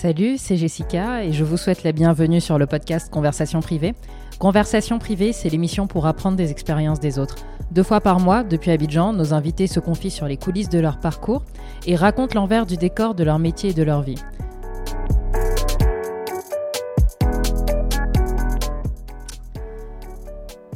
Salut, 0.00 0.38
c'est 0.38 0.56
Jessica 0.56 1.24
et 1.24 1.32
je 1.32 1.42
vous 1.42 1.56
souhaite 1.56 1.82
la 1.82 1.90
bienvenue 1.90 2.40
sur 2.40 2.56
le 2.56 2.68
podcast 2.68 3.10
Conversation 3.10 3.58
privée. 3.58 3.96
Conversation 4.38 5.00
privée, 5.00 5.32
c'est 5.32 5.48
l'émission 5.48 5.88
pour 5.88 6.06
apprendre 6.06 6.36
des 6.36 6.52
expériences 6.52 7.00
des 7.00 7.18
autres. 7.18 7.34
Deux 7.72 7.82
fois 7.82 8.00
par 8.00 8.20
mois, 8.20 8.44
depuis 8.44 8.70
Abidjan, 8.70 9.12
nos 9.12 9.34
invités 9.34 9.66
se 9.66 9.80
confient 9.80 10.12
sur 10.12 10.28
les 10.28 10.36
coulisses 10.36 10.68
de 10.68 10.78
leur 10.78 11.00
parcours 11.00 11.42
et 11.84 11.96
racontent 11.96 12.38
l'envers 12.38 12.64
du 12.64 12.76
décor 12.76 13.16
de 13.16 13.24
leur 13.24 13.40
métier 13.40 13.70
et 13.70 13.74
de 13.74 13.82
leur 13.82 14.02
vie. 14.02 14.14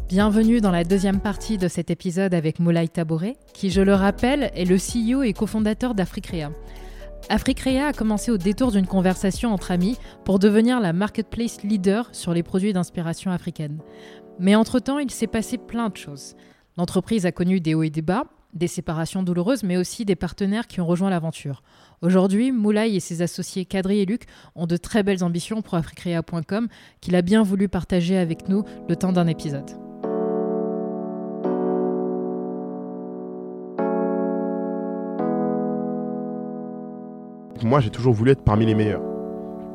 Bienvenue 0.09 0.61
dans 0.61 0.73
la 0.73 0.83
deuxième 0.83 1.21
partie 1.21 1.59
de 1.59 1.69
cet 1.69 1.93
épisode 1.93 2.35
avec 2.35 2.59
Moulay 2.59 2.89
Taboré, 2.89 3.37
qui, 3.55 3.71
je 3.71 3.83
le 3.83 3.95
rappelle, 3.95 4.51
est 4.57 4.65
le 4.65 4.79
CEO 4.79 5.23
et 5.23 5.33
cofondateur 5.33 5.95
d'Africrea. 5.95 6.51
Africrea 7.33 7.87
a 7.87 7.93
commencé 7.95 8.31
au 8.31 8.37
détour 8.37 8.73
d'une 8.73 8.87
conversation 8.87 9.55
entre 9.55 9.71
amis 9.71 9.97
pour 10.27 10.39
devenir 10.39 10.81
la 10.81 10.93
marketplace 10.93 11.63
leader 11.63 12.11
sur 12.13 12.35
les 12.35 12.43
produits 12.43 12.75
d'inspiration 12.75 13.31
africaine. 13.31 13.79
Mais 14.39 14.55
entre-temps, 14.55 14.99
il 14.99 15.11
s'est 15.11 15.27
passé 15.27 15.57
plein 15.57 15.89
de 15.89 15.97
choses. 15.97 16.37
L'entreprise 16.77 17.25
a 17.25 17.33
connu 17.33 17.59
des 17.59 17.73
hauts 17.73 17.85
et 17.85 17.89
des 17.89 18.03
bas, 18.03 18.25
des 18.53 18.67
séparations 18.67 19.23
douloureuses, 19.23 19.63
mais 19.63 19.79
aussi 19.79 20.05
des 20.05 20.15
partenaires 20.15 20.67
qui 20.67 20.83
ont 20.83 20.87
rejoint 20.87 21.09
l'aventure. 21.09 21.63
Aujourd'hui, 22.03 22.53
Moulay 22.53 22.93
et 22.93 23.01
ses 23.01 23.23
associés 23.23 23.65
Kadri 23.65 24.01
et 24.01 24.05
Luc 24.05 24.25
ont 24.55 24.67
de 24.67 24.77
très 24.77 25.03
belles 25.03 25.25
ambitions 25.25 25.63
pour 25.63 25.77
africrea.com 25.77 26.69
qu'il 27.01 27.17
a 27.17 27.23
bien 27.23 27.43
voulu 27.43 27.67
partager 27.67 28.19
avec 28.19 28.51
nous 28.51 28.63
le 28.91 28.97
temps 28.97 29.13
d'un 29.13 29.27
épisode. 29.27 29.82
Moi, 37.65 37.81
j'ai 37.81 37.91
toujours 37.91 38.15
voulu 38.15 38.31
être 38.31 38.45
parmi 38.45 38.67
les 38.67 38.75
meilleurs. 38.75 39.03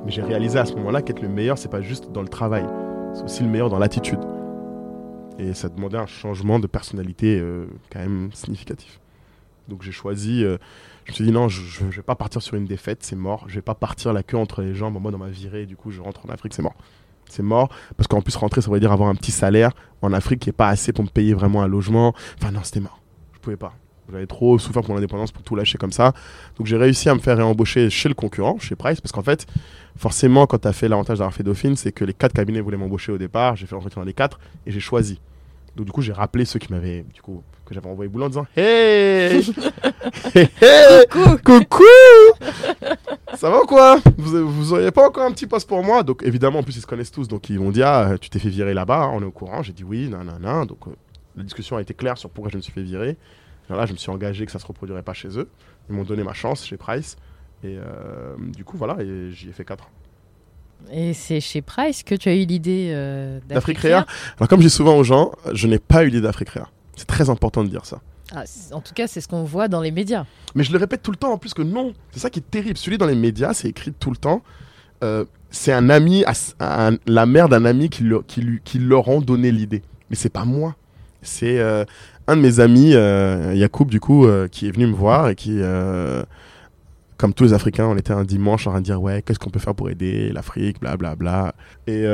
Mais 0.06 0.12
j'ai 0.12 0.22
réalisé 0.22 0.60
à 0.60 0.66
ce 0.66 0.74
moment-là 0.76 1.02
qu'être 1.02 1.22
le 1.22 1.30
meilleur, 1.30 1.58
c'est 1.58 1.70
pas 1.70 1.82
juste 1.82 2.12
dans 2.12 2.22
le 2.22 2.28
travail, 2.28 2.66
c'est 3.14 3.24
aussi 3.24 3.44
le 3.44 3.50
meilleur 3.50 3.70
dans 3.70 3.80
l'attitude. 3.80 4.20
Et 5.40 5.54
ça 5.54 5.70
demandait 5.70 5.98
un 5.98 6.08
changement 6.08 6.60
de 6.60 6.68
personnalité 6.68 7.40
euh, 7.40 7.68
quand 7.92 8.00
même 8.00 8.30
significatif. 8.34 9.00
Donc 9.68 9.84
j'ai 9.84 9.92
choisi, 9.92 10.44
euh, 10.44 10.58
je 11.06 11.12
me 11.12 11.16
suis 11.16 11.26
dit 11.26 11.32
non, 11.32 11.50
je, 11.50 11.84
ne 11.84 11.92
vais 11.92 12.02
pas 12.02 12.16
partir 12.16 12.42
sur 12.42 12.56
une 12.56 12.66
défaite, 12.66 13.00
c'est 13.02 13.16
mort. 13.16 13.44
Je 13.48 13.56
vais 13.56 13.62
pas 13.62 13.76
partir 13.76 14.14
la 14.14 14.24
queue 14.24 14.38
entre 14.38 14.62
les 14.62 14.74
jambes, 14.74 14.98
moi 15.00 15.12
dans 15.12 15.18
ma 15.18 15.28
virée, 15.28 15.66
du 15.66 15.76
coup 15.76 15.92
je 15.92 16.02
rentre 16.02 16.26
en 16.26 16.30
Afrique, 16.30 16.54
c'est 16.54 16.62
mort. 16.62 16.76
C'est 17.30 17.44
mort, 17.44 17.70
parce 17.98 18.08
qu'en 18.08 18.22
plus 18.22 18.36
rentrer, 18.38 18.62
ça 18.62 18.72
veut 18.72 18.80
dire 18.80 18.94
avoir 18.94 19.10
un 19.10 19.16
petit 19.16 19.32
salaire 19.32 19.72
en 20.02 20.14
Afrique 20.14 20.40
qui 20.40 20.50
est 20.50 20.54
pas 20.54 20.70
assez 20.70 20.94
pour 20.94 21.04
me 21.04 21.10
payer 21.10 21.34
vraiment 21.34 21.62
un 21.62 21.68
logement. 21.68 22.14
Enfin 22.40 22.52
non, 22.52 22.62
c'était 22.64 22.80
mort. 22.80 23.02
Je 23.34 23.40
pouvais 23.40 23.58
pas. 23.58 23.74
J'avais 24.12 24.28
trop 24.28 24.58
souffert 24.58 24.82
pour 24.82 24.92
mon 24.92 24.98
indépendance 24.98 25.32
pour 25.32 25.44
tout 25.44 25.56
lâcher 25.56 25.78
comme 25.78 25.92
ça. 25.92 26.14
Donc 26.58 26.68
j'ai 26.68 26.78
réussi 26.78 27.10
à 27.10 27.16
me 27.16 27.20
faire 27.20 27.38
réembaucher 27.38 27.90
chez 27.90 28.10
le 28.10 28.16
concurrent, 28.16 28.58
chez 28.60 28.76
Price, 28.76 29.02
parce 29.02 29.12
qu'en 29.12 29.24
fait, 29.24 29.46
forcément, 29.98 30.48
quand 30.48 30.60
tu 30.60 30.68
as 30.68 30.74
fait 30.74 30.88
l'avantage 30.88 31.18
d'avoir 31.20 31.34
fait 31.34 31.44
Dauphine, 31.44 31.76
c'est 31.76 31.92
que 31.92 32.06
les 32.06 32.14
quatre 32.14 32.34
cabinets 32.34 32.62
voulaient 32.62 32.78
m'embaucher 32.78 33.12
au 33.12 33.18
départ. 33.18 33.56
J'ai 33.56 33.66
fait 33.66 33.76
l'entretien 33.76 34.02
dans 34.02 34.08
les 34.08 34.14
quatre 34.14 34.40
et 34.66 34.72
j'ai 34.72 34.80
choisi. 34.80 35.20
Donc 35.76 35.86
du 35.86 35.92
coup, 35.92 36.02
j'ai 36.02 36.14
rappelé 36.14 36.46
ceux 36.46 36.58
qui 36.58 36.72
m'avaient, 36.72 37.06
du 37.14 37.22
coup, 37.22 37.44
que 37.66 37.74
j'avais 37.74 37.88
envoyé 37.88 38.10
boulot 38.10 38.26
en 38.26 38.30
disant 38.30 38.48
Hey, 38.56 39.44
Coucou 41.12 41.38
Coucou 41.44 41.84
Ça 43.36 43.50
va 43.50 43.62
ou 43.62 43.66
quoi? 43.66 44.00
Vous, 44.18 44.50
vous 44.50 44.74
auriez 44.74 44.90
pas 44.92 45.08
encore 45.08 45.26
un 45.26 45.32
petit 45.32 45.46
poste 45.46 45.68
pour 45.68 45.84
moi? 45.84 46.02
Donc 46.02 46.24
évidemment, 46.24 46.60
en 46.60 46.64
plus, 46.64 46.78
ils 46.78 46.82
se 46.82 46.88
connaissent 46.88 47.12
tous. 47.12 47.28
Donc 47.28 47.50
ils 47.50 47.60
m'ont 47.60 47.72
dit 47.72 47.84
Ah, 47.84 48.16
tu 48.20 48.30
t'es 48.30 48.40
fait 48.40 48.50
virer 48.50 48.74
là-bas, 48.74 49.04
hein, 49.04 49.12
on 49.14 49.22
est 49.22 49.26
au 49.26 49.32
courant. 49.32 49.62
J'ai 49.62 49.74
dit 49.74 49.84
oui, 49.84 50.10
non. 50.10 50.66
Donc 50.66 50.88
euh, 50.88 50.92
la 51.36 51.44
discussion 51.44 51.78
a 51.78 51.82
été 51.82 51.94
claire 51.94 52.18
sur 52.18 52.30
pourquoi 52.30 52.50
je 52.52 52.58
me 52.58 52.62
suis 52.62 52.74
fait 52.74 52.82
virer. 52.82 53.18
Là, 53.70 53.86
je 53.86 53.92
me 53.92 53.98
suis 53.98 54.10
engagé 54.10 54.46
que 54.46 54.52
ça 54.52 54.60
se 54.60 54.66
reproduirait 54.66 55.04
pas 55.04 55.14
chez 55.14 55.38
eux. 55.40 55.50
Ils 55.90 55.96
m'ont 55.96 56.04
donné 56.04 56.24
ma 56.24 56.34
chance 56.34 56.66
chez 56.66 56.78
Price. 56.78 57.18
Et 57.64 57.78
euh, 57.78 58.36
du 58.56 58.64
coup, 58.64 58.78
voilà, 58.78 59.02
et 59.02 59.32
j'y 59.32 59.50
ai 59.50 59.52
fait 59.52 59.66
4 59.66 59.84
ans. 59.84 59.90
Et 60.92 61.14
c'est 61.14 61.42
chez 61.42 61.62
Price 61.62 62.04
que 62.04 62.16
tu 62.16 62.30
as 62.30 62.36
eu 62.36 62.46
l'idée 62.46 62.92
euh, 62.92 63.40
d'Africrea 63.48 64.06
Alors, 64.38 64.48
comme 64.48 64.62
je 64.62 64.68
dis 64.68 64.74
souvent 64.74 64.96
aux 64.96 65.04
gens, 65.04 65.32
je 65.54 65.68
n'ai 65.68 65.80
pas 65.80 66.04
eu 66.04 66.08
l'idée 66.08 66.22
d'Africrea. 66.22 66.70
C'est 66.96 67.08
très 67.08 67.30
important 67.30 67.64
de 67.64 67.70
dire 67.70 67.86
ça. 67.86 68.02
Ah, 68.34 68.44
en 68.72 68.82
tout 68.82 68.94
cas, 68.94 69.08
c'est 69.08 69.22
ce 69.22 69.28
qu'on 69.28 69.44
voit 69.44 69.68
dans 69.68 69.82
les 69.82 69.92
médias. 69.92 70.26
Mais 70.54 70.64
je 70.64 70.72
le 70.72 70.78
répète 70.78 71.02
tout 71.02 71.12
le 71.12 71.18
temps 71.18 71.32
en 71.32 71.38
plus 71.38 71.54
que 71.54 71.62
non. 71.62 71.94
C'est 72.12 72.20
ça 72.20 72.30
qui 72.30 72.40
est 72.40 72.50
terrible. 72.50 72.78
Celui 72.78 72.98
dans 72.98 73.06
les 73.06 73.16
médias, 73.16 73.54
c'est 73.54 73.70
écrit 73.70 73.94
tout 73.94 74.12
le 74.12 74.18
temps. 74.18 74.44
Euh, 75.04 75.26
c'est 75.50 75.72
un 75.72 75.90
ami, 75.90 76.26
la 77.06 77.26
mère 77.26 77.50
d'un 77.50 77.66
ami 77.66 77.90
qui, 77.90 78.04
qui, 78.28 78.42
lui, 78.42 78.62
qui 78.64 78.80
leur 78.80 79.08
ont 79.08 79.22
donné 79.22 79.52
l'idée. 79.52 79.82
Mais 80.10 80.16
c'est 80.16 80.30
pas 80.30 80.46
moi. 80.46 80.76
C'est 81.22 81.60
euh, 81.60 81.86
un 82.28 82.36
de 82.36 82.42
mes 82.42 82.60
amis, 82.60 82.92
euh, 82.94 83.54
Yacoub, 83.56 83.86
du 83.86 84.00
coup, 84.00 84.26
euh, 84.26 84.48
qui 84.48 84.68
est 84.68 84.72
venu 84.72 84.88
me 84.88 84.94
voir 84.94 85.30
et 85.30 85.36
qui, 85.36 85.56
euh, 85.62 86.24
comme 87.16 87.34
tous 87.34 87.46
les 87.46 87.54
Africains, 87.54 87.86
on 87.86 87.96
était 87.96 88.12
un 88.12 88.26
dimanche 88.26 88.68
en 88.68 88.72
train 88.72 88.82
de 88.82 88.86
dire 88.86 89.02
ouais, 89.02 89.22
qu'est-ce 89.22 89.40
qu'on 89.40 89.50
peut 89.50 89.60
faire 89.60 89.74
pour 89.74 89.90
aider 89.90 90.30
l'Afrique, 90.34 90.80
blablabla. 90.82 91.56
Et 91.88 92.06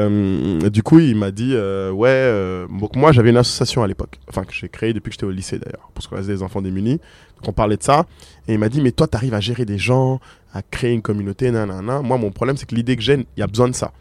du 0.70 0.84
coup, 0.84 1.00
il 1.00 1.16
m'a 1.16 1.32
dit 1.32 1.56
ouais, 1.56 2.66
donc 2.80 2.96
moi 2.96 3.12
j'avais 3.12 3.32
une 3.32 3.38
association 3.38 3.84
à 3.84 3.88
l'époque, 3.88 4.20
enfin 4.30 4.46
que 4.46 4.54
j'ai 4.54 4.70
créée 4.70 4.94
depuis 4.94 5.10
que 5.10 5.16
j'étais 5.16 5.26
au 5.26 5.32
lycée 5.32 5.60
d'ailleurs, 5.60 5.92
pour 5.94 6.04
ce 6.04 6.28
des 6.28 6.42
enfants 6.42 6.62
démunis. 6.62 7.02
Donc 7.36 7.48
on 7.48 7.52
parlait 7.52 7.76
de 7.76 7.84
ça. 7.84 8.06
Et 8.48 8.54
il 8.54 8.60
m'a 8.60 8.70
dit 8.70 8.80
mais 8.80 8.94
toi, 8.94 9.08
tu 9.08 9.18
arrives 9.18 9.34
à 9.34 9.42
gérer 9.42 9.66
des 9.66 9.78
gens, 9.78 10.22
à 10.54 10.62
créer 10.62 10.94
une 10.94 11.02
communauté, 11.02 11.52
nanana. 11.52 12.02
Moi, 12.02 12.18
mon 12.18 12.32
problème, 12.32 12.56
c'est 12.56 12.66
que 12.66 12.76
l'idée 12.76 12.96
que 12.96 13.02
j'ai, 13.02 13.16
il 13.16 13.40
y 13.40 13.44
a 13.44 13.48
besoin 13.48 13.68
de 13.68 13.76
ça. 13.76 13.92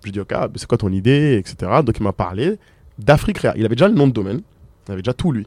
Je 0.00 0.04
lui 0.04 0.10
ai 0.10 0.12
dit 0.12 0.20
ok, 0.20 0.34
c'est 0.56 0.66
quoi 0.66 0.78
ton 0.78 0.92
idée, 0.92 1.36
etc. 1.36 1.82
Donc 1.84 1.98
il 1.98 2.02
m'a 2.02 2.12
parlé 2.12 2.58
d'Afrique 2.98 3.40
Il 3.56 3.66
avait 3.66 3.74
déjà 3.74 3.88
le 3.88 3.94
nom 3.94 4.06
de 4.06 4.12
domaine. 4.12 4.40
Il 4.88 4.92
avait 4.92 5.02
déjà 5.02 5.14
tout, 5.14 5.32
lui. 5.32 5.46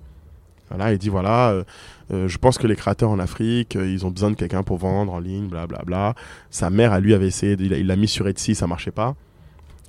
Voilà, 0.70 0.92
il 0.92 0.98
dit 0.98 1.10
voilà, 1.10 1.52
euh, 1.52 1.64
euh, 2.12 2.28
je 2.28 2.38
pense 2.38 2.58
que 2.58 2.66
les 2.66 2.76
créateurs 2.76 3.12
en 3.12 3.20
Afrique, 3.20 3.76
euh, 3.76 3.88
ils 3.88 4.06
ont 4.06 4.10
besoin 4.10 4.32
de 4.32 4.36
quelqu'un 4.36 4.64
pour 4.64 4.78
vendre 4.78 5.14
en 5.14 5.20
ligne, 5.20 5.48
blablabla. 5.48 5.84
Bla, 5.86 6.14
bla. 6.14 6.16
Sa 6.50 6.70
mère, 6.70 6.92
à 6.92 7.00
lui, 7.00 7.14
avait 7.14 7.28
essayé, 7.28 7.56
il 7.60 7.88
l'a 7.88 7.96
mis 7.96 8.08
sur 8.08 8.28
Etsy, 8.28 8.56
ça 8.56 8.66
marchait 8.66 8.92
pas. 8.92 9.16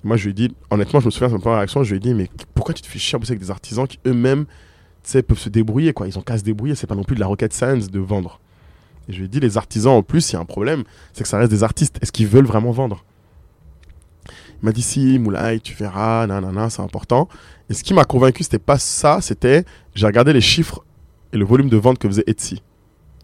Moi, 0.05 0.17
je 0.17 0.25
lui 0.25 0.31
ai 0.31 0.35
dit, 0.35 0.55
honnêtement, 0.71 1.01
je 1.01 1.07
me 1.07 1.11
souviens 1.11 1.29
de 1.29 1.33
ma 1.33 1.39
première 1.39 1.59
réaction, 1.59 1.83
je 1.83 1.91
lui 1.91 1.97
ai 1.97 2.01
dit, 2.01 2.15
mais 2.15 2.29
pourquoi 2.55 2.75
tu 2.75 2.83
te 2.83 2.87
fais 2.87 2.99
chier 2.99 3.17
à 3.17 3.19
bosser 3.19 3.33
avec 3.33 3.41
des 3.41 3.51
artisans 3.51 3.87
qui 3.87 3.99
eux-mêmes, 4.07 4.45
peuvent 5.27 5.39
se 5.39 5.49
débrouiller, 5.49 5.93
quoi. 5.93 6.07
Ils 6.09 6.19
ont 6.19 6.23
qu'à 6.23 6.37
se 6.37 6.45
débrouiller, 6.45 6.75
c'est 6.75 6.87
pas 6.87 6.95
non 6.95 7.05
plus 7.05 7.15
de 7.15 7.21
la 7.21 7.27
rocket 7.27 7.53
science 7.53 7.91
de 7.91 8.01
vendre. 8.01 8.41
Et 9.09 9.13
je 9.13 9.19
lui 9.19 9.25
ai 9.25 9.29
dit, 9.29 9.41
les 9.41 9.57
artisans, 9.57 9.95
en 9.95 10.03
plus, 10.03 10.31
il 10.31 10.35
y 10.35 10.37
a 10.37 10.41
un 10.41 10.45
problème, 10.45 10.85
c'est 11.13 11.23
que 11.23 11.29
ça 11.29 11.39
reste 11.39 11.51
des 11.51 11.65
artistes. 11.65 11.99
Est-ce 12.03 12.13
qu'ils 12.13 12.27
veulent 12.27 12.47
vraiment 12.47 12.73
vendre? 12.73 13.05
Il 14.63 14.67
m'a 14.67 14.73
dit, 14.73 14.83
si, 14.83 15.19
Moulay, 15.19 15.61
tu 15.61 15.75
verras, 15.75 16.27
nanana, 16.27 16.71
c'est 16.71 16.83
important. 16.83 17.29
Et 17.69 17.75
ce 17.75 17.83
qui 17.83 17.95
m'a 17.95 18.05
convaincu, 18.05 18.43
c'était 18.43 18.59
pas 18.59 18.79
ça, 18.79 19.21
c'était 19.21 19.65
j'ai 19.95 20.07
regardé 20.07 20.33
les 20.33 20.41
chiffres 20.41 20.85
et 21.33 21.37
le 21.37 21.45
volume 21.45 21.69
de 21.69 21.77
vente 21.77 21.99
que 21.99 22.09
faisait 22.09 22.25
Etsy 22.27 22.63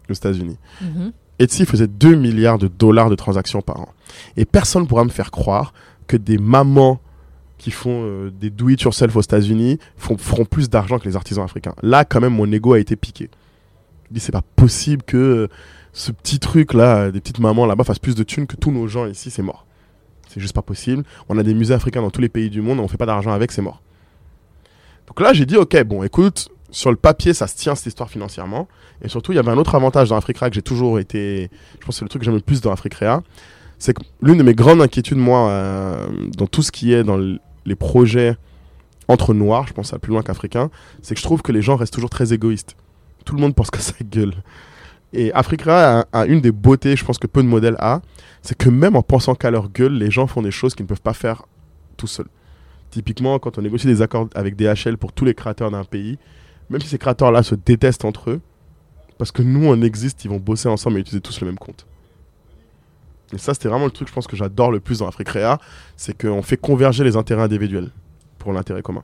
aux 0.09 0.13
États-Unis. 0.13 0.57
Mhm. 0.81 1.11
Etsy 1.39 1.65
faisait 1.65 1.87
2 1.87 2.15
milliards 2.15 2.57
de 2.57 2.67
dollars 2.67 3.09
de 3.09 3.15
transactions 3.15 3.61
par 3.61 3.79
an. 3.79 3.89
Et 4.37 4.45
personne 4.45 4.83
ne 4.83 4.87
pourra 4.87 5.03
me 5.03 5.09
faire 5.09 5.31
croire 5.31 5.73
que 6.07 6.17
des 6.17 6.37
mamans 6.37 6.99
qui 7.57 7.71
font 7.71 8.03
euh, 8.03 8.29
des 8.29 8.49
do 8.49 8.69
it 8.69 8.81
yourself 8.81 9.15
aux 9.15 9.21
États-Unis 9.21 9.79
feront 9.95 10.45
plus 10.45 10.69
d'argent 10.69 10.99
que 10.99 11.07
les 11.07 11.15
artisans 11.15 11.45
africains. 11.45 11.73
Là, 11.81 12.03
quand 12.03 12.19
même, 12.19 12.33
mon 12.33 12.51
ego 12.51 12.73
a 12.73 12.79
été 12.79 12.95
piqué. 12.95 13.29
Je 14.09 14.15
dis, 14.15 14.19
c'est 14.19 14.33
pas 14.33 14.43
possible 14.55 15.01
que 15.03 15.17
euh, 15.17 15.47
ce 15.93 16.11
petit 16.11 16.39
truc 16.39 16.73
là, 16.73 17.09
des 17.09 17.21
petites 17.21 17.39
mamans 17.39 17.65
là-bas 17.65 17.83
fassent 17.83 17.99
plus 17.99 18.15
de 18.15 18.23
thunes 18.23 18.47
que 18.47 18.57
tous 18.57 18.71
nos 18.71 18.87
gens 18.87 19.05
ici, 19.05 19.31
c'est 19.31 19.41
mort. 19.41 19.65
C'est 20.33 20.39
juste 20.39 20.53
pas 20.53 20.63
possible. 20.63 21.03
On 21.29 21.37
a 21.37 21.43
des 21.43 21.53
musées 21.53 21.75
africains 21.75 22.01
dans 22.01 22.09
tous 22.09 22.21
les 22.21 22.29
pays 22.29 22.49
du 22.49 22.61
monde, 22.61 22.79
on 22.79 22.87
fait 22.87 22.97
pas 22.97 23.05
d'argent 23.05 23.31
avec, 23.31 23.51
c'est 23.51 23.61
mort. 23.61 23.81
Donc 25.07 25.19
là, 25.19 25.31
j'ai 25.33 25.45
dit, 25.45 25.57
ok, 25.57 25.83
bon, 25.83 26.01
écoute, 26.01 26.49
sur 26.71 26.89
le 26.89 26.95
papier, 26.97 27.35
ça 27.35 27.45
se 27.45 27.55
tient 27.55 27.75
cette 27.75 27.85
histoire 27.85 28.09
financièrement. 28.09 28.67
Et 29.03 29.09
surtout, 29.09 29.31
il 29.31 29.35
y 29.35 29.39
avait 29.39 29.51
un 29.51 29.57
autre 29.57 29.75
avantage 29.75 30.09
dans 30.09 30.17
Africrea 30.17 30.49
que 30.49 30.55
j'ai 30.55 30.63
toujours 30.63 30.97
été. 30.97 31.51
Je 31.79 31.85
pense 31.85 31.95
que 31.95 31.99
c'est 31.99 32.05
le 32.05 32.09
truc 32.09 32.21
que 32.21 32.25
j'aime 32.25 32.33
le 32.33 32.41
plus 32.41 32.61
dans 32.61 32.71
Africrea. 32.71 33.21
C'est 33.77 33.93
que 33.93 34.01
l'une 34.21 34.37
de 34.37 34.43
mes 34.43 34.55
grandes 34.55 34.81
inquiétudes, 34.81 35.17
moi, 35.17 35.49
euh, 35.49 36.07
dans 36.35 36.47
tout 36.47 36.63
ce 36.63 36.71
qui 36.71 36.93
est 36.93 37.03
dans 37.03 37.19
les 37.65 37.75
projets 37.75 38.35
entre 39.07 39.35
noirs, 39.35 39.67
je 39.67 39.73
pense 39.73 39.93
à 39.93 39.99
plus 39.99 40.13
loin 40.13 40.23
qu'africains, 40.23 40.71
c'est 41.03 41.13
que 41.13 41.19
je 41.19 41.25
trouve 41.25 41.43
que 41.43 41.51
les 41.51 41.61
gens 41.61 41.75
restent 41.75 41.93
toujours 41.93 42.09
très 42.09 42.33
égoïstes. 42.33 42.75
Tout 43.25 43.35
le 43.35 43.41
monde 43.41 43.53
pense 43.53 43.69
que 43.69 43.79
ça 43.79 43.93
gueule. 44.01 44.33
Et 45.13 45.31
Africrea 45.33 45.99
a, 45.99 46.05
a, 46.11 46.25
une 46.25 46.41
des 46.41 46.51
beautés, 46.51 46.95
je 46.95 47.05
pense 47.05 47.19
que 47.19 47.27
peu 47.27 47.43
de 47.43 47.47
modèles 47.47 47.75
a, 47.77 48.01
c'est 48.41 48.57
que 48.57 48.69
même 48.69 48.95
en 48.95 49.03
pensant 49.03 49.35
qu'à 49.35 49.51
leur 49.51 49.69
gueule, 49.69 49.93
les 49.93 50.09
gens 50.09 50.25
font 50.25 50.41
des 50.41 50.51
choses 50.51 50.73
qu'ils 50.73 50.85
ne 50.85 50.89
peuvent 50.89 51.01
pas 51.01 51.13
faire 51.13 51.43
tout 51.97 52.07
seuls. 52.07 52.27
Typiquement, 52.89 53.37
quand 53.39 53.57
on 53.57 53.61
négocie 53.61 53.87
des 53.87 54.01
accords 54.01 54.27
avec 54.33 54.55
DHL 54.55 54.97
pour 54.97 55.13
tous 55.13 55.25
les 55.25 55.35
créateurs 55.35 55.71
d'un 55.71 55.83
pays, 55.83 56.17
même 56.69 56.81
si 56.81 56.87
ces 56.87 56.97
créateurs-là 56.97 57.43
se 57.43 57.55
détestent 57.55 58.05
entre 58.05 58.31
eux, 58.31 58.41
parce 59.17 59.31
que 59.31 59.43
nous, 59.43 59.65
on 59.65 59.81
existe, 59.81 60.25
ils 60.25 60.29
vont 60.29 60.39
bosser 60.39 60.67
ensemble 60.67 60.97
et 60.97 61.01
utiliser 61.01 61.21
tous 61.21 61.39
le 61.41 61.47
même 61.47 61.59
compte. 61.59 61.85
Et 63.33 63.37
ça, 63.37 63.53
c'était 63.53 63.69
vraiment 63.69 63.85
le 63.85 63.91
truc, 63.91 64.07
je 64.07 64.13
pense, 64.13 64.27
que 64.27 64.35
j'adore 64.35 64.71
le 64.71 64.79
plus 64.79 64.99
dans 64.99 65.07
Africrea, 65.07 65.59
c'est 65.95 66.19
qu'on 66.19 66.41
fait 66.41 66.57
converger 66.57 67.03
les 67.03 67.15
intérêts 67.15 67.43
individuels 67.43 67.91
pour 68.39 68.53
l'intérêt 68.53 68.81
commun. 68.81 69.03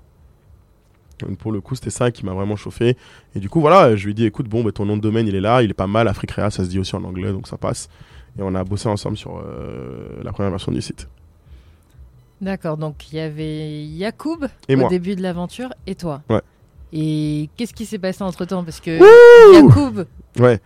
Donc 1.19 1.37
pour 1.37 1.51
le 1.51 1.61
coup, 1.61 1.75
c'était 1.75 1.89
ça 1.89 2.11
qui 2.11 2.25
m'a 2.25 2.33
vraiment 2.33 2.55
chauffé. 2.55 2.97
Et 3.35 3.39
du 3.39 3.49
coup, 3.49 3.61
voilà, 3.61 3.95
je 3.95 4.05
lui 4.05 4.11
ai 4.11 4.13
dit, 4.13 4.25
écoute, 4.25 4.47
bon, 4.47 4.63
bah, 4.63 4.71
ton 4.71 4.85
nom 4.85 4.97
de 4.97 5.01
domaine, 5.01 5.27
il 5.27 5.35
est 5.35 5.41
là, 5.41 5.61
il 5.61 5.69
est 5.69 5.73
pas 5.73 5.87
mal, 5.87 6.07
Africrea, 6.07 6.49
ça 6.49 6.63
se 6.63 6.69
dit 6.69 6.79
aussi 6.79 6.95
en 6.95 7.03
anglais, 7.03 7.31
donc 7.31 7.47
ça 7.47 7.57
passe. 7.57 7.89
Et 8.37 8.41
on 8.41 8.55
a 8.55 8.63
bossé 8.63 8.87
ensemble 8.87 9.17
sur 9.17 9.37
euh, 9.37 10.21
la 10.23 10.31
première 10.31 10.51
version 10.51 10.71
du 10.71 10.81
site. 10.81 11.07
D'accord, 12.41 12.77
donc 12.77 13.11
il 13.11 13.17
y 13.17 13.19
avait 13.19 13.83
Yacoub 13.83 14.45
au 14.69 14.87
début 14.89 15.15
de 15.15 15.21
l'aventure 15.21 15.73
et 15.87 15.95
toi. 15.95 16.21
Ouais. 16.29 16.41
Et 16.93 17.49
qu'est-ce 17.57 17.73
qui 17.73 17.85
s'est 17.85 17.99
passé 17.99 18.23
entre 18.23 18.45
temps 18.45 18.63
Parce 18.63 18.79
que 18.79 18.91
Yacoub 19.53 20.05
ouais. 20.39 20.59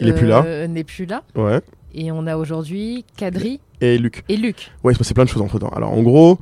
il 0.00 0.08
est 0.08 0.12
plus 0.12 0.26
là. 0.26 0.42
Euh, 0.44 0.66
n'est 0.66 0.84
plus 0.84 1.06
là. 1.06 1.22
Ouais. 1.36 1.60
Et 1.94 2.10
on 2.10 2.26
a 2.26 2.36
aujourd'hui 2.36 3.04
Kadri. 3.16 3.60
et 3.80 3.98
Luc. 3.98 4.24
Et 4.28 4.36
Luc. 4.36 4.72
Ouais, 4.82 4.92
il 4.92 4.94
se 4.96 4.98
passait 4.98 5.14
plein 5.14 5.24
de 5.24 5.28
choses 5.28 5.42
entre 5.42 5.58
temps. 5.58 5.68
Alors 5.68 5.92
en 5.92 6.02
gros, 6.02 6.38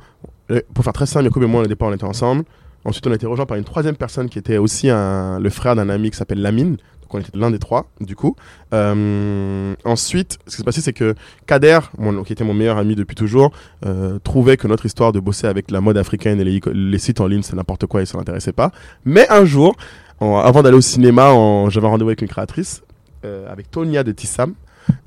euh, 0.49 0.61
pour 0.73 0.83
faire 0.83 0.93
très 0.93 1.05
simple, 1.05 1.25
Jacob 1.25 1.43
et 1.43 1.47
moi 1.47 1.61
au 1.61 1.67
départ 1.67 1.89
on 1.89 1.93
était 1.93 2.03
ensemble. 2.03 2.43
Ensuite 2.85 3.05
on 3.07 3.11
a 3.11 3.15
été 3.15 3.25
rejoint 3.25 3.45
par 3.45 3.57
une 3.57 3.63
troisième 3.63 3.95
personne 3.95 4.29
qui 4.29 4.39
était 4.39 4.57
aussi 4.57 4.87
le 4.87 5.49
frère 5.49 5.75
d'un 5.75 5.89
ami 5.89 6.11
qui 6.11 6.17
s'appelle 6.17 6.41
Lamine. 6.41 6.77
Donc 7.01 7.13
on 7.13 7.19
était 7.19 7.37
l'un 7.37 7.51
des 7.51 7.59
trois 7.59 7.89
du 7.99 8.15
coup. 8.15 8.35
Euh, 8.73 9.73
ensuite, 9.85 10.39
ce 10.45 10.51
qui 10.51 10.57
s'est 10.57 10.63
passé 10.63 10.81
c'est 10.81 10.93
que 10.93 11.15
Kader, 11.45 11.79
qui 12.25 12.33
était 12.33 12.43
mon 12.43 12.53
meilleur 12.53 12.77
ami 12.77 12.95
depuis 12.95 13.15
toujours, 13.15 13.51
euh, 13.85 14.17
trouvait 14.19 14.57
que 14.57 14.67
notre 14.67 14.85
histoire 14.85 15.11
de 15.11 15.19
bosser 15.19 15.47
avec 15.47 15.71
la 15.71 15.81
mode 15.81 15.97
africaine 15.97 16.39
et 16.39 16.61
les, 16.73 16.99
sites 16.99 17.21
en 17.21 17.27
ligne 17.27 17.43
c'est 17.43 17.55
n'importe 17.55 17.85
quoi 17.85 18.01
et 18.01 18.05
ça 18.05 18.17
l'intéressait 18.17 18.53
pas. 18.53 18.71
Mais 19.05 19.29
un 19.29 19.45
jour, 19.45 19.75
avant 20.19 20.63
d'aller 20.63 20.77
au 20.77 20.81
cinéma, 20.81 21.31
j'avais 21.69 21.87
un 21.87 21.89
rendez-vous 21.89 22.09
avec 22.09 22.21
une 22.21 22.27
créatrice, 22.27 22.83
euh, 23.25 23.51
avec 23.51 23.69
Tonia 23.69 24.03
de 24.03 24.11
Tissam. 24.11 24.53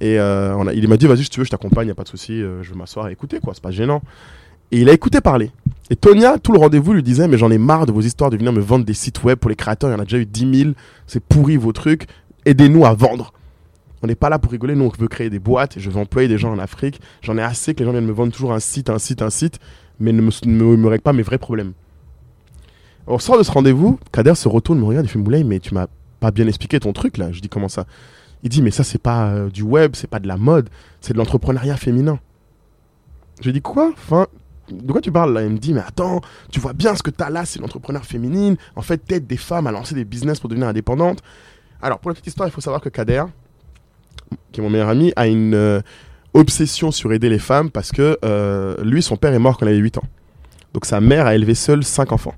Et 0.00 0.14
il 0.14 0.88
m'a 0.88 0.96
dit, 0.96 1.06
vas-y, 1.06 1.24
si 1.24 1.30
tu 1.30 1.40
veux, 1.40 1.44
je 1.44 1.50
t'accompagne, 1.50 1.88
y 1.88 1.90
a 1.90 1.94
pas 1.94 2.04
de 2.04 2.08
souci, 2.08 2.40
je 2.40 2.70
vais 2.70 2.76
m'asseoir 2.76 3.08
et 3.08 3.12
écouter, 3.12 3.40
quoi, 3.40 3.54
c'est 3.54 3.62
pas 3.62 3.72
gênant. 3.72 4.02
Et 4.70 4.80
il 4.80 4.88
a 4.88 4.92
écouté 4.92 5.20
parler. 5.20 5.50
Et 5.90 5.96
Tonia, 5.96 6.38
tout 6.38 6.52
le 6.52 6.58
rendez-vous, 6.58 6.94
lui 6.94 7.02
disait, 7.02 7.28
mais 7.28 7.36
j'en 7.36 7.50
ai 7.50 7.58
marre 7.58 7.84
de 7.84 7.92
vos 7.92 8.00
histoires 8.00 8.30
de 8.30 8.36
venir 8.36 8.52
me 8.52 8.60
vendre 8.60 8.84
des 8.84 8.94
sites 8.94 9.22
web 9.22 9.38
pour 9.38 9.50
les 9.50 9.56
créateurs, 9.56 9.90
il 9.90 9.92
y 9.92 9.96
en 9.96 10.00
a 10.00 10.04
déjà 10.04 10.18
eu 10.18 10.24
10 10.24 10.60
000, 10.62 10.70
c'est 11.06 11.22
pourri 11.22 11.56
vos 11.56 11.72
trucs, 11.72 12.06
aidez-nous 12.46 12.86
à 12.86 12.94
vendre. 12.94 13.32
On 14.02 14.06
n'est 14.06 14.14
pas 14.14 14.30
là 14.30 14.38
pour 14.38 14.52
rigoler, 14.52 14.74
nous 14.74 14.84
on 14.84 14.92
veut 14.98 15.08
créer 15.08 15.30
des 15.30 15.38
boîtes, 15.38 15.78
je 15.78 15.90
veux 15.90 15.98
employer 15.98 16.28
des 16.28 16.38
gens 16.38 16.52
en 16.52 16.58
Afrique, 16.58 17.00
j'en 17.22 17.36
ai 17.36 17.42
assez 17.42 17.74
que 17.74 17.80
les 17.80 17.84
gens 17.84 17.92
viennent 17.92 18.06
me 18.06 18.12
vendre 18.12 18.32
toujours 18.32 18.52
un 18.52 18.60
site, 18.60 18.88
un 18.88 18.98
site, 18.98 19.22
un 19.22 19.30
site, 19.30 19.60
mais 20.00 20.12
ne 20.12 20.22
me, 20.22 20.88
règlent 20.88 21.02
pas 21.02 21.12
mes 21.12 21.22
vrais 21.22 21.38
problèmes. 21.38 21.72
On 23.06 23.18
sort 23.18 23.36
de 23.36 23.42
ce 23.42 23.50
rendez-vous, 23.50 23.98
Kader 24.10 24.34
se 24.34 24.48
retourne, 24.48 24.78
me 24.78 24.84
regarde, 24.84 25.06
il 25.06 25.08
fait 25.08 25.18
Moulay, 25.18 25.44
mais 25.44 25.60
tu 25.60 25.74
m'as 25.74 25.86
pas 26.20 26.30
bien 26.30 26.46
expliqué 26.46 26.80
ton 26.80 26.94
truc 26.94 27.18
là. 27.18 27.30
Je 27.32 27.40
dis 27.40 27.50
comment 27.50 27.68
ça? 27.68 27.86
Il 28.42 28.48
dit 28.48 28.62
mais 28.62 28.70
ça 28.70 28.84
c'est 28.84 29.00
pas 29.00 29.28
euh, 29.28 29.50
du 29.50 29.62
web, 29.62 29.92
c'est 29.94 30.06
pas 30.06 30.20
de 30.20 30.28
la 30.28 30.38
mode, 30.38 30.70
c'est 31.00 31.12
de 31.12 31.18
l'entrepreneuriat 31.18 31.76
féminin. 31.76 32.18
Je 33.40 33.50
dis 33.50 33.62
quoi? 33.62 33.90
Enfin, 33.92 34.26
de 34.70 34.92
quoi 34.92 35.00
tu 35.00 35.12
parles 35.12 35.32
là? 35.32 35.42
Il 35.42 35.50
me 35.50 35.58
dit 35.58 35.74
mais 35.74 35.82
attends, 35.86 36.20
tu 36.50 36.60
vois 36.60 36.72
bien 36.72 36.94
ce 36.94 37.02
que 37.02 37.10
t'as 37.10 37.30
là, 37.30 37.44
c'est 37.44 37.60
l'entrepreneur 37.60 38.04
féminine. 38.04 38.56
En 38.76 38.82
fait, 38.82 38.98
t'aides 38.98 39.26
des 39.26 39.36
femmes 39.36 39.66
à 39.66 39.72
lancer 39.72 39.94
des 39.94 40.04
business 40.04 40.40
pour 40.40 40.48
devenir 40.48 40.68
indépendantes. 40.68 41.20
Alors 41.82 41.98
pour 41.98 42.10
la 42.10 42.14
petite 42.14 42.28
histoire, 42.28 42.48
il 42.48 42.52
faut 42.52 42.60
savoir 42.60 42.80
que 42.80 42.88
Kader, 42.88 43.24
qui 44.52 44.60
est 44.60 44.62
mon 44.62 44.70
meilleur 44.70 44.88
ami, 44.88 45.12
a 45.16 45.26
une 45.26 45.54
euh, 45.54 45.80
obsession 46.32 46.90
sur 46.90 47.12
aider 47.12 47.28
les 47.28 47.38
femmes 47.38 47.70
parce 47.70 47.92
que 47.92 48.18
euh, 48.24 48.76
lui, 48.82 49.02
son 49.02 49.16
père 49.16 49.32
est 49.32 49.38
mort 49.38 49.58
quand 49.58 49.66
il 49.66 49.70
avait 49.70 49.78
8 49.78 49.98
ans. 49.98 50.04
Donc 50.72 50.86
sa 50.86 51.00
mère 51.00 51.26
a 51.26 51.34
élevé 51.34 51.54
seule 51.54 51.84
5 51.84 52.12
enfants. 52.12 52.34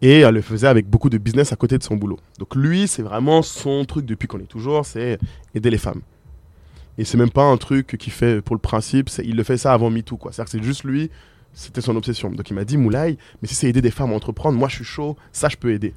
Et 0.00 0.20
elle 0.20 0.34
le 0.34 0.42
faisait 0.42 0.66
avec 0.66 0.88
beaucoup 0.88 1.08
de 1.08 1.18
business 1.18 1.52
à 1.52 1.56
côté 1.56 1.78
de 1.78 1.82
son 1.82 1.96
boulot. 1.96 2.18
Donc 2.38 2.54
lui, 2.54 2.88
c'est 2.88 3.02
vraiment 3.02 3.42
son 3.42 3.84
truc 3.84 4.04
depuis 4.04 4.28
qu'on 4.28 4.38
est 4.38 4.48
toujours, 4.48 4.84
c'est 4.84 5.18
aider 5.54 5.70
les 5.70 5.78
femmes. 5.78 6.02
Et 6.98 7.04
c'est 7.04 7.18
même 7.18 7.30
pas 7.30 7.44
un 7.44 7.56
truc 7.56 7.96
qu'il 7.98 8.12
fait 8.12 8.40
pour 8.40 8.54
le 8.54 8.60
principe, 8.60 9.10
il 9.24 9.36
le 9.36 9.42
fait 9.42 9.56
ça 9.56 9.72
avant 9.72 9.90
MeToo, 9.90 10.16
quoi. 10.16 10.32
C'est 10.32 10.62
juste 10.62 10.84
lui, 10.84 11.10
c'était 11.52 11.80
son 11.80 11.96
obsession. 11.96 12.30
Donc 12.30 12.50
il 12.50 12.54
m'a 12.54 12.64
dit, 12.64 12.76
Moulay, 12.76 13.16
mais 13.42 13.48
si 13.48 13.54
c'est 13.54 13.68
aider 13.68 13.82
des 13.82 13.90
femmes 13.90 14.12
à 14.12 14.14
entreprendre, 14.14 14.58
moi 14.58 14.68
je 14.68 14.76
suis 14.76 14.84
chaud, 14.84 15.16
ça 15.32 15.48
je 15.48 15.56
peux 15.56 15.72
aider. 15.72 15.94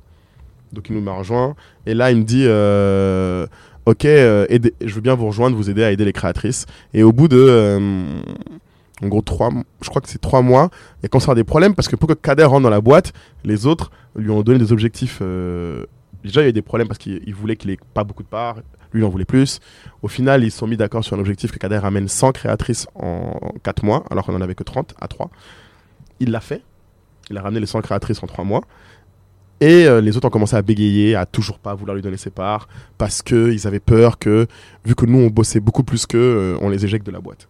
Donc 0.73 0.89
il 0.89 0.95
nous 0.95 1.01
m'a 1.01 1.13
rejoint. 1.13 1.55
Et 1.85 1.93
là, 1.93 2.11
il 2.11 2.17
me 2.17 2.23
dit, 2.23 2.43
euh, 2.45 3.45
ok, 3.85 4.05
euh, 4.05 4.45
je 4.81 4.93
veux 4.93 5.01
bien 5.01 5.15
vous 5.15 5.27
rejoindre, 5.27 5.55
vous 5.55 5.69
aider 5.69 5.83
à 5.83 5.91
aider 5.91 6.05
les 6.05 6.13
créatrices. 6.13 6.65
Et 6.93 7.03
au 7.03 7.11
bout 7.11 7.27
de, 7.27 7.37
euh, 7.37 8.19
en 9.01 9.07
gros, 9.07 9.21
trois, 9.21 9.49
je 9.81 9.89
crois 9.89 10.01
que 10.01 10.09
c'est 10.09 10.21
trois 10.21 10.41
mois, 10.41 10.69
il 11.01 11.05
a 11.05 11.09
commencé 11.09 11.25
à 11.25 11.27
avoir 11.27 11.35
des 11.35 11.43
problèmes 11.43 11.75
parce 11.75 11.87
que 11.87 11.95
pour 11.95 12.09
que 12.09 12.13
Kader 12.13 12.45
rentre 12.45 12.63
dans 12.63 12.69
la 12.69 12.81
boîte, 12.81 13.13
les 13.43 13.65
autres 13.65 13.91
lui 14.15 14.29
ont 14.29 14.41
donné 14.41 14.59
des 14.59 14.71
objectifs. 14.71 15.21
déjà, 16.23 16.41
il 16.41 16.45
y 16.45 16.49
a 16.49 16.51
des 16.51 16.61
problèmes 16.61 16.87
parce 16.87 16.97
qu'il 16.97 17.21
il 17.25 17.35
voulait 17.35 17.55
qu'il 17.55 17.69
ait 17.69 17.79
pas 17.93 18.03
beaucoup 18.03 18.23
de 18.23 18.27
parts. 18.27 18.57
Lui, 18.97 19.03
en 19.03 19.09
voulait 19.09 19.25
plus. 19.25 19.59
Au 20.01 20.07
final, 20.07 20.43
ils 20.43 20.51
se 20.51 20.57
sont 20.57 20.67
mis 20.67 20.77
d'accord 20.77 21.03
sur 21.03 21.15
un 21.15 21.19
objectif 21.19 21.51
que 21.51 21.59
Kader 21.59 21.77
ramène 21.77 22.07
100 22.07 22.31
créatrices 22.31 22.87
en 22.95 23.39
4 23.63 23.83
mois, 23.83 24.03
alors 24.09 24.25
qu'on 24.25 24.35
en 24.35 24.41
avait 24.41 24.55
que 24.55 24.63
30 24.63 24.95
à 24.99 25.07
3. 25.07 25.29
Il 26.19 26.31
l'a 26.31 26.41
fait. 26.41 26.63
Il 27.29 27.37
a 27.37 27.41
ramené 27.41 27.59
les 27.59 27.67
100 27.67 27.81
créatrices 27.81 28.23
en 28.23 28.27
3 28.27 28.43
mois. 28.43 28.63
Et 29.59 29.85
euh, 29.85 30.01
les 30.01 30.17
autres 30.17 30.27
ont 30.27 30.31
commencé 30.31 30.55
à 30.55 30.61
bégayer, 30.61 31.15
à 31.15 31.25
toujours 31.25 31.59
pas 31.59 31.73
vouloir 31.73 31.95
lui 31.95 32.01
donner 32.01 32.17
ses 32.17 32.29
parts, 32.29 32.67
parce 32.97 33.21
qu'ils 33.21 33.65
avaient 33.65 33.79
peur 33.79 34.19
que, 34.19 34.47
vu 34.85 34.95
que 34.95 35.05
nous, 35.05 35.19
on 35.19 35.27
bossait 35.27 35.59
beaucoup 35.59 35.83
plus 35.83 36.05
qu'eux, 36.05 36.17
euh, 36.17 36.57
on 36.61 36.69
les 36.69 36.85
éjecte 36.85 37.05
de 37.05 37.11
la 37.11 37.19
boîte. 37.19 37.47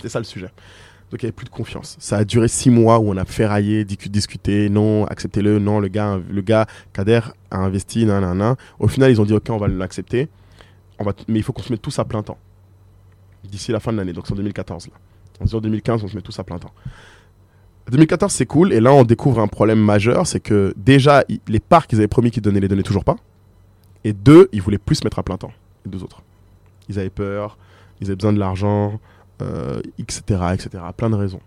C'est 0.00 0.08
ça 0.08 0.18
le 0.18 0.24
sujet. 0.24 0.50
Donc 1.10 1.22
il 1.22 1.26
n'y 1.26 1.28
avait 1.28 1.32
plus 1.32 1.44
de 1.44 1.50
confiance. 1.50 1.96
Ça 2.00 2.16
a 2.18 2.24
duré 2.24 2.48
six 2.48 2.68
mois 2.68 2.98
où 2.98 3.10
on 3.10 3.16
a 3.16 3.24
ferraillé, 3.24 3.84
discu- 3.84 4.08
discuté, 4.08 4.68
non, 4.68 5.04
acceptez-le, 5.06 5.58
non, 5.60 5.78
le 5.78 5.86
gars, 5.88 6.18
le 6.28 6.42
gars, 6.42 6.66
Kader 6.92 7.20
a 7.50 7.58
investi, 7.58 8.04
nan, 8.06 8.22
nan, 8.22 8.36
nan. 8.36 8.56
Au 8.80 8.88
final, 8.88 9.10
ils 9.12 9.20
ont 9.20 9.24
dit, 9.24 9.32
ok, 9.32 9.44
on 9.50 9.56
va 9.56 9.68
l'accepter, 9.68 10.28
mais 11.28 11.38
il 11.38 11.42
faut 11.44 11.52
qu'on 11.52 11.62
se 11.62 11.72
mette 11.72 11.82
tous 11.82 11.96
à 12.00 12.04
plein 12.04 12.22
temps. 12.24 12.38
D'ici 13.44 13.70
la 13.70 13.78
fin 13.78 13.92
de 13.92 13.98
l'année, 13.98 14.12
donc 14.12 14.26
c'est 14.26 14.32
en 14.32 14.36
2014. 14.36 14.88
Là. 14.88 14.94
En 15.56 15.60
2015, 15.60 16.02
on 16.02 16.08
se 16.08 16.16
met 16.16 16.22
tous 16.22 16.36
à 16.40 16.42
plein 16.44 16.58
temps. 16.58 16.72
2014, 17.90 18.32
c'est 18.32 18.46
cool, 18.46 18.72
et 18.72 18.80
là, 18.80 18.92
on 18.92 19.04
découvre 19.04 19.38
un 19.40 19.46
problème 19.46 19.78
majeur, 19.78 20.26
c'est 20.26 20.40
que 20.40 20.74
déjà, 20.76 21.22
les 21.46 21.60
parts 21.60 21.86
qu'ils 21.86 21.98
avaient 21.98 22.08
promis 22.08 22.32
qu'ils 22.32 22.42
donnaient, 22.42 22.58
les 22.58 22.66
donnaient 22.66 22.82
toujours 22.82 23.04
pas. 23.04 23.16
Et 24.02 24.12
deux, 24.12 24.48
ils 24.52 24.60
voulaient 24.60 24.78
plus 24.78 24.96
se 24.96 25.04
mettre 25.04 25.20
à 25.20 25.22
plein 25.22 25.36
temps, 25.36 25.52
les 25.84 25.90
deux 25.92 26.02
autres. 26.02 26.22
Ils 26.88 26.98
avaient 26.98 27.10
peur, 27.10 27.56
ils 28.00 28.08
avaient 28.08 28.16
besoin 28.16 28.32
de 28.32 28.40
l'argent, 28.40 28.98
euh, 29.42 29.80
etc., 29.98 30.22
etc. 30.54 30.82
Plein 30.96 31.10
de 31.10 31.16
raisons 31.16 31.40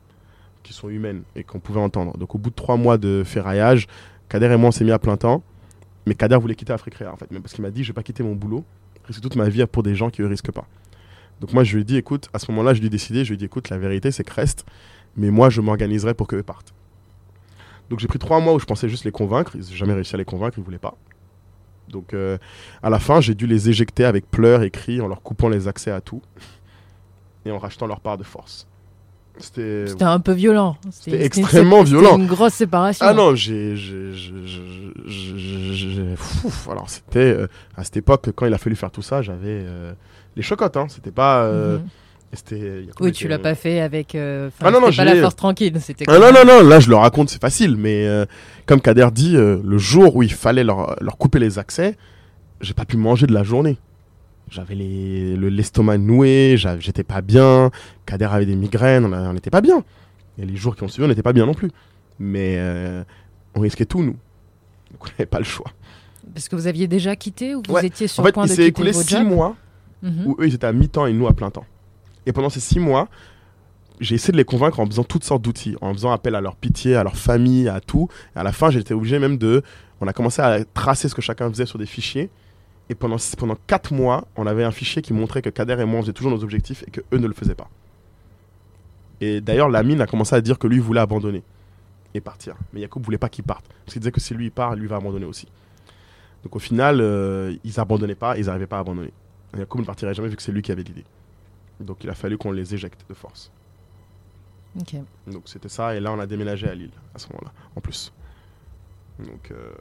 qui 0.64 0.74
sont 0.74 0.90
humaines 0.90 1.24
et 1.36 1.44
qu'on 1.44 1.60
pouvait 1.60 1.80
entendre. 1.80 2.18
Donc 2.18 2.36
au 2.36 2.38
bout 2.38 2.50
de 2.50 2.56
trois 2.56 2.78
mois 2.78 2.98
de 2.98 3.24
ferraillage, 3.26 3.88
Kader 4.30 4.52
et 4.54 4.58
moi 4.58 4.70
on 4.70 4.72
s'est 4.72 4.84
mis 4.84 4.92
à 4.92 5.00
plein 5.00 5.18
temps. 5.18 5.44
Mais 6.06 6.16
Kader 6.16 6.38
voulait 6.38 6.56
quitter 6.56 6.74
Africrea 6.74 7.12
en 7.12 7.18
fait, 7.18 7.32
même 7.32 7.42
parce 7.42 7.54
qu'il 7.54 7.64
m'a 7.64 7.72
dit 7.72 7.84
je 7.84 7.90
vais 7.90 7.96
pas 7.96 8.04
quitter 8.04 8.24
mon 8.24 8.36
boulot, 8.36 8.64
risquer 9.06 9.22
toute 9.22 9.36
ma 9.36 9.50
vie 9.50 9.66
pour 9.66 9.84
des 9.84 9.96
gens 9.96 10.10
qui 10.10 10.22
ne 10.22 10.28
risquent 10.28 10.52
pas. 10.52 10.68
Donc 11.42 11.54
moi 11.54 11.64
je 11.64 11.76
lui 11.76 11.82
ai 11.82 11.86
dit 11.86 11.98
écoute, 11.98 12.30
à 12.34 12.40
ce 12.40 12.52
moment-là 12.52 12.74
je 12.74 12.80
lui 12.80 12.88
ai 12.88 12.90
décidé, 12.90 13.24
je 13.24 13.30
lui 13.30 13.36
ai 13.36 13.38
dit 13.38 13.46
écoute 13.46 13.70
la 13.70 13.78
vérité 13.78 14.12
c'est 14.12 14.24
que 14.24 14.34
reste, 14.34 14.66
mais 15.16 15.32
moi 15.32 15.50
je 15.50 15.62
m'organiserai 15.62 16.14
pour 16.14 16.28
qu'eux 16.28 16.44
partent. 16.44 16.74
Donc 17.90 18.00
j'ai 18.00 18.08
pris 18.08 18.20
trois 18.20 18.40
mois 18.40 18.54
où 18.54 18.60
je 18.60 18.66
pensais 18.66 18.90
juste 18.90 19.06
les 19.06 19.12
convaincre, 19.12 19.54
ils 19.56 19.62
n'ont 19.62 19.76
jamais 19.76 19.94
réussi 19.94 20.14
à 20.14 20.18
les 20.18 20.26
convaincre, 20.26 20.60
ils 20.60 20.64
voulaient 20.64 20.78
pas. 20.78 20.96
Donc 21.88 22.14
euh, 22.14 22.38
à 22.84 22.90
la 22.90 23.00
fin 23.00 23.22
j'ai 23.22 23.34
dû 23.34 23.48
les 23.48 23.70
éjecter 23.70 24.06
avec 24.06 24.30
pleurs 24.30 24.62
et 24.62 24.70
cris 24.70 25.02
en 25.02 25.08
leur 25.08 25.22
coupant 25.22 25.50
les 25.50 25.68
accès 25.68 25.92
à 25.92 26.02
tout 26.02 26.22
et 27.50 27.52
en 27.52 27.60
rachetant 27.60 27.88
leur 27.88 28.00
part 28.00 28.18
de 28.18 28.24
force. 28.24 28.68
C'était 29.38 29.86
un 30.04 30.20
peu 30.20 30.34
violent. 30.34 30.76
C'était 30.92 31.24
extrêmement 31.24 31.86
c'était 31.86 31.92
violent. 31.98 32.18
une 32.18 32.28
grosse 32.28 32.56
séparation. 32.56 33.06
Ah 33.08 33.14
non, 33.14 33.36
j'ai. 33.36 33.76
alors 36.70 36.90
c'était. 36.90 37.20
euh, 37.20 37.48
à 37.76 37.84
cette 37.84 37.98
époque, 37.98 38.30
quand 38.36 38.46
il 38.46 38.54
a 38.54 38.58
fallu 38.58 38.76
faire 38.76 38.92
tout 38.92 39.02
ça, 39.02 39.22
j'avais 39.22 39.64
euh, 39.66 39.94
les 40.36 40.42
chocottes, 40.42 40.78
hein. 40.78 40.88
C'était 40.90 41.12
pas. 41.12 41.44
euh, 41.44 41.78
Mhm. 41.80 41.88
Oui, 43.02 43.12
tu 43.12 43.28
l'as 43.28 43.40
pas 43.40 43.56
fait 43.56 43.80
avec. 43.80 44.14
euh, 44.14 44.52
Ah 44.62 44.70
non, 44.70 44.80
non, 44.80 44.92
pas 44.92 45.04
la 45.04 45.16
force 45.20 45.36
tranquille. 45.36 45.78
C'était. 45.82 46.06
Ah 46.08 46.20
non, 46.20 46.32
non, 46.32 46.46
non, 46.46 46.68
là 46.68 46.80
je 46.80 46.88
le 46.90 46.96
raconte, 46.96 47.30
c'est 47.32 47.42
facile, 47.42 47.76
mais 47.76 48.06
euh, 48.08 48.26
comme 48.68 48.82
Kader 48.82 49.08
dit, 49.12 49.36
euh, 49.36 49.60
le 49.64 49.78
jour 49.80 50.16
où 50.16 50.22
il 50.22 50.32
fallait 50.32 50.64
leur, 50.64 50.96
leur 51.02 51.18
couper 51.18 51.40
les 51.40 51.58
accès, 51.58 51.98
j'ai 52.62 52.76
pas 52.76 52.86
pu 52.86 52.98
manger 52.98 53.26
de 53.26 53.34
la 53.34 53.42
journée. 53.42 53.80
J'avais 54.50 54.76
les- 54.76 55.36
le- 55.36 55.50
l'estomac 55.50 55.98
noué, 56.00 56.56
j'étais 56.80 57.04
pas 57.04 57.22
bien, 57.22 57.70
Kader 58.06 58.26
avait 58.32 58.46
des 58.46 58.56
migraines, 58.56 59.06
on 59.06 59.34
n'était 59.34 59.52
pas 59.52 59.62
bien. 59.62 59.84
Et 60.40 60.46
les 60.46 60.56
jours 60.56 60.76
qui 60.76 60.84
ont 60.84 60.88
suivi, 60.88 61.06
on 61.06 61.10
n'était 61.10 61.22
pas 61.24 61.34
bien 61.34 61.46
non 61.46 61.54
plus. 61.54 61.70
Mais 62.18 62.56
euh, 62.58 63.04
on 63.56 63.60
risquait 63.62 63.86
tout, 63.86 64.02
nous. 64.02 64.16
Donc 64.92 65.02
on 65.04 65.06
n'avait 65.12 65.26
pas 65.28 65.38
le 65.40 65.46
choix. 65.46 65.72
Parce 66.34 66.50
que 66.50 66.56
vous 66.56 66.68
aviez 66.68 66.88
déjà 66.88 67.16
quitté 67.16 67.54
ou 67.56 67.62
vous 67.68 67.74
Ouais. 67.74 67.86
étiez 67.86 68.08
sur 68.08 68.22
En 68.22 68.24
le 68.24 68.28
fait, 68.30 68.34
point 68.34 68.46
il 68.46 68.50
de 68.50 68.54
s'est 68.54 68.56
quitter 68.58 68.68
écoulé 68.70 68.92
vos 68.92 69.02
six 69.02 69.10
jobs 69.10 69.28
mois 69.28 69.56
Mhm. 70.02 70.24
où 70.28 70.36
eux 70.40 70.48
ils 70.48 70.54
étaient 70.56 70.68
à 70.68 70.74
mi-temps 70.74 71.06
et 71.06 71.14
nous 71.14 71.28
à 71.28 71.34
plein 71.34 71.50
temps. 71.52 71.66
Et 72.26 72.32
pendant 72.34 72.50
ces 72.50 72.60
six 72.60 72.80
mois, 72.80 73.08
j'ai 74.00 74.16
essayé 74.16 74.32
de 74.32 74.38
les 74.38 74.46
convaincre 74.46 74.80
en 74.80 74.86
faisant 74.86 75.04
toutes 75.04 75.24
sortes 75.26 75.42
d'outils, 75.42 75.76
en 75.82 75.94
faisant 75.94 76.12
appel 76.12 76.36
à 76.36 76.42
leur 76.42 76.56
pitié, 76.56 76.96
à 76.96 77.04
leur 77.04 77.18
famille, 77.18 77.68
à 77.68 77.82
tout. 77.82 78.08
Et 78.36 78.40
à 78.40 78.44
la 78.44 78.52
fin, 78.54 78.70
j'étais 78.72 78.94
obligé 78.94 79.20
même 79.20 79.38
de. 79.38 79.62
On 80.02 80.08
a 80.08 80.14
commencé 80.14 80.42
à 80.42 80.64
tracer 80.64 81.10
ce 81.10 81.16
que 81.16 81.22
chacun 81.22 81.50
faisait 81.50 81.66
sur 81.66 81.78
des 81.78 81.86
fichiers. 81.86 82.30
Et 82.90 82.96
pendant, 82.96 83.18
pendant 83.38 83.56
quatre 83.68 83.94
mois, 83.94 84.28
on 84.36 84.48
avait 84.48 84.64
un 84.64 84.72
fichier 84.72 85.02
qui 85.02 85.14
montrait 85.14 85.42
que 85.42 85.50
Kader 85.50 85.78
et 85.80 85.86
moi, 85.86 86.00
on 86.00 86.02
faisait 86.02 86.14
toujours 86.14 86.32
nos 86.32 86.44
objectifs 86.44 86.84
et 86.88 86.92
que 86.92 87.02
eux 87.14 87.18
ne 87.18 87.28
le 87.28 87.34
faisaient 87.34 87.56
pas. 87.56 87.70
Et 89.22 89.42
d'ailleurs, 89.42 89.70
Lamine 89.70 90.02
a 90.02 90.08
commencé 90.08 90.36
à 90.36 90.42
dire 90.42 90.58
que 90.58 90.68
lui 90.68 90.80
voulait 90.80 91.02
abandonner 91.02 91.44
et 92.14 92.22
partir. 92.22 92.56
Mais 92.74 92.82
Yacoub 92.82 93.02
voulait 93.02 93.18
pas 93.18 93.30
qu'il 93.30 93.44
parte. 93.44 93.66
Parce 93.86 93.94
qu'il 93.94 94.02
disait 94.02 94.12
que 94.12 94.20
si 94.20 94.34
lui 94.34 94.46
il 94.46 94.52
part, 94.52 94.76
lui 94.76 94.88
va 94.88 94.96
abandonner 94.96 95.26
aussi. 95.26 95.48
Donc 96.44 96.56
au 96.56 96.60
final, 96.60 97.00
euh, 97.02 97.56
ils 97.64 97.80
abandonnaient 97.80 98.16
pas, 98.16 98.38
ils 98.38 98.46
n'arrivaient 98.46 98.68
pas 98.68 98.78
à 98.78 98.82
abandonner. 98.82 99.12
Yacoub 99.58 99.80
ne 99.80 99.86
partirait 99.86 100.14
jamais 100.14 100.30
vu 100.30 100.36
que 100.36 100.42
c'est 100.42 100.52
lui 100.52 100.62
qui 100.62 100.72
avait 100.72 100.84
l'idée. 100.84 101.06
Donc 101.80 102.04
il 102.04 102.10
a 102.10 102.16
fallu 102.16 102.38
qu'on 102.38 102.52
les 102.52 102.74
éjecte 102.74 103.06
de 103.10 103.14
force. 103.14 103.52
Donc 105.28 105.44
c'était 105.46 105.70
ça, 105.70 105.96
et 105.96 106.00
là 106.00 106.12
on 106.12 106.20
a 106.20 106.28
déménagé 106.28 106.68
à 106.68 106.76
Lille 106.76 106.92
à 107.16 107.20
ce 107.20 107.28
moment-là, 107.30 107.52
en 107.76 107.82
plus. 107.82 108.14
Donc 109.20 109.52
euh, 109.52 109.72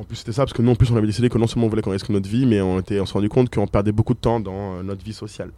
en 0.00 0.04
plus 0.04 0.16
c'était 0.16 0.32
ça, 0.32 0.42
parce 0.42 0.54
que 0.54 0.62
nous 0.62 0.72
en 0.72 0.74
plus 0.74 0.90
on 0.90 0.96
avait 0.96 1.06
décidé 1.06 1.28
que 1.28 1.36
non 1.36 1.46
seulement 1.46 1.66
on 1.66 1.70
voulait 1.70 1.82
qu'on 1.82 1.90
risque 1.90 2.08
notre 2.08 2.28
vie, 2.28 2.46
mais 2.46 2.60
on, 2.60 2.80
était, 2.80 3.00
on 3.00 3.06
s'est 3.06 3.12
rendu 3.12 3.28
compte 3.28 3.54
qu'on 3.54 3.66
perdait 3.66 3.92
beaucoup 3.92 4.14
de 4.14 4.18
temps 4.18 4.40
dans 4.40 4.76
euh, 4.76 4.82
notre 4.82 5.04
vie 5.04 5.12
sociale. 5.12 5.50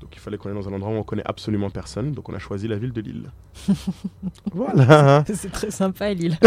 Donc 0.00 0.10
il 0.14 0.18
fallait 0.18 0.38
qu'on 0.38 0.48
aille 0.48 0.54
dans 0.54 0.68
un 0.68 0.72
endroit 0.72 0.92
où 0.92 0.96
on 0.96 1.02
connaît 1.02 1.24
absolument 1.26 1.68
personne, 1.68 2.12
donc 2.12 2.28
on 2.28 2.34
a 2.34 2.38
choisi 2.38 2.68
la 2.68 2.76
ville 2.76 2.92
de 2.92 3.00
Lille. 3.00 3.30
voilà 4.52 5.24
C'est 5.26 5.52
très 5.52 5.70
sympa, 5.70 6.12
Lille. 6.12 6.38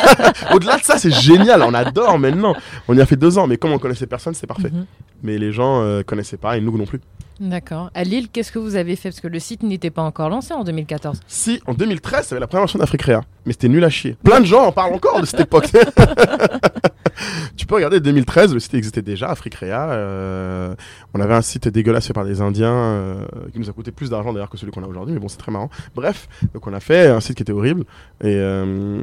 Au-delà 0.52 0.76
de 0.76 0.82
ça, 0.82 0.98
c'est 0.98 1.10
génial, 1.10 1.62
on 1.62 1.74
adore 1.74 2.18
maintenant. 2.18 2.54
On 2.88 2.96
y 2.96 3.00
a 3.00 3.06
fait 3.06 3.16
deux 3.16 3.38
ans, 3.38 3.46
mais 3.46 3.56
comme 3.56 3.72
on 3.72 3.78
connaissait 3.78 4.06
personne, 4.06 4.34
c'est 4.34 4.46
parfait. 4.46 4.70
Mhm. 4.70 4.86
Mais 5.22 5.38
les 5.38 5.52
gens 5.52 5.82
euh, 5.82 6.02
connaissaient 6.02 6.36
pas, 6.36 6.56
et 6.56 6.60
nous 6.60 6.76
non 6.76 6.86
plus. 6.86 7.00
D'accord. 7.40 7.90
À 7.94 8.04
Lille, 8.04 8.28
qu'est-ce 8.28 8.52
que 8.52 8.58
vous 8.58 8.76
avez 8.76 8.96
fait? 8.96 9.10
Parce 9.10 9.20
que 9.20 9.28
le 9.28 9.38
site 9.38 9.62
n'était 9.62 9.90
pas 9.90 10.02
encore 10.02 10.28
lancé 10.28 10.54
en 10.54 10.64
2014. 10.64 11.20
Si, 11.26 11.60
en 11.66 11.74
2013, 11.74 12.26
ça 12.26 12.34
avait 12.34 12.40
la 12.40 12.46
première 12.46 12.62
version 12.62 12.78
d'Afrique 12.78 13.04
mais 13.46 13.52
c'était 13.52 13.68
nul 13.68 13.84
à 13.84 13.90
chier. 13.90 14.16
Plein 14.22 14.40
de 14.40 14.46
gens 14.46 14.64
en 14.64 14.72
parlent 14.72 14.94
encore 14.94 15.20
de 15.20 15.26
cette 15.26 15.40
époque. 15.48 15.66
tu 17.56 17.66
peux 17.66 17.74
regarder 17.74 18.00
2013, 18.00 18.54
le 18.54 18.60
site 18.60 18.74
existait 18.74 19.02
déjà, 19.02 19.28
Africrea. 19.28 19.90
Euh, 19.90 20.74
on 21.12 21.20
avait 21.20 21.34
un 21.34 21.42
site 21.42 21.68
dégueulasse 21.68 22.06
fait 22.06 22.12
par 22.12 22.24
des 22.24 22.40
Indiens 22.40 22.72
euh, 22.72 23.26
qui 23.52 23.58
nous 23.58 23.68
a 23.68 23.72
coûté 23.72 23.90
plus 23.90 24.10
d'argent 24.10 24.32
d'ailleurs 24.32 24.50
que 24.50 24.56
celui 24.56 24.72
qu'on 24.72 24.82
a 24.82 24.86
aujourd'hui, 24.86 25.14
mais 25.14 25.20
bon, 25.20 25.28
c'est 25.28 25.38
très 25.38 25.52
marrant. 25.52 25.70
Bref, 25.94 26.28
donc 26.54 26.66
on 26.66 26.72
a 26.72 26.80
fait 26.80 27.08
un 27.08 27.20
site 27.20 27.36
qui 27.36 27.42
était 27.42 27.52
horrible. 27.52 27.84
Et 28.22 28.34
euh, 28.36 29.02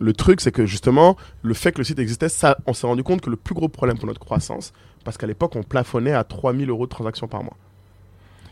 le 0.00 0.12
truc, 0.12 0.40
c'est 0.40 0.52
que 0.52 0.66
justement, 0.66 1.16
le 1.42 1.54
fait 1.54 1.72
que 1.72 1.78
le 1.78 1.84
site 1.84 1.98
existait, 1.98 2.28
ça, 2.28 2.56
on 2.66 2.72
s'est 2.72 2.86
rendu 2.86 3.02
compte 3.02 3.20
que 3.20 3.30
le 3.30 3.36
plus 3.36 3.54
gros 3.54 3.68
problème 3.68 3.98
pour 3.98 4.06
notre 4.06 4.20
croissance, 4.20 4.72
parce 5.04 5.16
qu'à 5.18 5.26
l'époque, 5.26 5.54
on 5.56 5.62
plafonnait 5.62 6.12
à 6.12 6.24
3000 6.24 6.68
euros 6.70 6.86
de 6.86 6.90
transactions 6.90 7.28
par 7.28 7.44
mois. 7.44 7.56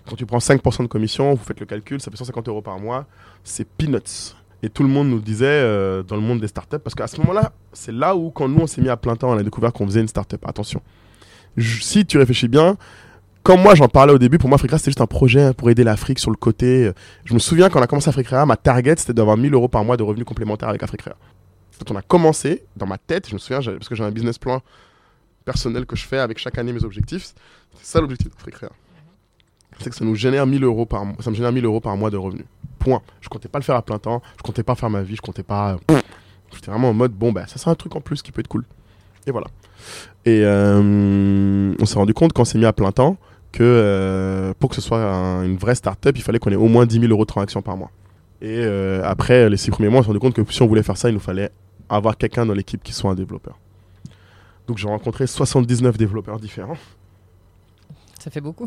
Quand 0.09 0.17
tu 0.17 0.27
prends 0.27 0.39
5% 0.39 0.83
de 0.83 0.87
commission, 0.89 1.35
vous 1.35 1.45
faites 1.45 1.61
le 1.61 1.67
calcul, 1.67 2.01
ça 2.01 2.11
fait 2.11 2.17
150 2.17 2.49
euros 2.49 2.63
par 2.63 2.79
mois, 2.79 3.07
c'est 3.45 3.67
peanuts. 3.67 4.35
Et 4.65 4.69
tout 4.69 4.83
le 4.83 4.89
monde 4.89 5.09
nous 5.09 5.21
disait 5.21 5.47
euh, 5.47 6.03
dans 6.03 6.17
le 6.17 6.23
monde 6.23 6.41
des 6.41 6.49
startups, 6.49 6.79
parce 6.79 6.95
qu'à 6.95 7.07
ce 7.07 7.21
moment-là, 7.21 7.53
c'est 7.73 7.93
là 7.93 8.15
où, 8.17 8.31
quand 8.31 8.49
nous 8.49 8.61
on 8.61 8.67
s'est 8.67 8.81
mis 8.81 8.89
à 8.89 8.97
plein 8.97 9.17
temps, 9.17 9.31
on 9.31 9.39
a 9.39 9.43
découvert 9.43 9.73
qu'on 9.73 9.87
faisait 9.87 10.01
une 10.01 10.09
startup. 10.09 10.45
Attention. 10.47 10.81
si 11.59 12.05
tu 12.05 12.19
réfléchis 12.19 12.49
bien, 12.49 12.77
comme 13.43 13.61
moi 13.61 13.75
j'en 13.75 13.89
parlais 13.89 14.13
au 14.13 14.19
début, 14.19 14.39
pour 14.39 14.49
moi 14.49 14.57
Africa 14.57 14.79
c'était 14.79 14.91
juste 14.91 15.01
un 15.01 15.07
projet 15.07 15.53
pour 15.53 15.69
aider 15.69 15.83
l'Afrique 15.83 16.21
sur 16.21 16.31
le 16.31 16.37
côté. 16.37 16.93
Je 17.25 17.35
me 17.35 17.41
souviens 17.41 17.71
quand 17.71 17.81
on 17.81 17.83
a 17.83 17.89
commencé 17.89 18.09
Africa, 18.09 18.47
ma 18.47 18.57
target 18.57 18.95
c'était 18.99 19.15
d'avoir 19.15 19.37
1000 19.37 19.53
euros 19.55 19.67
par 19.67 19.85
mois 19.85 19.97
de 19.97 20.05
revenus 20.05 20.25
complémentaires 20.25 20.69
avec 20.69 20.83
Africa. 20.85 21.17
Quand 21.79 21.95
on 21.95 21.97
a 21.97 22.03
commencé, 22.03 22.65
dans 22.77 22.87
ma 22.87 22.99
tête, 22.99 23.29
je 23.29 23.35
me 23.35 23.39
souviens, 23.39 23.61
parce 23.61 23.89
que 23.89 23.97
j'ai 23.97 24.05
un 24.05 24.13
business 24.13 24.39
plan 24.39 24.63
personnel 25.43 25.87
que 25.87 25.97
je 25.97 26.05
fais 26.05 26.19
avec 26.19 26.39
chaque 26.39 26.59
année 26.59 26.73
mes 26.73 26.85
objectifs, 26.85 27.35
c'est 27.75 27.87
ça 27.87 28.01
l'objectif 28.01 28.31
d'Africa. 28.31 28.69
C'est 29.81 29.91
que 29.91 29.97
ça 29.97 30.05
nous 30.05 30.15
génère 30.15 30.47
1000 30.47 30.65
euros 30.65 30.87
par 30.87 31.05
mois, 31.05 31.17
ça 31.21 31.31
me 31.31 31.35
génère 31.35 31.53
1000 31.53 31.65
euros 31.65 31.81
par 31.81 31.97
mois 31.97 32.11
de 32.11 32.17
revenus. 32.17 32.47
Point. 32.79 33.03
Je 33.21 33.29
comptais 33.29 33.49
pas 33.49 33.59
le 33.59 33.65
faire 33.65 33.77
à 33.77 33.83
plein 33.83 33.99
temps, 33.99 34.23
je 34.37 34.43
comptais 34.43 34.63
pas 34.63 34.75
faire 34.75 34.91
ma 34.91 35.03
vie, 35.03 35.17
je 35.17 35.23
comptais 35.23 35.43
pas. 35.43 35.79
J'étais 36.53 36.71
vraiment 36.71 36.91
en 36.91 36.95
mode, 36.95 37.13
bon, 37.13 37.33
bah, 37.33 37.47
ça 37.47 37.59
c'est 37.59 37.71
un 37.71 37.75
truc 37.75 37.97
en 37.97 38.01
plus 38.01 38.23
qui 38.23 38.33
peut 38.33 38.41
être 38.41 38.49
cool. 38.49 38.65
Et 39.27 39.31
voilà. 39.31 39.47
Et 40.25 40.43
euh, 40.45 41.75
on 41.79 41.87
s'est 41.87 41.99
rendu 41.99 42.15
compte 42.15 42.33
quand 42.33 42.43
on 42.43 42.45
s'est 42.45 42.59
mis 42.59 42.65
à 42.65 42.73
plein 42.73 42.93
temps 42.93 43.17
que 43.51 43.63
euh, 43.63 44.55
pour 44.59 44.71
que 44.71 44.77
ce 44.77 44.83
soit 44.83 44.99
une 45.45 45.57
vraie 45.57 45.75
start-up, 45.75 46.17
il 46.17 46.23
fallait 46.23 46.39
qu'on 46.39 46.51
ait 46.51 46.57
au 46.57 46.69
moins 46.69 46.87
10 46.87 47.01
000 47.01 47.13
euros 47.13 47.25
de 47.25 47.29
transaction 47.29 47.63
par 47.63 47.77
mois. 47.77 47.91
Et 48.41 48.59
euh, 48.65 49.03
après 49.05 49.49
les 49.49 49.57
six 49.57 49.71
premiers 49.71 49.89
mois, 49.89 50.01
on 50.01 50.03
s'est 50.03 50.09
rendu 50.09 50.19
compte 50.19 50.35
que 50.35 50.53
si 50.53 50.63
on 50.63 50.67
voulait 50.67 50.83
faire 50.83 50.97
ça, 50.97 51.09
il 51.09 51.15
nous 51.15 51.21
fallait 51.21 51.51
avoir 51.89 52.17
quelqu'un 52.17 52.47
dans 52.47 52.55
l'équipe 52.55 52.83
qui 52.83 52.93
soit 52.93 53.11
un 53.11 53.15
développeur. 53.15 53.59
Donc 54.73 54.79
j'ai 54.79 54.89
rencontré 54.89 55.27
79 55.27 55.99
développeurs 55.99 56.41
différents. 56.41 56.79
Ça 58.19 58.31
fait 58.31 58.41
beaucoup. 58.41 58.67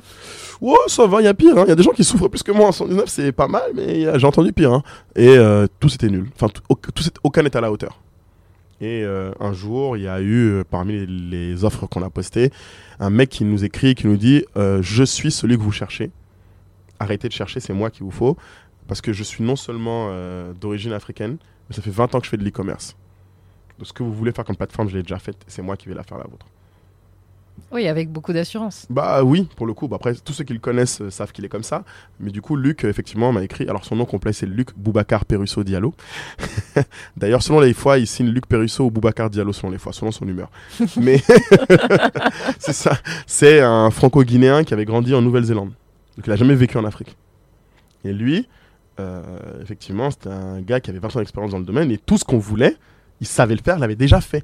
Ouais, 0.62 0.77
ça 0.85 1.07
va, 1.07 1.19
il 1.19 1.24
y 1.24 1.27
a 1.27 1.33
pire. 1.33 1.57
Hein. 1.57 1.63
Il 1.65 1.69
y 1.69 1.71
a 1.71 1.75
des 1.75 1.81
gens 1.81 1.93
qui 1.93 2.03
souffrent 2.03 2.27
plus 2.27 2.43
que 2.43 2.51
moi. 2.51 2.71
119, 2.71 3.05
c'est 3.07 3.31
pas 3.31 3.47
mal, 3.47 3.71
mais 3.74 4.19
j'ai 4.19 4.27
entendu 4.27 4.53
pire. 4.53 4.71
Hein. 4.71 4.83
Et 5.15 5.29
euh, 5.29 5.65
tout 5.79 5.89
c'était 5.89 6.09
nul. 6.09 6.29
Enfin, 6.35 6.50
tout, 6.50 7.03
aucun 7.24 7.41
n'est 7.41 7.57
à 7.57 7.62
la 7.62 7.71
hauteur. 7.71 8.00
Et 8.81 9.03
euh, 9.03 9.31
un 9.39 9.51
jour, 9.53 9.97
il 9.97 10.03
y 10.03 10.07
a 10.07 10.21
eu, 10.21 10.51
euh, 10.51 10.63
parmi 10.63 11.07
les, 11.07 11.65
offres 11.65 11.88
qu'on 11.88 12.03
a 12.03 12.12
postées, 12.12 12.51
un 13.00 13.09
mec 13.09 13.29
qui 13.29 13.43
nous 13.43 13.65
écrit, 13.65 13.95
qui 13.95 14.05
nous 14.05 14.17
dit 14.17 14.45
Je 14.55 15.03
suis 15.03 15.31
celui 15.31 15.57
que 15.57 15.63
vous 15.63 15.71
cherchez. 15.71 16.12
Arrêtez 17.00 17.29
de 17.29 17.33
chercher, 17.33 17.59
c'est 17.59 17.74
moi 17.74 17.89
qu'il 17.89 18.03
vous 18.03 18.12
faut. 18.12 18.38
Parce 18.88 19.01
que 19.01 19.12
je 19.12 19.24
suis 19.24 19.43
non 19.43 19.55
seulement 19.55 20.12
d'origine 20.53 20.93
africaine, 20.93 21.38
mais 21.67 21.75
ça 21.75 21.81
fait 21.81 21.89
20 21.89 22.13
ans 22.13 22.19
que 22.19 22.25
je 22.25 22.29
fais 22.29 22.38
de 22.38 22.43
l'e-commerce. 22.43 22.95
Donc, 23.77 23.88
ce 23.88 23.94
que 23.94 24.03
vous 24.03 24.13
voulez 24.13 24.32
faire 24.32 24.46
comme 24.46 24.55
plateforme, 24.55 24.89
je 24.89 24.96
l'ai 24.96 25.03
déjà 25.03 25.20
fait. 25.20 25.36
C'est 25.48 25.62
moi 25.62 25.75
qui 25.75 25.88
vais 25.88 25.96
la 25.96 26.03
faire 26.03 26.17
la 26.17 26.25
vôtre. 26.25 26.46
Oui, 27.72 27.88
avec 27.88 28.10
beaucoup 28.10 28.32
d'assurance. 28.32 28.86
Bah 28.89 29.24
oui, 29.24 29.48
pour 29.55 29.65
le 29.65 29.74
coup. 29.74 29.88
Bah, 29.88 29.96
après, 29.96 30.13
tous 30.13 30.34
ceux 30.34 30.44
qui 30.44 30.53
le 30.53 30.60
connaissent 30.60 31.01
euh, 31.01 31.10
savent 31.10 31.32
qu'il 31.32 31.44
est 31.46 31.50
comme 31.50 31.63
ça. 31.63 31.84
Mais 32.20 32.32
du 32.32 32.41
coup, 32.41 32.55
Luc, 32.55 32.84
effectivement, 32.84 33.32
m'a 33.32 33.44
écrit. 33.44 33.67
Alors, 33.67 33.86
son 33.86 33.96
nom 33.96 34.05
complet, 34.05 34.34
c'est 34.34 34.46
Luc 34.46 34.70
Boubacar 34.77 35.25
Perusso 35.25 35.63
Diallo. 35.63 35.94
D'ailleurs, 37.17 37.41
selon 37.41 37.60
les 37.60 37.74
fois, 37.74 37.98
il 37.98 38.08
signe 38.08 38.27
Luc 38.27 38.46
Perusso 38.46 38.86
ou 38.86 38.91
Boubacar 38.91 39.29
Diallo 39.29 39.51
selon 39.51 39.72
les 39.72 39.77
fois, 39.77 39.94
selon 39.94 40.12
son 40.12 40.27
humeur. 40.27 40.51
Mais 40.98 41.22
c'est 42.60 42.74
ça. 42.74 42.98
C'est 43.25 43.62
un 43.62 43.89
franco-guinéen 43.89 44.63
qui 44.63 44.74
avait 44.74 44.86
grandi 44.86 45.13
en 45.13 45.22
Nouvelle-Zélande. 45.22 45.70
Donc, 46.17 46.27
il 46.27 46.29
n'a 46.29 46.36
jamais 46.36 46.55
vécu 46.55 46.77
en 46.77 46.86
Afrique. 46.86 47.17
Et 48.03 48.13
lui, 48.13 48.48
euh, 49.00 49.22
effectivement, 49.62 50.12
c'était 50.12 50.29
un 50.29 50.62
gars 50.62 50.79
qui 50.79 50.91
avait 50.91 51.00
20 51.00 51.15
ans 51.15 51.20
d'expérience 51.20 51.51
dans 51.51 51.60
le 51.60 51.65
domaine. 51.65 51.91
Et 51.91 51.98
tout 51.98 52.17
ce 52.17 52.24
qu'on 52.24 52.38
voulait, 52.38 52.77
il 53.22 53.27
savait 53.27 53.55
le 53.55 53.62
faire, 53.62 53.79
l'avait 53.79 53.95
déjà 53.95 54.22
fait. 54.22 54.43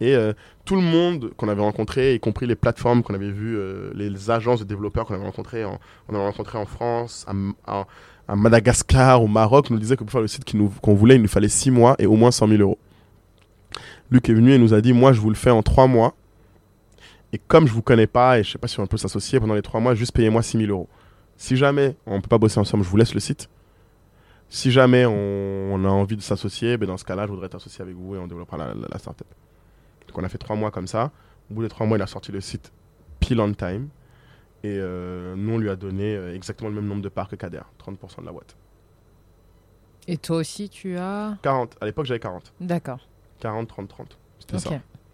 Et 0.00 0.14
euh, 0.14 0.32
tout 0.64 0.76
le 0.76 0.82
monde 0.82 1.32
qu'on 1.36 1.48
avait 1.48 1.62
rencontré, 1.62 2.14
y 2.14 2.20
compris 2.20 2.46
les 2.46 2.54
plateformes 2.54 3.02
qu'on 3.02 3.14
avait 3.14 3.30
vues, 3.30 3.56
euh, 3.56 3.90
les 3.94 4.30
agences 4.30 4.60
de 4.60 4.64
développeurs 4.64 5.06
qu'on 5.06 5.14
avait 5.14 5.24
rencontrées 5.24 5.64
en, 5.64 5.78
on 6.08 6.14
avait 6.14 6.24
rencontré 6.24 6.58
en 6.58 6.66
France, 6.66 7.26
à, 7.66 7.86
Madagascar, 8.34 9.22
au 9.22 9.28
Maroc, 9.28 9.70
nous 9.70 9.78
disait 9.78 9.96
que 9.96 10.02
pour 10.02 10.10
faire 10.10 10.20
le 10.20 10.26
site 10.26 10.44
qu'on 10.82 10.94
voulait, 10.94 11.14
il 11.14 11.22
nous 11.22 11.28
fallait 11.28 11.48
6 11.48 11.70
mois 11.70 11.94
et 11.98 12.06
au 12.06 12.16
moins 12.16 12.30
100 12.30 12.48
000 12.48 12.60
euros. 12.60 12.78
Luc 14.10 14.28
est 14.28 14.34
venu 14.34 14.52
et 14.52 14.58
nous 14.58 14.74
a 14.74 14.80
dit 14.80 14.92
Moi, 14.92 15.12
je 15.12 15.20
vous 15.20 15.30
le 15.30 15.36
fais 15.36 15.50
en 15.50 15.62
3 15.62 15.86
mois. 15.86 16.14
Et 17.32 17.38
comme 17.38 17.66
je 17.66 17.72
vous 17.72 17.82
connais 17.82 18.06
pas, 18.06 18.38
et 18.38 18.42
je 18.42 18.52
sais 18.52 18.58
pas 18.58 18.68
si 18.68 18.80
on 18.80 18.86
peut 18.86 18.96
s'associer 18.96 19.38
pendant 19.40 19.54
les 19.54 19.62
3 19.62 19.80
mois, 19.80 19.94
juste 19.94 20.12
payez-moi 20.12 20.42
6 20.42 20.58
000 20.58 20.70
euros. 20.70 20.88
Si 21.36 21.56
jamais 21.56 21.96
on 22.06 22.20
peut 22.20 22.28
pas 22.28 22.38
bosser 22.38 22.58
ensemble, 22.58 22.84
je 22.84 22.88
vous 22.88 22.96
laisse 22.96 23.14
le 23.14 23.20
site. 23.20 23.48
Si 24.48 24.70
jamais 24.70 25.04
on, 25.06 25.84
a 25.84 25.88
envie 25.88 26.16
de 26.16 26.22
s'associer, 26.22 26.76
ben 26.76 26.86
dans 26.86 26.96
ce 26.96 27.04
cas-là, 27.04 27.26
je 27.26 27.30
voudrais 27.32 27.48
t'associer 27.48 27.82
avec 27.82 27.94
vous 27.94 28.14
et 28.14 28.18
on 28.18 28.26
développera 28.26 28.56
la, 28.56 28.74
la, 28.74 28.88
la 28.90 28.98
startup. 28.98 29.26
Donc 30.06 30.16
on 30.16 30.24
a 30.24 30.28
fait 30.28 30.38
trois 30.38 30.56
mois 30.56 30.70
comme 30.70 30.86
ça. 30.86 31.10
Au 31.50 31.54
bout 31.54 31.62
des 31.62 31.68
trois 31.68 31.86
mois, 31.86 31.98
il 31.98 32.02
a 32.02 32.06
sorti 32.06 32.32
le 32.32 32.40
site 32.40 32.72
pile 33.20 33.40
on 33.40 33.52
time. 33.52 33.88
Et 34.62 34.78
euh, 34.80 35.34
nous, 35.36 35.54
on 35.54 35.58
lui 35.58 35.70
a 35.70 35.76
donné 35.76 36.16
euh, 36.16 36.34
exactement 36.34 36.68
le 36.68 36.74
même 36.74 36.86
nombre 36.86 37.02
de 37.02 37.08
parts 37.08 37.28
que 37.28 37.36
Kader, 37.36 37.60
30% 37.84 38.20
de 38.20 38.26
la 38.26 38.32
boîte. 38.32 38.56
Et 40.08 40.16
toi 40.16 40.36
aussi, 40.38 40.68
tu 40.68 40.96
as 40.96 41.36
40. 41.42 41.76
À 41.80 41.86
l'époque, 41.86 42.06
j'avais 42.06 42.20
40. 42.20 42.52
D'accord. 42.60 43.06
40, 43.40 43.68
30, 43.68 43.88
30. 43.88 44.18
C'était 44.38 44.58
ça. 44.58 44.70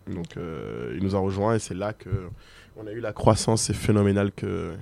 Donc, 0.06 0.36
euh, 0.36 0.94
il 0.96 1.02
nous 1.02 1.14
a 1.14 1.18
rejoint 1.18 1.54
et 1.54 1.58
c'est 1.58 1.74
là 1.74 1.92
que 1.92 2.28
on 2.76 2.86
a 2.86 2.92
eu 2.92 3.00
la 3.00 3.12
croissance 3.12 3.72
phénoménale 3.72 4.32
que. 4.32 4.74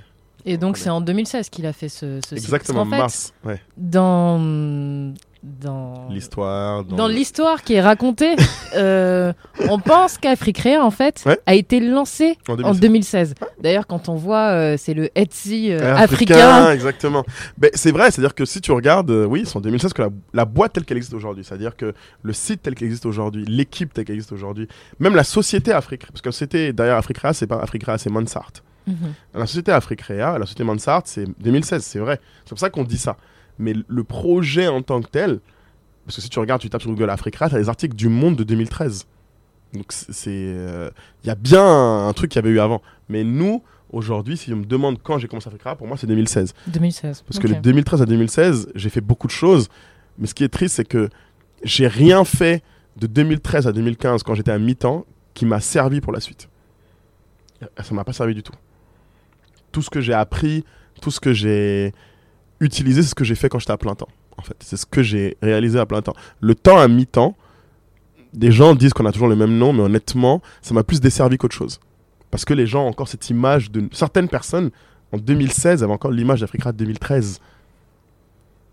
Et 0.45 0.57
donc, 0.57 0.77
c'est 0.77 0.91
en 0.91 1.01
2016 1.01 1.49
qu'il 1.51 1.67
a 1.67 1.73
fait 1.73 1.89
ce, 1.89 2.21
ce 2.27 2.35
Exactement, 2.35 2.85
mars. 2.85 3.33
Ouais. 3.45 3.61
Dans 3.77 5.13
dans 5.43 6.09
l'histoire 6.11 6.85
dans, 6.85 7.09
l'histoire 7.09 7.63
qui 7.63 7.75
est 7.75 7.81
racontée 7.81 8.37
euh, 8.77 9.33
on 9.71 9.79
pense 9.79 10.19
qu'Africrea 10.19 10.85
en 10.85 10.91
fait 10.91 11.25
a 11.47 11.55
été 11.55 11.81
lancé 11.81 12.37
en 12.47 12.75
2016, 12.75 13.35
d'ailleurs 13.61 13.87
quand 13.87 14.11
on 14.11 14.17
voit 14.17 14.51
euh, 14.51 14.77
c'est 14.77 14.93
le 14.93 15.09
Etsy 15.15 15.73
euh, 15.73 15.97
africain. 15.97 16.73
exactement. 16.73 17.25
Mais 17.61 17.71
c'est 17.75 17.91
vrai 17.91 18.11
c'est 18.11 18.21
à 18.21 18.25
dire 18.25 18.35
que 18.35 18.45
si 18.45 18.61
tu 18.61 18.71
regardes 18.73 19.11
oui 19.11 19.45
c'est 19.47 19.57
en 19.57 19.61
2016 19.63 19.95
que 19.95 20.03
la, 20.35 20.45
boîte 20.45 20.75
telle 20.75 20.85
qu'elle 20.85 20.99
existe 20.99 21.15
aujourd'hui 21.15 21.43
c'est 21.43 21.55
à 21.55 21.59
dire 21.59 21.75
que 21.75 21.95
le 22.23 22.33
site 22.35 22.63
tel 22.63 22.75
qu'il 22.75 22.87
existe 22.87 23.07
aujourd'hui 23.07 23.45
l'équipe 23.47 23.95
telle 23.95 24.05
qu'elle 24.05 24.17
existe 24.17 24.33
aujourd'hui 24.33 24.69
même 24.99 25.15
la 25.15 25.25
société 25.25 25.73
Afrique 25.73 26.07
parce 26.07 26.21
que 26.21 26.31
c'était 26.33 26.75
d'ailleurs 26.75 26.99
Africrea 26.99 27.33
c'est 27.33 27.47
pas 27.47 27.61
Africrea 27.61 27.97
c'est 27.97 28.11
Mansart 28.11 28.53
mhm. 28.91 29.15
la 29.35 29.47
société 29.47 29.73
Africrea 29.73 30.39
la 30.39 30.47
société 30.47 30.65
Mansart 30.65 31.03
c'est 31.07 31.27
2016 31.41 31.83
c'est 31.83 31.99
vrai 31.99 32.21
c'est 32.45 32.51
pour 32.51 32.59
ça 32.59 32.71
qu'on 32.71 32.85
dit 32.85 32.99
ça 32.99 33.17
mais 33.61 33.75
le 33.87 34.05
projet 34.05 34.67
en 34.67 34.83
tant 34.83 35.01
que 35.01 35.09
tel, 35.09 35.39
parce 36.07 36.17
que 36.17 36.23
si 36.23 36.31
tu 36.31 36.39
regardes, 36.39 36.63
tu 36.63 36.71
tapes 36.71 36.81
sur 36.81 36.91
Google 36.91 37.11
Africa, 37.11 37.49
tu 37.49 37.55
as 37.55 37.59
des 37.59 37.69
articles 37.69 37.95
du 37.95 38.09
Monde 38.09 38.37
de 38.37 38.43
2013. 38.43 39.07
Donc 39.75 39.85
c'est, 39.93 40.31
il 40.31 40.57
euh, 40.57 40.91
y 41.25 41.31
a 41.31 41.37
bien 41.37 41.63
un, 42.09 42.13
truc 42.15 42.33
qu'il 42.33 42.43
y 42.43 42.45
avait 42.45 42.55
eu 42.55 42.59
avant. 42.59 42.83
Mais 43.09 43.23
nous, 43.23 43.63
aujourd'hui, 43.93 44.37
si 44.37 44.53
on 44.53 44.57
me 44.57 44.65
demande 44.65 45.01
quand 45.03 45.19
j'ai 45.19 45.29
commencé 45.29 45.47
Africa, 45.47 45.77
pour 45.77 45.87
moi 45.87 45.97
c'est 45.97 46.09
2016. 46.09 46.55
2016. 46.69 47.23
Parce 47.23 47.39
que 47.39 47.47
de 47.47 47.55
2013 47.55 48.03
à 48.03 48.07
2016, 48.07 48.73
j'ai 48.75 48.91
fait 48.91 49.03
beaucoup 49.03 49.27
de 49.27 49.33
choses. 49.33 49.69
Mais 50.19 50.27
ce 50.27 50.35
qui 50.35 50.43
est 50.43 50.49
triste, 50.49 50.77
c'est 50.77 50.89
que 50.89 51.11
j'ai 51.63 51.87
rien 51.87 52.25
fait 52.25 52.65
de 52.97 53.07
2013 53.07 53.69
à 53.69 53.73
2015 53.73 54.23
quand 54.23 54.35
j'étais 54.35 54.51
à 54.51 54.59
mi-temps 54.59 55.05
qui 55.35 55.45
m'a 55.45 55.61
servi 55.61 56.01
pour 56.01 56.13
la 56.13 56.21
suite. 56.21 56.49
Ça 57.79 57.95
m'a 57.95 58.05
pas 58.05 58.15
servi 58.15 58.35
du 58.35 58.43
tout. 58.43 58.55
Tout 59.73 59.83
ce 59.83 59.91
que 59.91 60.01
j'ai 60.01 60.15
appris, 60.15 60.65
tout 61.01 61.11
ce 61.11 61.21
que 61.21 61.33
j'ai 61.33 61.93
utiliser 62.61 63.03
ce 63.03 63.15
que 63.15 63.25
j'ai 63.25 63.35
fait 63.35 63.49
quand 63.49 63.59
j'étais 63.59 63.73
à 63.73 63.79
plein 63.79 63.95
temps. 63.95 64.09
En 64.37 64.43
fait, 64.43 64.57
c'est 64.61 64.77
ce 64.77 64.87
que 64.87 65.03
j'ai 65.03 65.37
réalisé 65.43 65.79
à 65.79 65.87
plein 65.87 66.03
temps. 66.03 66.15
Le 66.41 66.55
temps 66.55 66.79
à 66.79 66.89
mi-temps, 66.89 67.37
des 68.33 68.53
gens 68.53 68.75
disent 68.75 68.93
qu'on 68.93 69.07
a 69.07 69.13
toujours 69.13 69.29
le 69.29 69.37
même 69.37 69.57
nom, 69.57 69.73
mais 69.73 69.83
honnêtement, 69.83 70.41
ça 70.63 70.73
m'a 70.75 70.85
plus 70.85 71.01
desservi 71.01 71.37
qu'autre 71.37 71.55
chose. 71.55 71.81
Parce 72.31 72.45
que 72.45 72.55
les 72.55 72.67
gens 72.67 72.85
ont 72.85 72.89
encore 72.89 73.09
cette 73.09 73.29
image 73.31 73.71
de. 73.71 73.89
Certaines 73.93 74.29
personnes, 74.29 74.71
en 75.13 75.19
2016, 75.19 75.83
avaient 75.83 75.93
encore 75.93 76.13
l'image 76.13 76.41
d'Africa 76.41 76.71
de 76.73 76.79
2013. 76.79 77.41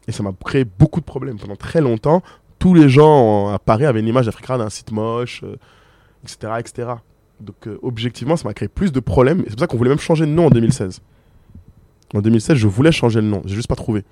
Et 0.07 0.11
ça 0.11 0.23
m'a 0.23 0.31
créé 0.45 0.63
beaucoup 0.63 0.99
de 0.99 1.05
problèmes. 1.05 1.37
Pendant 1.39 1.55
très 1.55 1.81
longtemps, 1.81 2.21
tous 2.59 2.73
les 2.73 2.87
gens 2.87 3.49
à 3.49 3.59
Paris 3.59 3.85
avaient 3.85 3.99
une 3.99 4.07
image 4.07 4.27
d'Africa 4.27 4.57
d'un 4.57 4.69
site 4.69 4.91
moche, 4.91 5.43
etc., 6.23 6.37
euh, 6.43 6.57
etc. 6.57 6.87
Donc, 7.39 7.67
euh, 7.67 7.77
objectivement, 7.81 8.35
ça 8.35 8.47
m'a 8.47 8.53
créé 8.53 8.67
plus 8.67 8.91
de 8.91 8.99
problèmes. 8.99 9.41
Et 9.41 9.43
c'est 9.45 9.51
pour 9.51 9.59
ça 9.59 9.67
qu'on 9.67 9.77
voulait 9.77 9.89
même 9.89 9.99
changer 9.99 10.25
de 10.25 10.31
nom 10.31 10.47
en 10.47 10.49
2016. 10.49 11.01
En 12.13 12.21
2016, 12.21 12.57
je 12.57 12.67
voulais 12.67 12.91
changer 12.91 13.21
le 13.21 13.27
nom, 13.27 13.41
j'ai 13.45 13.55
juste 13.55 13.67
pas 13.67 13.75
trouvé. 13.75 14.03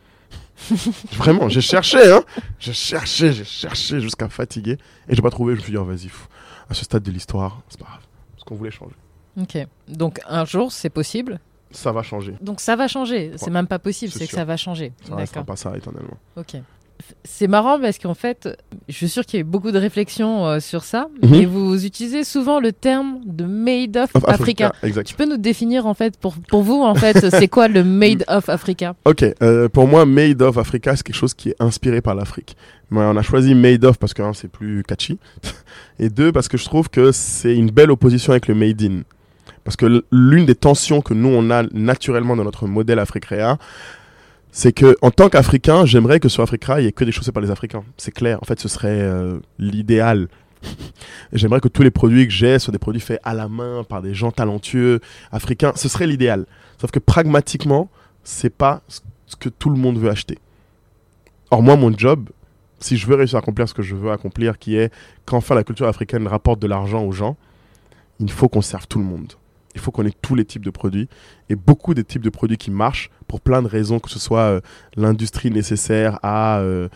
Vraiment, 1.13 1.49
j'ai 1.49 1.61
cherché, 1.61 2.11
hein. 2.11 2.23
J'ai 2.59 2.73
cherché, 2.73 3.31
j'ai 3.31 3.45
cherché 3.45 4.01
jusqu'à 4.01 4.27
fatiguer 4.29 4.77
et 5.07 5.15
j'ai 5.15 5.21
pas 5.21 5.29
trouvé. 5.29 5.53
Je 5.53 5.59
me 5.59 5.63
suis 5.63 5.71
dit, 5.71 5.77
oh, 5.77 5.85
vas-y, 5.85 6.09
à 6.69 6.73
ce 6.73 6.83
stade 6.83 7.03
de 7.03 7.11
l'histoire, 7.11 7.61
c'est 7.69 7.79
pas 7.79 7.85
grave, 7.85 8.01
parce 8.33 8.43
qu'on 8.43 8.55
voulait 8.55 8.71
changer. 8.71 8.95
Ok, 9.39 9.57
donc 9.87 10.19
un 10.27 10.45
jour, 10.45 10.71
c'est 10.71 10.89
possible 10.89 11.39
Ça 11.71 11.91
va 11.91 12.03
changer. 12.03 12.35
Donc 12.41 12.61
ça 12.61 12.75
va 12.75 12.87
changer. 12.87 13.33
C'est 13.35 13.51
même 13.51 13.67
pas 13.67 13.79
possible, 13.79 14.11
C'est 14.11 14.27
que 14.27 14.33
ça 14.33 14.45
va 14.45 14.57
changer. 14.57 14.93
Ça 15.07 15.15
restera 15.15 15.43
pas 15.43 15.55
ça 15.55 15.75
éternellement. 15.75 16.17
Ok. 16.37 16.55
C'est 17.23 17.47
marrant 17.47 17.79
parce 17.79 17.97
qu'en 17.99 18.13
fait, 18.13 18.47
je 18.87 18.93
suis 18.93 19.09
sûre 19.09 19.25
qu'il 19.25 19.37
y 19.37 19.39
a 19.39 19.41
eu 19.41 19.43
beaucoup 19.43 19.71
de 19.71 19.77
réflexions 19.77 20.45
euh, 20.47 20.59
sur 20.59 20.83
ça, 20.83 21.07
Mhm. 21.21 21.33
et 21.33 21.45
vous 21.45 21.85
utilisez 21.85 22.23
souvent 22.23 22.59
le 22.59 22.71
terme 22.71 23.19
de 23.25 23.43
made 23.45 23.97
of 23.97 24.09
Of 24.15 24.27
Africa. 24.29 24.71
Exact. 24.81 25.05
Tu 25.07 25.15
peux 25.15 25.25
nous 25.25 25.37
définir 25.37 25.85
en 25.87 25.93
fait 25.93 26.17
pour, 26.17 26.35
pour 26.47 26.63
vous 26.63 26.81
en 26.81 26.95
fait 26.95 27.29
c'est 27.31 27.47
quoi 27.47 27.67
le 27.67 27.83
made 27.83 28.23
of 28.27 28.47
Africa? 28.49 28.95
Ok, 29.05 29.23
euh, 29.43 29.67
pour 29.69 29.87
moi, 29.87 30.05
Made 30.05 30.41
of 30.41 30.57
Africa, 30.57 30.95
c'est 30.95 31.03
quelque 31.03 31.15
chose 31.15 31.33
qui 31.33 31.49
est 31.49 31.55
inspiré 31.59 32.01
par 32.01 32.15
l'Afrique. 32.15 32.55
Mais 32.91 32.99
on 33.01 33.17
a 33.17 33.21
choisi 33.23 33.55
Made 33.55 33.83
of 33.83 33.97
parce 33.97 34.13
que 34.13 34.21
un, 34.21 34.33
c'est 34.33 34.47
plus 34.47 34.83
catchy, 34.83 35.17
et 35.99 36.09
deux, 36.09 36.31
parce 36.31 36.47
que 36.47 36.57
je 36.57 36.65
trouve 36.65 36.89
que 36.89 37.11
c'est 37.11 37.55
une 37.55 37.71
belle 37.71 37.91
opposition 37.91 38.31
avec 38.31 38.47
le 38.47 38.55
Made 38.55 38.81
in. 38.81 39.01
Parce 39.63 39.75
que 39.75 40.03
l'une 40.11 40.45
des 40.45 40.53
tensions 40.55 41.01
que 41.01 41.13
nous, 41.15 41.29
on 41.29 41.49
a 41.49 41.63
naturellement 41.73 42.35
dans 42.35 42.43
notre 42.43 42.67
modèle 42.67 42.99
Africrea, 42.99 43.57
c'est 44.55 44.71
que 44.71 44.95
en 45.01 45.11
tant 45.11 45.27
qu'Africain, 45.27 45.85
j'aimerais 45.85 46.21
que 46.21 46.29
sur 46.29 46.41
Africrea, 46.41 46.79
il 46.79 46.83
n'y 46.83 46.87
ait 46.87 46.93
que 46.93 47.03
des 47.03 47.11
choses 47.11 47.25
faites 47.25 47.33
par 47.33 47.43
les 47.43 47.51
Africains. 47.51 47.83
C'est 47.97 48.13
clair, 48.13 48.39
en 48.41 48.45
fait, 48.45 48.57
ce 48.57 48.69
serait 48.69 49.01
euh, 49.01 49.37
l'idéal. 49.59 50.29
J'aimerais 51.33 51.59
que 51.59 51.67
tous 51.67 51.81
les 51.81 51.91
produits 51.91 52.25
que 52.25 52.31
j'ai 52.31 52.57
soient 52.57 52.71
des 52.71 52.79
produits 52.79 53.01
faits 53.01 53.19
à 53.25 53.33
la 53.33 53.49
main 53.49 53.83
par 53.83 54.01
des 54.01 54.13
gens 54.13 54.31
talentueux, 54.31 55.01
africains. 55.33 55.73
Ce 55.75 55.89
serait 55.89 56.07
l'idéal. 56.07 56.45
Sauf 56.79 56.89
que 56.91 56.99
pragmatiquement, 56.99 57.89
c'est 58.23 58.49
pas 58.49 58.81
ce 58.87 59.35
que 59.35 59.49
tout 59.49 59.69
le 59.69 59.75
monde 59.75 59.97
veut 59.97 60.09
acheter. 60.09 60.39
Or, 61.51 61.61
moi, 61.61 61.75
mon 61.75 61.91
job, 61.91 62.29
si 62.79 62.95
je 62.95 63.07
veux 63.07 63.15
réussir 63.15 63.35
à 63.35 63.39
accomplir 63.39 63.67
ce 63.67 63.73
que 63.73 63.83
je 63.83 63.93
veux 63.93 64.11
accomplir, 64.11 64.57
qui 64.57 64.77
est 64.77 64.89
qu'enfin 65.25 65.53
la 65.55 65.65
culture 65.65 65.89
africaine 65.89 66.27
rapporte 66.27 66.61
de 66.61 66.67
l'argent 66.67 67.03
aux 67.03 67.11
gens, 67.11 67.35
il 68.21 68.31
faut 68.31 68.47
qu'on 68.47 68.61
serve 68.61 68.87
tout 68.87 68.99
le 68.99 69.05
monde. 69.05 69.33
Il 69.75 69.81
faut 69.81 69.91
qu'on 69.91 70.05
ait 70.05 70.13
tous 70.21 70.35
les 70.35 70.45
types 70.45 70.63
de 70.63 70.69
produits 70.69 71.07
et 71.49 71.55
beaucoup 71.55 71.93
des 71.93 72.03
types 72.03 72.23
de 72.23 72.29
produits 72.29 72.57
qui 72.57 72.71
marchent 72.71 73.09
pour 73.27 73.41
plein 73.41 73.61
de 73.61 73.67
raisons, 73.67 73.99
que 73.99 74.09
ce 74.09 74.19
soit 74.19 74.39
euh, 74.39 74.61
l'industrie 74.95 75.51
nécessaire 75.51 76.19
à 76.23 76.59
euh, 76.59 76.87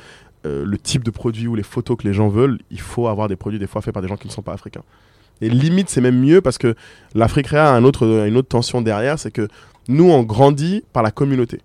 euh, 0.46 0.64
le 0.66 0.78
type 0.78 1.04
de 1.04 1.12
produit 1.12 1.48
ou 1.48 1.56
les 1.56 1.64
photos 1.64 1.98
que 1.98 2.08
les 2.08 2.14
gens 2.14 2.30
veulent. 2.30 2.60
Il 2.72 2.80
faut 2.80 3.08
avoir 3.08 3.28
des 3.28 3.36
produits 3.36 3.60
des 3.60 3.68
fois 3.68 3.82
faits 3.82 3.94
par 3.94 4.02
des 4.02 4.08
gens 4.08 4.18
qui 4.18 4.28
ne 4.28 4.32
sont 4.32 4.42
pas 4.42 4.54
africains. 4.54 4.84
Et 5.42 5.50
limite, 5.50 5.90
c'est 5.90 6.02
même 6.02 6.20
mieux 6.20 6.42
parce 6.42 6.58
que 6.58 6.76
l'Afrique 7.14 7.54
a 7.54 7.74
un 7.74 7.84
autre, 7.84 8.26
une 8.28 8.38
autre 8.38 8.50
tension 8.50 8.82
derrière, 8.82 9.20
c'est 9.20 9.32
que 9.32 9.48
nous, 9.88 10.10
on 10.10 10.24
grandit 10.24 10.84
par 10.94 11.04
la 11.04 11.12
communauté. 11.12 11.62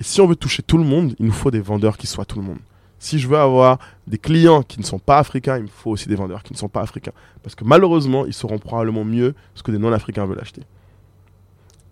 Et 0.00 0.04
si 0.04 0.20
on 0.20 0.26
veut 0.26 0.36
toucher 0.36 0.62
tout 0.62 0.78
le 0.78 0.84
monde, 0.84 1.14
il 1.18 1.26
nous 1.26 1.32
faut 1.32 1.50
des 1.50 1.60
vendeurs 1.60 1.96
qui 1.96 2.06
soient 2.06 2.24
tout 2.24 2.38
le 2.38 2.44
monde. 2.44 2.58
Si 2.98 3.18
je 3.18 3.28
veux 3.28 3.38
avoir 3.38 3.78
des 4.06 4.18
clients 4.18 4.62
qui 4.62 4.80
ne 4.80 4.84
sont 4.84 4.98
pas 4.98 5.18
africains, 5.18 5.56
il 5.56 5.64
me 5.64 5.68
faut 5.68 5.90
aussi 5.90 6.08
des 6.08 6.16
vendeurs 6.16 6.42
qui 6.42 6.52
ne 6.52 6.58
sont 6.58 6.68
pas 6.68 6.80
africains. 6.80 7.12
Parce 7.42 7.54
que 7.54 7.64
malheureusement, 7.64 8.26
ils 8.26 8.34
sauront 8.34 8.58
probablement 8.58 9.04
mieux 9.04 9.34
ce 9.54 9.62
que 9.62 9.70
des 9.70 9.78
non-africains 9.78 10.26
veulent 10.26 10.40
acheter. 10.40 10.62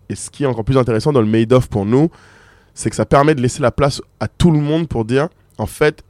Et 0.09 0.15
ce 0.15 0.31
qui 0.31 0.45
est 0.45 0.47
encore 0.47 0.65
plus 0.65 0.79
intéressant 0.79 1.13
dans 1.13 1.21
le 1.21 1.27
made-off 1.27 1.69
pour 1.69 1.85
nous, 1.87 2.11
c'est 2.75 2.91
que 2.91 2.97
ça 2.97 3.07
permet 3.07 3.35
de 3.35 3.41
laisser 3.41 3.63
la 3.63 3.71
place 3.71 4.03
à 4.21 4.29
tout 4.29 4.51
le 4.51 4.61
monde 4.61 4.89
pour 4.89 5.05
dire, 5.05 5.29
en 5.59 5.67
fait, 5.67 6.05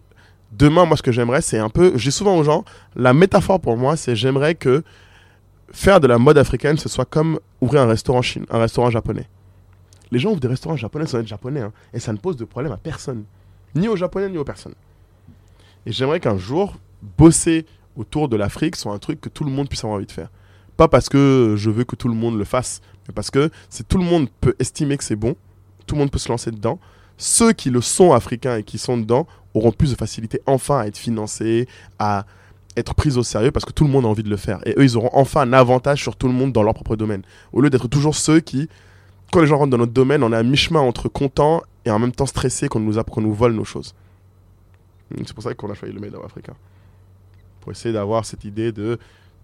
demain, 0.52 0.84
moi, 0.84 0.96
ce 0.96 1.02
que 1.02 1.12
j'aimerais, 1.12 1.40
c'est 1.40 1.58
un 1.58 1.68
peu, 1.68 1.92
dis 1.92 2.12
souvent 2.12 2.36
aux 2.36 2.44
gens, 2.44 2.64
la 2.94 3.12
métaphore 3.12 3.60
pour 3.60 3.76
moi, 3.76 3.96
c'est 3.96 4.16
j'aimerais 4.16 4.54
que 4.54 4.82
faire 5.70 6.00
de 6.00 6.06
la 6.06 6.18
mode 6.18 6.38
africaine, 6.38 6.76
ce 6.78 6.88
soit 6.88 7.04
comme 7.04 7.38
ouvrir 7.60 7.82
un 7.82 7.86
restaurant 7.86 8.22
chinois, 8.22 8.48
un 8.50 8.58
restaurant 8.58 8.90
japonais. 8.90 9.28
Les 10.10 10.18
gens 10.18 10.30
ouvrent 10.30 10.40
des 10.40 10.48
restaurants 10.48 10.76
japonais 10.76 11.06
sans 11.06 11.18
être 11.18 11.26
japonais, 11.26 11.60
hein, 11.60 11.72
et 11.92 12.00
ça 12.00 12.12
ne 12.12 12.18
pose 12.18 12.36
de 12.36 12.44
problème 12.44 12.72
à 12.72 12.76
personne, 12.76 13.24
ni 13.76 13.88
aux 13.88 13.96
japonais 13.96 14.28
ni 14.28 14.38
aux 14.38 14.44
personnes. 14.44 14.74
Et 15.86 15.92
j'aimerais 15.92 16.20
qu'un 16.20 16.36
jour, 16.36 16.76
bosser 17.16 17.66
autour 17.96 18.28
de 18.28 18.36
l'Afrique 18.36 18.76
soit 18.76 18.92
un 18.92 18.98
truc 18.98 19.20
que 19.20 19.28
tout 19.28 19.44
le 19.44 19.50
monde 19.50 19.68
puisse 19.68 19.84
avoir 19.84 19.96
envie 19.96 20.06
de 20.06 20.12
faire. 20.12 20.30
Pas 20.76 20.88
parce 20.88 21.08
que 21.08 21.54
je 21.56 21.70
veux 21.70 21.84
que 21.84 21.96
tout 21.96 22.08
le 22.08 22.14
monde 22.14 22.36
le 22.36 22.44
fasse, 22.44 22.80
mais 23.06 23.14
parce 23.14 23.30
que 23.30 23.50
si 23.70 23.84
tout 23.84 23.98
le 23.98 24.04
monde 24.04 24.28
peut 24.40 24.54
estimer 24.58 24.96
que 24.96 25.04
c'est 25.04 25.16
bon, 25.16 25.36
tout 25.86 25.94
le 25.94 26.00
monde 26.00 26.10
peut 26.10 26.18
se 26.18 26.28
lancer 26.28 26.50
dedans. 26.50 26.78
Ceux 27.16 27.52
qui 27.52 27.70
le 27.70 27.80
sont 27.80 28.12
africains 28.12 28.56
et 28.56 28.62
qui 28.62 28.76
sont 28.76 28.98
dedans 28.98 29.26
auront 29.54 29.72
plus 29.72 29.92
de 29.92 29.96
facilité 29.96 30.40
enfin 30.44 30.80
à 30.80 30.86
être 30.86 30.98
financés, 30.98 31.66
à 31.98 32.26
être 32.76 32.94
pris 32.94 33.16
au 33.16 33.22
sérieux 33.22 33.52
parce 33.52 33.64
que 33.64 33.72
tout 33.72 33.84
le 33.84 33.90
monde 33.90 34.04
a 34.04 34.08
envie 34.08 34.22
de 34.22 34.28
le 34.28 34.36
faire. 34.36 34.60
Et 34.66 34.74
eux, 34.76 34.84
ils 34.84 34.98
auront 34.98 35.10
enfin 35.14 35.42
un 35.42 35.52
avantage 35.54 36.02
sur 36.02 36.16
tout 36.16 36.26
le 36.26 36.34
monde 36.34 36.52
dans 36.52 36.62
leur 36.62 36.74
propre 36.74 36.96
domaine. 36.96 37.22
Au 37.52 37.62
lieu 37.62 37.70
d'être 37.70 37.88
toujours 37.88 38.14
ceux 38.14 38.40
qui, 38.40 38.68
quand 39.32 39.40
les 39.40 39.46
gens 39.46 39.56
rentrent 39.56 39.70
dans 39.70 39.78
notre 39.78 39.92
domaine, 39.92 40.22
on 40.22 40.32
est 40.32 40.36
à 40.36 40.42
mi-chemin 40.42 40.80
entre 40.80 41.08
contents 41.08 41.62
et 41.86 41.90
en 41.90 41.98
même 41.98 42.12
temps 42.12 42.26
stressés 42.26 42.68
qu'on 42.68 42.80
nous, 42.80 43.02
qu'on 43.04 43.20
nous 43.22 43.32
vole 43.32 43.54
nos 43.54 43.64
choses. 43.64 43.94
Mm, 45.10 45.22
C'est 45.26 45.32
pour 45.34 45.42
ça 45.42 45.54
qu'on 45.54 45.70
a 45.70 45.74
choisi 45.74 45.94
le 45.94 46.00
Made 46.00 46.14
of 46.14 46.24
Africa. 46.24 46.52
Pour 47.60 47.72
essayer 47.72 47.92
d'avoir 47.94 48.24
cette 48.26 48.44
idée 48.44 48.72
de 48.72 48.98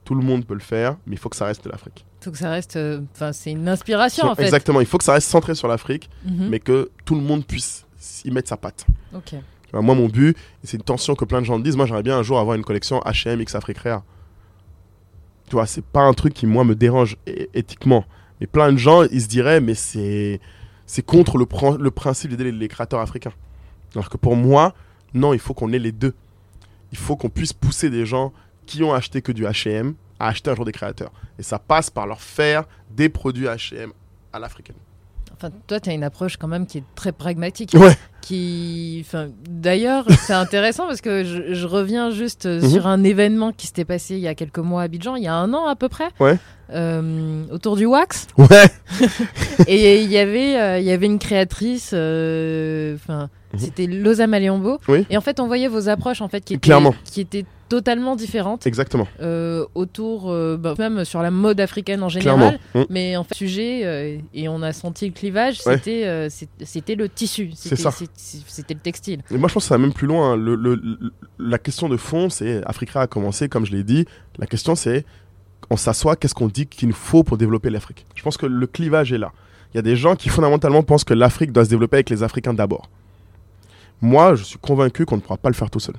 tout 0.05 0.15
le 0.15 0.23
monde 0.23 0.45
peut 0.45 0.55
le 0.55 0.61
faire, 0.61 0.97
mais 1.07 1.15
il 1.15 1.19
faut 1.19 1.29
que 1.29 1.37
ça 1.37 1.47
reste 1.47 1.65
de 1.65 1.71
l'Afrique. 1.71 2.05
Faut 2.21 2.31
que 2.33 2.39
ça 2.39 2.51
reste. 2.51 2.77
euh, 2.77 3.01
c'est 3.33 3.53
une 3.53 3.69
inspiration 3.69 4.27
en 4.27 4.35
fait. 4.35 4.43
Exactement, 4.45 4.81
il 4.81 4.87
faut 4.87 4.99
que 4.99 5.05
ça 5.05 5.13
reste 5.15 5.29
centré 5.29 5.55
sur 5.55 5.69
l'Afrique, 5.69 6.11
Mhm. 6.25 6.49
mais 6.49 6.59
que 6.59 6.91
tout 7.05 7.15
le 7.15 7.21
monde 7.21 7.45
puisse 7.47 7.87
y 8.25 8.31
mettre 8.33 8.49
sa 8.49 8.57
patte. 8.57 8.85
Ok. 9.15 9.35
Moi, 9.73 9.95
mon 9.95 10.07
but, 10.09 10.37
c'est 10.65 10.77
une 10.77 10.83
tension 10.83 11.15
que 11.15 11.25
plein 11.25 11.41
de 11.41 11.47
gens 11.47 11.59
disent, 11.59 11.77
moi 11.77 11.87
j'aimerais 11.87 12.03
bien 12.03 12.19
un 12.19 12.23
jour 12.23 12.39
avoir 12.39 12.57
une 12.57 12.65
collection 12.65 13.01
H&M 13.07 13.41
X 13.41 13.55
Africrea. 13.55 14.03
Tu 15.49 15.53
vois, 15.57 15.67
c'est 15.67 15.85
pas 15.85 16.03
un 16.03 16.13
truc 16.13 16.35
qui, 16.35 16.47
moi, 16.47 16.65
me 16.65 16.75
dérange 16.75 17.17
éthiquement. 17.55 18.05
Mais 18.41 18.47
plein 18.47 18.71
de 18.73 18.77
gens, 18.79 19.03
ils 19.05 19.23
se 19.23 19.29
diraient, 19.29 19.61
mais 19.61 19.75
c'est 19.75 20.41
c'est 20.87 21.05
contre 21.05 21.38
le, 21.38 21.47
prin- 21.47 21.77
le 21.79 21.90
principe 21.90 22.31
d'aider 22.31 22.53
les 22.53 22.68
créateurs 22.68 23.01
africains. 23.01 23.33
Alors 23.95 24.09
que 24.09 24.16
pour 24.16 24.37
moi, 24.37 24.75
non, 25.14 25.33
il 25.35 25.38
faut 25.38 25.55
qu'on 25.55 25.73
ait 25.73 25.79
les 25.79 25.92
deux. 25.92 26.14
Il 26.92 26.99
faut 26.99 27.16
qu'on 27.16 27.29
puisse 27.31 27.53
pousser 27.53 27.90
des 27.90 28.05
gens 28.07 28.33
qui 28.66 28.83
ont 28.83 28.92
acheté 28.92 29.23
que 29.23 29.33
du 29.33 29.45
H&M 29.45 29.95
à 30.18 30.29
acheter 30.29 30.51
un 30.51 30.55
jour 30.55 30.64
des 30.64 30.73
créateurs. 30.73 31.12
Et 31.38 31.42
ça 31.42 31.59
passe 31.59 31.90
par 31.90 32.07
leur 32.07 32.21
faire 32.21 32.64
des 32.90 33.09
produits 33.09 33.47
H&M 33.47 33.92
à 34.33 34.38
l'africaine. 34.38 34.77
Enfin, 35.45 35.53
toi, 35.67 35.81
tu 35.81 35.91
as 35.91 35.93
une 35.93 36.05
approche 36.05 36.37
quand 36.37 36.47
même 36.47 36.67
qui 36.67 36.79
est 36.79 36.85
très 36.95 37.11
pragmatique. 37.11 37.73
Ouais. 37.75 37.97
Qui, 38.21 39.03
enfin, 39.05 39.27
d'ailleurs, 39.51 40.05
c'est 40.25 40.33
intéressant 40.35 40.87
parce 40.87 41.01
que 41.01 41.25
je, 41.25 41.53
je 41.55 41.67
reviens 41.67 42.11
juste 42.13 42.47
euh, 42.47 42.61
Mhm. 42.63 42.69
sur 42.71 42.87
un 42.87 43.03
événement 43.03 43.51
qui 43.51 43.67
s'était 43.67 43.85
passé 43.85 44.15
il 44.15 44.21
y 44.21 44.29
a 44.29 44.37
quelques 44.37 44.59
mois 44.59 44.83
à 44.83 44.85
Abidjan, 44.85 45.17
il 45.17 45.25
y 45.25 45.27
a 45.27 45.35
un 45.35 45.53
an 45.53 45.67
à 45.67 45.75
peu 45.75 45.89
près, 45.89 46.09
Ouais. 46.21 46.39
euh, 46.73 47.43
autour 47.51 47.75
du 47.77 47.87
wax. 47.87 48.29
Ouais 48.39 48.47
Et 49.67 50.03
il 50.03 50.11
y 50.13 50.19
avait, 50.19 50.61
euh, 50.61 50.79
il 50.79 50.85
y 50.85 50.93
avait 50.93 51.07
une 51.07 51.19
créatrice, 51.19 51.91
euh, 51.93 52.97
Mhm. 53.53 53.59
c'était 53.59 53.87
Loza 53.87 54.27
Maliambo. 54.27 54.79
Oui. 54.88 55.07
Et 55.11 55.17
en 55.17 55.21
fait, 55.21 55.41
on 55.41 55.47
voyait 55.47 55.69
vos 55.69 55.88
approches 55.88 56.21
en 56.21 56.29
fait 56.29 56.45
qui 56.45 56.55
étaient, 56.55 56.61
Clairement. 56.69 56.95
qui 57.05 57.21
étaient 57.21 57.45
totalement 57.69 58.17
différentes 58.17 58.67
Exactement. 58.67 59.09
euh, 59.23 59.65
autour, 59.75 60.31
euh, 60.31 60.59
bah, 60.59 60.75
même 60.79 61.05
sur 61.07 61.23
la 61.23 61.31
mode 61.31 61.59
africaine 61.59 62.03
en 62.03 62.11
général. 62.11 62.59
Mm. 62.75 62.83
Mais 62.91 63.17
en 63.17 63.25
fait, 63.25 63.35
sujet, 63.35 63.81
euh, 63.85 64.19
et 64.35 64.49
on 64.49 64.61
a 64.62 64.73
senti 64.75 65.07
le 65.07 65.12
clivage, 65.12 65.61
Ouais. 65.67 65.79
c'était 65.79 66.95
le 66.95 67.09
tissu, 67.09 67.51
C'est 67.55 67.77
c'était 67.77 68.11
c'était 68.15 68.75
le 68.75 68.81
textile. 68.81 69.23
Et 69.31 69.38
moi, 69.38 69.49
je 69.49 69.55
pense 69.55 69.65
que 69.65 69.69
ça 69.69 69.77
va 69.77 69.79
même 69.83 69.93
plus 69.95 70.07
loin. 70.07 70.33
hein. 70.33 70.37
Le, 70.37 70.55
le- 70.55 70.75
le- 70.75 71.12
la 71.38 71.59
question 71.59 71.88
de 71.88 71.97
fond, 71.97 72.29
c'est 72.29 72.62
Africa 72.67 73.01
a 73.01 73.07
commencé, 73.07 73.49
comme 73.49 73.65
je 73.65 73.73
l'ai 73.73 73.85
dit. 73.85 74.05
La 74.38 74.47
question, 74.47 74.75
c'est 74.75 75.05
on 75.71 75.77
s'assoit, 75.79 76.17
qu'est-ce 76.17 76.35
qu'on 76.35 76.49
dit 76.49 76.67
qu'il 76.67 76.88
nous 76.88 76.95
faut 76.95 77.23
pour 77.23 77.38
développer 77.38 77.71
l'Afrique? 77.71 78.05
Je 78.15 78.23
pense 78.23 78.37
que 78.37 78.45
le 78.47 78.67
clivage 78.67 79.12
est 79.15 79.19
là. 79.19 79.33
Il 79.73 79.77
y 79.77 79.79
a 79.79 79.83
des 79.83 79.97
gens 79.97 80.17
qui 80.17 80.29
fondamentalement 80.29 80.83
pensent 80.83 81.05
que 81.05 81.15
l'Afrique 81.15 81.53
doit 81.53 81.65
se 81.65 81.71
développer 81.71 81.97
avec 81.97 82.11
les 82.11 82.23
Africains 82.23 82.53
d'abord. 82.53 82.91
Moi, 84.03 84.35
je 84.35 84.43
suis 84.43 84.59
convaincu 84.59 85.07
qu'on 85.07 85.17
ne 85.17 85.21
pourra 85.21 85.37
pas 85.37 85.49
le 85.49 85.55
faire 85.55 85.71
tout 85.71 85.81
seul. 85.81 85.95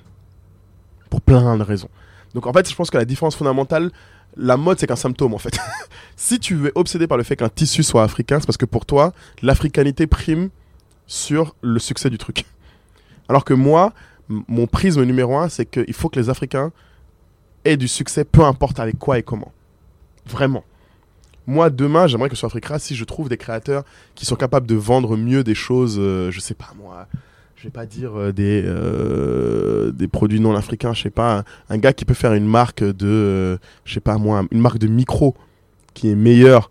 Pour 1.09 1.21
plein 1.21 1.57
de 1.57 1.63
raisons. 1.63 1.89
Donc 2.33 2.45
en 2.47 2.53
fait, 2.53 2.69
je 2.69 2.75
pense 2.75 2.89
que 2.89 2.97
la 2.97 3.05
différence 3.05 3.35
fondamentale, 3.35 3.91
la 4.35 4.57
mode, 4.57 4.77
c'est 4.77 4.87
qu'un 4.87 4.97
symptôme 4.97 5.33
en 5.33 5.37
fait. 5.37 5.57
si 6.17 6.39
tu 6.39 6.67
es 6.67 6.71
obsédé 6.75 7.07
par 7.07 7.17
le 7.17 7.23
fait 7.23 7.37
qu'un 7.37 7.49
tissu 7.49 7.81
soit 7.81 8.03
africain, 8.03 8.39
c'est 8.39 8.45
parce 8.45 8.57
que 8.57 8.65
pour 8.65 8.85
toi, 8.85 9.13
l'africanité 9.41 10.05
prime 10.05 10.49
sur 11.07 11.55
le 11.61 11.79
succès 11.79 12.09
du 12.09 12.17
truc. 12.17 12.45
Alors 13.29 13.45
que 13.45 13.53
moi, 13.53 13.93
mon 14.27 14.67
prisme 14.67 15.03
numéro 15.03 15.37
un, 15.37 15.47
c'est 15.47 15.65
qu'il 15.65 15.93
faut 15.93 16.09
que 16.09 16.19
les 16.19 16.29
Africains 16.29 16.71
aient 17.63 17.77
du 17.77 17.87
succès, 17.87 18.25
peu 18.25 18.43
importe 18.43 18.79
avec 18.79 18.99
quoi 18.99 19.17
et 19.17 19.23
comment. 19.23 19.53
Vraiment. 20.25 20.65
Moi, 21.45 21.69
demain, 21.69 22.07
j'aimerais 22.07 22.29
que 22.29 22.35
sur 22.35 22.47
Africa, 22.47 22.79
si 22.79 22.95
je 22.95 23.03
trouve 23.03 23.29
des 23.29 23.37
créateurs 23.37 23.83
qui 24.15 24.25
sont 24.25 24.35
capables 24.35 24.67
de 24.67 24.75
vendre 24.75 25.15
mieux 25.15 25.43
des 25.43 25.55
choses, 25.55 25.97
euh, 25.99 26.31
je 26.31 26.39
sais 26.39 26.53
pas 26.53 26.71
moi, 26.77 27.07
je 27.63 27.69
vais 27.69 27.71
pas 27.71 27.85
dire 27.85 28.19
euh, 28.19 28.33
des, 28.33 28.61
euh, 28.65 29.93
des 29.93 30.09
produits 30.09 30.41
non 30.41 30.53
africains, 30.53 30.93
je 30.93 31.03
sais 31.03 31.09
pas, 31.09 31.45
un, 31.69 31.77
gars 31.77 31.93
qui 31.93 32.03
peut 32.03 32.13
faire 32.13 32.33
une 32.33 32.45
marque 32.45 32.83
de, 32.83 33.07
euh, 33.07 33.57
je 33.85 33.93
sais 33.93 34.01
pas 34.01 34.17
moi, 34.17 34.43
une 34.51 34.59
marque 34.59 34.79
de 34.79 34.87
micro 34.87 35.33
qui 35.93 36.09
est 36.09 36.15
meilleure 36.15 36.69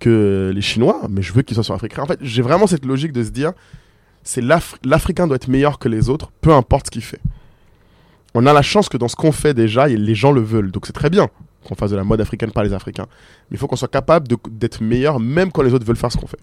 que 0.00 0.52
les 0.54 0.60
Chinois, 0.60 1.00
mais 1.08 1.22
je 1.22 1.32
veux 1.32 1.40
qu'ils 1.40 1.54
soient 1.54 1.64
sur 1.64 1.72
Africa. 1.72 2.02
En 2.02 2.06
fait, 2.06 2.18
j'ai 2.20 2.42
vraiment 2.42 2.66
cette 2.66 2.84
logique 2.84 3.12
de 3.12 3.24
se 3.24 3.30
dire, 3.30 3.52
c'est 4.22 4.42
l'Afri- 4.42 4.76
l'Africain 4.84 5.26
doit 5.26 5.36
être 5.36 5.48
meilleur 5.48 5.78
que 5.78 5.88
les 5.88 6.10
autres, 6.10 6.30
peu 6.42 6.52
importe 6.52 6.88
ce 6.88 6.90
qu'il 6.90 7.04
fait. 7.04 7.22
On 8.34 8.44
a 8.44 8.52
la 8.52 8.60
chance 8.60 8.90
que 8.90 8.98
dans 8.98 9.08
ce 9.08 9.16
qu'on 9.16 9.32
fait 9.32 9.54
déjà, 9.54 9.88
les 9.88 10.14
gens 10.14 10.30
le 10.32 10.42
veulent, 10.42 10.70
donc 10.72 10.84
c'est 10.84 10.92
très 10.92 11.08
bien 11.08 11.30
qu'on 11.66 11.74
fasse 11.74 11.92
de 11.92 11.96
la 11.96 12.04
mode 12.04 12.20
africaine 12.20 12.50
par 12.50 12.64
les 12.64 12.74
Africains. 12.74 13.06
Mais 13.50 13.56
il 13.56 13.58
faut 13.58 13.66
qu'on 13.66 13.76
soit 13.76 13.88
capable 13.88 14.28
d'être 14.50 14.82
meilleur, 14.82 15.20
même 15.20 15.50
quand 15.50 15.62
les 15.62 15.72
autres 15.72 15.86
veulent 15.86 15.96
faire 15.96 16.12
ce 16.12 16.18
qu'on 16.18 16.26
fait. 16.26 16.40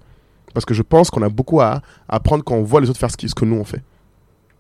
Parce 0.56 0.66
que 0.66 0.74
je 0.74 0.82
pense 0.82 1.12
qu'on 1.12 1.22
a 1.22 1.30
beaucoup 1.30 1.62
à, 1.62 1.82
apprendre 2.10 2.44
quand 2.44 2.56
on 2.56 2.64
voit 2.64 2.82
les 2.82 2.90
autres 2.90 3.00
faire 3.00 3.12
ce 3.12 3.16
que 3.16 3.46
nous 3.46 3.58
on 3.58 3.64
fait. 3.64 3.84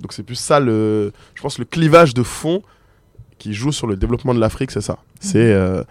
Donc 0.02 0.14
c'est 0.14 0.24
plus 0.24 0.36
ça 0.36 0.60
le, 0.60 1.12
je 1.36 1.42
pense 1.42 1.60
le 1.60 1.66
clivage 1.66 2.14
de 2.14 2.24
fond 2.24 2.62
qui 3.38 3.54
joue 3.54 3.72
sur 3.72 3.88
le 3.88 3.96
développement 3.96 4.34
de 4.34 4.40
l'Afrique, 4.40 4.72
c'est 4.72 4.82
ça. 4.82 4.98
C'est, 5.20 5.38
euh, 5.54 5.84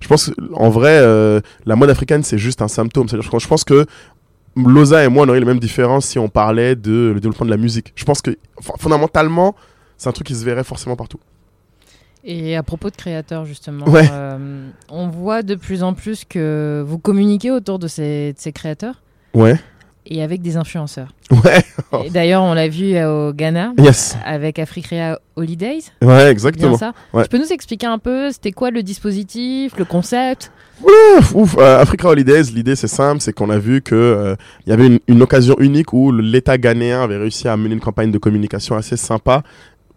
je 0.00 0.08
pense, 0.08 0.30
en 0.54 0.68
vrai, 0.70 0.98
euh, 0.98 1.40
la 1.66 1.76
mode 1.76 1.90
africaine 1.90 2.22
c'est 2.22 2.38
juste 2.38 2.62
un 2.62 2.68
symptôme. 2.68 3.08
C'est-à-dire 3.08 3.38
je 3.38 3.48
pense 3.48 3.64
que 3.64 3.86
Loza 4.56 5.04
et 5.04 5.08
moi, 5.08 5.24
on 5.24 5.28
aurait 5.28 5.38
les 5.40 5.46
mêmes 5.46 5.60
différences 5.60 6.06
si 6.06 6.18
on 6.18 6.28
parlait 6.28 6.74
de 6.74 7.12
le 7.14 7.20
développement 7.20 7.46
de 7.46 7.50
la 7.50 7.56
musique. 7.56 7.92
Je 7.94 8.04
pense 8.04 8.20
que 8.20 8.36
fondamentalement, 8.78 9.54
c'est 9.96 10.08
un 10.08 10.12
truc 10.12 10.26
qui 10.26 10.34
se 10.34 10.44
verrait 10.44 10.64
forcément 10.64 10.96
partout. 10.96 11.20
Et 12.24 12.56
à 12.56 12.62
propos 12.62 12.90
de 12.90 12.96
créateurs, 12.96 13.44
justement, 13.44 13.86
Ouais. 13.88 14.08
euh, 14.10 14.68
on 14.90 15.08
voit 15.08 15.42
de 15.42 15.54
plus 15.54 15.82
en 15.82 15.94
plus 15.94 16.24
que 16.24 16.82
vous 16.86 16.98
communiquez 16.98 17.50
autour 17.52 17.78
de 17.78 17.86
ces, 17.86 18.32
de 18.32 18.38
ces 18.38 18.52
créateurs? 18.52 19.00
Ouais, 19.34 19.56
et 20.08 20.22
avec 20.22 20.42
des 20.42 20.56
influenceurs. 20.56 21.08
ouais, 21.30 22.10
D'ailleurs, 22.10 22.42
on 22.42 22.54
l'a 22.54 22.68
vu 22.68 22.94
euh, 22.96 23.28
au 23.28 23.32
Ghana 23.32 23.72
yes, 23.78 24.16
avec 24.24 24.58
Africrea 24.58 25.18
Holidays. 25.36 25.80
ouais, 26.02 26.30
exactement. 26.30 26.76
ça. 26.76 26.92
Ouais. 27.12 27.22
Tu 27.24 27.28
peux 27.28 27.38
nous 27.38 27.52
expliquer 27.52 27.86
un 27.86 27.98
peu, 27.98 28.30
c'était 28.32 28.52
quoi 28.52 28.70
le 28.70 28.82
dispositif, 28.82 29.76
le 29.78 29.84
concept? 29.84 30.50
Ouf, 30.82 31.34
ouf, 31.34 31.56
euh, 31.58 31.80
Africa 31.80 32.08
Holidays, 32.08 32.42
l'idée 32.54 32.76
c'est 32.76 32.86
simple, 32.88 33.20
c'est 33.20 33.32
qu'on 33.32 33.50
a 33.50 33.58
vu 33.58 33.82
que 33.82 33.94
euh, 33.94 34.36
il 34.64 34.70
y 34.70 34.72
avait 34.72 34.86
une, 34.86 34.98
une 35.08 35.22
occasion 35.22 35.56
unique 35.58 35.92
où 35.92 36.12
l'État 36.12 36.56
ghanéen 36.56 37.02
avait 37.02 37.16
réussi 37.16 37.48
à 37.48 37.56
mener 37.56 37.74
une 37.74 37.80
campagne 37.80 38.12
de 38.12 38.18
communication 38.18 38.76
assez 38.76 38.96
sympa 38.96 39.42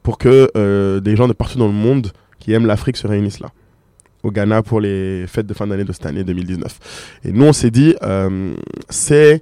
pour 0.04 0.18
que 0.18 0.50
euh, 0.58 1.00
des 1.00 1.16
gens 1.16 1.28
de 1.28 1.34
partout 1.34 1.60
dans 1.60 1.68
le 1.68 1.74
monde 1.74 2.12
qui 2.40 2.54
aiment 2.54 2.66
l'Afrique 2.66 2.98
se 2.98 3.06
réunissent 3.08 3.40
là, 3.40 3.50
au 4.24 4.32
Ghana 4.32 4.64
pour 4.64 4.82
les 4.82 5.26
fêtes 5.28 5.46
de 5.46 5.54
fin 5.54 5.68
d'année 5.68 5.84
de 5.84 5.92
cette 5.94 6.08
année 6.08 6.24
2019. 6.24 7.20
Et 7.26 7.32
nous 7.32 7.46
on 7.46 7.54
s'est 7.54 7.70
dit, 7.72 7.96
euh, 8.02 8.54
c'est 8.90 9.40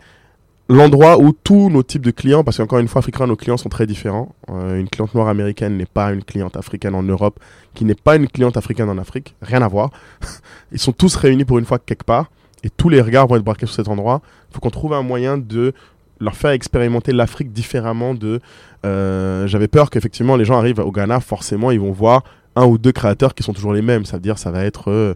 l'endroit 0.70 1.20
où 1.20 1.34
tous 1.34 1.70
nos 1.70 1.82
types 1.82 2.04
de 2.06 2.12
clients, 2.12 2.44
parce 2.44 2.58
qu'encore 2.58 2.78
une 2.80 2.88
fois, 2.88 3.00
Africains, 3.00 3.26
nos 3.26 3.36
clients 3.36 3.58
sont 3.58 3.70
très 3.70 3.88
différents. 3.88 4.36
Euh, 4.50 4.80
une 4.80 4.88
cliente 4.88 5.14
noire 5.16 5.28
américaine 5.28 5.76
n'est 5.76 5.88
pas 5.88 6.12
une 6.14 6.24
cliente 6.24 6.56
africaine 6.56 6.94
en 6.94 7.02
Europe, 7.04 7.40
qui 7.74 7.86
n'est 7.86 7.96
pas 7.96 8.16
une 8.16 8.28
cliente 8.28 8.56
africaine 8.56 8.88
en 8.90 8.98
Afrique, 9.00 9.36
rien 9.42 9.64
à 9.64 9.68
voir. 9.68 9.90
Ils 10.72 10.80
sont 10.80 10.92
tous 10.92 11.16
réunis 11.16 11.44
pour 11.44 11.58
une 11.58 11.66
fois 11.66 11.80
quelque 11.80 12.04
part, 12.04 12.30
et 12.64 12.70
tous 12.70 12.88
les 12.90 13.02
regards 13.02 13.28
vont 13.28 13.36
être 13.36 13.44
braqués 13.44 13.66
sur 13.66 13.76
cet 13.76 13.88
endroit. 13.88 14.22
Il 14.50 14.54
faut 14.54 14.60
qu'on 14.60 14.70
trouve 14.70 14.94
un 14.94 15.02
moyen 15.02 15.38
de 15.40 15.74
leur 16.20 16.36
faire 16.36 16.52
expérimenter 16.52 17.14
l'Afrique 17.14 17.52
différemment 17.52 18.14
de... 18.14 18.40
euh, 18.86 19.48
J'avais 19.48 19.70
peur 19.70 19.90
qu'effectivement 19.90 20.36
les 20.36 20.46
gens 20.46 20.58
arrivent 20.58 20.80
au 20.80 20.92
Ghana, 20.92 21.20
forcément 21.22 21.72
ils 21.72 21.80
vont 21.80 21.94
voir 21.94 22.24
un 22.56 22.66
ou 22.66 22.78
deux 22.78 22.92
créateurs 22.92 23.34
qui 23.34 23.42
sont 23.42 23.54
toujours 23.54 23.74
les 23.74 23.82
mêmes. 23.82 24.06
Ça 24.06 24.18
veut 24.18 24.22
dire 24.22 24.38
ça 24.38 24.52
va 24.52 24.66
être 24.66 25.16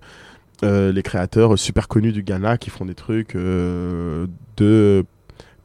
euh, 0.63 0.91
les 0.93 1.03
créateurs 1.03 1.59
super 1.59 1.89
connus 1.89 2.13
du 2.13 2.23
Ghana 2.23 2.57
qui 2.57 2.69
font 2.69 2.85
des 2.85 2.95
trucs 2.95 3.35
de... 3.35 4.27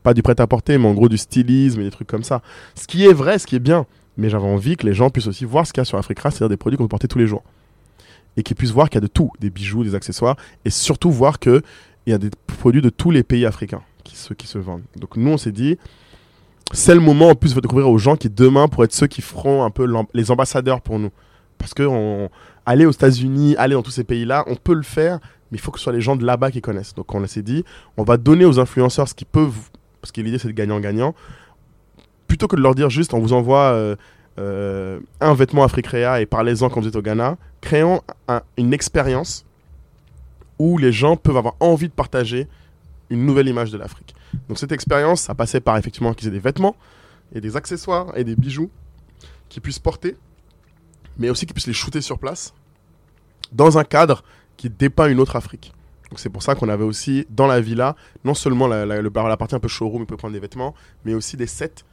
Pas 0.02 0.14
du 0.14 0.22
prêt-à-porter, 0.22 0.78
mais 0.78 0.88
en 0.88 0.94
gros 0.94 1.08
du 1.08 1.18
stylisme 1.18 1.80
et 1.80 1.84
des 1.84 1.90
trucs 1.90 2.08
comme 2.08 2.24
ça. 2.24 2.42
Ce 2.74 2.86
qui 2.86 3.04
est 3.04 3.12
vrai, 3.12 3.38
ce 3.38 3.46
qui 3.46 3.56
est 3.56 3.60
bien. 3.60 3.86
Mais 4.16 4.28
j'avais 4.28 4.46
envie 4.46 4.76
que 4.76 4.86
les 4.86 4.94
gens 4.94 5.10
puissent 5.10 5.28
aussi 5.28 5.44
voir 5.44 5.66
ce 5.66 5.72
qu'il 5.72 5.80
y 5.80 5.82
a 5.82 5.84
sur 5.84 5.98
Africa, 5.98 6.30
c'est-à-dire 6.30 6.48
des 6.48 6.56
produits 6.56 6.76
qu'on 6.76 6.84
peut 6.84 6.88
porter 6.88 7.08
tous 7.08 7.18
les 7.18 7.26
jours 7.26 7.42
et 8.38 8.42
qu'ils 8.42 8.56
puissent 8.56 8.70
voir 8.70 8.88
qu'il 8.88 8.96
y 8.96 8.98
a 8.98 9.06
de 9.06 9.12
tout, 9.12 9.30
des 9.40 9.50
bijoux, 9.50 9.82
des 9.82 9.96
accessoires, 9.96 10.36
et 10.64 10.70
surtout 10.70 11.10
voir 11.10 11.40
qu'il 11.40 11.60
y 12.06 12.12
a 12.12 12.18
des 12.18 12.30
produits 12.46 12.80
de 12.80 12.88
tous 12.88 13.10
les 13.10 13.24
pays 13.24 13.44
africains 13.44 13.82
qui 14.04 14.16
se, 14.16 14.32
qui 14.32 14.46
se 14.46 14.58
vendent. 14.58 14.84
Donc 14.96 15.16
nous, 15.16 15.30
on 15.30 15.36
s'est 15.36 15.52
dit, 15.52 15.76
c'est 16.72 16.94
le 16.94 17.00
moment 17.00 17.30
en 17.30 17.34
plus 17.34 17.54
de 17.54 17.60
découvrir 17.60 17.90
aux 17.90 17.98
gens 17.98 18.14
qui 18.14 18.30
demain 18.30 18.68
pourraient 18.68 18.84
être 18.84 18.94
ceux 18.94 19.08
qui 19.08 19.22
feront 19.22 19.64
un 19.64 19.70
peu 19.70 19.92
les 20.14 20.30
ambassadeurs 20.30 20.80
pour 20.80 21.00
nous. 21.00 21.10
Parce 21.58 21.74
que 21.74 22.28
aller 22.64 22.86
aux 22.86 22.92
États-Unis, 22.92 23.56
aller 23.56 23.74
dans 23.74 23.82
tous 23.82 23.90
ces 23.90 24.04
pays-là, 24.04 24.44
on 24.46 24.54
peut 24.54 24.74
le 24.74 24.82
faire, 24.82 25.18
mais 25.50 25.58
il 25.58 25.60
faut 25.60 25.72
que 25.72 25.78
ce 25.78 25.84
soit 25.84 25.92
les 25.92 26.00
gens 26.00 26.14
de 26.14 26.24
là-bas 26.24 26.52
qui 26.52 26.60
connaissent. 26.60 26.94
Donc 26.94 27.12
on 27.12 27.26
s'est 27.26 27.42
dit, 27.42 27.64
on 27.96 28.04
va 28.04 28.16
donner 28.16 28.44
aux 28.44 28.60
influenceurs 28.60 29.08
ce 29.08 29.14
qu'ils 29.14 29.26
peuvent, 29.26 29.70
parce 30.08 30.12
que 30.12 30.22
l'idée 30.22 30.38
c'est 30.38 30.48
de 30.48 30.52
gagnant-gagnant, 30.54 31.14
plutôt 32.28 32.48
que 32.48 32.56
de 32.56 32.62
leur 32.62 32.74
dire 32.74 32.88
juste 32.88 33.12
on 33.12 33.18
vous 33.18 33.34
envoie 33.34 33.72
euh, 33.72 33.94
euh, 34.38 35.00
un 35.20 35.34
vêtement 35.34 35.64
Africrea 35.64 36.22
et 36.22 36.24
parlez-en 36.26 36.70
quand 36.70 36.80
vous 36.80 36.88
êtes 36.88 36.96
au 36.96 37.02
Ghana, 37.02 37.36
créons 37.60 38.00
un- 38.26 38.40
une 38.56 38.72
expérience 38.72 39.44
où 40.58 40.78
les 40.78 40.92
gens 40.92 41.16
peuvent 41.16 41.36
avoir 41.36 41.56
envie 41.60 41.88
de 41.88 41.92
partager 41.92 42.48
une 43.10 43.26
nouvelle 43.26 43.48
image 43.48 43.70
de 43.70 43.76
l'Afrique. 43.76 44.14
Donc 44.48 44.58
cette 44.58 44.72
expérience, 44.72 45.20
ça 45.20 45.34
passait 45.34 45.60
par 45.60 45.76
effectivement 45.76 46.14
qu'ils 46.14 46.28
aient 46.28 46.32
des 46.32 46.38
vêtements 46.38 46.74
et 47.34 47.40
des 47.42 47.56
accessoires 47.56 48.16
et 48.16 48.24
des 48.24 48.34
bijoux 48.34 48.70
qu'ils 49.50 49.60
puissent 49.62 49.78
porter, 49.78 50.16
mais 51.18 51.28
aussi 51.28 51.44
qu'ils 51.44 51.54
puissent 51.54 51.66
les 51.66 51.72
shooter 51.74 52.00
sur 52.00 52.18
place 52.18 52.54
dans 53.52 53.76
un 53.76 53.84
cadre 53.84 54.22
qui 54.56 54.70
dépeint 54.70 55.08
une 55.08 55.20
autre 55.20 55.36
Afrique. 55.36 55.72
Donc 56.10 56.18
c'est 56.20 56.30
pour 56.30 56.42
ça 56.42 56.54
qu'on 56.54 56.68
avait 56.68 56.84
aussi 56.84 57.26
dans 57.30 57.46
la 57.46 57.60
villa 57.60 57.96
non 58.24 58.34
seulement 58.34 58.66
la, 58.66 58.86
la- 58.86 59.02
le 59.02 59.10
bar- 59.10 59.28
la 59.28 59.36
partie 59.36 59.54
un 59.54 59.60
peu 59.60 59.68
showroom, 59.68 60.02
ils 60.02 60.06
pouvaient 60.06 60.18
prendre 60.18 60.34
des 60.34 60.40
vêtements, 60.40 60.74
mais 61.04 61.14
aussi 61.14 61.36
des 61.36 61.46
sets 61.46 61.84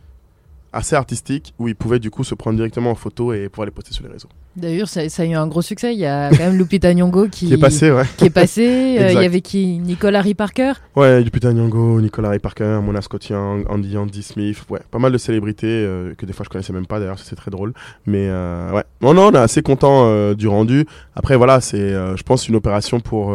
assez 0.74 0.96
artistiques 0.98 1.54
où 1.58 1.70
ils 1.70 1.76
pouvaient 1.76 2.00
du 2.00 2.10
coup 2.12 2.26
se 2.26 2.36
prendre 2.36 2.58
directement 2.58 2.92
en 2.92 2.96
photo 2.96 3.32
et 3.32 3.48
pouvoir 3.48 3.66
les 3.66 3.72
poster 3.72 3.94
sur 3.94 4.04
les 4.04 4.12
réseaux. 4.12 4.28
D'ailleurs, 4.58 4.90
ça, 4.90 5.08
ça 5.08 5.24
a 5.24 5.26
eu 5.26 5.34
un 5.34 5.48
gros 5.48 5.62
succès. 5.62 5.94
Il 5.94 6.00
y 6.00 6.06
a 6.06 6.30
quand 6.32 6.40
même 6.40 6.58
Lupita 6.58 6.94
Nyong'o 6.94 7.28
qui, 7.30 7.48
Qui 7.48 7.54
est 7.54 7.58
passé, 7.58 7.92
ouais. 7.92 8.04
qui 8.18 8.26
est 8.26 8.30
passé. 8.30 8.98
Euh, 9.00 9.12
il 9.12 9.22
y 9.22 9.26
avait 9.26 9.40
qui? 9.42 9.80
Nicole 9.80 10.16
Harry 10.18 10.34
Parker? 10.34 10.74
Ouais, 10.98 11.22
Lupita 11.22 11.54
Nyong'o, 11.54 12.02
Nicolas 12.02 12.30
Ray 12.30 12.40
Parker, 12.40 12.80
Mona 12.84 13.02
Scott 13.02 13.26
Young, 13.30 13.66
Andy 13.70 13.98
Andy 13.98 14.22
Smith, 14.24 14.64
ouais, 14.70 14.80
pas 14.92 15.00
mal 15.00 15.12
de 15.14 15.18
célébrités 15.18 15.68
euh, 15.68 16.14
que 16.16 16.26
des 16.26 16.34
fois 16.34 16.44
je 16.46 16.50
connaissais 16.50 16.72
même 16.74 16.86
pas 16.88 17.00
d'ailleurs, 17.00 17.20
c'est 17.20 17.36
très 17.36 17.52
drôle. 17.52 17.74
Mais 18.06 18.28
euh, 18.30 18.72
ouais, 18.72 18.84
non, 19.02 19.14
non, 19.14 19.28
on 19.28 19.32
est 19.32 19.38
assez 19.38 19.62
content 19.62 20.34
du 20.34 20.48
rendu. 20.48 20.86
Après 21.16 21.36
voilà, 21.38 21.62
c'est, 21.62 21.92
je 21.92 22.24
pense, 22.24 22.48
une 22.50 22.56
opération 22.56 23.00
pour 23.00 23.34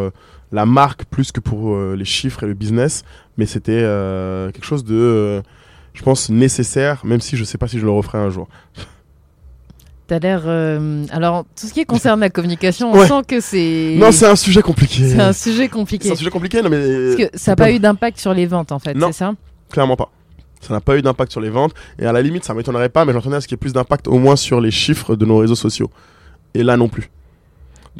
la 0.53 0.67
marque 0.67 1.05
plus 1.05 1.33
que 1.33 1.41
pour 1.41 1.75
euh, 1.75 1.95
les 1.97 2.05
chiffres 2.05 2.43
et 2.43 2.47
le 2.47 2.55
business, 2.55 3.05
mais 3.37 3.47
c'était 3.47 3.81
euh, 3.83 4.51
quelque 4.51 4.65
chose 4.65 4.85
de, 4.85 4.95
euh, 4.95 5.43
je 5.95 6.03
pense, 6.03 6.29
nécessaire, 6.31 7.01
même 7.05 7.21
si 7.21 7.37
je 7.37 7.45
sais 7.45 7.59
pas 7.59 7.69
si 7.69 7.79
je 7.79 7.85
le 7.85 7.91
referai 7.93 8.19
un 8.19 8.31
jour. 8.31 8.49
T'as 10.07 10.19
l'air. 10.19 10.43
Alors, 11.13 11.45
tout 11.59 11.69
ce 11.69 11.73
qui 11.73 11.85
concerne 11.87 12.19
la 12.21 12.31
communication, 12.31 12.91
on 12.93 12.99
Ouais. 12.99 13.07
sent 13.07 13.23
que 13.29 13.39
c'est. 13.41 13.95
Non, 13.97 14.11
c'est 14.11 14.27
un 14.27 14.35
sujet 14.35 14.61
compliqué. 14.61 15.09
c'est 15.09 15.21
un 15.21 15.33
sujet 15.33 15.69
compliqué. 15.69 16.09
C'est 16.09 16.15
un 16.15 16.17
sujet 16.17 16.31
compliqué, 16.31 16.63
non 16.63 16.69
mais 16.69 17.15
Parce 17.17 17.31
que 17.31 17.39
ça 17.39 17.53
n'a 17.53 17.57
pas 17.57 17.71
eu 17.71 17.79
d'impact 17.79 18.19
sur 18.19 18.35
les 18.35 18.47
ventes, 18.47 18.73
en 18.73 18.81
fait, 18.81 18.95
Non. 18.95 19.07
c'est 19.09 19.19
ça? 19.19 19.35
Clairement 19.71 19.95
pas. 19.97 20.11
Ça 20.61 20.75
n'a 20.75 20.81
pas 20.81 20.97
eu 20.99 21.03
d'impact 21.03 21.31
sur 21.31 21.41
les 21.41 21.49
ventes. 21.49 21.75
Et 21.99 22.07
à 22.07 22.13
la 22.13 22.23
limite, 22.23 22.45
ça 22.45 22.55
m'étonnerait 22.55 22.89
pas, 22.89 23.05
mais 23.05 23.13
j'entendais 23.13 23.37
à 23.37 23.41
ce 23.41 23.47
qu'il 23.47 23.55
y 23.55 23.59
ait 23.59 23.65
plus 23.65 23.73
d'impact 23.73 24.09
au 24.09 24.19
moins 24.19 24.35
sur 24.37 24.61
les 24.61 24.73
chiffres 24.73 25.15
de 25.15 25.25
nos 25.25 25.39
réseaux 25.39 25.55
sociaux. 25.55 25.91
Et 26.55 26.65
là 26.65 26.77
non 26.77 26.89
plus. 26.89 27.09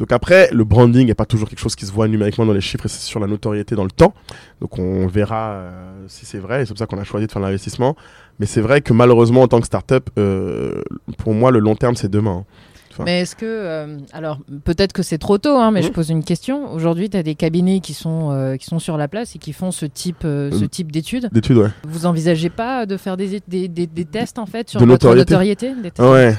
Donc 0.01 0.11
après, 0.11 0.49
le 0.51 0.63
branding 0.63 1.05
n'est 1.05 1.13
pas 1.13 1.25
toujours 1.27 1.47
quelque 1.47 1.59
chose 1.59 1.75
qui 1.75 1.85
se 1.85 1.91
voit 1.91 2.07
numériquement 2.07 2.43
dans 2.47 2.53
les 2.53 2.59
chiffres, 2.61 2.87
et 2.87 2.89
c'est 2.89 3.01
sur 3.01 3.19
la 3.19 3.27
notoriété 3.27 3.75
dans 3.75 3.83
le 3.83 3.91
temps. 3.91 4.15
Donc 4.59 4.79
on 4.79 5.05
verra 5.05 5.51
euh, 5.51 5.69
si 6.07 6.25
c'est 6.25 6.39
vrai, 6.39 6.63
et 6.63 6.65
c'est 6.65 6.71
pour 6.73 6.79
ça 6.79 6.87
qu'on 6.87 6.97
a 6.97 7.03
choisi 7.03 7.27
de 7.27 7.31
faire 7.31 7.41
l'investissement. 7.41 7.95
Mais 8.39 8.47
c'est 8.47 8.61
vrai 8.61 8.81
que 8.81 8.93
malheureusement, 8.93 9.43
en 9.43 9.47
tant 9.47 9.59
que 9.59 9.67
startup, 9.67 10.09
euh, 10.17 10.81
pour 11.19 11.35
moi, 11.35 11.51
le 11.51 11.59
long 11.59 11.75
terme, 11.75 11.95
c'est 11.95 12.09
demain. 12.09 12.37
hein. 12.39 12.45
Enfin. 12.93 13.03
Mais 13.05 13.21
est-ce 13.21 13.35
que. 13.37 13.45
euh, 13.45 13.97
alors, 14.11 14.39
peut-être 14.65 14.91
que 14.91 15.03
c'est 15.03 15.19
trop 15.19 15.37
tôt, 15.37 15.55
hein, 15.55 15.69
mais 15.71 15.81
je 15.83 15.87
Mhm. 15.89 15.93
pose 15.93 16.09
une 16.09 16.23
question. 16.25 16.73
Aujourd'hui, 16.73 17.09
tu 17.09 17.15
as 17.15 17.23
des 17.23 17.35
cabinets 17.35 17.79
qui 17.79 17.93
sont, 17.93 18.31
euh, 18.31 18.57
qui 18.57 18.65
sont 18.65 18.79
sur 18.79 18.97
la 18.97 19.07
place 19.07 19.35
et 19.35 19.39
qui 19.39 19.53
font 19.53 19.71
ce 19.71 19.85
type, 19.85 20.23
euh, 20.25 20.51
ce 20.51 20.65
type 20.65 20.91
d'études. 20.91 21.29
D'études, 21.31 21.57
ouais. 21.57 21.69
Vous 21.87 22.05
envisagez 22.07 22.49
pas 22.49 22.85
de 22.87 22.97
faire 22.97 23.15
des, 23.17 23.39
des, 23.47 23.67
des, 23.69 23.87
des 23.87 24.05
tests, 24.05 24.39
en 24.39 24.45
fait, 24.47 24.67
sur 24.69 24.79
De 24.81 24.85
votre 24.85 25.05
notoriété. 25.05 25.33
notoriété 25.35 25.73
des 25.75 25.91
tests? 25.91 25.99
Ouais. 26.09 26.35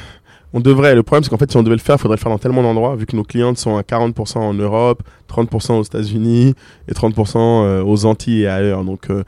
On 0.54 0.60
devrait. 0.60 0.94
Le 0.94 1.02
problème, 1.02 1.24
c'est 1.24 1.30
qu'en 1.30 1.38
fait, 1.38 1.50
si 1.50 1.56
on 1.56 1.62
devait 1.62 1.76
le 1.76 1.80
faire, 1.80 1.96
il 1.96 1.98
faudrait 1.98 2.16
le 2.16 2.20
faire 2.20 2.30
dans 2.30 2.38
tellement 2.38 2.62
d'endroits, 2.62 2.94
vu 2.96 3.06
que 3.06 3.16
nos 3.16 3.24
clientes 3.24 3.58
sont 3.58 3.76
à 3.76 3.82
40% 3.82 4.38
en 4.38 4.54
Europe, 4.54 5.02
30% 5.30 5.78
aux 5.78 5.82
États-Unis 5.82 6.54
et 6.88 6.92
30% 6.92 7.36
euh, 7.36 7.82
aux 7.82 8.04
Antilles 8.04 8.42
et 8.42 8.48
ailleurs. 8.48 8.84
Donc, 8.84 9.08
euh, 9.10 9.24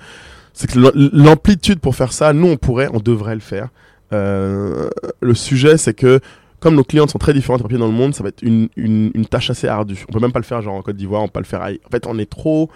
c'est 0.53 0.71
que 0.71 0.79
l'am- 0.79 1.11
l'amplitude 1.13 1.81
pour 1.81 1.97
faire 1.97 2.13
ça, 2.13 2.33
nous, 2.33 2.49
on 2.49 2.57
pourrait, 2.57 2.89
on 2.93 3.01
devrait 3.01 3.35
le 3.35 3.41
faire. 3.41 3.69
Euh, 4.13 4.89
le 5.21 5.35
sujet, 5.35 5.79
c'est 5.79 5.95
que 5.95 6.21
comme 6.61 6.75
nos 6.77 6.85
clientes 6.85 7.11
sont 7.11 7.19
très 7.19 7.35
différentes 7.35 7.63
partout 7.63 7.77
dans 7.79 7.87
le 7.87 7.93
monde, 7.93 8.15
ça 8.15 8.23
va 8.23 8.29
être 8.31 8.43
une, 8.43 8.69
tâche 9.29 9.51
assez 9.51 9.69
ardue. 9.69 10.05
On 10.09 10.13
peut 10.13 10.21
même 10.21 10.33
pas 10.33 10.39
le 10.39 10.45
faire 10.45 10.63
genre 10.63 10.75
en 10.75 10.83
Côte 10.83 10.97
d'Ivoire, 10.97 11.23
on 11.23 11.27
peut 11.27 11.33
pas 11.33 11.41
le 11.41 11.47
faire. 11.47 11.61
En 11.63 11.91
fait, 11.91 12.07
on 12.07 12.19
est 12.19 12.31
trop 12.31 12.71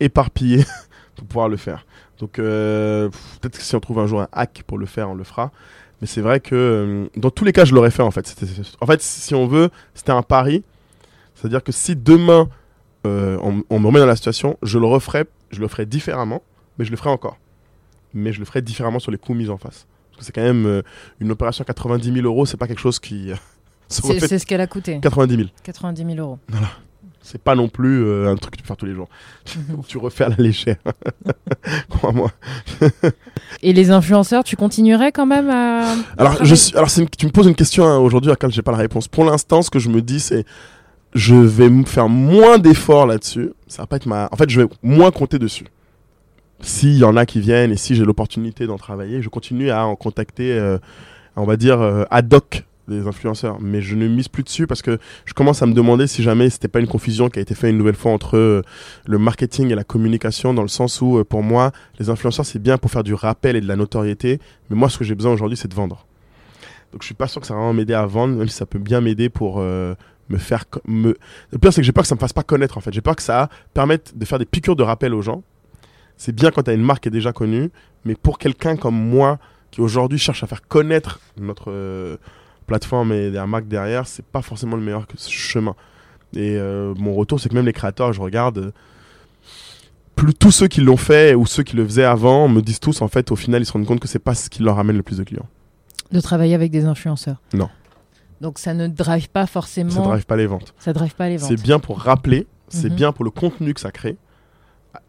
éparpillé 0.00 0.64
pour 1.16 1.26
pouvoir 1.26 1.48
le 1.48 1.56
faire. 1.56 1.84
Donc 2.18 2.32
peut-être 2.34 3.58
que 3.58 3.62
si 3.62 3.74
on 3.74 3.80
trouve 3.80 3.98
un 3.98 4.06
jour 4.06 4.22
un 4.22 4.28
hack 4.32 4.62
pour 4.66 4.78
le 4.78 4.86
faire, 4.86 5.10
on 5.10 5.14
le 5.14 5.24
fera. 5.24 5.50
Mais 6.00 6.06
c'est 6.06 6.20
vrai 6.20 6.40
que 6.40 6.54
euh, 6.54 7.06
dans 7.16 7.30
tous 7.30 7.44
les 7.44 7.52
cas, 7.52 7.64
je 7.64 7.74
l'aurais 7.74 7.90
fait 7.90 8.02
en 8.02 8.10
fait. 8.10 8.34
En 8.80 8.86
fait, 8.86 9.00
si 9.02 9.34
on 9.34 9.46
veut, 9.46 9.70
c'était 9.94 10.12
un 10.12 10.22
pari. 10.22 10.62
C'est-à-dire 11.34 11.62
que 11.62 11.72
si 11.72 11.96
demain 11.96 12.48
euh, 13.06 13.38
on, 13.42 13.62
on 13.70 13.78
me 13.78 13.86
remet 13.86 14.00
dans 14.00 14.06
la 14.06 14.16
situation, 14.16 14.56
je 14.62 14.78
le 14.78 14.86
referai, 14.86 15.24
je 15.50 15.60
le 15.60 15.68
ferai 15.68 15.86
différemment, 15.86 16.42
mais 16.78 16.84
je 16.84 16.90
le 16.90 16.96
ferai 16.96 17.10
encore. 17.10 17.38
Mais 18.12 18.32
je 18.32 18.38
le 18.38 18.44
ferai 18.44 18.62
différemment 18.62 18.98
sur 18.98 19.10
les 19.10 19.18
coûts 19.18 19.34
mis 19.34 19.48
en 19.50 19.58
face. 19.58 19.86
Parce 20.10 20.20
que 20.20 20.24
c'est 20.26 20.32
quand 20.32 20.42
même 20.42 20.66
euh, 20.66 20.82
une 21.20 21.30
opération 21.30 21.62
à 21.62 21.66
90 21.66 22.12
000 22.12 22.26
euros, 22.26 22.46
c'est 22.46 22.56
pas 22.56 22.66
quelque 22.66 22.80
chose 22.80 22.98
qui 22.98 23.32
C'est 23.88 24.38
ce 24.38 24.46
qu'elle 24.46 24.60
a 24.60 24.66
coûté. 24.66 24.98
90 25.00 25.36
000. 25.36 25.48
90 25.62 26.04
000 26.04 26.18
euros. 26.18 26.38
C'est 27.22 27.40
pas 27.40 27.54
non 27.54 27.68
plus 27.68 28.04
euh, 28.04 28.30
un 28.30 28.36
truc 28.36 28.52
que 28.52 28.56
tu 28.58 28.62
peux 28.62 28.66
faire 28.66 28.76
tous 28.76 28.84
les 28.86 28.94
jours. 28.94 29.08
tu 29.88 29.96
refais 29.98 30.24
à 30.24 30.28
la 30.28 30.36
légère. 30.36 30.76
Crois-moi. 31.88 32.30
Et 33.62 33.72
les 33.72 33.90
influenceurs, 33.90 34.44
tu 34.44 34.56
continuerais 34.56 35.10
quand 35.12 35.26
même 35.26 35.48
à. 35.48 35.94
Alors, 36.18 36.32
travailler 36.32 36.44
je 36.44 36.54
suis, 36.54 36.76
alors 36.76 36.90
c'est 36.90 37.02
une- 37.02 37.08
tu 37.08 37.26
me 37.26 37.30
poses 37.32 37.46
une 37.46 37.54
question 37.54 37.84
hein, 37.86 37.96
aujourd'hui 37.98 38.30
à 38.30 38.34
laquelle 38.34 38.50
j'ai 38.52 38.62
pas 38.62 38.72
la 38.72 38.78
réponse. 38.78 39.08
Pour 39.08 39.24
l'instant, 39.24 39.62
ce 39.62 39.70
que 39.70 39.78
je 39.78 39.88
me 39.88 40.02
dis, 40.02 40.20
c'est 40.20 40.44
je 41.14 41.34
vais 41.34 41.70
faire 41.86 42.08
moins 42.08 42.58
d'efforts 42.58 43.06
là-dessus. 43.06 43.52
Ça 43.68 43.82
va 43.82 43.86
pas 43.86 43.96
être 43.96 44.06
ma. 44.06 44.28
En 44.32 44.36
fait, 44.36 44.50
je 44.50 44.60
vais 44.60 44.68
moins 44.82 45.10
compter 45.10 45.38
dessus. 45.38 45.64
S'il 46.60 46.96
y 46.98 47.04
en 47.04 47.16
a 47.16 47.24
qui 47.26 47.40
viennent 47.40 47.72
et 47.72 47.76
si 47.76 47.94
j'ai 47.94 48.04
l'opportunité 48.04 48.66
d'en 48.66 48.78
travailler, 48.78 49.22
je 49.22 49.28
continue 49.28 49.70
à 49.70 49.86
en 49.86 49.96
contacter, 49.96 50.52
euh, 50.52 50.78
on 51.36 51.44
va 51.44 51.56
dire, 51.56 51.80
euh, 51.80 52.04
ad 52.10 52.32
hoc 52.32 52.64
des 52.88 53.06
influenceurs, 53.06 53.60
mais 53.60 53.80
je 53.80 53.94
ne 53.94 54.06
mise 54.08 54.28
plus 54.28 54.42
dessus 54.42 54.66
parce 54.66 54.82
que 54.82 54.98
je 55.24 55.32
commence 55.32 55.62
à 55.62 55.66
me 55.66 55.72
demander 55.72 56.06
si 56.06 56.22
jamais 56.22 56.50
c'était 56.50 56.68
pas 56.68 56.80
une 56.80 56.86
confusion 56.86 57.28
qui 57.28 57.38
a 57.38 57.42
été 57.42 57.54
faite 57.54 57.70
une 57.70 57.78
nouvelle 57.78 57.94
fois 57.94 58.12
entre 58.12 58.36
euh, 58.36 58.62
le 59.06 59.18
marketing 59.18 59.70
et 59.70 59.74
la 59.74 59.84
communication, 59.84 60.54
dans 60.54 60.62
le 60.62 60.68
sens 60.68 61.00
où, 61.00 61.18
euh, 61.18 61.24
pour 61.24 61.42
moi, 61.42 61.72
les 61.98 62.10
influenceurs, 62.10 62.44
c'est 62.44 62.58
bien 62.58 62.78
pour 62.78 62.90
faire 62.90 63.04
du 63.04 63.14
rappel 63.14 63.56
et 63.56 63.60
de 63.60 63.68
la 63.68 63.76
notoriété, 63.76 64.38
mais 64.68 64.76
moi, 64.76 64.88
ce 64.88 64.98
que 64.98 65.04
j'ai 65.04 65.14
besoin 65.14 65.32
aujourd'hui, 65.32 65.56
c'est 65.56 65.68
de 65.68 65.74
vendre. 65.74 66.06
Donc, 66.92 67.02
je 67.02 67.06
suis 67.06 67.14
pas 67.14 67.26
sûr 67.26 67.40
que 67.40 67.46
ça 67.46 67.54
va 67.54 67.60
vraiment 67.60 67.74
m'aider 67.74 67.94
à 67.94 68.06
vendre, 68.06 68.36
même 68.36 68.48
si 68.48 68.56
ça 68.56 68.66
peut 68.66 68.78
bien 68.78 69.00
m'aider 69.00 69.28
pour 69.28 69.56
euh, 69.58 69.94
me 70.28 70.38
faire. 70.38 70.64
Me... 70.86 71.16
Le 71.50 71.58
pire, 71.58 71.72
c'est 71.72 71.80
que 71.80 71.86
j'ai 71.86 71.92
peur 71.92 72.02
que 72.02 72.08
ça 72.08 72.14
me 72.14 72.20
fasse 72.20 72.32
pas 72.32 72.44
connaître, 72.44 72.78
en 72.78 72.80
fait. 72.80 72.92
J'ai 72.92 73.00
peur 73.00 73.16
que 73.16 73.22
ça 73.22 73.48
permette 73.72 74.16
de 74.16 74.24
faire 74.24 74.38
des 74.38 74.44
piqûres 74.44 74.76
de 74.76 74.82
rappel 74.82 75.14
aux 75.14 75.22
gens. 75.22 75.42
C'est 76.16 76.34
bien 76.34 76.50
quand 76.50 76.62
tu 76.62 76.70
as 76.70 76.74
une 76.74 76.82
marque 76.82 77.02
qui 77.02 77.08
est 77.08 77.12
déjà 77.12 77.32
connue, 77.32 77.70
mais 78.04 78.14
pour 78.14 78.38
quelqu'un 78.38 78.76
comme 78.76 78.94
moi, 78.94 79.38
qui 79.72 79.80
aujourd'hui 79.80 80.18
cherche 80.18 80.44
à 80.44 80.46
faire 80.46 80.62
connaître 80.68 81.18
notre. 81.36 81.72
Plateforme 82.66 83.12
et 83.12 83.30
la 83.30 83.46
marque 83.46 83.68
derrière, 83.68 84.06
c'est 84.06 84.24
pas 84.24 84.42
forcément 84.42 84.76
le 84.76 84.82
meilleur 84.82 85.06
chemin. 85.18 85.74
Et 86.34 86.56
euh, 86.58 86.94
mon 86.96 87.14
retour, 87.14 87.38
c'est 87.40 87.48
que 87.48 87.54
même 87.54 87.66
les 87.66 87.72
créateurs, 87.72 88.12
je 88.12 88.20
regarde, 88.20 88.58
euh, 88.58 88.70
plus 90.16 90.34
tous 90.34 90.50
ceux 90.50 90.68
qui 90.68 90.80
l'ont 90.80 90.96
fait 90.96 91.34
ou 91.34 91.46
ceux 91.46 91.62
qui 91.62 91.76
le 91.76 91.84
faisaient 91.84 92.04
avant 92.04 92.48
me 92.48 92.60
disent 92.62 92.80
tous, 92.80 93.02
en 93.02 93.08
fait, 93.08 93.30
au 93.32 93.36
final, 93.36 93.62
ils 93.62 93.66
se 93.66 93.72
rendent 93.72 93.86
compte 93.86 94.00
que 94.00 94.08
c'est 94.08 94.18
pas 94.18 94.34
ce 94.34 94.48
qui 94.48 94.62
leur 94.62 94.78
amène 94.78 94.96
le 94.96 95.02
plus 95.02 95.18
de 95.18 95.24
clients. 95.24 95.46
De 96.12 96.20
travailler 96.20 96.54
avec 96.54 96.70
des 96.70 96.84
influenceurs. 96.84 97.40
Non. 97.52 97.68
Donc 98.40 98.58
ça 98.58 98.74
ne 98.74 98.88
drive 98.88 99.28
pas 99.30 99.46
forcément. 99.46 99.90
Ça 99.90 100.00
drive 100.02 100.26
pas 100.26 100.36
les 100.36 100.46
ventes. 100.46 100.74
ça 100.78 100.92
drive 100.92 101.14
pas 101.14 101.28
les 101.28 101.36
ventes. 101.36 101.48
C'est 101.48 101.60
bien 101.60 101.78
pour 101.78 101.98
rappeler, 102.00 102.46
c'est 102.68 102.90
Mhm. 102.90 102.96
bien 102.96 103.12
pour 103.12 103.24
le 103.24 103.30
contenu 103.30 103.72
que 103.74 103.80
ça 103.80 103.90
crée. 103.90 104.16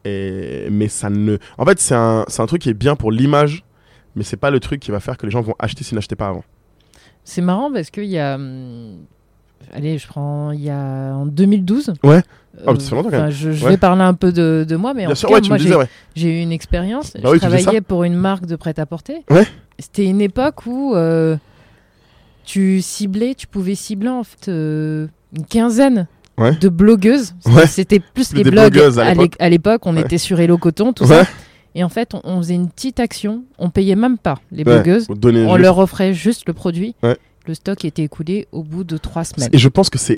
Et, 0.04 0.68
mais 0.72 0.88
ça 0.88 1.10
ne. 1.10 1.38
En 1.58 1.66
fait, 1.66 1.80
c'est 1.80 1.96
un, 1.96 2.26
c'est 2.28 2.42
un 2.42 2.46
truc 2.48 2.62
qui 2.62 2.70
est 2.70 2.74
bien 2.74 2.96
pour 2.96 3.12
l'image, 3.12 3.64
mais 4.16 4.24
c'est 4.24 4.38
pas 4.38 4.50
le 4.52 4.60
truc 4.60 4.80
qui 4.80 4.90
va 4.92 5.00
faire 5.00 5.18
que 5.18 5.26
les 5.26 5.32
gens 5.32 5.42
vont 5.42 5.56
acheter 5.60 5.84
s'ils 5.84 5.96
n'achetaient 5.96 6.16
pas 6.16 6.28
avant. 6.30 6.44
C'est 7.26 7.42
marrant 7.42 7.70
parce 7.74 7.90
qu'il 7.90 8.06
y 8.06 8.18
a. 8.18 8.36
hum, 8.36 8.96
Allez, 9.74 9.98
je 9.98 10.08
prends. 10.08 10.52
Il 10.52 10.62
y 10.62 10.70
a 10.70 11.14
en 11.16 11.26
2012. 11.26 11.94
Ouais. 12.04 12.22
ça 12.22 12.22
fait 12.64 12.68
longtemps, 12.96 13.02
quand 13.02 13.08
enfin, 13.08 13.22
même. 13.24 13.32
je, 13.32 13.52
je 13.52 13.66
Ouais. 13.66 13.72
vais 13.72 13.78
parler 13.78 14.04
un 14.04 14.14
peu 14.14 14.32
de, 14.32 14.66
de 14.68 14.76
moi, 14.78 14.94
mais 14.94 15.04
en 15.04 15.08
Bien 15.08 15.16
tout 15.16 15.20
sûr, 15.22 15.30
cas, 15.30 15.36
ouais, 15.36 15.42
tu 15.42 15.50
moi, 15.50 15.58
me 15.58 15.60
j'ai 15.60 15.66
disais, 15.70 15.78
ouais. 15.78 15.88
j'ai 16.16 16.40
eu 16.40 16.42
une 16.42 16.52
expérience. 16.54 17.14
Bah 17.16 17.20
je 17.24 17.28
oui, 17.30 17.40
tu 17.40 17.46
faisais 17.48 17.58
travaillais 17.62 17.82
pour 17.82 18.04
une 18.06 18.14
marque 18.16 18.46
de 18.46 18.56
prêt-à-porter. 18.56 19.24
Ouais. 19.30 19.46
C'était 19.80 20.06
une 20.06 20.22
époque 20.22 20.66
où 20.68 20.96
euh, 20.96 21.36
tu 22.46 22.82
ciblais, 22.82 23.34
tu 23.36 23.48
pouvais 23.48 23.76
cibler 23.76 24.10
en 24.10 24.24
fait 24.24 24.48
euh, 24.50 25.08
une 25.36 25.46
quinzaine 25.46 26.08
Ouais. 26.38 26.54
de 26.56 26.68
blogueuses. 26.70 27.34
Ouais. 27.46 27.66
C'était 27.66 28.00
plus 28.00 28.30
Plus 28.30 28.34
les 28.38 28.44
des 28.44 28.52
blogs 28.52 28.72
blogueuses 28.74 29.00
à 29.00 29.06
à 29.06 29.14
l'é- 29.14 29.30
l'époque. 29.50 29.82
On 29.86 29.96
Ouais. 29.96 30.02
était 30.02 30.18
sur 30.18 30.38
Hello 30.40 30.58
Coton, 30.58 30.92
tout 30.94 31.06
Ouais. 31.06 31.24
Et 31.76 31.84
en 31.84 31.90
fait, 31.90 32.14
on, 32.16 32.22
on 32.24 32.38
faisait 32.38 32.56
une 32.56 32.70
petite 32.70 33.00
action. 33.00 33.44
On 33.60 33.70
payait 33.70 33.96
même 33.96 34.18
pas 34.18 34.40
les 34.52 34.64
Ouais. 34.64 34.76
blogueuses. 34.82 35.08
On 35.10 35.16
juste- 35.32 35.60
leur 35.60 35.78
offrait 35.78 36.14
juste 36.14 36.48
le 36.48 36.54
produit. 36.54 36.96
Ouais. 37.04 37.18
Le 37.48 37.54
stock 37.54 37.86
était 37.86 38.02
écoulé 38.04 38.48
au 38.52 38.64
bout 38.64 38.84
de 38.84 38.98
trois 38.98 39.24
semaines. 39.24 39.50
Et 39.54 39.60
je 39.60 39.70
pense 39.70 39.92
que 39.92 40.00
c'est 40.00 40.18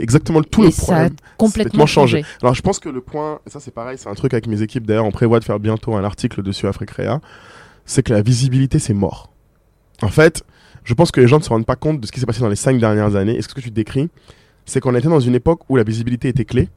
exactement 0.00 0.42
tout 0.42 0.62
Et 0.64 0.66
le 0.66 0.70
ça 0.70 0.82
a 0.82 0.84
problème. 0.96 1.16
complètement 1.38 1.86
changé. 1.86 2.24
Alors 2.42 2.54
je 2.54 2.60
pense 2.60 2.78
que 2.78 2.90
le 2.90 3.00
point, 3.00 3.38
et 3.46 3.50
ça 3.50 3.58
c'est 3.58 3.70
pareil, 3.70 3.96
c'est 3.96 4.10
un 4.10 4.14
truc 4.14 4.34
avec 4.34 4.46
mes 4.46 4.60
équipes, 4.60 4.86
d'ailleurs 4.86 5.06
on 5.06 5.10
prévoit 5.10 5.40
de 5.40 5.44
faire 5.46 5.58
bientôt 5.60 5.94
un 5.94 6.04
article 6.04 6.42
dessus 6.42 6.66
à 6.66 6.74
Frécréa, 6.74 7.22
c'est 7.86 8.02
que 8.02 8.12
la 8.12 8.20
visibilité 8.20 8.78
c'est 8.78 8.92
mort. 8.92 9.32
En 10.02 10.08
fait, 10.08 10.42
je 10.84 10.92
pense 10.92 11.10
que 11.10 11.22
les 11.22 11.26
gens 11.26 11.38
ne 11.38 11.42
se 11.42 11.48
rendent 11.48 11.64
pas 11.64 11.74
compte 11.76 12.00
de 12.02 12.06
ce 12.06 12.12
qui 12.12 12.20
s'est 12.20 12.26
passé 12.26 12.40
dans 12.40 12.48
les 12.50 12.54
cinq 12.56 12.78
dernières 12.78 13.16
années, 13.16 13.36
et 13.36 13.40
ce 13.40 13.48
que 13.48 13.62
tu 13.62 13.70
décris, 13.70 14.10
c'est 14.66 14.80
qu'on 14.80 14.94
était 14.94 15.08
dans 15.08 15.20
une 15.20 15.34
époque 15.36 15.60
où 15.70 15.76
la 15.76 15.84
visibilité 15.84 16.28
était 16.28 16.44
clé, 16.44 16.68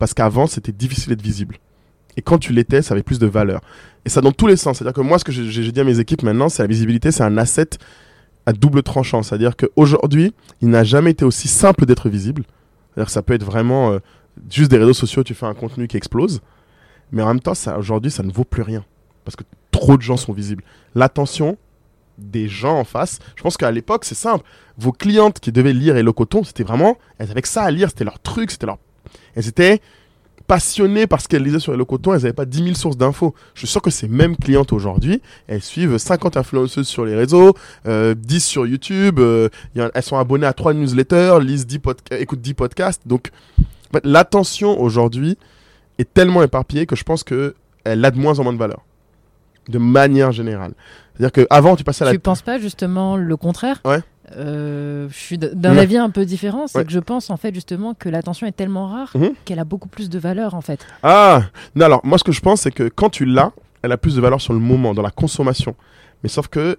parce 0.00 0.14
qu'avant 0.14 0.48
c'était 0.48 0.72
difficile 0.72 1.10
d'être 1.10 1.22
visible. 1.22 1.58
Et 2.18 2.22
quand 2.22 2.38
tu 2.38 2.52
l'étais, 2.52 2.82
ça 2.82 2.94
avait 2.94 3.04
plus 3.04 3.20
de 3.20 3.28
valeur. 3.28 3.60
Et 4.04 4.08
ça 4.08 4.20
dans 4.20 4.32
tous 4.32 4.48
les 4.48 4.56
sens. 4.56 4.78
C'est-à-dire 4.78 4.92
que 4.92 5.00
moi, 5.00 5.20
ce 5.20 5.24
que 5.24 5.30
j'ai 5.30 5.70
dit 5.70 5.80
à 5.80 5.84
mes 5.84 6.00
équipes 6.00 6.24
maintenant, 6.24 6.48
c'est 6.48 6.64
la 6.64 6.66
visibilité, 6.66 7.12
c'est 7.12 7.22
un 7.22 7.38
asset 7.38 7.68
à 8.44 8.52
double 8.52 8.82
tranchant. 8.82 9.22
C'est-à-dire 9.22 9.56
qu'aujourd'hui, 9.56 10.34
il 10.60 10.68
n'a 10.68 10.82
jamais 10.82 11.12
été 11.12 11.24
aussi 11.24 11.46
simple 11.46 11.86
d'être 11.86 12.08
visible. 12.08 12.42
C'est-à-dire 12.90 13.06
que 13.06 13.12
ça 13.12 13.22
peut 13.22 13.34
être 13.34 13.44
vraiment 13.44 13.92
euh, 13.92 13.98
juste 14.50 14.68
des 14.68 14.78
réseaux 14.78 14.94
sociaux, 14.94 15.22
tu 15.22 15.32
fais 15.32 15.46
un 15.46 15.54
contenu 15.54 15.86
qui 15.86 15.96
explose. 15.96 16.40
Mais 17.12 17.22
en 17.22 17.28
même 17.28 17.40
temps, 17.40 17.52
aujourd'hui, 17.78 18.10
ça 18.10 18.24
ne 18.24 18.32
vaut 18.32 18.44
plus 18.44 18.62
rien. 18.62 18.84
Parce 19.24 19.36
que 19.36 19.44
trop 19.70 19.96
de 19.96 20.02
gens 20.02 20.16
sont 20.16 20.32
visibles. 20.32 20.64
L'attention 20.96 21.56
des 22.18 22.48
gens 22.48 22.80
en 22.80 22.84
face, 22.84 23.20
je 23.36 23.44
pense 23.44 23.56
qu'à 23.56 23.70
l'époque, 23.70 24.04
c'est 24.04 24.16
simple. 24.16 24.44
Vos 24.76 24.90
clientes 24.90 25.38
qui 25.38 25.52
devaient 25.52 25.72
lire 25.72 25.96
Hello 25.96 26.12
Coton, 26.12 26.42
c'était 26.42 26.64
vraiment. 26.64 26.98
Elles 27.18 27.30
avaient 27.30 27.42
que 27.42 27.48
ça 27.48 27.62
à 27.62 27.70
lire, 27.70 27.90
c'était 27.90 28.02
leur 28.02 28.18
truc, 28.18 28.50
c'était 28.50 28.66
leur. 28.66 28.78
Elles 29.36 29.46
étaient 29.46 29.80
passionnées 30.48 31.06
par 31.06 31.20
ce 31.20 31.28
qu'elles 31.28 31.42
lisaient 31.44 31.60
sur 31.60 31.72
Hello 31.74 31.84
Coton, 31.84 32.12
elles 32.14 32.22
n'avaient 32.22 32.32
pas 32.32 32.46
10 32.46 32.64
000 32.64 32.74
sources 32.74 32.96
d'infos. 32.96 33.34
Je 33.54 33.60
suis 33.60 33.68
sûr 33.68 33.80
que 33.82 33.90
ces 33.90 34.08
mêmes 34.08 34.36
clientes 34.36 34.72
aujourd'hui, 34.72 35.22
elles 35.46 35.62
suivent 35.62 35.96
50 35.98 36.36
influenceuses 36.36 36.88
sur 36.88 37.04
les 37.04 37.14
réseaux, 37.14 37.54
euh, 37.86 38.14
10 38.14 38.40
sur 38.44 38.66
YouTube, 38.66 39.20
euh, 39.20 39.48
elles 39.94 40.02
sont 40.02 40.16
abonnées 40.16 40.46
à 40.46 40.52
3 40.54 40.72
newsletters, 40.74 41.38
lisent 41.40 41.66
10 41.66 41.78
podca- 41.78 42.18
écoutent 42.18 42.40
10 42.40 42.54
podcasts. 42.54 43.02
Donc, 43.06 43.30
en 43.60 43.92
fait, 43.92 44.04
l'attention 44.06 44.80
aujourd'hui 44.80 45.36
est 45.98 46.12
tellement 46.12 46.42
éparpillée 46.42 46.86
que 46.86 46.96
je 46.96 47.04
pense 47.04 47.22
qu'elle 47.22 47.54
a 47.84 48.10
de 48.10 48.18
moins 48.18 48.38
en 48.38 48.42
moins 48.44 48.52
de 48.54 48.58
valeur. 48.58 48.80
De 49.68 49.78
manière 49.78 50.32
générale. 50.32 50.72
C'est-à-dire 51.14 51.46
qu'avant, 51.46 51.76
tu 51.76 51.84
passais 51.84 52.02
à 52.04 52.06
la. 52.06 52.12
Tu 52.12 52.18
penses 52.20 52.40
pas 52.40 52.58
justement 52.58 53.16
le 53.18 53.36
contraire? 53.36 53.80
Ouais. 53.84 54.00
Euh, 54.36 55.08
je 55.10 55.16
suis 55.16 55.38
d'un 55.38 55.76
avis 55.76 55.96
un 55.96 56.10
peu 56.10 56.24
différent, 56.24 56.66
c'est 56.66 56.78
Ouais. 56.78 56.84
que 56.84 56.90
je 56.92 56.98
pense 56.98 57.30
en 57.30 57.36
fait 57.36 57.54
justement 57.54 57.94
que 57.94 58.08
l'attention 58.08 58.46
est 58.46 58.52
tellement 58.52 58.88
rare 58.88 59.10
Mhm. 59.14 59.30
qu'elle 59.44 59.58
a 59.58 59.64
beaucoup 59.64 59.88
plus 59.88 60.08
de 60.10 60.18
valeur 60.18 60.54
en 60.54 60.60
fait. 60.60 60.80
Ah 61.02 61.42
Non, 61.74 61.86
alors, 61.86 62.00
moi, 62.04 62.18
ce 62.18 62.24
que 62.24 62.32
je 62.32 62.40
pense, 62.40 62.62
c'est 62.62 62.70
que 62.70 62.88
quand 62.88 63.10
tu 63.10 63.24
l'as, 63.24 63.52
elle 63.82 63.92
a 63.92 63.96
plus 63.96 64.16
de 64.16 64.20
valeur 64.20 64.40
sur 64.40 64.52
le 64.52 64.58
moment, 64.58 64.92
dans 64.94 65.02
la 65.02 65.10
consommation. 65.10 65.74
Mais 66.22 66.28
sauf 66.28 66.48
que. 66.48 66.76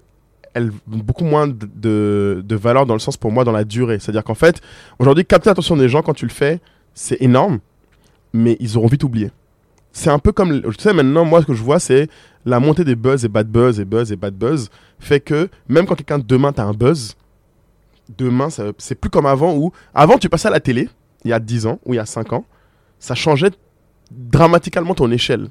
Elle 0.56 0.70
a 0.70 0.72
beaucoup 0.88 1.26
moins 1.26 1.48
de, 1.48 1.56
de, 1.76 2.42
de 2.44 2.56
valeur 2.56 2.88
dans 2.88 2.96
le 2.96 3.00
sens 3.00 3.18
pour 3.18 3.32
moi 3.32 3.44
dans 3.44 3.52
la 3.52 3.64
durée. 3.64 4.00
C'est-à-dire 4.00 4.24
qu'en 4.24 4.34
fait, 4.34 4.60
aujourd'hui, 4.98 5.24
capter 5.24 5.48
l'attention 5.52 5.78
des 5.78 5.88
gens 5.88 6.02
quand 6.02 6.16
tu 6.16 6.26
le 6.26 6.32
fais, 6.32 6.60
c'est 6.96 7.22
énorme, 7.22 7.60
mais 8.34 8.58
ils 8.60 8.76
auront 8.76 8.88
vite 8.88 9.04
oublié. 9.04 9.30
C'est 9.92 10.10
un 10.10 10.18
peu 10.18 10.32
comme, 10.32 10.60
je 10.68 10.76
sais 10.82 10.92
maintenant, 10.92 11.24
moi 11.24 11.42
ce 11.42 11.46
que 11.46 11.54
je 11.54 11.62
vois, 11.62 11.80
c'est 11.80 12.10
la 12.48 12.60
montée 12.60 12.84
des 12.84 12.96
buzz 12.96 13.24
et 13.26 13.28
bad 13.28 13.48
buzz 13.48 13.80
et 13.80 13.86
buzz 13.86 14.12
et 14.12 14.16
bad 14.16 14.34
buzz 14.34 14.70
fait 15.00 15.20
que 15.20 15.50
même 15.68 15.86
quand 15.86 15.94
quelqu'un 15.96 16.18
demain 16.18 16.52
t'as 16.52 16.64
un 16.64 16.74
buzz, 16.74 17.16
demain 18.17 18.48
c'est 18.78 18.95
plus 18.95 19.10
comme 19.10 19.26
avant 19.26 19.56
où 19.56 19.72
avant 19.93 20.17
tu 20.17 20.30
passais 20.30 20.48
à 20.48 20.52
la 20.52 20.60
télé, 20.60 20.89
il 21.26 21.30
y 21.30 21.34
a 21.34 21.39
10 21.39 21.65
ans 21.67 21.80
ou 21.86 21.93
il 21.93 21.98
y 21.98 22.00
a 22.00 22.06
5 22.06 22.34
ans, 22.34 22.45
ça 23.00 23.15
changeait 23.15 23.52
dramatiquement 24.12 24.93
ton 24.95 25.12
échelle. 25.12 25.50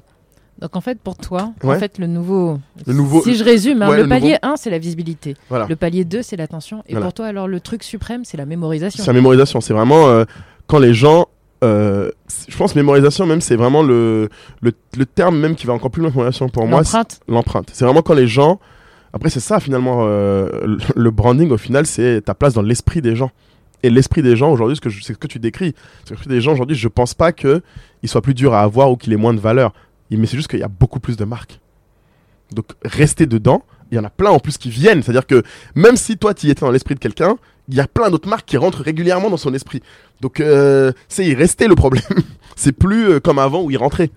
Donc 0.59 0.75
en 0.75 0.81
fait 0.81 0.99
pour 0.99 1.15
toi, 1.15 1.53
Ouais. 1.63 1.75
en 1.77 1.79
fait 1.79 1.97
le 1.99 2.07
nouveau, 2.07 2.59
Le 2.85 2.93
nouveau- 2.93 3.21
si 3.23 3.35
je 3.35 3.43
résume, 3.45 3.81
hein, 3.81 3.89
Ouais, 3.89 3.97
le, 3.97 4.03
le 4.03 4.09
palier 4.09 4.37
nouveau- 4.43 4.53
1 4.53 4.57
c'est 4.57 4.69
la 4.69 4.77
visibilité, 4.79 5.35
Voilà. 5.47 5.67
le 5.67 5.75
palier 5.77 6.03
2 6.03 6.21
c'est 6.21 6.35
l'attention 6.35 6.83
et 6.87 6.91
Voilà. 6.93 7.05
pour 7.05 7.13
toi 7.13 7.27
alors 7.27 7.47
le 7.47 7.61
truc 7.61 7.81
suprême 7.83 8.25
c'est 8.25 8.35
la 8.35 8.45
mémorisation. 8.45 9.01
C'est 9.03 9.09
la 9.09 9.13
mémorisation. 9.13 9.61
C'est 9.61 9.73
vraiment 9.73 10.07
euh, 10.07 10.25
quand 10.67 10.79
les 10.79 10.93
gens. 10.93 11.27
euh, 11.63 12.09
je 12.47 12.55
pense 12.57 12.73
mémorisation 12.75 13.25
même 13.25 13.41
c'est 13.41 13.57
vraiment 13.57 13.83
le, 13.83 14.29
le, 14.61 14.71
le 14.97 15.05
terme 15.05 15.37
même 15.39 15.55
qui 15.55 15.65
va 15.67 15.73
encore 15.73 15.91
plus 15.91 16.01
loin 16.01 16.09
que 16.09 16.15
mémorisation 16.15 16.47
pour 16.49 16.65
moi. 16.67 16.79
L'empreinte, 16.79 17.19
L'empreinte. 17.27 17.69
C'est 17.73 17.83
vraiment 17.85 18.01
quand 18.01 18.13
les 18.13 18.27
gens. 18.27 18.59
Après 19.13 19.29
c'est 19.29 19.39
ça 19.39 19.59
finalement 19.59 20.05
euh, 20.07 20.77
le- 20.95 21.11
branding 21.11 21.49
au 21.51 21.57
final 21.57 21.85
c'est 21.85 22.21
ta 22.21 22.33
place 22.33 22.53
dans 22.53 22.61
l'esprit 22.61 23.01
des 23.01 23.15
gens. 23.15 23.31
Et 23.81 23.89
l'esprit 23.89 24.21
des 24.21 24.35
gens 24.35 24.51
aujourd'hui, 24.51 24.77
c'est 24.83 25.13
ce 25.13 25.17
que 25.17 25.27
tu 25.27 25.39
décris. 25.39 25.73
L'esprit 26.09 26.27
des 26.27 26.41
gens 26.41 26.51
aujourd'hui, 26.51 26.75
je 26.75 26.89
pense 26.89 27.13
pas 27.13 27.31
que 27.31 27.61
il 28.03 28.09
soit 28.09 28.21
plus 28.21 28.33
dur 28.33 28.53
à 28.53 28.59
avoir 28.61 28.91
ou 28.91 28.97
qu'il 28.97 29.13
ait 29.13 29.17
moins 29.17 29.33
de 29.33 29.39
valeur. 29.39 29.71
Mais 30.11 30.25
c'est 30.25 30.35
juste 30.35 30.49
qu'il 30.49 30.59
y 30.59 30.63
a 30.63 30.67
beaucoup 30.67 30.99
plus 30.99 31.15
de 31.15 31.23
marques. 31.23 31.61
Donc 32.51 32.65
rester 32.83 33.25
dedans, 33.25 33.63
il 33.91 33.95
y 33.95 33.99
en 33.99 34.03
a 34.03 34.09
plein 34.09 34.31
en 34.31 34.39
plus 34.39 34.57
qui 34.57 34.69
viennent. 34.69 35.01
C'est-à-dire 35.01 35.25
que 35.25 35.43
même 35.75 35.95
si 35.95 36.17
toi 36.17 36.33
tu 36.33 36.49
étais 36.49 36.61
dans 36.61 36.71
l'esprit 36.71 36.95
de 36.95 36.99
quelqu'un, 36.99 37.37
il 37.69 37.75
y 37.75 37.79
a 37.79 37.87
plein 37.87 38.09
d'autres 38.09 38.27
marques 38.27 38.45
qui 38.45 38.57
rentrent 38.57 38.81
régulièrement 38.81 39.29
dans 39.29 39.37
son 39.37 39.53
esprit. 39.53 39.81
Donc 40.21 40.39
euh, 40.39 40.91
c'est 41.07 41.25
y 41.25 41.33
rester 41.33 41.67
le 41.67 41.75
problème. 41.75 42.03
c'est 42.55 42.71
plus 42.73 43.09
euh, 43.11 43.19
comme 43.19 43.39
avant 43.39 43.63
où 43.63 43.71
il 43.71 43.77
rentrait. 43.77 44.09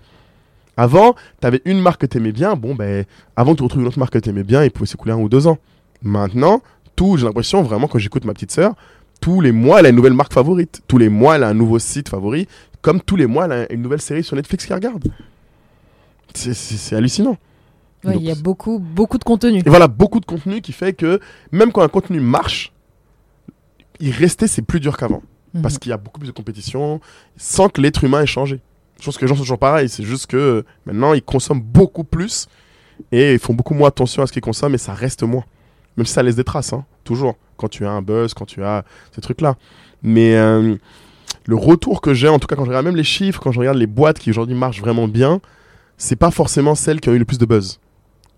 Avant, 0.77 1.15
tu 1.41 1.47
avais 1.47 1.61
une 1.65 1.79
marque 1.79 2.01
que 2.01 2.05
tu 2.07 2.17
aimais 2.17 2.31
bien. 2.31 2.55
Bon, 2.55 2.73
ben, 2.75 3.05
avant, 3.35 3.55
tu 3.55 3.63
retrouves 3.63 3.81
une 3.81 3.87
autre 3.87 3.99
marque 3.99 4.13
que 4.13 4.19
tu 4.19 4.29
aimais 4.29 4.43
bien, 4.43 4.63
il 4.63 4.71
pouvait 4.71 4.87
s'écouler 4.87 5.13
un 5.13 5.17
ou 5.17 5.29
deux 5.29 5.45
ans. 5.47 5.57
Maintenant, 6.01 6.61
tout, 6.95 7.17
j'ai 7.17 7.25
l'impression 7.25 7.61
vraiment, 7.61 7.87
quand 7.87 7.99
j'écoute 7.99 8.25
ma 8.25 8.33
petite 8.33 8.51
sœur, 8.51 8.73
tous 9.21 9.39
les 9.39 9.51
mois, 9.51 9.79
elle 9.79 9.85
a 9.85 9.89
une 9.89 9.95
nouvelle 9.95 10.13
marque 10.13 10.33
favorite. 10.33 10.81
Tous 10.87 10.97
les 10.97 11.09
mois, 11.09 11.35
elle 11.35 11.43
a 11.43 11.47
un 11.49 11.53
nouveau 11.53 11.79
site 11.79 12.09
favori. 12.09 12.47
Comme 12.81 12.99
tous 13.01 13.15
les 13.15 13.25
mois, 13.27 13.45
elle 13.45 13.51
a 13.53 13.71
une 13.71 13.81
nouvelle 13.81 14.01
série 14.01 14.23
sur 14.23 14.35
Netflix 14.35 14.65
qu'elle 14.65 14.75
regarde. 14.75 15.07
C'est- 16.33 16.95
hallucinant. 16.95 17.37
Ouais, 18.03 18.17
il 18.17 18.23
y 18.23 18.31
a 18.31 18.35
beaucoup 18.35 18.79
beaucoup 18.79 19.17
de 19.17 19.23
contenu. 19.23 19.59
Et 19.59 19.69
voilà, 19.69 19.87
beaucoup 19.87 20.19
de 20.19 20.25
contenu 20.25 20.59
qui 20.59 20.73
fait 20.73 20.91
que 20.91 21.19
même 21.53 21.71
quand 21.71 21.83
un 21.83 21.87
contenu 21.87 22.19
marche, 22.19 22.73
y 24.01 24.11
rester, 24.11 24.47
c'est 24.47 24.61
plus 24.61 24.79
dur 24.81 24.97
qu'avant. 24.97 25.21
Mhm. 25.53 25.61
Parce 25.61 25.77
qu'il 25.77 25.91
y 25.91 25.93
a 25.93 25.97
beaucoup 25.97 26.19
plus 26.19 26.27
de 26.27 26.33
compétition 26.33 26.99
sans 27.37 27.69
que 27.69 27.79
l'être 27.79 28.03
humain 28.03 28.21
ait 28.23 28.25
changé. 28.25 28.59
Je 28.99 29.05
pense 29.05 29.17
que 29.17 29.21
les 29.21 29.27
gens 29.27 29.35
sont 29.35 29.41
toujours 29.41 29.59
pareils. 29.59 29.89
C'est 29.89 30.03
juste 30.03 30.27
que 30.27 30.63
maintenant, 30.85 31.13
ils 31.13 31.21
consomment 31.21 31.61
beaucoup 31.61 32.03
plus 32.03 32.47
et 33.11 33.33
ils 33.33 33.39
font 33.39 33.53
beaucoup 33.53 33.73
moins 33.73 33.89
attention 33.89 34.23
à 34.23 34.27
ce 34.27 34.31
qu'ils 34.31 34.41
consomment 34.41 34.75
et 34.75 34.79
ça 34.79 34.93
reste 34.93 35.23
moins. 35.23 35.43
Même 35.97 36.05
si 36.05 36.13
ça 36.13 36.23
laisse 36.23 36.35
des 36.35 36.43
traces, 36.43 36.73
hein, 36.73 36.85
toujours. 37.03 37.35
Quand 37.57 37.67
tu 37.67 37.85
as 37.85 37.91
un 37.91 38.01
buzz, 38.01 38.33
quand 38.33 38.45
tu 38.45 38.63
as 38.63 38.83
ces 39.13 39.21
trucs-là. 39.21 39.55
Mais 40.01 40.35
euh, 40.35 40.75
le 41.45 41.55
retour 41.55 42.01
que 42.01 42.13
j'ai, 42.13 42.27
en 42.27 42.39
tout 42.39 42.47
cas 42.47 42.55
quand 42.55 42.65
je 42.65 42.69
regarde 42.69 42.85
même 42.85 42.95
les 42.95 43.03
chiffres, 43.03 43.39
quand 43.39 43.51
je 43.51 43.59
regarde 43.59 43.77
les 43.77 43.87
boîtes 43.87 44.19
qui 44.19 44.29
aujourd'hui 44.29 44.55
marchent 44.55 44.81
vraiment 44.81 45.07
bien, 45.07 45.39
c'est 45.97 46.15
pas 46.15 46.31
forcément 46.31 46.75
celles 46.75 46.99
qui 46.99 47.09
ont 47.09 47.13
eu 47.13 47.19
le 47.19 47.25
plus 47.25 47.37
de 47.37 47.45
buzz. 47.45 47.79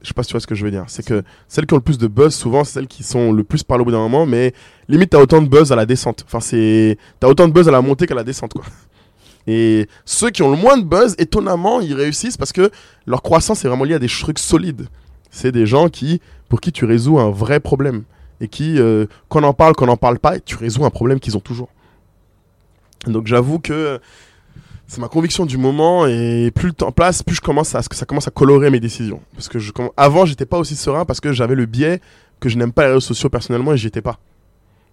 Je 0.01 0.09
sais 0.09 0.13
pas 0.13 0.21
si 0.21 0.27
tu 0.27 0.33
vois 0.33 0.41
ce 0.41 0.47
que 0.47 0.53
je 0.53 0.63
veux 0.63 0.71
dire. 0.71 0.83
C'est 0.87 1.03
que 1.03 1.23
celles 1.47 1.65
qui 1.65 1.73
ont 1.73 1.77
le 1.77 1.83
plus 1.83 1.97
de 1.97 2.07
buzz, 2.07 2.35
souvent, 2.35 2.63
c'est 2.63 2.73
celles 2.73 2.87
qui 2.87 3.01
sont 3.01 3.31
le 3.31 3.43
plus 3.43 3.63
parlées 3.63 3.81
au 3.81 3.85
bout 3.85 3.91
d'un 3.91 3.97
moment, 3.97 4.27
mais 4.27 4.53
limite, 4.87 5.09
t'as 5.09 5.19
autant 5.19 5.41
de 5.41 5.47
buzz 5.47 5.71
à 5.71 5.75
la 5.75 5.87
descente. 5.87 6.23
Enfin, 6.27 6.39
c'est. 6.39 6.97
T'as 7.19 7.27
autant 7.27 7.47
de 7.47 7.53
buzz 7.53 7.67
à 7.67 7.71
la 7.71 7.81
montée 7.81 8.05
qu'à 8.05 8.13
la 8.13 8.23
descente, 8.23 8.53
quoi. 8.53 8.65
Et 9.47 9.87
ceux 10.05 10.31
qui 10.31 10.41
ont 10.41 10.49
le 10.49 10.57
moins 10.57 10.77
de 10.77 10.83
buzz, 10.83 11.15
étonnamment, 11.17 11.81
ils 11.81 11.93
réussissent 11.93 12.37
parce 12.37 12.51
que 12.51 12.71
leur 13.05 13.21
croissance 13.21 13.63
est 13.63 13.67
vraiment 13.67 13.83
liée 13.83 13.93
à 13.93 13.99
des 13.99 14.07
trucs 14.07 14.39
solides. 14.39 14.87
C'est 15.29 15.51
des 15.51 15.65
gens 15.65 15.89
qui, 15.89 16.21
pour 16.49 16.61
qui 16.61 16.71
tu 16.71 16.85
résous 16.85 17.19
un 17.19 17.29
vrai 17.29 17.59
problème. 17.59 18.03
Et 18.41 18.47
qui, 18.49 18.79
euh, 18.79 19.05
qu'on 19.29 19.43
en 19.43 19.53
parle, 19.53 19.75
qu'on 19.75 19.85
n'en 19.85 19.95
parle 19.97 20.19
pas, 20.19 20.39
tu 20.39 20.57
résous 20.57 20.83
un 20.83 20.89
problème 20.89 21.19
qu'ils 21.19 21.37
ont 21.37 21.41
toujours. 21.41 21.69
Donc 23.07 23.27
j'avoue 23.27 23.59
que 23.59 23.99
c'est 24.87 24.99
ma 24.99 25.07
conviction 25.07 25.45
du 25.45 25.57
moment 25.57 26.05
et 26.05 26.51
plus 26.53 26.67
le 26.67 26.73
temps 26.73 26.91
passe, 26.91 27.23
plus 27.23 27.35
je 27.35 27.41
commence 27.41 27.73
à, 27.75 27.81
ça 27.81 28.05
commence 28.05 28.27
à 28.27 28.31
colorer 28.31 28.69
mes 28.69 28.79
décisions. 28.79 29.21
Parce 29.33 29.47
que 29.47 29.57
je, 29.57 29.71
avant, 29.97 30.25
j'étais 30.25 30.45
pas 30.45 30.57
aussi 30.57 30.75
serein 30.75 31.05
parce 31.05 31.19
que 31.19 31.31
j'avais 31.31 31.55
le 31.55 31.65
biais 31.65 32.01
que 32.39 32.49
je 32.49 32.57
n'aime 32.57 32.73
pas 32.73 32.83
les 32.83 32.87
réseaux 32.89 32.99
sociaux 32.99 33.29
personnellement 33.29 33.73
et 33.73 33.77
j'y 33.77 33.87
étais 33.87 34.01
pas. 34.01 34.19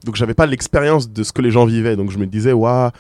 Donc 0.05 0.17
j'avais 0.17 0.35
pas 0.35 0.47
l'expérience 0.47 1.11
de 1.11 1.23
ce 1.23 1.33
que 1.33 1.43
les 1.43 1.51
gens 1.51 1.65
vivaient. 1.65 1.97
Donc 1.97 2.11
je 2.11 2.19
me 2.19 2.27
disais, 2.27 2.53
waouh, 2.53 2.91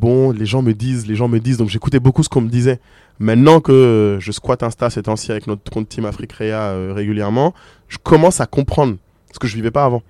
bon, 0.00 0.30
les 0.30 0.46
gens 0.46 0.62
me 0.62 0.72
disent, 0.72 1.06
les 1.06 1.14
gens 1.14 1.28
me 1.28 1.40
disent. 1.40 1.58
Donc 1.58 1.68
j'écoutais 1.68 2.00
beaucoup 2.00 2.22
ce 2.22 2.28
qu'on 2.28 2.40
me 2.40 2.48
disait. 2.48 2.80
Maintenant 3.18 3.60
que 3.60 4.18
je 4.20 4.32
squatte 4.32 4.62
Insta 4.62 4.90
ces 4.90 5.02
temps-ci 5.02 5.30
avec 5.30 5.46
notre 5.46 5.70
compte 5.70 5.88
Team 5.88 6.04
Africrea 6.04 6.70
euh, 6.70 6.92
régulièrement, 6.92 7.54
je 7.88 7.98
commence 7.98 8.40
à 8.40 8.46
comprendre 8.46 8.96
ce 9.32 9.38
que 9.38 9.46
je 9.46 9.54
vivais 9.54 9.70
pas 9.70 9.84
avant. 9.84 10.02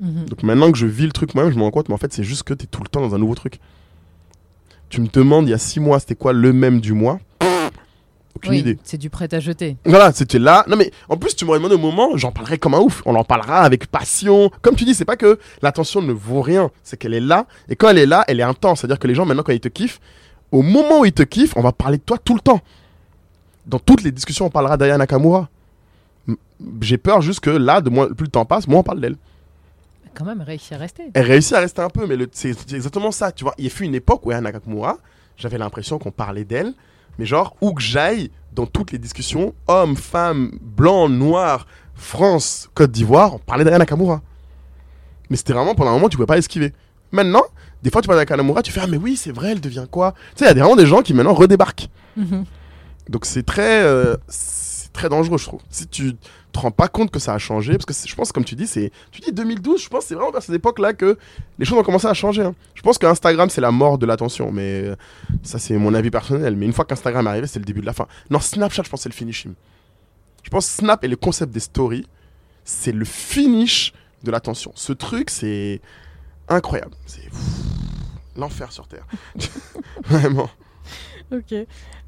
Mhm. 0.00 0.26
Donc 0.26 0.42
maintenant 0.42 0.70
que 0.70 0.78
je 0.78 0.86
vis 0.86 1.06
le 1.06 1.12
truc 1.12 1.34
moi-même, 1.34 1.52
je 1.52 1.58
me 1.58 1.62
rends 1.62 1.70
compte, 1.70 1.88
mais 1.88 1.94
en 1.94 1.98
fait, 1.98 2.12
c'est 2.12 2.24
juste 2.24 2.44
que 2.44 2.54
tu 2.54 2.64
es 2.64 2.66
tout 2.66 2.82
le 2.82 2.88
temps 2.88 3.00
dans 3.00 3.14
un 3.14 3.18
nouveau 3.18 3.34
truc. 3.34 3.58
Tu 4.88 5.00
me 5.00 5.08
demandes, 5.08 5.48
il 5.48 5.50
y 5.50 5.54
a 5.54 5.58
six 5.58 5.80
mois, 5.80 5.98
c'était 6.00 6.14
quoi 6.14 6.32
le 6.32 6.52
même 6.52 6.80
du 6.80 6.92
mois 6.92 7.18
Aucune 8.34 8.50
Oui, 8.52 8.58
idée. 8.60 8.78
c'est 8.82 8.96
du 8.98 9.10
prêt 9.10 9.32
à 9.32 9.40
jeter. 9.40 9.76
Voilà, 9.84 10.12
c'était 10.12 10.38
là. 10.38 10.64
Non, 10.68 10.76
mais 10.76 10.90
en 11.08 11.16
plus, 11.16 11.36
tu 11.36 11.44
m'aurais 11.44 11.58
demandé 11.58 11.74
au 11.74 11.78
moment, 11.78 12.16
j'en 12.16 12.32
parlerai 12.32 12.58
comme 12.58 12.74
un 12.74 12.80
ouf. 12.80 13.02
On 13.04 13.14
en 13.14 13.24
parlera 13.24 13.60
avec 13.60 13.86
passion. 13.86 14.50
Comme 14.62 14.74
tu 14.74 14.84
dis, 14.84 14.94
c'est 14.94 15.04
pas 15.04 15.16
que 15.16 15.38
l'attention 15.60 16.00
ne 16.02 16.12
vaut 16.12 16.40
rien, 16.42 16.70
c'est 16.82 16.96
qu'elle 16.96 17.14
est 17.14 17.20
là. 17.20 17.46
Et 17.68 17.76
quand 17.76 17.88
elle 17.90 17.98
est 17.98 18.06
là, 18.06 18.24
elle 18.28 18.40
est 18.40 18.44
intense. 18.44 18.80
C'est-à-dire 18.80 18.98
que 18.98 19.06
les 19.06 19.14
gens, 19.14 19.26
maintenant, 19.26 19.42
quand 19.42 19.52
ils 19.52 19.60
te 19.60 19.68
kiffent, 19.68 20.00
au 20.50 20.62
moment 20.62 21.00
où 21.00 21.04
ils 21.04 21.12
te 21.12 21.22
kiffent, 21.22 21.56
on 21.56 21.62
va 21.62 21.72
parler 21.72 21.98
de 21.98 22.02
toi 22.02 22.18
tout 22.18 22.34
le 22.34 22.40
temps. 22.40 22.60
Dans 23.66 23.78
toutes 23.78 24.02
les 24.02 24.10
discussions, 24.10 24.46
on 24.46 24.50
parlera 24.50 24.76
d'Aya 24.76 24.96
Nakamura. 24.98 25.48
J'ai 26.80 26.98
peur 26.98 27.20
juste 27.22 27.40
que 27.40 27.50
là, 27.50 27.80
de 27.80 27.90
moins, 27.90 28.08
plus 28.08 28.24
le 28.24 28.30
temps 28.30 28.44
passe, 28.44 28.66
moins 28.68 28.80
on 28.80 28.82
parle 28.82 29.00
d'elle. 29.00 29.16
Quand 30.14 30.24
même, 30.24 30.42
réussi 30.42 30.74
à 30.74 30.78
rester. 30.78 31.04
Elle 31.14 31.26
réussit 31.26 31.54
à 31.54 31.60
rester 31.60 31.80
un 31.80 31.88
peu, 31.88 32.06
mais 32.06 32.16
c'est 32.32 32.50
exactement 32.72 33.10
ça. 33.10 33.32
Tu 33.32 33.44
vois, 33.44 33.54
il 33.58 33.64
y 33.66 33.68
a 33.68 33.72
eu 33.80 33.84
une 33.84 33.94
époque 33.94 34.24
où 34.26 34.30
Aya 34.30 34.40
Nakamura, 34.40 34.98
j'avais 35.36 35.58
l'impression 35.58 35.98
qu'on 35.98 36.10
parlait 36.10 36.44
d'elle, 36.44 36.74
mais 37.18 37.26
genre, 37.26 37.56
où 37.60 37.72
que 37.74 37.82
j'aille, 37.82 38.30
dans 38.52 38.66
toutes 38.66 38.92
les 38.92 38.98
discussions, 38.98 39.54
hommes, 39.68 39.96
femmes, 39.96 40.50
blancs, 40.60 41.10
noirs, 41.10 41.66
France, 41.94 42.68
Côte 42.74 42.90
d'Ivoire, 42.90 43.34
on 43.34 43.38
parlait 43.38 43.64
d'Aya 43.64 43.78
Nakamura. 43.78 44.20
Mais 45.30 45.36
c'était 45.36 45.52
vraiment 45.52 45.74
pendant 45.74 45.90
un 45.90 45.94
moment, 45.94 46.08
tu 46.08 46.16
pouvais 46.16 46.26
pas 46.26 46.38
esquiver. 46.38 46.72
Maintenant, 47.12 47.44
des 47.82 47.90
fois, 47.90 48.02
tu 48.02 48.08
parles 48.08 48.18
d'Aya 48.18 48.36
Nakamura, 48.36 48.62
tu 48.62 48.72
fais, 48.72 48.80
ah, 48.82 48.86
mais 48.86 48.96
oui, 48.96 49.16
c'est 49.16 49.32
vrai, 49.32 49.52
elle 49.52 49.60
devient 49.60 49.86
quoi? 49.90 50.12
Tu 50.12 50.38
sais, 50.38 50.44
il 50.44 50.48
y 50.48 50.50
a 50.50 50.54
des- 50.54 50.60
vraiment 50.60 50.76
des 50.76 50.86
gens 50.86 51.02
qui 51.02 51.14
maintenant 51.14 51.34
redébarquent. 51.34 51.88
Mhm. 52.16 52.44
Donc 53.08 53.24
c'est 53.24 53.42
très, 53.44 53.82
euh, 53.82 54.16
très 54.92 55.08
dangereux, 55.08 55.38
je 55.38 55.44
trouve. 55.46 55.60
Si 55.70 55.86
tu 55.86 56.14
te 56.52 56.58
rends 56.58 56.70
pas 56.70 56.88
compte 56.88 57.10
que 57.10 57.18
ça 57.18 57.32
a 57.34 57.38
changé, 57.38 57.72
parce 57.72 57.86
que 57.86 57.94
je 58.08 58.14
pense, 58.14 58.30
comme 58.32 58.44
tu 58.44 58.54
dis, 58.54 58.66
c'est, 58.66 58.92
tu 59.10 59.20
dis 59.20 59.32
2012, 59.32 59.82
je 59.82 59.88
pense 59.88 60.04
c'est 60.04 60.14
vraiment 60.14 60.30
vers 60.30 60.42
cette 60.42 60.54
époque-là 60.54 60.92
que 60.92 61.16
les 61.58 61.64
choses 61.64 61.78
ont 61.78 61.82
commencé 61.82 62.06
à 62.06 62.14
changer. 62.14 62.42
hein. 62.42 62.54
Je 62.74 62.82
pense 62.82 62.98
qu'Instagram 62.98 63.48
c'est 63.50 63.60
la 63.60 63.70
mort 63.70 63.96
de 63.98 64.04
l'attention, 64.06 64.52
mais 64.52 64.82
euh, 64.84 64.96
ça 65.42 65.58
c'est 65.58 65.76
mon 65.78 65.94
avis 65.94 66.10
personnel. 66.10 66.56
Mais 66.56 66.66
une 66.66 66.72
fois 66.72 66.84
qu'Instagram 66.84 67.26
est 67.26 67.30
arrivé, 67.30 67.46
c'est 67.46 67.58
le 67.58 67.64
début 67.64 67.80
de 67.80 67.86
la 67.86 67.92
fin. 67.94 68.06
Non, 68.30 68.38
Snapchat, 68.40 68.82
je 68.84 68.90
pense 68.90 69.00
c'est 69.02 69.08
le 69.08 69.14
finishing. 69.14 69.54
Je 70.42 70.50
pense 70.50 70.66
Snap 70.66 71.02
et 71.04 71.08
le 71.08 71.16
concept 71.16 71.52
des 71.52 71.60
stories, 71.60 72.06
c'est 72.64 72.92
le 72.92 73.04
finish 73.04 73.92
de 74.24 74.30
l'attention. 74.30 74.72
Ce 74.74 74.92
truc, 74.92 75.30
c'est 75.30 75.80
incroyable. 76.48 76.92
C'est 77.06 77.28
l'enfer 78.36 78.72
sur 78.72 78.86
terre. 78.88 79.06
Vraiment. 80.04 80.50
Ok. 81.32 81.54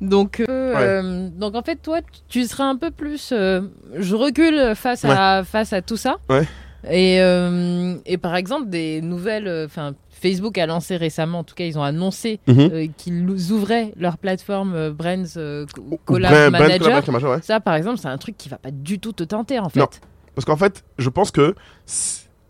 Donc, 0.00 0.40
euh, 0.40 0.44
euh, 0.48 1.28
donc 1.30 1.54
en 1.54 1.62
fait, 1.62 1.76
toi, 1.76 2.00
tu 2.28 2.44
seras 2.44 2.64
un 2.64 2.76
peu 2.76 2.90
plus. 2.90 3.30
euh, 3.32 3.62
je 3.98 4.14
recule 4.14 4.74
face 4.74 5.04
à 5.04 5.42
face 5.44 5.72
à 5.72 5.80
tout 5.82 5.96
ça. 5.96 6.16
Ouais. 6.28 6.46
Et, 6.90 7.20
euh, 7.22 7.96
et 8.04 8.18
par 8.18 8.37
exemple, 8.37 8.68
des 8.68 9.00
nouvelles. 9.00 9.64
Enfin, 9.66 9.94
Facebook 10.10 10.56
a 10.58 10.66
lancé 10.66 10.96
récemment, 10.96 11.38
en 11.40 11.44
tout 11.44 11.54
cas, 11.54 11.64
ils 11.64 11.78
ont 11.78 11.82
annoncé 11.82 12.40
Mhm. 12.46 12.88
qu'ils 12.96 13.52
ouvraient 13.52 13.92
leur 13.96 14.18
plateforme 14.18 14.90
Brands 14.90 15.24
Collab 16.04 16.30
Brand- 16.32 16.52
Manager. 16.52 16.78
Collaboration 16.78 17.12
Manager, 17.12 17.30
ouais. 17.37 17.42
Ça, 17.42 17.60
par 17.60 17.74
exemple, 17.74 17.98
c'est 17.98 18.08
un 18.08 18.18
truc 18.18 18.37
qui 18.37 18.48
va 18.48 18.58
pas 18.58 18.70
du 18.70 18.98
tout 18.98 19.12
te 19.12 19.24
tenter, 19.24 19.58
en 19.58 19.68
fait. 19.68 19.80
Non. 19.80 19.88
Parce 20.34 20.44
qu'en 20.44 20.56
fait, 20.56 20.82
je 20.98 21.08
pense 21.08 21.30
que 21.30 21.54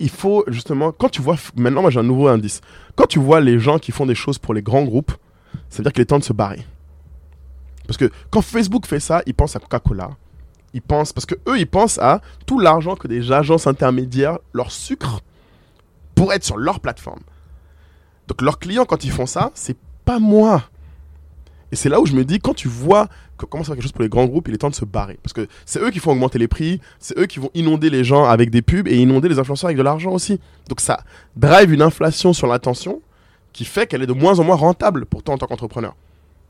il 0.01 0.09
faut 0.11 0.45
justement, 0.49 0.91
quand 0.91 1.09
tu 1.09 1.23
vois, 1.23 1.37
maintenant 1.57 1.83
moi 1.83 1.91
j'ai 1.91 2.01
un 2.01 2.05
nouveau 2.05 2.27
indice, 2.29 2.61
quand 2.97 3.07
tu 3.07 3.19
vois 3.21 3.41
les 3.41 3.59
gens 3.61 3.79
qui 3.79 3.93
font 3.93 4.07
des 4.07 4.15
choses 4.17 4.39
pour 4.39 4.53
les 4.55 4.63
grands 4.63 4.83
groupes, 4.85 5.13
ça 5.75 5.79
veut 5.79 5.85
dire 5.85 5.93
qu'il 5.93 6.03
est 6.03 6.07
temps 6.07 6.21
de 6.21 6.25
se 6.25 6.33
barrer. 6.33 6.65
Parce 7.89 7.97
que 7.97 8.09
quand 8.31 8.43
Facebook 8.43 8.87
fait 8.87 9.01
ça, 9.01 9.23
ils 9.27 9.35
pensent 9.35 9.57
à 9.57 9.59
Coca-Cola, 9.59 10.11
ils 10.73 10.81
pensent, 10.81 11.13
parce 11.13 11.27
que 11.27 11.35
eux 11.49 11.59
ils 11.59 11.67
pensent 11.67 11.99
à 11.99 12.21
tout 12.47 12.61
l'argent 12.61 12.95
que 12.95 13.09
des 13.09 13.33
agences 13.33 13.67
intermédiaires 13.67 14.39
leur 14.53 14.71
sucrent 14.71 15.21
pour 16.15 16.33
être 16.33 16.45
sur 16.45 16.57
leur 16.57 16.79
plateforme. 16.79 17.23
Donc 18.29 18.41
leurs 18.41 18.61
clients 18.61 18.85
quand 18.85 19.03
ils 19.03 19.11
font 19.11 19.27
ça, 19.27 19.51
c'est 19.55 19.77
pas 20.05 20.21
moi. 20.21 20.63
Et 21.73 21.77
c'est 21.77 21.89
là 21.89 22.01
où 22.01 22.07
je 22.07 22.15
me 22.15 22.25
dis, 22.25 22.39
quand 22.39 22.55
tu 22.55 22.69
vois 22.69 23.09
que 23.37 23.47
commence 23.47 23.67
à 23.67 23.71
faire 23.71 23.75
quelque 23.75 23.83
chose 23.83 23.93
pour 23.93 24.03
les 24.03 24.09
grands 24.09 24.27
groupes, 24.27 24.47
il 24.47 24.55
est 24.55 24.59
temps 24.59 24.71
de 24.71 24.77
se 24.77 24.85
barrer. 24.85 25.19
Parce 25.25 25.33
que 25.33 25.49
c'est 25.67 25.81
eux 25.81 25.91
qui 25.91 25.99
font 25.99 26.13
augmenter 26.13 26.39
les 26.39 26.47
prix, 26.47 26.81
c'est 27.01 27.19
eux 27.19 27.27
qui 27.27 27.41
vont 27.41 27.51
inonder 27.53 27.91
les 27.91 28.05
gens 28.05 28.27
avec 28.27 28.51
des 28.51 28.63
pubs 28.63 28.87
et 28.87 28.97
inonder 28.97 29.29
les 29.29 29.41
influenceurs 29.41 29.67
avec 29.67 29.77
de 29.77 29.83
l'argent 29.83 30.13
aussi. 30.13 30.39
Donc 30.69 30.81
ça 30.81 31.03
drive 31.35 31.73
une 31.73 31.83
inflation 31.83 32.33
sur 32.33 32.47
l'attention 32.47 33.03
qui 33.55 33.65
fait 33.65 33.87
qu'elle 33.87 34.03
est 34.03 34.07
de 34.07 34.13
moins 34.13 34.39
en 34.41 34.45
moins 34.45 34.57
rentable 34.57 35.07
pour 35.07 35.23
toi 35.23 35.35
en 35.35 35.39
tant 35.39 35.47
qu'entrepreneur. 35.47 35.95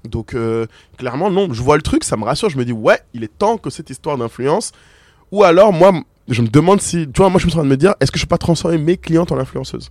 Donc 0.04 0.34
euh, 0.34 0.66
clairement, 0.98 1.30
non, 1.30 1.52
je 1.52 1.62
vois 1.62 1.76
le 1.76 1.82
truc, 1.82 2.02
ça 2.02 2.16
me 2.16 2.24
rassure, 2.24 2.50
je 2.50 2.58
me 2.58 2.64
dis, 2.64 2.72
ouais, 2.72 2.98
il 3.12 3.22
est 3.22 3.38
temps 3.38 3.56
que 3.58 3.70
cette 3.70 3.90
histoire 3.90 4.18
d'influence, 4.18 4.72
ou 5.30 5.44
alors 5.44 5.72
moi, 5.72 5.92
je 6.28 6.42
me 6.42 6.48
demande 6.48 6.80
si, 6.80 7.06
tu 7.06 7.18
vois, 7.18 7.30
moi 7.30 7.38
je 7.38 7.46
me 7.46 7.50
suis 7.50 7.58
en 7.58 7.62
train 7.62 7.68
de 7.68 7.70
me 7.70 7.76
dire, 7.76 7.94
est-ce 8.00 8.10
que 8.10 8.18
je 8.18 8.24
peux 8.24 8.30
pas 8.30 8.38
transformer 8.38 8.78
mes 8.78 8.96
clientes 8.96 9.30
en 9.30 9.38
influenceuses? 9.38 9.90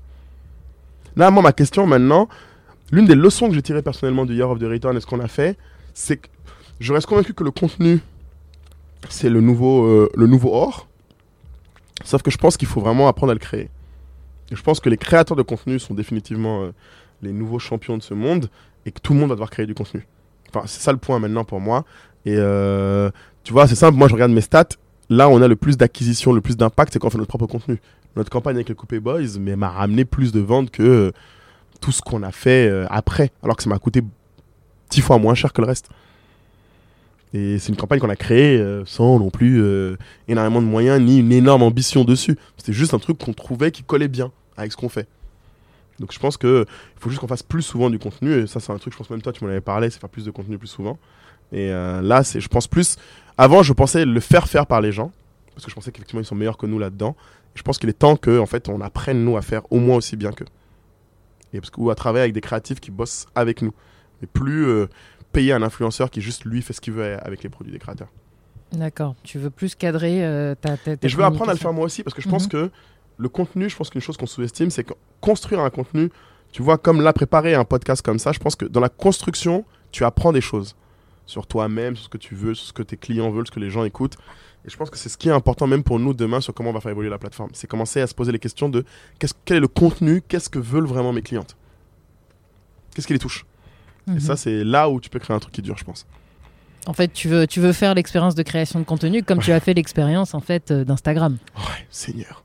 Là, 1.15 1.30
moi, 1.32 1.43
ma 1.43 1.54
question 1.54 1.86
maintenant, 1.86 2.28
l'une 2.91 3.06
des 3.06 3.15
leçons 3.15 3.47
que 3.47 3.56
j'ai 3.56 3.62
tirées 3.62 3.84
personnellement 3.84 4.26
du 4.26 4.36
Year 4.36 4.49
of 4.49 4.60
the 4.60 4.63
Return 4.63 4.97
et 4.97 4.99
ce 4.99 5.06
qu'on 5.06 5.19
a 5.19 5.28
fait, 5.28 5.58
c'est 5.93 6.17
que 6.17 6.28
je 6.80 6.91
reste 6.93 7.08
convaincu 7.08 7.34
que 7.34 7.43
le 7.43 7.52
contenu, 7.52 7.99
c'est 9.10 9.30
le 9.30 9.41
nouveau, 9.41 9.86
euh, 9.86 10.10
le 10.15 10.28
nouveau 10.28 10.54
or. 10.54 10.88
Sauf 12.04 12.23
que 12.23 12.32
je 12.32 12.38
pense 12.38 12.58
qu'il 12.58 12.67
faut 12.67 12.82
vraiment 12.82 13.08
apprendre 13.08 13.32
à 13.32 13.36
le 13.36 13.39
créer. 13.39 13.69
Je 14.52 14.62
pense 14.62 14.80
que 14.80 14.89
les 14.89 14.97
créateurs 14.97 15.38
de 15.38 15.43
contenu 15.43 15.80
sont 15.80 15.93
définitivement 15.93 16.63
euh, 16.63 16.71
les 17.24 17.34
nouveaux 17.34 17.60
champions 17.60 17.98
de 17.98 18.04
ce 18.04 18.14
monde 18.14 18.50
et 18.86 18.92
que 18.92 19.00
tout 19.00 19.14
le 19.14 19.20
monde 19.20 19.30
va 19.30 19.36
devoir 19.36 19.50
créer 19.50 19.66
du 19.66 19.74
contenu. 19.74 20.06
Enfin, 20.50 20.66
c'est 20.68 20.82
ça 20.82 20.92
le 20.92 20.98
point 20.98 21.20
maintenant 21.20 21.44
pour 21.44 21.60
moi. 21.60 21.86
Et 22.26 22.36
euh, 22.38 23.10
tu 23.44 23.54
vois, 23.54 23.68
c'est 23.68 23.76
simple, 23.76 23.98
moi 23.98 24.08
je 24.08 24.14
regarde 24.14 24.32
mes 24.32 24.42
stats. 24.42 24.70
Là, 25.10 25.30
on 25.30 25.42
a 25.42 25.48
le 25.48 25.56
plus 25.56 25.78
d'acquisition, 25.78 26.32
le 26.32 26.42
plus 26.42 26.56
d'impact, 26.58 26.94
c'est 26.94 27.00
quand 27.00 27.08
on 27.08 27.12
fait 27.12 27.18
notre 27.18 27.30
propre 27.30 27.48
contenu. 27.48 27.82
Notre 28.16 28.30
campagne 28.30 28.56
avec 28.56 28.70
le 28.70 28.76
Coupé 28.76 29.00
Boys 29.00 29.40
mais 29.40 29.56
m'a 29.56 29.70
ramené 29.70 30.06
plus 30.06 30.32
de 30.32 30.40
ventes 30.40 30.70
que 30.70 30.84
euh, 30.84 31.12
tout 31.82 31.92
ce 31.92 32.02
qu'on 32.02 32.24
a 32.24 32.32
fait 32.32 32.70
euh, 32.70 32.86
après, 32.90 33.32
alors 33.42 33.58
que 33.58 33.64
ça 33.64 33.70
m'a 33.70 33.80
coûté 33.80 34.02
dix 34.90 35.02
fois 35.02 35.18
moins 35.18 35.34
cher 35.34 35.54
que 35.54 35.62
le 35.62 35.68
reste. 35.68 35.90
Et 37.34 37.58
c'est 37.58 37.70
une 37.70 37.78
campagne 37.78 38.00
qu'on 38.00 38.12
a 38.12 38.16
créée 38.16 38.64
sans 38.86 39.18
non 39.18 39.32
plus 39.32 39.66
énormément 40.28 40.62
de 40.62 40.68
moyens 40.68 41.02
ni 41.02 41.18
une 41.18 41.32
énorme 41.32 41.64
ambition 41.64 42.04
dessus. 42.04 42.38
C'était 42.58 42.74
juste 42.74 42.94
un 42.94 43.00
truc 43.00 43.18
qu'on 43.18 43.34
trouvait 43.34 43.72
qui 43.72 43.82
collait 43.82 44.08
bien 44.08 44.32
avec 44.56 44.72
ce 44.72 44.78
qu'on 44.78 44.88
fait. 44.88 45.08
Donc 46.04 46.12
je 46.12 46.20
pense 46.20 46.36
que 46.36 46.66
il 46.68 47.00
faut 47.02 47.10
juste 47.10 47.22
qu'on 47.22 47.30
fasse 47.30 47.44
plus 47.44 47.62
souvent 47.62 47.89
du 47.89 47.98
contenu. 47.98 48.34
Et 48.34 48.46
ça, 48.46 48.60
c'est 48.60 48.74
un 48.74 48.78
truc, 48.78 48.92
je 48.92 48.98
pense 48.98 49.10
même 49.10 49.22
toi, 49.22 49.32
tu 49.32 49.42
m'en 49.42 49.50
avais 49.50 49.62
parlé, 49.62 49.89
c'est 49.89 50.00
faire 50.02 50.10
plus 50.10 50.26
de 50.26 50.32
contenu 50.32 50.58
plus 50.58 50.68
souvent. 50.68 51.00
Et 51.54 51.72
euh, 51.72 52.02
là, 52.02 52.26
c'est, 52.26 52.42
je 52.42 52.50
pense 52.50 52.68
plus. 52.68 52.98
Avant, 53.38 53.63
je 53.63 53.71
pensais 53.71 54.04
le 54.04 54.19
faire 54.19 54.50
faire 54.50 54.67
par 54.67 54.82
les 54.82 54.92
gens, 54.92 55.13
parce 55.56 55.63
que 55.63 55.71
je 55.71 55.75
pensais 55.75 55.94
qu'effectivement 55.94 56.19
ils 56.21 56.25
sont 56.25 56.36
meilleurs 56.36 56.58
que 56.58 56.65
nous 56.65 56.77
là-dedans. 56.77 57.15
Et 57.56 57.58
je 57.60 57.63
pense 57.63 57.77
qu'il 57.77 57.88
est 57.88 57.94
temps 57.98 58.17
que, 58.17 58.38
en 58.38 58.46
fait, 58.46 58.67
on 58.67 58.82
apprenne 58.82 59.23
nous 59.23 59.38
à 59.38 59.42
faire 59.42 59.62
au 59.71 59.80
moins 59.80 59.96
aussi 59.96 60.17
bien 60.17 60.34
qu'eux. 60.34 60.48
Et 61.54 61.62
parce 61.62 61.69
que 61.69 61.80
ou 61.80 61.90
à 61.90 61.96
travailler 61.96 62.23
avec 62.23 62.34
des 62.34 62.42
créatifs 62.42 62.82
qui 62.82 62.92
bossent 62.92 63.27
avec 63.34 63.62
nous, 63.62 63.73
mais 64.21 64.27
plus 64.27 64.65
euh, 64.67 64.88
payer 65.32 65.54
un 65.54 65.62
influenceur 65.63 66.12
qui 66.12 66.19
juste 66.19 66.44
lui 66.44 66.62
fait 66.62 66.73
ce 66.73 66.82
qu'il 66.82 66.94
veut 66.94 67.17
avec 67.25 67.44
les 67.44 67.50
produits 67.50 67.71
des 67.71 67.80
créateurs. 67.80 68.10
D'accord. 68.73 69.15
Tu 69.23 69.38
veux 69.38 69.52
plus 69.52 69.75
cadrer 69.75 70.25
euh, 70.25 70.56
ta, 70.56 70.75
ta 70.75 70.94
Et 71.02 71.08
je 71.08 71.15
veux 71.15 71.23
apprendre 71.23 71.52
à 71.52 71.54
le 71.54 71.60
faire 71.60 71.71
moi 71.73 71.86
aussi 71.86 72.04
parce 72.04 72.13
que 72.15 72.21
je 72.21 72.27
pense 72.27 72.46
Mhm. 72.46 72.50
que 72.50 72.71
le 73.24 73.30
contenu, 73.30 73.69
je 73.69 73.76
pense 73.76 73.90
qu'une 73.90 74.02
chose 74.02 74.17
qu'on 74.17 74.28
sous-estime, 74.28 74.69
c'est 74.69 74.84
que 74.84 74.94
construire 75.21 75.62
un 75.62 75.69
contenu, 75.71 76.12
tu 76.52 76.62
vois, 76.62 76.78
comme 76.78 77.02
là, 77.02 77.13
préparer 77.13 77.56
un 77.56 77.65
podcast 77.65 78.02
comme 78.04 78.19
ça, 78.19 78.32
je 78.32 78.40
pense 78.40 78.56
que 78.56 78.65
dans 78.65 78.80
la 78.82 78.90
construction, 78.90 79.65
tu 79.92 80.04
apprends 80.06 80.32
des 80.32 80.42
choses 80.42 80.76
sur 81.26 81.48
toi-même, 81.48 81.96
sur 81.96 82.06
ce 82.06 82.10
que 82.10 82.17
tu 82.17 82.36
veux, 82.36 82.54
sur 82.54 82.67
ce 82.67 82.74
que 82.74 82.84
tes 82.84 82.98
clients 82.98 83.32
veulent, 83.32 83.48
ce 83.48 83.52
que 83.52 83.60
les 83.60 83.69
gens 83.71 83.84
écoutent. 83.86 84.17
Et 84.65 84.69
je 84.69 84.78
pense 84.78 84.90
que 84.90 84.98
c'est 84.98 85.10
ce 85.10 85.17
qui 85.17 85.30
est 85.30 85.32
important 85.32 85.67
même 85.67 85.84
pour 85.84 86.00
nous 86.00 86.13
demain 86.13 86.42
sur 86.42 86.54
comment 86.54 86.69
on 86.69 86.74
va 86.74 86.80
faire 86.82 86.92
évoluer 86.92 87.10
la 87.10 87.17
plateforme. 87.17 87.50
C'est 87.54 87.67
commencer 87.67 88.00
à 88.02 88.08
se 88.08 88.13
poser 88.13 88.32
les 88.32 88.40
questions 88.40 88.69
de 88.69 88.86
qu'est-ce- 89.19 89.34
quel 89.46 89.58
est 89.58 89.60
le 89.62 89.67
contenu, 89.67 90.21
qu'est-ce 90.21 90.50
que 90.50 90.60
veulent 90.60 90.86
vraiment 90.86 91.12
mes 91.13 91.21
clientes? 91.21 91.56
Qu'est-ce 92.96 93.08
qui 93.08 93.13
les 93.13 93.19
touche? 93.19 93.46
Mhm. 94.08 94.17
Et 94.17 94.19
ça, 94.19 94.36
c'est 94.36 94.63
là 94.63 94.90
où 94.90 95.00
tu 95.00 95.10
peux 95.10 95.19
créer 95.19 95.36
un 95.36 95.40
truc 95.40 95.54
qui 95.54 95.62
dure, 95.62 95.78
je 95.78 95.84
pense. 95.84 96.06
En 96.86 96.94
fait, 96.94 97.12
tu 97.13 97.30
veux, 97.30 97.48
tu 97.48 97.62
veux 97.62 97.71
faire 97.71 97.94
l'expérience 97.96 98.36
de 98.36 98.44
création 98.44 98.80
de 98.80 98.84
contenu 98.86 99.24
comme 99.24 99.40
tu 99.40 99.52
as 99.54 99.60
fait 99.62 99.74
l'expérience 99.74 100.34
en 100.34 100.42
fait 100.42 100.69
euh, 100.71 100.84
d'Instagram. 100.84 101.38
Ouais, 101.58 101.88
Seigneur. 101.90 102.44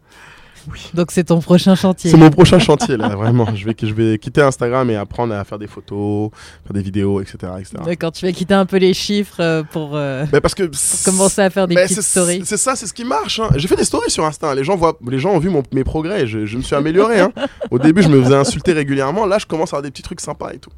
Donc 0.94 1.10
c'est 1.10 1.24
ton 1.24 1.40
prochain 1.40 1.74
chantier. 1.74 2.10
C'est 2.10 2.16
mon 2.16 2.30
prochain 2.30 2.58
chantier, 2.58 2.96
là, 2.96 3.08
vraiment. 3.16 3.46
Je 3.54 3.64
vais, 3.64 3.74
je 3.80 3.92
vais 3.94 4.18
quitter 4.18 4.42
Instagram 4.42 4.88
et 4.90 4.96
apprendre 4.96 5.34
à 5.34 5.44
faire 5.44 5.58
des 5.58 5.66
photos, 5.66 6.30
faire 6.64 6.72
des 6.74 6.82
vidéos, 6.82 7.20
etc. 7.20 7.36
etc. 7.58 7.76
D'accord, 7.84 8.12
tu 8.12 8.24
vas 8.26 8.32
quitter 8.32 8.54
un 8.54 8.66
peu 8.66 8.76
les 8.78 8.94
chiffres 8.94 9.40
euh, 9.40 9.62
pour, 9.62 9.90
euh, 9.96 10.24
Mais 10.32 10.40
parce 10.40 10.54
que. 10.54 10.64
pour 10.64 10.78
commencer 11.04 11.40
à 11.42 11.50
faire 11.50 11.66
des 11.68 11.74
Mais 11.74 11.84
petites 11.86 12.02
stories. 12.02 12.42
C'est 12.44 12.56
ça, 12.56 12.76
c'est 12.76 12.86
ce 12.86 12.92
qui 12.94 13.04
marche. 13.04 13.40
hein. 13.40 13.48
J'ai 13.56 13.68
fait 13.68 13.76
des 13.76 13.84
stories 13.84 14.10
sur 14.10 14.24
Insta. 14.24 14.54
Les 14.54 14.64
gens, 14.64 14.76
voient, 14.76 14.98
les 15.08 15.18
gens 15.18 15.30
ont 15.30 15.38
vu 15.38 15.48
mon- 15.50 15.62
mes 15.72 15.84
progrès. 15.84 16.26
Je, 16.26 16.46
je 16.46 16.56
me 16.56 16.62
suis 16.62 16.74
amélioré. 16.76 17.20
hein. 17.20 17.32
Au 17.70 17.78
début, 17.78 18.02
je 18.02 18.08
me 18.08 18.22
faisais 18.22 18.34
insulter 18.36 18.72
régulièrement. 18.72 19.26
Là, 19.26 19.38
je 19.38 19.46
commence 19.46 19.70
à 19.72 19.76
avoir 19.76 19.82
des 19.82 19.90
petits 19.90 20.02
trucs 20.02 20.20
sympas 20.20 20.50
et 20.52 20.58
tout. 20.58 20.70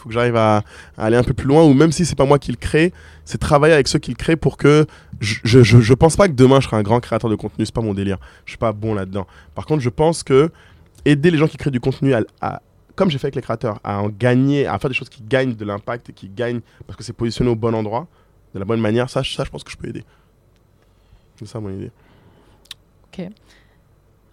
Faut 0.00 0.08
que 0.08 0.14
j'arrive 0.14 0.36
à, 0.36 0.62
aller 0.96 1.16
un 1.16 1.22
peu 1.22 1.34
plus 1.34 1.46
loin. 1.46 1.64
Ou 1.64 1.74
même 1.74 1.92
si 1.92 2.04
c'est 2.04 2.16
pas 2.16 2.24
moi 2.24 2.38
qui 2.38 2.50
le 2.50 2.56
crée, 2.56 2.92
c'est 3.24 3.38
travailler 3.38 3.74
avec 3.74 3.88
ceux 3.88 3.98
qui 3.98 4.10
le 4.10 4.16
créent 4.16 4.36
pour 4.36 4.56
que. 4.56 4.86
Je, 5.20 5.40
je, 5.44 5.62
je, 5.62 5.94
pense 5.94 6.16
pas 6.16 6.28
que 6.28 6.32
demain 6.32 6.60
je 6.60 6.66
serai 6.66 6.78
un 6.78 6.82
grand 6.82 7.00
créateur 7.00 7.28
de 7.28 7.36
contenu. 7.36 7.66
C'est 7.66 7.74
pas 7.74 7.82
mon 7.82 7.94
délire. 7.94 8.18
Je 8.46 8.52
suis 8.52 8.58
pas 8.58 8.72
bon 8.72 8.94
là-dedans. 8.94 9.26
Par 9.54 9.66
contre, 9.66 9.82
je 9.82 9.90
pense 9.90 10.22
que 10.22 10.50
aider 11.04 11.30
les 11.30 11.38
gens 11.38 11.48
qui 11.48 11.56
créent 11.56 11.70
du 11.70 11.80
contenu 11.80 12.14
comme 12.96 13.10
j'ai 13.10 13.16
fait 13.16 13.28
avec 13.28 13.36
les 13.36 13.40
créateurs, 13.40 13.80
à 13.82 14.02
en 14.02 14.10
gagner, 14.10 14.66
à 14.66 14.78
faire 14.78 14.90
des 14.90 14.96
choses 14.96 15.08
qui 15.08 15.22
gagnent 15.22 15.54
de 15.54 15.64
l'impact 15.64 16.10
et 16.10 16.12
qui 16.12 16.28
gagnent 16.28 16.60
parce 16.86 16.98
que 16.98 17.02
c'est 17.02 17.14
positionné 17.14 17.50
au 17.50 17.56
bon 17.56 17.74
endroit, 17.74 18.06
de 18.54 18.58
la 18.58 18.66
bonne 18.66 18.80
manière, 18.80 19.08
ça, 19.08 19.22
ça 19.24 19.42
je 19.42 19.48
pense 19.48 19.64
que 19.64 19.70
je 19.70 19.76
peux 19.78 19.88
aider. 19.88 20.04
C'est 21.36 21.46
ça 21.46 21.60
mon 21.60 21.70
idée. 21.70 21.90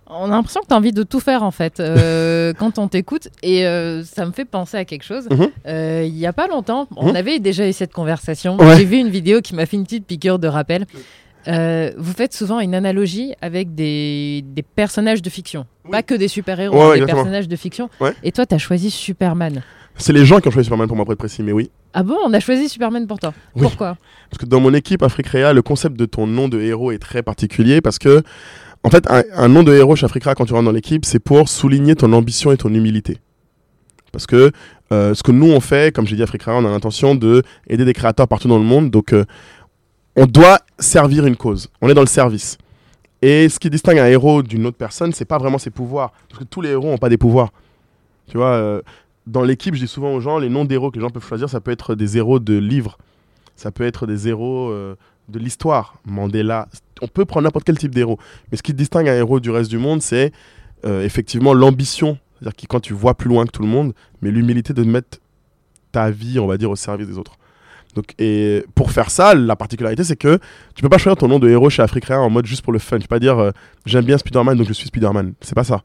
On 0.10 0.26
a 0.26 0.30
l'impression 0.30 0.62
que 0.62 0.68
tu 0.68 0.74
as 0.74 0.78
envie 0.78 0.94
de 0.94 1.04
tout 1.04 1.20
faire 1.20 1.44
en 1.44 1.52
fait 1.52 1.80
euh, 1.80 2.54
quand 2.60 2.80
on 2.80 2.88
t'écoute 2.88 3.28
et 3.44 3.66
euh, 3.68 4.04
ça 4.04 4.26
me 4.26 4.32
fait 4.32 4.46
penser 4.46 4.78
à 4.78 4.86
quelque 4.86 5.04
chose. 5.04 5.28
Mhm. 5.30 5.48
Euh, 5.68 6.04
Il 6.08 6.18
y 6.18 6.26
a 6.26 6.34
pas 6.34 6.48
longtemps, 6.48 6.88
on 6.96 7.10
Mhm. 7.10 7.16
avait 7.16 7.40
déjà 7.40 7.68
eu 7.68 7.74
cette 7.74 7.92
conversation. 7.94 8.58
Ouais. 8.58 8.78
J'ai 8.78 8.86
vu 8.86 8.98
une 8.98 9.10
vidéo 9.10 9.42
qui 9.42 9.54
m'a 9.56 9.66
fait 9.66 9.76
une 9.78 9.84
petite 9.84 10.06
piqûre 10.06 10.40
de 10.40 10.48
rappel. 10.48 10.86
Vous 11.46 12.14
faites 12.14 12.34
souvent 12.34 12.60
une 12.60 12.76
analogie 12.76 13.34
avec 13.42 13.74
des, 13.76 14.44
des 14.46 14.64
personnages 14.64 15.22
de 15.22 15.30
fiction. 15.30 15.66
Oui. 15.86 15.92
Pas 15.92 16.04
que 16.04 16.14
des 16.16 16.28
super-héros, 16.28 16.76
Ouais, 16.78 16.90
ouais, 16.90 17.00
des 17.00 17.06
personnages 17.06 17.48
de 17.48 17.56
fiction. 17.56 17.90
Et 18.24 18.32
toi, 18.32 18.46
tu 18.46 18.56
as 18.56 18.58
choisi 18.58 18.90
Superman. 18.92 19.62
C'est 20.00 20.14
les 20.14 20.26
gens 20.26 20.40
qui 20.40 20.48
ont 20.48 20.52
choisi 20.52 20.66
Superman 20.68 20.88
pour 20.88 20.96
moi 20.96 21.06
pour 21.06 21.14
être 21.14 21.20
précis, 21.20 21.42
mais 21.42 21.52
oui. 21.54 21.72
Ah 21.94 22.04
bon, 22.04 22.18
on 22.24 22.32
a 22.34 22.40
choisi 22.40 22.70
Superman 22.70 23.08
pour 23.08 23.18
toi. 23.18 23.34
Oui. 23.56 23.64
Pourquoi? 23.64 23.98
Parce 24.30 24.40
que 24.40 24.46
dans 24.46 24.60
mon 24.60 24.74
équipe 24.74 25.02
Africrea, 25.02 25.54
le 25.54 25.62
concept 25.64 25.98
de 25.98 26.06
ton 26.06 26.28
nom 26.28 26.48
de 26.50 26.60
héros 26.62 26.92
est 26.92 27.00
très 27.00 27.24
particulier 27.24 27.82
parce 27.82 27.98
que, 27.98 28.22
en 28.88 28.90
fait, 28.90 29.06
un, 29.10 29.50
nom 29.50 29.64
de 29.64 29.74
héros 29.74 29.98
chez 29.98 30.06
Africrea, 30.06 30.34
quand 30.34 30.46
tu 30.46 30.54
rentres 30.54 30.64
dans 30.64 30.72
l'équipe, 30.72 31.04
c'est 31.04 31.20
pour 31.20 31.50
souligner 31.50 31.94
ton 31.94 32.14
ambition 32.14 32.54
et 32.54 32.58
ton 32.58 32.74
humilité. 32.74 33.18
Parce 34.14 34.26
que 34.26 34.54
euh, 34.94 35.14
ce 35.14 35.24
que 35.24 35.34
nous 35.34 35.52
on 35.52 35.60
fait, 35.60 35.94
comme 35.94 36.08
j'ai 36.08 36.16
dit 36.16 36.24
Africrea, 36.24 36.54
on 36.56 36.64
a 36.64 36.70
l'intention 36.70 37.14
de 37.14 37.44
aider 37.68 37.84
des 37.84 37.92
créateurs 37.92 38.30
partout 38.30 38.48
dans 38.48 38.58
le 38.58 38.64
monde. 38.64 38.90
Donc, 38.90 39.12
euh, 39.12 39.26
on 40.16 40.26
doit 40.26 40.60
servir 40.80 41.26
une 41.26 41.36
cause. 41.36 41.68
On 41.82 41.90
est 41.90 41.94
dans 41.94 42.02
le 42.02 42.08
service. 42.08 42.58
Et 43.22 43.50
ce 43.50 43.60
qui 43.60 43.70
distingue 43.70 44.00
un 44.00 44.08
héros 44.08 44.42
d'une 44.42 44.66
autre 44.66 44.78
personne, 44.78 45.12
c'est 45.12 45.26
pas 45.26 45.38
vraiment 45.38 45.58
ses 45.58 45.70
pouvoirs. 45.70 46.14
Parce 46.30 46.40
que 46.40 46.48
tous 46.48 46.62
les 46.62 46.70
héros 46.70 46.88
n'ont 46.88 46.98
pas 46.98 47.10
des 47.10 47.18
pouvoirs. 47.18 47.52
Tu 48.30 48.38
vois, 48.38 48.54
euh, 48.54 48.82
dans 49.26 49.44
l'équipe, 49.44 49.76
je 49.76 49.82
dis 49.82 49.88
souvent 49.90 50.14
aux 50.14 50.22
gens, 50.22 50.38
les 50.38 50.48
noms 50.48 50.64
d'héros 50.64 50.92
que 50.92 50.96
les 50.96 51.02
gens 51.02 51.10
peuvent 51.10 51.28
choisir, 51.28 51.50
ça 51.50 51.60
peut 51.60 51.72
être 51.72 51.94
des 51.94 52.16
héros 52.16 52.40
de 52.40 52.58
livres. 52.58 52.98
Ça 53.58 53.70
peut 53.70 53.84
être 53.84 54.08
des 54.08 54.30
héros 54.30 54.74
de 55.30 55.40
l'histoire. 55.40 55.96
Mandela. 56.06 56.68
On 57.02 57.08
peut 57.08 57.26
prendre 57.26 57.46
n'importe 57.46 57.66
quel 57.66 57.78
type 57.78 57.94
d'héros. 57.94 58.18
Mais 58.52 58.58
ce 58.58 58.64
qui 58.64 58.74
distingue 58.74 59.08
un 59.08 59.16
héros 59.16 59.40
du 59.40 59.50
reste 59.50 59.70
du 59.70 59.78
monde, 59.78 60.02
c'est 60.02 60.32
euh, 60.86 61.04
effectivement 61.04 61.54
l'ambition. 61.54 62.18
C'est-à-dire 62.40 62.56
que 62.56 62.68
quand 62.68 62.80
tu 62.80 62.94
vois 62.94 63.16
plus 63.16 63.30
loin 63.30 63.46
que 63.46 63.52
tout 63.52 63.62
le 63.62 63.68
monde, 63.68 63.94
mais 64.22 64.32
l'humilité 64.32 64.74
de 64.74 64.84
mettre 64.84 65.20
ta 65.92 66.10
vie, 66.10 66.40
on 66.40 66.48
va 66.48 66.58
dire, 66.58 66.70
au 66.70 66.76
service 66.76 67.08
des 67.08 67.18
autres. 67.18 67.38
Donc, 67.96 68.14
et 68.20 68.64
pour 68.76 68.92
faire 68.92 69.10
ça, 69.10 69.34
la 69.34 69.56
particularité, 69.56 70.04
c'est 70.04 70.16
que 70.16 70.40
tu 70.76 70.84
peux 70.84 70.90
pas 70.90 71.00
choisir 71.00 71.18
ton 71.18 71.28
nom 71.28 71.40
de 71.40 71.50
héros 71.50 71.70
chez 71.72 71.82
Africain 71.82 72.20
en 72.20 72.30
mode 72.30 72.46
juste 72.46 72.62
pour 72.62 72.74
le 72.74 72.80
fun. 72.80 72.98
Tu 72.98 73.08
peux 73.08 73.16
pas 73.16 73.20
dire 73.20 73.40
euh, 73.40 73.52
j'aime 73.88 74.06
bien 74.06 74.20
Spider-Man, 74.20 74.56
donc 74.58 74.68
je 74.68 74.74
suis 74.74 74.88
Spider-Man. 74.88 75.34
C'est 75.42 75.56
pas 75.56 75.64
ça. 75.64 75.82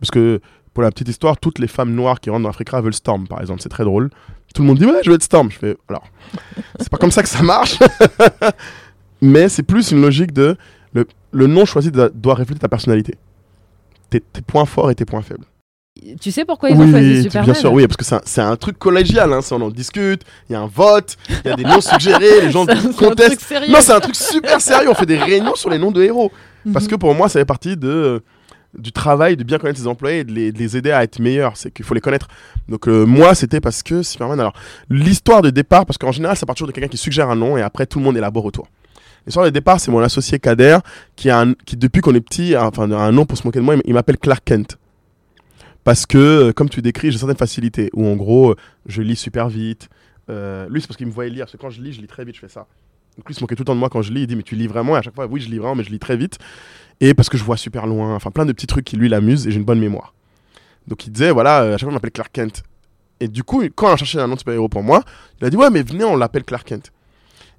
Parce 0.00 0.10
que 0.10 0.40
pour 0.74 0.82
la 0.82 0.90
petite 0.90 1.08
histoire, 1.08 1.38
toutes 1.38 1.60
les 1.60 1.68
femmes 1.68 1.94
noires 1.94 2.18
qui 2.18 2.30
rentrent 2.30 2.42
dans 2.42 2.48
Africa 2.48 2.80
veulent 2.80 2.94
Storm, 2.94 3.28
par 3.28 3.40
exemple. 3.40 3.60
C'est 3.62 3.68
très 3.68 3.84
drôle. 3.84 4.10
Tout 4.54 4.62
le 4.62 4.68
monde 4.68 4.78
dit 4.78 4.86
ouais, 4.86 5.00
je 5.04 5.10
veux 5.10 5.14
être 5.14 5.22
Storm. 5.22 5.50
Je 5.52 5.58
fais 5.58 5.76
alors, 5.88 6.04
c'est 6.80 6.90
pas 6.90 6.98
comme 6.98 7.12
ça 7.12 7.22
que 7.22 7.28
ça 7.28 7.42
marche. 7.42 7.78
Mais 9.22 9.48
c'est 9.48 9.62
plus 9.62 9.90
une 9.92 10.02
logique 10.02 10.32
de 10.32 10.56
le, 10.92 11.06
le 11.30 11.46
nom 11.46 11.64
choisi 11.64 11.90
doit, 11.90 12.10
doit 12.10 12.34
refléter 12.34 12.60
ta 12.60 12.68
personnalité, 12.68 13.14
tes, 14.10 14.20
tes 14.20 14.42
points 14.42 14.66
forts 14.66 14.90
et 14.90 14.94
tes 14.94 15.04
points 15.06 15.22
faibles. 15.22 15.44
Tu 16.20 16.32
sais 16.32 16.44
pourquoi 16.44 16.70
ils 16.70 16.76
ont 16.76 16.90
choisi 16.90 17.22
Superman 17.24 17.44
bien 17.44 17.54
sûr, 17.54 17.72
oui, 17.72 17.86
parce 17.86 17.96
que 17.96 18.16
c'est 18.24 18.40
un, 18.40 18.56
truc 18.56 18.78
collégial. 18.78 19.32
Hein, 19.32 19.40
ça, 19.40 19.54
on 19.54 19.60
en 19.60 19.70
discute. 19.70 20.22
Il 20.48 20.54
y 20.54 20.56
a 20.56 20.60
un 20.60 20.66
vote, 20.66 21.16
il 21.28 21.48
y 21.48 21.52
a 21.52 21.56
des 21.56 21.64
noms 21.64 21.80
suggérés, 21.80 22.40
les 22.40 22.50
gens 22.50 22.66
contestent. 22.98 23.54
Non, 23.68 23.78
c'est 23.80 23.92
un 23.92 24.00
truc 24.00 24.16
super 24.16 24.60
sérieux. 24.60 24.88
On 24.90 24.94
fait 24.94 25.06
des 25.06 25.18
réunions 25.18 25.54
sur 25.54 25.70
les 25.70 25.78
noms 25.78 25.92
de 25.92 26.02
héros. 26.02 26.32
Parce 26.72 26.86
Mhm. 26.86 26.90
que 26.92 26.96
pour 26.96 27.14
moi, 27.14 27.28
ça 27.28 27.38
fait 27.38 27.44
partie 27.44 27.76
de, 27.76 28.22
du 28.76 28.90
travail 28.90 29.36
de 29.36 29.44
bien 29.44 29.58
connaître 29.58 29.78
ses 29.78 29.86
employés 29.86 30.20
et 30.20 30.24
de 30.24 30.32
les, 30.32 30.50
de 30.50 30.58
les 30.58 30.76
aider 30.76 30.90
à 30.90 31.04
être 31.04 31.18
meilleurs. 31.20 31.56
C'est 31.56 31.70
qu'il 31.70 31.84
faut 31.84 31.94
les 31.94 32.00
connaître. 32.00 32.26
Donc, 32.68 32.88
euh, 32.88 33.04
moi, 33.04 33.34
c'était 33.34 33.60
parce 33.60 33.82
que 33.82 34.02
Superman. 34.02 34.40
Alors, 34.40 34.54
l'histoire 34.90 35.42
de 35.42 35.50
départ, 35.50 35.86
parce 35.86 35.98
qu'en 35.98 36.12
général, 36.12 36.36
ça 36.36 36.46
part 36.46 36.54
toujours 36.56 36.68
de 36.68 36.72
quelqu'un 36.72 36.88
qui 36.88 36.96
suggère 36.96 37.28
un 37.30 37.36
nom 37.36 37.56
et 37.56 37.62
après, 37.62 37.86
tout 37.86 37.98
le 37.98 38.04
monde 38.04 38.16
élabore 38.16 38.44
autour. 38.46 38.66
L'histoire 39.26 39.46
de 39.46 39.50
départ, 39.50 39.78
c'est 39.80 39.90
mon 39.90 40.00
associé 40.00 40.38
Kader 40.38 40.78
qui, 41.16 41.30
a 41.30 41.46
qui 41.64 41.76
depuis 41.76 42.00
qu'on 42.00 42.14
est 42.14 42.20
petit, 42.20 42.54
a, 42.54 42.66
enfin, 42.66 42.90
un 42.90 43.12
nom 43.12 43.24
pour 43.24 43.38
se 43.38 43.46
moquer 43.46 43.60
de 43.60 43.64
moi, 43.64 43.76
il- 43.84 43.94
m'appelle 43.94 44.18
Clark 44.18 44.42
Kent. 44.44 44.78
Parce 45.84 46.06
que, 46.06 46.18
euh, 46.18 46.52
comme 46.52 46.68
tu 46.68 46.80
décris, 46.82 47.10
j'ai 47.10 47.18
certaines 47.18 47.36
facilités. 47.36 47.90
Où 47.92 48.06
en 48.06 48.14
gros, 48.16 48.50
euh, 48.52 48.56
je 48.86 49.02
lis 49.02 49.16
super 49.16 49.48
vite. 49.48 49.88
Euh, 50.30 50.68
lui, 50.68 50.80
c'est 50.80 50.86
parce 50.86 50.96
qu'il 50.96 51.06
me 51.06 51.12
voyait 51.12 51.30
lire. 51.30 51.44
Parce 51.46 51.52
que 51.52 51.56
quand 51.56 51.70
je 51.70 51.82
lis, 51.82 51.92
je 51.92 52.00
lis 52.00 52.06
très 52.06 52.24
vite, 52.24 52.36
je 52.36 52.40
fais 52.40 52.48
ça. 52.48 52.66
Donc 53.16 53.26
lui, 53.26 53.32
il 53.32 53.34
se 53.34 53.40
moquait 53.40 53.56
tout 53.56 53.62
le 53.62 53.66
temps 53.66 53.74
de 53.74 53.80
moi 53.80 53.88
quand 53.90 54.02
je 54.02 54.12
lis. 54.12 54.22
Il 54.22 54.26
dit, 54.26 54.36
mais 54.36 54.42
tu 54.44 54.54
lis 54.54 54.66
vraiment 54.68 54.94
Et 54.94 54.98
à 54.98 55.02
chaque 55.02 55.14
fois, 55.14 55.26
oui, 55.26 55.40
je 55.40 55.48
lis 55.48 55.58
vraiment, 55.58 55.74
mais 55.74 55.82
je 55.84 55.90
lis 55.90 55.98
très 55.98 56.16
vite. 56.16 56.38
Et 57.00 57.14
parce 57.14 57.28
que 57.28 57.36
je 57.36 57.42
vois 57.44 57.56
super 57.56 57.86
loin. 57.86 58.14
Enfin, 58.14 58.30
plein 58.30 58.46
de 58.46 58.52
petits 58.52 58.66
trucs 58.68 58.84
qui 58.84 58.96
lui 58.96 59.08
l'amusent 59.08 59.46
et 59.46 59.50
j'ai 59.50 59.58
une 59.58 59.64
bonne 59.64 59.80
mémoire. 59.80 60.14
Donc 60.86 61.04
il 61.06 61.10
disait, 61.10 61.30
voilà, 61.32 61.58
à 61.58 61.70
chaque 61.72 61.80
fois, 61.80 61.90
il 61.90 61.94
m'appelait 61.94 62.10
Clark 62.12 62.30
Kent. 62.32 62.62
Et 63.20 63.26
du 63.28 63.42
coup, 63.44 63.62
quand 63.74 63.88
on 63.90 63.92
a 63.92 63.96
cherché 63.96 64.18
un 64.20 64.26
nom 64.28 64.34
de 64.34 64.38
super-héros 64.38 64.68
pour 64.68 64.82
moi, 64.82 65.02
il 65.40 65.46
a 65.46 65.50
dit, 65.50 65.56
ouais, 65.56 65.70
mais 65.70 65.82
venez, 65.82 66.04
on 66.04 66.16
l'appelle 66.16 66.44
Clark 66.44 66.66
Kent. 66.66 66.92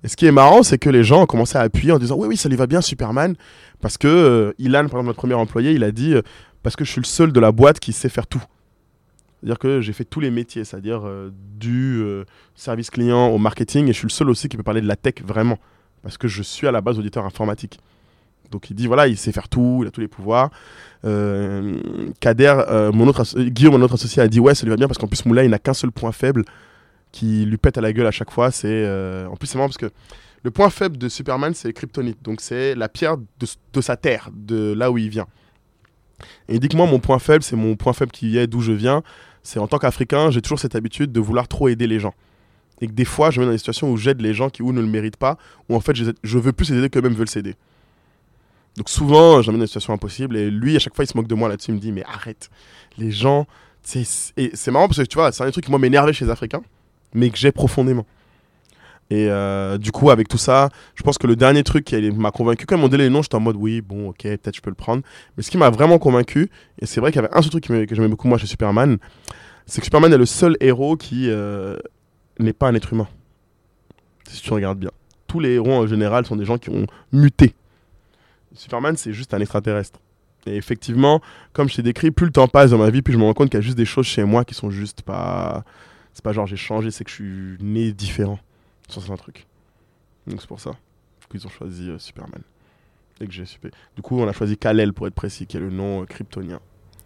Et 0.03 0.09
ce 0.09 0.17
qui 0.17 0.25
est 0.25 0.31
marrant, 0.31 0.63
c'est 0.63 0.77
que 0.77 0.89
les 0.89 1.03
gens 1.03 1.23
ont 1.23 1.25
commencé 1.25 1.57
à 1.57 1.61
appuyer 1.61 1.93
en 1.93 1.99
disant, 1.99 2.15
oui, 2.17 2.27
oui, 2.27 2.37
ça 2.37 2.49
lui 2.49 2.57
va 2.57 2.67
bien, 2.67 2.81
Superman. 2.81 3.35
Parce 3.81 3.97
que 3.97 4.07
euh, 4.07 4.53
Ilan, 4.59 4.81
par 4.81 4.99
exemple, 4.99 5.05
notre 5.07 5.19
premier 5.19 5.33
employé, 5.33 5.71
il 5.71 5.83
a 5.83 5.91
dit, 5.91 6.13
euh, 6.13 6.21
parce 6.61 6.75
que 6.75 6.83
je 6.83 6.91
suis 6.91 7.01
le 7.01 7.05
seul 7.05 7.31
de 7.31 7.39
la 7.39 7.51
boîte 7.51 7.79
qui 7.79 7.93
sait 7.93 8.09
faire 8.09 8.27
tout. 8.27 8.43
C'est-à-dire 9.39 9.59
que 9.59 9.81
j'ai 9.81 9.93
fait 9.93 10.03
tous 10.03 10.19
les 10.19 10.31
métiers, 10.31 10.65
c'est-à-dire 10.65 11.01
euh, 11.05 11.31
du 11.57 12.01
euh, 12.01 12.25
service 12.55 12.89
client 12.89 13.27
au 13.27 13.37
marketing, 13.37 13.85
et 13.85 13.93
je 13.93 13.97
suis 13.97 14.07
le 14.07 14.11
seul 14.11 14.29
aussi 14.29 14.49
qui 14.49 14.57
peut 14.57 14.63
parler 14.63 14.81
de 14.81 14.87
la 14.87 14.95
tech 14.97 15.15
vraiment, 15.25 15.57
parce 16.01 16.17
que 16.17 16.27
je 16.27 16.43
suis 16.43 16.67
à 16.67 16.71
la 16.71 16.81
base 16.81 16.99
auditeur 16.99 17.25
informatique. 17.25 17.79
Donc 18.51 18.69
il 18.69 18.75
dit, 18.75 18.87
voilà, 18.87 19.07
il 19.07 19.17
sait 19.17 19.31
faire 19.31 19.47
tout, 19.47 19.79
il 19.83 19.87
a 19.87 19.91
tous 19.91 20.01
les 20.01 20.07
pouvoirs. 20.07 20.49
Kader, 21.01 22.91
mon 22.93 23.07
autre 23.07 23.23
Guillaume, 23.39 23.73
mon 23.73 23.81
autre 23.81 23.95
associé, 23.95 24.21
a 24.21 24.27
dit, 24.27 24.39
ouais, 24.39 24.53
ça 24.53 24.63
lui 24.63 24.69
va 24.69 24.75
bien, 24.75 24.87
parce 24.87 24.99
qu'en 24.99 25.07
plus, 25.07 25.25
Moulin, 25.25 25.43
il 25.43 25.49
n'a 25.49 25.59
qu'un 25.59 25.73
seul 25.73 25.91
point 25.91 26.11
faible 26.11 26.43
qui 27.13 27.45
lui 27.45 27.57
pète 27.57 27.77
à 27.77 27.81
la 27.81 27.93
gueule 27.93 28.07
à 28.07 28.11
chaque 28.11 28.31
fois. 28.31 28.51
C'est 28.51 28.67
euh, 28.67 29.27
En 29.27 29.37
plus, 29.37 29.47
c'est 29.47 29.55
marrant 29.55 29.69
parce 29.69 29.77
que 29.77 29.89
le 30.43 30.51
point 30.51 30.69
faible 30.69 30.97
de 30.97 31.07
Superman, 31.07 31.53
c'est 31.53 31.71
Kryptonite, 31.71 32.21
donc 32.21 32.41
c'est 32.41 32.75
la 32.75 32.89
pierre 32.89 33.15
de, 33.17 33.81
sa 33.81 33.95
terre, 33.95 34.29
de 34.33 34.73
là 34.73 34.91
où 34.91 34.97
il 34.97 35.07
vient. 35.07 35.27
Et 36.49 36.55
il 36.55 36.59
dit 36.59 36.67
que 36.67 36.75
moi, 36.75 36.85
mon 36.85 36.99
point 36.99 37.19
faible, 37.19 37.43
c'est 37.43 37.55
mon 37.55 37.77
point 37.77 37.93
faible 37.93 38.11
qui 38.11 38.37
est 38.37 38.47
d'où 38.47 38.59
je 38.59 38.73
viens. 38.73 39.03
C'est 39.41 39.59
en 39.59 39.67
tant 39.67 39.77
qu'Africain, 39.77 40.31
j'ai 40.31 40.41
toujours 40.41 40.59
cette 40.59 40.75
habitude 40.75 41.13
de 41.13 41.19
vouloir 41.21 41.47
trop 41.47 41.69
aider 41.69 41.87
les 41.87 41.99
gens. 41.99 42.13
Et 42.81 42.87
que 42.87 42.91
des 42.91 43.05
fois, 43.05 43.31
je 43.31 43.39
me 43.39 43.45
mets 43.45 43.51
dans 43.51 43.53
des 43.53 43.57
situations 43.57 43.89
où 43.89 43.95
j'aide 43.95 44.21
les 44.21 44.33
gens 44.33 44.49
qui 44.49 44.63
ou 44.63 44.73
ne 44.73 44.81
le 44.81 44.87
méritent 44.87 45.17
pas, 45.17 45.37
ou 45.69 45.75
en 45.75 45.79
fait, 45.79 45.95
je, 45.95 46.37
veux 46.37 46.51
plus 46.51 46.71
aider 46.71 46.89
qu'eux-mêmes 46.89 47.13
veulent 47.13 47.29
s'aider. 47.29 47.55
Donc 48.75 48.89
souvent, 48.89 49.41
je 49.41 49.47
l'amène 49.47 49.59
dans 49.59 49.63
des 49.63 49.67
situations 49.67 49.93
impossibles. 49.93 50.35
Et 50.35 50.49
lui, 50.49 50.75
à 50.75 50.79
chaque 50.79 50.95
fois, 50.95 51.05
il 51.05 51.07
se 51.07 51.15
moque 51.15 51.27
de 51.27 51.35
moi 51.35 51.47
là-dessus. 51.47 51.71
Il 51.71 51.75
me 51.75 51.79
dit, 51.79 51.91
mais 51.91 52.03
arrête. 52.03 52.49
Les 52.97 53.11
gens. 53.11 53.45
c'est 53.83 54.71
marrant 54.71 54.87
parce 54.87 54.97
que 54.97 55.03
tu 55.03 55.15
vois, 55.15 55.31
c'est 55.31 55.43
un 55.43 55.45
des 55.45 55.51
trucs 55.51 55.65
qui 55.65 55.71
moi 55.71 55.79
m'énervait 55.79 56.13
chez 56.13 56.25
les 56.25 56.31
Africains, 56.31 56.63
mais 57.13 57.29
que 57.29 57.37
j'ai 57.37 57.51
profondément. 57.51 58.05
Et 59.09 59.27
euh, 59.29 59.77
du 59.77 59.91
coup, 59.91 60.09
avec 60.09 60.27
tout 60.27 60.37
ça, 60.37 60.69
je 60.95 61.03
pense 61.03 61.17
que 61.17 61.27
le 61.27 61.35
dernier 61.35 61.63
truc 61.63 61.85
qui 61.85 62.11
m'a 62.11 62.31
convaincu, 62.31 62.65
quand 62.65 62.75
ils 62.77 62.81
m'ont 62.81 62.87
donné 62.87 63.03
les 63.03 63.09
noms, 63.09 63.21
j'étais 63.21 63.35
en 63.35 63.41
mode 63.41 63.57
oui, 63.57 63.81
bon, 63.81 64.09
ok, 64.09 64.23
peut-être 64.23 64.55
je 64.55 64.61
peux 64.61 64.71
le 64.71 64.75
prendre. 64.75 65.03
Mais 65.37 65.43
ce 65.43 65.51
qui 65.51 65.57
m'a 65.57 65.69
vraiment 65.69 65.99
convaincu, 65.99 66.49
et 66.79 66.85
c'est 66.85 66.99
vrai 66.99 67.11
qu'il 67.11 67.21
y 67.21 67.25
avait 67.25 67.35
un 67.35 67.41
seul 67.41 67.51
truc 67.51 67.65
que 67.65 67.95
j'aimais 67.95 68.07
beaucoup 68.07 68.27
moi 68.27 68.37
chez 68.37 68.47
Superman, 68.47 68.97
c'est 69.65 69.81
que 69.81 69.85
Superman 69.85 70.11
est 70.13 70.17
le 70.17 70.25
seul 70.25 70.57
héros 70.59 70.97
qui 70.97 71.29
euh, 71.29 71.77
n'est 72.39 72.53
pas 72.53 72.67
un 72.67 72.75
être 72.75 72.93
humain. 72.93 73.07
Si 74.27 74.41
tu 74.41 74.53
regardes 74.53 74.79
bien. 74.79 74.91
Tous 75.27 75.39
les 75.39 75.51
héros 75.51 75.73
en 75.73 75.87
général 75.87 76.25
sont 76.25 76.35
des 76.35 76.45
gens 76.45 76.57
qui 76.57 76.69
ont 76.69 76.85
muté. 77.11 77.53
Superman, 78.55 78.95
c'est 78.97 79.13
juste 79.13 79.33
un 79.33 79.39
extraterrestre. 79.39 79.99
Et 80.45 80.55
effectivement, 80.55 81.21
comme 81.53 81.69
je 81.69 81.75
t'ai 81.75 81.81
décrit, 81.81 82.11
plus 82.11 82.25
le 82.25 82.31
temps 82.31 82.47
passe 82.47 82.71
dans 82.71 82.77
ma 82.77 82.89
vie, 82.89 83.01
plus 83.01 83.13
je 83.13 83.17
me 83.17 83.23
rends 83.23 83.33
compte 83.33 83.49
qu'il 83.49 83.57
y 83.57 83.63
a 83.63 83.65
juste 83.65 83.77
des 83.77 83.85
choses 83.85 84.05
chez 84.05 84.23
moi 84.23 84.43
qui 84.43 84.53
sont 84.53 84.69
juste 84.69 85.01
pas. 85.01 85.63
C'est 86.13 86.23
pas 86.23 86.31
genre 86.31 86.47
j'ai 86.47 86.57
changé, 86.57 86.91
c'est 86.91 87.03
que 87.03 87.09
je 87.09 87.15
suis 87.15 87.57
né 87.59 87.91
différent 87.91 88.39
sur 88.87 89.01
certains 89.01 89.17
trucs. 89.17 89.47
Donc 90.27 90.41
c'est 90.41 90.47
pour 90.47 90.59
ça 90.59 90.71
qu'ils 91.33 91.45
ont 91.47 91.49
choisi 91.49 91.89
euh, 91.89 91.97
Superman. 91.97 92.41
Et 93.19 93.27
que 93.27 93.33
j'ai. 93.33 93.45
Du 93.95 94.01
coup, 94.01 94.19
on 94.19 94.27
a 94.27 94.33
choisi 94.33 94.57
Kal-El 94.57 94.93
pour 94.93 95.07
être 95.07 95.13
précis, 95.13 95.45
qui 95.45 95.57
est 95.57 95.59
le 95.59 95.69
nom 95.69 96.01
euh, 96.01 96.05
kryptonien. 96.05 96.59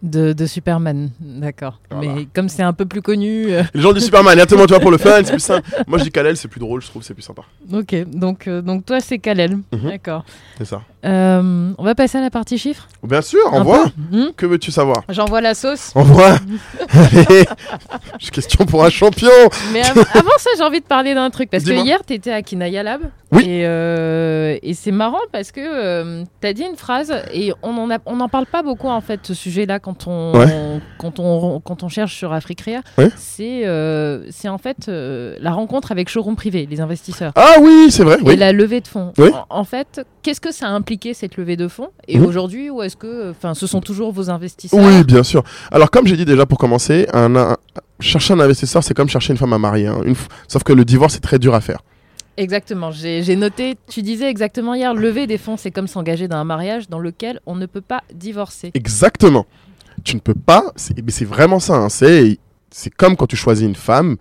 De, 0.04 0.32
de 0.34 0.46
Superman, 0.46 1.10
d'accord. 1.20 1.80
Voilà. 1.90 2.14
Mais 2.14 2.28
comme 2.32 2.50
c'est 2.50 2.62
un 2.62 2.74
peu 2.74 2.86
plus 2.86 3.02
connu. 3.02 3.48
euh, 3.52 3.64
Les 3.74 3.82
gens 3.82 3.94
du 3.94 4.00
Superman, 4.00 4.38
tellement 4.46 4.66
tu 4.68 4.74
vois 4.74 4.80
pour 4.80 4.92
le 4.92 5.00
fun, 5.00 5.22
c'est 5.24 5.32
plus 5.32 5.40
simple. 5.40 5.68
Moi 5.88 5.98
je 5.98 6.04
dis 6.04 6.12
Kalel, 6.12 6.38
c'est 6.38 6.48
plus 6.48 6.60
drôle, 6.60 6.82
je 6.84 6.88
trouve, 6.88 7.02
c'est 7.02 7.16
plus 7.16 7.24
sympa. 7.24 7.42
ok, 7.74 7.96
donc, 8.08 8.48
euh, 8.48 8.62
donc 8.62 8.86
toi 8.86 9.00
c'est 9.00 9.18
Kalel. 9.18 9.58
Mhm. 9.74 9.90
D'accord. 9.90 10.24
C'est 10.60 10.66
ça. 10.66 10.84
Euh, 11.06 11.72
on 11.78 11.84
va 11.84 11.96
passer 11.96 12.18
à 12.18 12.22
la 12.22 12.30
partie 12.30 12.58
chiffres 12.60 12.88
Bien 13.04 13.22
sûr, 13.22 13.40
envoie. 13.54 13.86
Hmm 14.12 14.28
Que 14.36 14.46
veux-tu 14.46 14.72
savoir? 14.72 15.04
J'envoie 15.10 15.42
la 15.42 15.54
sauce. 15.56 15.92
Envoie. 15.96 16.36
Allez. 16.90 17.46
Question 18.32 18.66
pour 18.66 18.84
un 18.84 18.90
champion. 18.90 19.30
Mais 19.74 19.82
av- 19.82 19.98
avant 20.14 20.38
ça, 20.38 20.50
j'ai 20.58 20.64
envie 20.64 20.80
de 20.82 20.86
parler 20.86 21.14
d'un 21.14 21.30
truc. 21.30 21.50
Parce 21.50 21.64
que 21.64 21.72
hier, 21.72 22.00
tu 22.06 22.14
étais 22.14 22.32
à 22.32 22.42
Kinaya 22.42 22.84
Lab. 22.84 23.02
Oui. 23.32 23.44
Et, 23.44 23.66
euh, 23.66 24.58
et 24.62 24.74
c'est 24.74 24.92
marrant 24.92 25.20
parce 25.32 25.52
que 25.52 26.24
tu 26.42 26.48
as 26.48 26.54
dit 26.54 26.64
une 26.64 26.76
phrase 26.78 27.14
et 27.34 27.54
on 27.62 27.74
n'en 27.74 27.90
a- 27.92 28.00
on 28.06 28.16
n'en 28.18 28.30
parle 28.30 28.46
pas 28.46 28.64
beaucoup 28.64 28.88
en 28.88 29.02
fait, 29.02 29.20
ce 29.24 29.34
sujet-là, 29.34 29.80
quand 29.88 30.06
on, 30.08 30.82
quand, 30.98 31.20
on, 31.20 31.62
quand 31.62 31.84
on 31.84 31.88
cherche 31.88 32.14
sur 32.14 32.34
Africrea. 32.34 32.82
Ouais. 32.98 33.10
C'est 33.16 33.62
euh, 33.66 34.30
en 34.46 34.58
fait 34.58 34.90
euh, 34.90 35.38
la 35.40 35.52
rencontre 35.52 35.94
avec 35.94 36.10
showroom 36.10 36.36
privé, 36.36 36.68
les 36.70 36.82
investisseurs. 36.82 37.32
Ah 37.38 37.56
oui, 37.62 37.88
c'est 37.90 38.04
vrai. 38.04 38.18
Et 38.20 38.24
Oui. 38.24 38.36
la 38.36 38.52
levée 38.52 38.82
de 38.82 38.88
fonds. 38.88 39.14
Oui. 39.18 39.30
En, 39.50 39.60
en 39.62 39.64
fait, 39.64 40.02
qu'est-ce 40.24 40.42
que 40.42 40.52
ça 40.52 40.68
a 40.68 40.72
impliqué 40.72 41.14
cette 41.14 41.38
levée 41.38 41.56
de 41.56 41.70
fonds? 41.70 41.88
Et 42.10 42.18
Mhm. 42.20 42.26
aujourd'hui, 42.26 42.70
où 42.70 42.82
est-ce 42.82 42.98
que, 42.98 43.32
enfin, 43.32 43.54
ce 43.54 43.66
sont 43.66 43.80
toujours 43.80 44.12
vos 44.12 44.30
investisseurs? 44.30 44.78
Oui, 44.84 45.06
bien 45.06 45.24
sûr. 45.24 45.44
Alors, 45.72 45.90
comme 45.90 46.06
j'ai 46.06 46.18
dit 46.18 46.26
déjà 46.26 46.46
pour 46.46 46.58
commencer, 46.58 47.08
un, 47.14 47.34
un- 47.38 47.56
chercher 48.02 48.34
un 48.34 48.42
investisseur, 48.42 48.84
c'est 48.84 48.94
comme 48.94 49.08
chercher 49.08 49.32
une 49.32 49.38
femme 49.38 49.54
à 49.54 49.58
marier. 49.58 49.88
hein. 49.88 50.02
Une 50.04 50.16
Sauf 50.50 50.64
que 50.64 50.74
le 50.74 50.84
divorce, 50.84 51.14
c'est 51.14 51.22
très 51.22 51.40
dur 51.40 51.56
à 51.56 51.62
faire. 51.62 51.80
Exactement, 52.40 52.92
j'ai 52.92 53.36
noté, 53.36 53.78
tu 53.90 54.04
disais 54.04 54.30
exactement 54.30 54.76
hier, 54.76 54.94
lever 54.94 55.26
des 55.26 55.40
fonds, 55.40 55.58
c'est 55.58 55.72
comme 55.72 55.88
s'engager 55.88 56.28
dans 56.28 56.36
un 56.38 56.44
mariage 56.44 56.88
dans 56.88 57.00
lequel 57.00 57.40
on 57.48 57.56
ne 57.56 57.66
peut 57.66 57.82
pas 57.82 58.04
divorcer. 58.14 58.70
Exactement. 58.76 59.48
Tu 60.04 60.16
ne 60.16 60.20
peux 60.22 60.34
pas. 60.36 60.72
c'est- 60.76 61.26
vraiment 61.26 61.60
ça. 61.60 61.76
hein. 61.76 61.90
C'est 61.90 62.38
comme 62.96 63.16
quand 63.16 63.28
tu 63.28 63.36
choisis 63.36 63.66
une 63.66 63.76
femme 63.76 64.18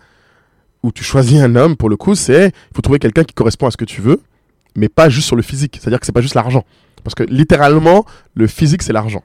ou 0.83 0.91
tu 0.91 1.03
choisis 1.03 1.39
un 1.41 1.55
homme. 1.55 1.75
Pour 1.75 1.89
le 1.89 1.97
coup, 1.97 2.15
c'est 2.15 2.47
il 2.47 2.75
faut 2.75 2.81
trouver 2.81 2.99
quelqu'un 2.99 3.23
qui 3.23 3.33
correspond 3.33 3.67
à 3.67 3.71
ce 3.71 3.77
que 3.77 3.85
tu 3.85 4.01
veux, 4.01 4.21
mais 4.75 4.89
pas 4.89 5.09
juste 5.09 5.27
sur 5.27 5.35
le 5.35 5.41
physique. 5.41 5.77
C'est-à-dire 5.79 5.99
que 5.99 6.05
c'est 6.05 6.11
pas 6.11 6.21
juste 6.21 6.35
l'argent. 6.35 6.63
Parce 7.03 7.15
que 7.15 7.23
littéralement, 7.23 8.05
le 8.33 8.47
physique, 8.47 8.81
c'est 8.83 8.93
l'argent. 8.93 9.23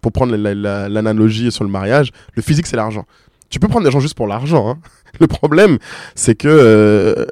Pour 0.00 0.12
prendre 0.12 0.34
la- 0.36 0.54
la- 0.54 0.88
l'analogie 0.88 1.50
sur 1.52 1.64
le 1.64 1.70
mariage, 1.70 2.10
le 2.34 2.42
physique, 2.42 2.66
c'est 2.66 2.76
l'argent. 2.76 3.04
Tu 3.50 3.58
peux 3.60 3.68
prendre 3.68 3.84
des 3.84 3.90
gens 3.90 4.00
juste 4.00 4.14
pour 4.14 4.26
l'argent. 4.26 4.68
hein. 4.70 4.78
Le 5.20 5.26
problème, 5.26 5.78
c'est 6.14 6.36
que 6.36 6.46
euh, 6.48 7.26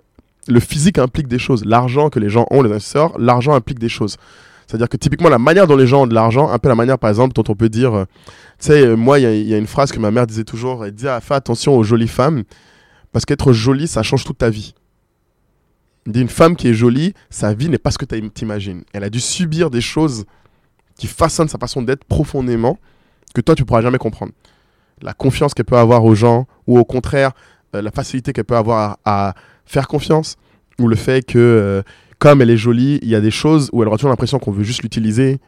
le 0.49 0.59
physique 0.61 0.99
implique 0.99 1.29
des 1.29 1.39
choses. 1.39 1.65
L'argent 1.65 2.11
que 2.11 2.19
les 2.19 2.29
gens 2.29 2.45
ont, 2.51 2.61
les 2.63 2.71
investisseurs, 2.71 3.17
l'argent 3.19 3.55
implique 3.55 3.79
des 3.79 3.89
choses. 3.89 4.17
C'est-à-dire 4.69 4.91
que 4.91 4.99
typiquement, 4.99 5.31
la 5.31 5.39
manière 5.39 5.67
dont 5.67 5.77
les 5.77 5.87
gens 5.87 6.03
ont 6.03 6.07
de 6.07 6.13
l'argent, 6.15 6.51
un 6.51 6.59
peu 6.59 6.69
la 6.69 6.75
manière, 6.75 6.99
par 6.99 7.09
exemple, 7.09 7.33
dont 7.33 7.45
on 7.49 7.55
peut 7.57 7.71
dire, 7.71 7.95
euh, 7.95 8.05
tu 8.59 8.67
sais, 8.67 8.83
euh, 8.83 8.97
moi, 8.97 9.19
il 9.19 9.49
y, 9.49 9.55
a- 9.55 9.59
une 9.59 9.67
phrase 9.67 9.91
que 9.91 9.99
ma 9.99 10.11
mère 10.11 10.27
disait 10.27 10.45
toujours, 10.45 10.85
elle 10.85 10.93
disait, 10.93 11.09
ah, 11.09 11.21
fais 11.23 11.35
attention 11.35 11.75
aux 11.75 11.83
jolies 11.83 12.07
femmes, 12.07 12.45
parce 13.11 13.25
qu'être 13.25 13.55
jolie, 13.55 13.89
ça 13.89 14.03
change 14.03 14.25
toute 14.25 14.37
ta 14.37 14.51
vie. 14.51 14.75
Elle 16.05 16.13
dit, 16.13 16.21
une 16.21 16.29
femme 16.29 16.55
qui 16.55 16.69
est 16.69 16.75
jolie, 16.75 17.15
sa 17.31 17.55
vie 17.55 17.71
n'est 17.71 17.79
pas 17.79 17.91
ce 17.91 17.97
que 17.97 18.05
tu 18.05 18.31
t'imagines. 18.31 18.83
Elle 18.93 19.05
a 19.05 19.11
dû 19.11 19.21
subir 19.21 19.71
des 19.71 19.81
choses 19.81 20.27
qui 20.99 21.07
façonnent 21.07 21.49
sa 21.49 21.59
façon 21.59 21.81
d'être 21.81 22.05
profondément, 22.05 22.79
que 23.35 23.41
toi, 23.41 23.55
tu 23.55 23.65
pourras 23.65 23.81
jamais 23.81 23.99
comprendre. 23.99 24.33
La 25.01 25.15
confiance 25.15 25.55
qu'elle 25.55 25.65
peut 25.65 25.79
avoir 25.79 26.05
aux 26.05 26.15
gens, 26.15 26.47
ou 26.67 26.79
au 26.79 26.85
contraire, 26.85 27.33
euh, 27.75 27.81
la 27.81 27.91
facilité 27.91 28.35
qu'elle 28.35 28.45
peut 28.45 28.57
avoir 28.57 28.99
à, 29.07 29.33
faire 29.65 29.89
confiance, 29.89 30.37
ou 30.79 30.89
le 30.89 30.97
fait 30.97 31.25
que, 31.25 31.83
comme 32.19 32.43
elle 32.43 32.51
est 32.51 32.57
jolie, 32.57 32.99
il 33.03 33.09
y 33.09 33.15
a 33.15 33.21
des 33.21 33.31
choses 33.31 33.71
où 33.73 33.83
elle 33.83 33.89
aura 33.89 33.97
toujours 33.97 34.11
l'impression 34.11 34.39
qu'on 34.39 34.51
veut 34.51 34.65
juste 34.65 34.83
l'utiliser. 34.83 35.39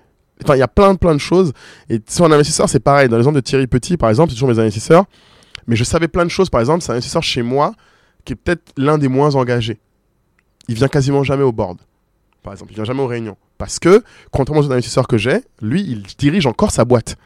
Enfin, 0.43 0.57
il 0.57 0.61
y 0.61 0.62
a 0.62 0.68
plein, 0.68 0.95
plein 0.95 1.14
de 1.14 1.21
choses. 1.21 1.53
Et 1.89 2.01
sur 2.09 2.25
un 2.25 2.33
investisseur, 2.33 2.68
c'est 2.68 2.81
pareil. 2.81 3.09
Dans 3.09 3.16
l'exemple 3.16 3.37
de 3.37 3.41
Thierry 3.41 3.66
Petit, 3.66 3.97
par 3.97 4.09
exemple, 4.09 4.31
c'est 4.31 4.37
toujours 4.37 4.49
mes 4.49 4.59
investisseurs. 4.59 5.05
Mais 5.66 5.77
je 5.77 5.85
savais 5.85 6.09
plein 6.09 6.25
de 6.25 6.31
choses. 6.31 6.49
Par 6.49 6.61
exemple, 6.61 6.83
c'est 6.83 6.91
un 6.91 6.95
investisseur 6.95 7.23
chez 7.23 7.43
moi 7.43 7.73
qui 8.25 8.33
est 8.33 8.37
peut-être 8.37 8.73
l'un 8.77 8.99
des 8.99 9.09
moins 9.09 9.35
engagés. 9.35 9.79
Il 10.68 10.75
vient 10.75 10.89
quasiment 10.89 11.25
jamais 11.25 11.43
au 11.43 11.53
board. 11.53 11.79
Par 12.43 12.53
exemple, 12.53 12.73
il 12.73 12.77
vient 12.77 12.85
jamais 12.85 13.03
aux 13.03 13.07
réunions. 13.07 13.37
Parce 13.59 13.79
que, 13.79 14.03
contrairement 14.31 14.66
aux 14.66 14.73
investisseurs 14.73 15.07
que 15.07 15.18
j'ai, 15.18 15.43
lui, 15.61 15.83
il 15.83 16.03
dirige 16.18 16.47
encore 16.47 16.71
sa 16.71 16.85
boîte. 16.85 17.16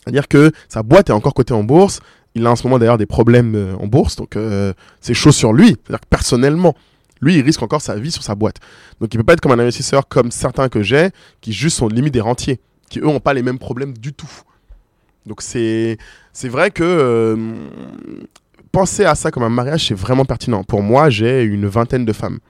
C'est-à-dire 0.00 0.26
que 0.26 0.50
sa 0.68 0.82
boîte 0.82 1.10
est 1.10 1.12
encore 1.12 1.34
cotée 1.34 1.54
en 1.54 1.62
bourse. 1.62 2.00
Il 2.34 2.46
a 2.46 2.50
en 2.50 2.56
ce 2.56 2.64
moment 2.64 2.78
d'ailleurs 2.78 2.98
des 2.98 3.06
problèmes 3.06 3.54
euh, 3.54 3.74
en 3.76 3.86
bourse. 3.86 4.16
Donc, 4.16 4.36
euh, 4.36 4.72
c'est 5.00 5.14
chaud 5.14 5.30
sur 5.30 5.52
lui. 5.52 5.76
C'est-à-dire 5.84 6.04
personnellement, 6.08 6.74
lui, 7.22 7.36
il 7.36 7.42
risque 7.42 7.62
encore 7.62 7.80
sa 7.80 7.94
vie 7.94 8.10
sur 8.10 8.22
sa 8.22 8.34
boîte. 8.34 8.56
Donc, 9.00 9.14
il 9.14 9.16
peut 9.16 9.24
pas 9.24 9.32
être 9.32 9.40
comme 9.40 9.52
un 9.52 9.58
investisseur 9.58 10.08
comme 10.08 10.30
certains 10.30 10.68
que 10.68 10.82
j'ai, 10.82 11.10
qui 11.40 11.52
juste 11.52 11.78
sont 11.78 11.88
limite 11.88 12.12
des 12.12 12.20
rentiers, 12.20 12.60
qui 12.90 12.98
eux 12.98 13.04
n'ont 13.04 13.20
pas 13.20 13.32
les 13.32 13.42
mêmes 13.42 13.58
problèmes 13.58 13.96
du 13.96 14.12
tout. 14.12 14.30
Donc, 15.24 15.40
c'est 15.40 15.98
vrai 16.44 16.70
que 16.70 16.82
euh, 16.82 17.36
penser 18.72 19.04
à 19.04 19.14
ça 19.14 19.30
comme 19.30 19.44
un 19.44 19.48
mariage, 19.48 19.86
c'est 19.86 19.94
vraiment 19.94 20.24
pertinent. 20.24 20.64
Pour 20.64 20.82
moi, 20.82 21.08
j'ai 21.08 21.42
une 21.44 21.66
vingtaine 21.66 22.04
de 22.04 22.12
femmes. 22.12 22.40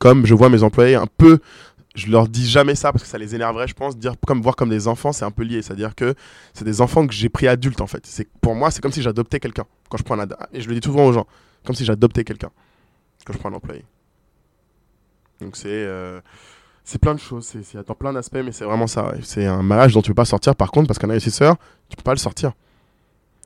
Comme 0.00 0.26
je 0.26 0.34
vois 0.34 0.48
mes 0.48 0.62
employés 0.62 0.96
un 0.96 1.06
peu, 1.06 1.38
je 1.94 2.08
leur 2.08 2.28
dis 2.28 2.48
jamais 2.48 2.74
ça 2.74 2.92
parce 2.92 3.04
que 3.04 3.08
ça 3.08 3.18
les 3.18 3.34
énerverait, 3.34 3.68
je 3.68 3.74
pense, 3.74 3.96
dire 3.96 4.14
comme 4.26 4.40
voir 4.40 4.56
comme 4.56 4.70
des 4.70 4.88
enfants, 4.88 5.12
c'est 5.12 5.24
un 5.24 5.30
peu 5.30 5.42
lié. 5.42 5.62
C'est-à-dire 5.62 5.94
que 5.94 6.14
c'est 6.52 6.64
des 6.64 6.80
enfants 6.80 7.06
que 7.06 7.12
j'ai 7.12 7.28
pris 7.28 7.48
adultes 7.48 7.80
en 7.80 7.86
fait. 7.86 8.04
C'est 8.06 8.28
pour 8.40 8.54
moi, 8.54 8.70
c'est 8.70 8.80
comme 8.80 8.92
si 8.92 9.02
j'adoptais 9.02 9.40
quelqu'un 9.40 9.64
quand 9.88 9.98
je 9.98 10.02
prends 10.02 10.18
un 10.18 10.26
et 10.52 10.60
je 10.60 10.68
le 10.68 10.78
dis 10.78 10.84
souvent 10.84 11.06
aux 11.06 11.12
gens, 11.12 11.26
comme 11.64 11.74
si 11.74 11.84
j'adoptais 11.84 12.24
quelqu'un 12.24 12.50
quand 13.28 13.34
je 13.34 13.38
prends 13.38 13.50
un 13.50 13.54
employé. 13.54 13.84
Donc 15.40 15.56
c'est 15.56 15.68
euh, 15.68 16.20
c'est 16.84 16.98
plein 16.98 17.14
de 17.14 17.20
choses, 17.20 17.46
c'est 17.46 17.86
dans 17.86 17.94
plein 17.94 18.12
d'aspects, 18.14 18.40
mais 18.42 18.52
c'est 18.52 18.64
vraiment 18.64 18.86
ça. 18.86 19.12
C'est 19.22 19.44
un 19.44 19.62
mariage 19.62 19.92
dont 19.92 20.00
tu 20.00 20.10
peux 20.10 20.14
pas 20.14 20.24
sortir 20.24 20.56
par 20.56 20.70
contre 20.70 20.88
parce 20.88 20.98
qu'un 20.98 21.10
investisseur, 21.10 21.56
tu 21.90 21.96
peux 21.96 22.02
pas 22.02 22.14
le 22.14 22.18
sortir. 22.18 22.52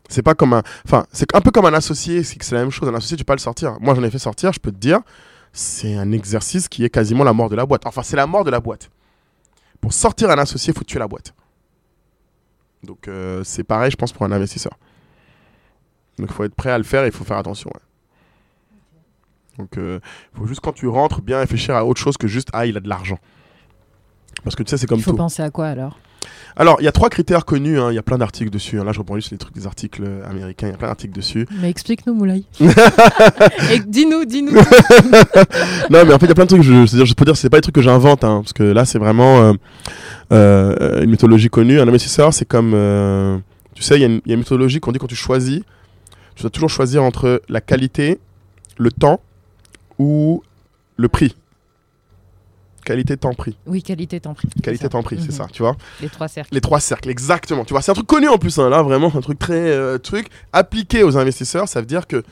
C'est 0.09 0.23
pas 0.23 0.35
comme 0.35 0.53
un, 0.53 0.63
enfin 0.85 1.05
c'est 1.13 1.35
un 1.35 1.41
peu 1.41 1.51
comme 1.51 1.67
un 1.67 1.75
associé, 1.75 2.23
c'est 2.23 2.53
la 2.53 2.61
même 2.61 2.71
chose. 2.71 2.89
Un 2.89 2.95
associé, 2.95 3.17
tu 3.17 3.25
peux 3.25 3.33
pas 3.33 3.35
le 3.35 3.41
sortir. 3.41 3.77
Moi 3.81 3.95
j'en 3.95 4.05
ai 4.05 4.11
fait 4.11 4.19
sortir, 4.19 4.53
je 4.53 4.61
peux 4.61 4.71
te 4.71 4.79
dire, 4.79 5.01
c'est 5.53 5.97
un 5.97 6.13
exercice 6.13 6.69
qui 6.69 6.85
est 6.85 6.91
quasiment 6.91 7.25
la 7.25 7.33
mort 7.33 7.49
de 7.49 7.57
la 7.57 7.67
boîte. 7.67 7.85
Enfin 7.85 8.03
c'est 8.03 8.17
la 8.17 8.27
mort 8.27 8.45
de 8.45 8.51
la 8.51 8.61
boîte. 8.61 8.91
Pour 9.81 9.93
sortir 9.93 10.31
un 10.31 10.39
associé, 10.39 10.73
il 10.73 10.79
faut 10.79 10.85
tuer 10.85 11.01
la 11.01 11.09
boîte. 11.09 11.35
Donc 12.85 13.09
euh, 13.09 13.43
c'est 13.43 13.65
pareil, 13.65 13.91
je 13.91 13.97
pense 13.97 14.13
pour 14.13 14.25
un 14.25 14.33
investisseur. 14.33 14.73
Donc 16.19 16.29
il 16.31 16.33
faut 16.33 16.45
être 16.45 16.55
prêt 16.55 16.71
à 16.71 16.79
le 16.79 16.85
faire 16.85 17.03
et 17.03 17.09
il 17.09 17.13
faut 17.13 17.25
faire 17.25 17.39
attention. 17.39 17.71
Donc 19.59 19.71
il 19.77 20.01
faut 20.39 20.47
juste 20.47 20.61
quand 20.61 20.73
tu 20.73 20.87
rentres 20.89 21.21
bien 21.23 21.39
réfléchir 21.39 21.75
à 21.77 21.85
autre 21.85 22.01
chose 22.01 22.17
que 22.17 22.27
juste 22.27 22.49
ah 22.53 22.67
il 22.67 22.77
a 22.77 22.81
de 22.81 22.89
l'argent. 22.89 23.19
Parce 24.45 24.57
que 24.57 24.63
tu 24.63 24.71
sais 24.71 24.77
c'est 24.79 24.87
comme 24.87 24.99
Il 24.99 25.03
faut 25.05 25.11
tout. 25.13 25.17
penser 25.17 25.43
à 25.43 25.51
quoi 25.51 25.67
alors? 25.67 25.99
Alors 26.57 26.77
il 26.81 26.85
y 26.85 26.89
a 26.89 26.93
trois 26.93 27.09
critères 27.11 27.45
connus, 27.45 27.79
hein, 27.81 27.91
il 27.91 27.95
y 27.95 27.99
a 27.99 28.03
plein 28.03 28.19
d'articles 28.19 28.51
dessus. 28.51 28.79
hein. 28.81 28.85
Là 28.85 28.93
je 28.93 28.99
reprends 28.99 29.17
juste 29.17 29.31
les 29.31 29.39
trucs 29.39 29.55
des 29.55 29.67
articles 29.67 30.03
euh, 30.07 30.29
américains, 30.29 30.69
il 30.69 30.71
y 30.71 30.75
a 30.75 30.77
plein 30.79 30.89
d'articles 30.89 31.15
dessus. 31.15 31.47
Mais 31.61 31.69
explique-nous, 31.71 32.15
Moulay. 32.15 32.45
Dis-nous, 33.87 34.25
dis-nous. 34.25 34.53
non 35.91 36.05
mais 36.07 36.13
en 36.13 36.19
fait 36.19 36.27
il 36.27 36.29
y 36.29 36.33
a 36.33 36.35
plein 36.35 36.45
de 36.45 36.49
trucs, 36.49 36.63
je, 36.63 36.87
c'est-à-dire, 36.87 37.07
je 37.07 37.15
peux 37.15 37.25
dire 37.25 37.37
c'est 37.37 37.51
pas 37.51 37.59
des 37.59 37.63
trucs 37.63 37.75
que 37.75 37.83
j'invente, 37.83 38.25
hein, 38.25 38.41
parce 38.43 38.53
que 38.53 38.63
là 38.63 38.85
c'est 38.85 38.99
vraiment 38.99 39.41
euh, 39.43 39.53
euh, 40.33 41.03
une 41.03 41.11
méthodologie 41.11 41.49
connue. 41.49 41.81
Un 41.81 41.89
investisseur 41.89 42.33
c'est 42.33 42.45
comme, 42.47 42.73
euh, 42.75 43.39
tu 43.75 43.83
sais 43.83 43.97
il 43.97 44.01
y, 44.01 44.05
a 44.05 44.09
une- 44.09 44.21
il 44.25 44.29
y 44.29 44.33
a 44.33 44.35
une 44.35 44.41
méthodologie 44.41 44.81
qu'on 44.81 44.93
dit 44.93 44.99
quand 44.99 45.07
tu 45.07 45.17
choisis, 45.17 45.61
tu 46.37 46.43
dois 46.43 46.51
toujours 46.51 46.71
choisir 46.71 47.03
entre 47.03 47.43
la 47.49 47.61
qualité, 47.61 48.19
le 48.79 48.91
temps 48.91 49.21
ou 50.03 50.43
le 50.97 51.09
prix. 51.09 51.37
Qualité, 52.85 53.17
temps, 53.17 53.33
prix. 53.33 53.57
Oui, 53.67 53.81
qualité, 53.81 54.19
temps 54.19 54.35
prix. 54.35 54.49
Qualité, 54.61 54.89
temps, 54.89 55.05
prix, 55.05 55.17
c'est 55.21 55.27
Mhm. 55.27 55.31
ça, 55.31 55.47
tu 55.53 55.63
vois. 55.63 55.77
Les 56.01 56.09
trois 56.09 56.27
cercles. 56.27 56.53
Les 56.53 56.61
trois 56.61 56.81
cercles, 56.81 57.09
exactement. 57.11 57.65
Tu 57.65 57.73
vois, 57.73 57.81
c'est 57.81 57.93
un 57.93 57.95
truc 57.95 58.09
connu 58.09 58.29
en 58.29 58.39
plus, 58.39 58.59
hein, 58.59 58.69
là, 58.69 58.83
vraiment, 58.83 59.13
un 59.15 59.21
truc 59.21 59.39
très 59.39 59.55
euh, 59.71 59.99
truc 59.99 60.27
appliqué 60.53 61.05
aux 61.05 61.17
investisseurs. 61.17 61.69
Ça 61.69 61.79
veut 61.79 61.87
dire 61.87 62.09
que 62.09 62.25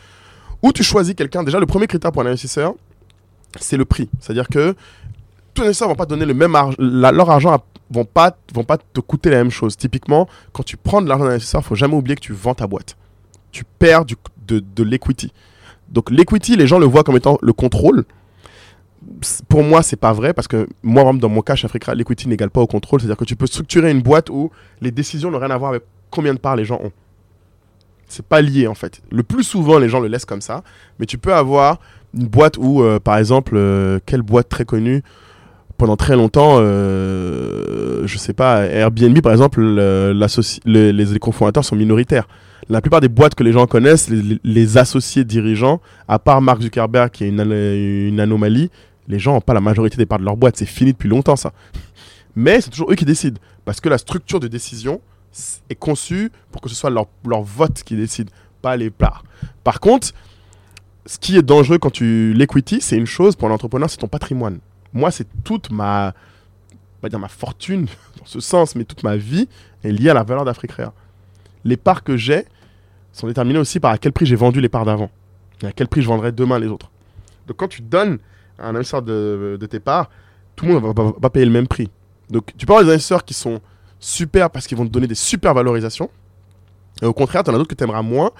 où 0.63 0.73
tu 0.73 0.83
choisis 0.83 1.15
quelqu'un, 1.15 1.45
déjà, 1.45 1.61
le 1.61 1.67
premier 1.67 1.87
critère 1.87 2.11
pour 2.11 2.23
un 2.23 2.27
investisseur, 2.27 2.75
c'est 3.61 3.77
le 3.77 3.85
prix. 3.85 4.11
C'est-à-dire 4.19 4.49
que 4.49 4.75
tous 5.55 5.63
les 5.63 5.69
investisseurs 5.69 5.89
vont 5.89 5.95
pas 5.95 6.07
donner 6.07 6.27
le 6.27 6.35
même 6.35 6.57
argent, 6.57 6.77
leur 6.81 7.31
argent 7.31 7.53
à- 7.53 7.63
vont 7.93 8.05
pas 8.05 8.37
vont 8.53 8.65
pas 8.65 8.79
te 8.79 8.99
coûter 9.01 9.31
la 9.31 9.37
même 9.37 9.51
chose. 9.53 9.77
Typiquement, 9.77 10.29
quand 10.53 10.65
tu 10.65 10.77
prends 10.77 11.01
de 11.01 11.09
l'argent 11.09 11.25
d'un 11.27 11.31
investisseur, 11.31 11.65
faut 11.65 11.77
jamais 11.77 11.95
oublier 11.95 12.17
que 12.17 12.21
tu 12.23 12.33
vends 12.33 12.55
ta 12.57 12.67
boîte. 12.67 12.97
Tu 13.53 13.63
perds 13.79 14.05
du- 14.05 14.17
de, 14.49 14.59
de 14.59 14.83
l'equity. 14.83 15.33
Donc 15.91 16.11
l'equity, 16.11 16.57
les 16.57 16.67
gens 16.67 16.79
le 16.79 16.87
voient 16.87 17.05
comme 17.05 17.17
étant 17.17 17.39
le 17.43 17.53
contrôle. 17.53 18.05
Pour 19.49 19.63
moi, 19.63 19.83
c'est 19.83 19.97
pas 19.97 20.13
vrai 20.13 20.33
parce 20.35 20.47
que 20.47 20.69
moi, 20.83 21.03
exemple, 21.03 21.21
dans 21.21 21.29
mon 21.29 21.41
cas, 21.41 21.55
chez 21.55 21.67
Africa, 21.67 21.95
l'equity 21.95 22.29
n'égale 22.29 22.51
pas 22.51 22.61
au 22.61 22.67
contrôle. 22.67 23.01
C'est-à-dire 23.01 23.17
que 23.17 23.25
tu 23.25 23.37
peux 23.37 23.47
structurer 23.47 23.91
une 23.91 24.03
boîte 24.03 24.31
où 24.31 24.51
les 24.81 24.91
décisions 24.91 25.31
n'ont 25.31 25.39
rien 25.39 25.51
à 25.51 25.57
voir 25.57 25.71
avec 25.71 25.83
combien 26.11 26.35
de 26.35 26.39
parts 26.39 26.57
les 26.57 26.65
gens 26.65 26.81
ont. 26.83 26.93
C'est 28.09 28.27
pas 28.27 28.41
lié 28.41 28.67
en 28.67 28.75
fait. 28.75 29.01
Le 29.11 29.23
plus 29.23 29.45
souvent, 29.45 29.79
les 29.79 29.89
gens 29.89 30.01
le 30.01 30.09
laissent 30.09 30.25
comme 30.25 30.41
ça. 30.41 30.63
Mais 30.99 31.07
tu 31.07 31.19
peux 31.19 31.35
avoir 31.35 31.79
une 32.15 32.27
boîte 32.27 32.57
où, 32.59 32.83
euh, 32.83 32.99
par 32.99 33.19
exemple, 33.19 33.55
euh, 33.57 33.99
quelle 34.05 34.23
boîte 34.23 34.49
très 34.49 34.65
connue 34.65 35.03
pendant 35.79 35.97
très 35.97 36.15
longtemps, 36.15 36.57
euh, 36.59 38.03
je 38.05 38.19
sais 38.19 38.35
pas, 38.35 38.67
Airbnb 38.67 39.19
par 39.23 39.33
exemple, 39.33 39.63
les, 39.63 40.93
les 40.93 41.19
cofondateurs 41.19 41.65
sont 41.65 41.75
minoritaires. 41.75 42.29
La 42.71 42.81
plupart 42.81 43.01
des 43.01 43.09
boîtes 43.09 43.35
que 43.35 43.43
les 43.43 43.51
gens 43.51 43.67
connaissent, 43.67 44.09
les, 44.09 44.79
associés 44.79 45.25
dirigeants, 45.25 45.81
à 46.07 46.21
part 46.21 46.41
Mark 46.41 46.63
Zuckerberg 46.63 47.11
qui 47.11 47.25
est 47.25 47.29
une, 47.29 47.41
ano- 47.41 47.53
une 47.53 48.21
anomalie, 48.21 48.71
les 49.09 49.19
gens 49.19 49.33
n'ont 49.35 49.41
pas 49.41 49.55
la 49.55 49.61
majorité 49.61 49.97
des 49.97 50.07
parts 50.07 50.21
de 50.21 50.25
leur 50.25 50.37
boîte. 50.37 50.57
C'est 50.57 50.67
fini 50.67 50.93
depuis 50.93 51.09
longtemps 51.09 51.35
ça. 51.35 51.53
Mais 52.37 52.61
c'est 52.61 52.71
toujours 52.71 52.93
eux 52.93 52.95
qui 52.95 53.05
décident. 53.05 53.41
Parce 53.65 53.81
que 53.81 53.89
la 53.89 53.99
structure 53.99 54.39
de 54.39 54.47
décision 54.47 55.01
est 55.69 55.75
conçu 55.75 56.31
pour 56.53 56.61
que 56.61 56.69
ce 56.69 56.77
soit 56.77 56.91
leur, 56.91 57.09
vote 57.43 57.83
qui 57.83 57.97
décide, 57.97 58.31
pas 58.63 58.77
les 58.77 58.91
parts. 58.91 59.25
Par 59.65 59.81
contre, 59.81 60.13
ce 61.07 61.19
qui 61.19 61.37
est 61.37 61.43
dangereux 61.43 61.79
quand 61.79 61.91
tu 61.91 62.33
l'equity, 62.35 62.81
c'est 62.81 62.97
une 62.97 63.07
chose 63.07 63.35
pour 63.35 63.49
l'entrepreneur, 63.49 63.91
c'est 63.91 63.97
ton 63.97 64.07
patrimoine. 64.07 64.61
Moi, 64.93 65.11
c'est 65.11 65.27
toute 65.43 65.73
ma, 65.73 66.15
va 67.03 67.09
dire 67.09 67.19
ma 67.19 67.27
fortune 67.27 67.87
dans 68.19 68.27
ce 68.27 68.39
sens, 68.39 68.77
mais 68.77 68.85
toute 68.85 69.03
ma 69.03 69.17
vie 69.17 69.49
est 69.83 69.91
liée 69.91 70.11
à 70.11 70.15
la 70.15 70.23
valeur 70.23 70.45
d'Africrea. 70.45 70.93
Les 71.65 71.77
parts 71.77 72.05
que 72.05 72.17
j'ai 72.17 72.45
sont 73.13 73.27
déterminées 73.27 73.59
aussi 73.59 73.81
par 73.81 73.93
à 73.93 73.99
quel 73.99 74.13
prix 74.13 74.27
j'ai 74.27 74.37
vendu 74.37 74.61
les 74.61 74.69
parts 74.69 74.85
d'avant 74.85 75.11
et 75.63 75.67
à 75.67 75.73
quel 75.73 75.89
prix 75.89 76.03
je 76.03 76.09
vendrai 76.09 76.33
demain 76.33 76.59
les 76.59 76.69
autres. 76.69 76.91
Donc 77.47 77.57
quand 77.57 77.69
tu 77.69 77.83
donnes 77.83 78.19
à 78.59 78.69
un 78.69 78.75
investisseur 78.75 79.03
de, 79.03 79.57
de 79.61 79.67
tes 79.67 79.81
parts, 79.81 80.11
tout 80.57 80.67
le 80.67 80.75
monde 80.75 80.83
va, 80.97 81.03
va- 81.03 81.13
va 81.21 81.31
payer 81.31 81.47
le 81.47 81.53
même 81.53 81.67
prix. 81.69 81.91
Donc 82.31 82.53
tu 82.57 82.67
peux 82.67 82.73
avoir 82.73 82.85
des 82.85 82.91
investisseurs 82.93 83.25
qui 83.25 83.35
sont 83.35 83.61
super 83.99 84.51
parce 84.51 84.67
qu'ils 84.67 84.79
vont 84.79 84.87
te 84.87 84.91
donner 84.91 85.07
des 85.07 85.15
super 85.15 85.53
valorisations. 85.55 86.11
Et 87.03 87.07
au 87.07 87.13
contraire, 87.13 87.43
tu 87.45 87.51
en 87.51 87.55
as 87.55 87.57
d'autres 87.57 87.69
que 87.71 87.75
tu 87.75 87.85
aimeras 87.85 88.03
moins 88.03 88.31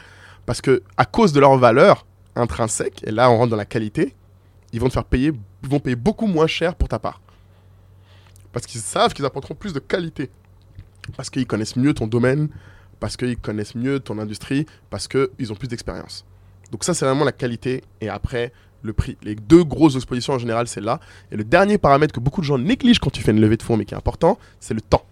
parce 0.47 0.61
que 0.61 0.83
à 0.97 1.05
cause 1.05 1.33
de 1.33 1.41
leur 1.41 1.57
valeur 1.57 2.07
intrinsèque, 2.37 3.03
et 3.07 3.11
là 3.11 3.31
on 3.31 3.37
rentre 3.39 3.51
dans 3.51 3.57
la 3.57 3.65
qualité, 3.65 4.15
ils 4.73 4.81
vont 4.81 4.89
te 4.89 4.93
faire 4.93 5.05
payer, 5.05 5.33
vont 5.63 5.81
payer 5.81 5.97
beaucoup 5.97 6.27
moins 6.27 6.47
cher 6.47 6.75
pour 6.77 6.89
ta 6.89 6.99
part. 6.99 7.21
Parce 8.53 8.67
qu'ils 8.67 8.81
savent 8.81 9.13
qu'ils 9.13 9.25
apporteront 9.25 9.55
plus 9.55 9.73
de 9.73 9.79
qualité. 9.81 10.31
Parce 11.17 11.31
qu'ils 11.31 11.47
connaissent 11.47 11.77
mieux 11.77 11.95
ton 11.95 12.07
domaine, 12.07 12.49
parce 13.01 13.17
qu'ils 13.17 13.39
connaissent 13.39 13.75
mieux 13.75 13.99
ton 13.99 14.19
industrie, 14.19 14.67
parce 14.91 15.09
qu'ils 15.09 15.51
ont 15.53 15.57
plus 15.57 15.69
d'expérience. 15.69 16.25
Donc 16.71 16.85
ça, 16.85 16.95
c'est 16.95 17.05
vraiment 17.05 17.25
la 17.25 17.33
qualité. 17.33 17.83
Et 18.01 18.09
après, 18.09 18.53
le 18.83 18.93
prix. 18.93 19.17
Les 19.23 19.35
deux 19.35 19.65
grosses 19.65 19.97
expositions 19.97 20.35
en 20.35 20.39
général, 20.39 20.69
c'est 20.69 20.81
là. 20.81 21.01
Et 21.33 21.37
le 21.37 21.45
dernier 21.45 21.79
paramètre 21.79 22.15
que 22.15 22.21
beaucoup 22.21 22.41
de 22.41 22.47
gens 22.47 22.59
négligent 22.59 22.99
quand 22.99 23.11
tu 23.11 23.23
fais 23.23 23.33
une 23.33 23.41
levée 23.41 23.57
de 23.57 23.63
fonds, 23.63 23.77
mais 23.77 23.85
qui 23.85 23.95
est 23.95 23.97
important, 23.97 24.39
c'est 24.59 24.75
le 24.75 24.81
temps. 24.81 25.05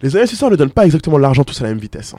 Les 0.00 0.16
investisseurs 0.16 0.50
ne 0.50 0.56
donnent 0.56 0.70
pas 0.70 0.84
exactement 0.84 1.18
l'argent 1.18 1.44
tous 1.44 1.60
à 1.60 1.64
la 1.64 1.70
même 1.70 1.78
vitesse. 1.78 2.14
hein. 2.14 2.18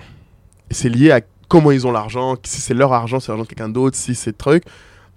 Et 0.69 0.73
c'est 0.73 0.89
lié 0.89 1.11
à 1.11 1.21
comment 1.47 1.71
ils 1.71 1.85
ont 1.85 1.91
l'argent, 1.91 2.35
si 2.43 2.61
c'est 2.61 2.73
leur 2.73 2.93
argent, 2.93 3.19
si 3.19 3.25
c'est 3.25 3.31
l'argent 3.31 3.43
de 3.43 3.47
quelqu'un 3.49 3.69
d'autre, 3.69 3.97
si 3.97 4.15
c'est 4.15 4.37
truc. 4.37 4.63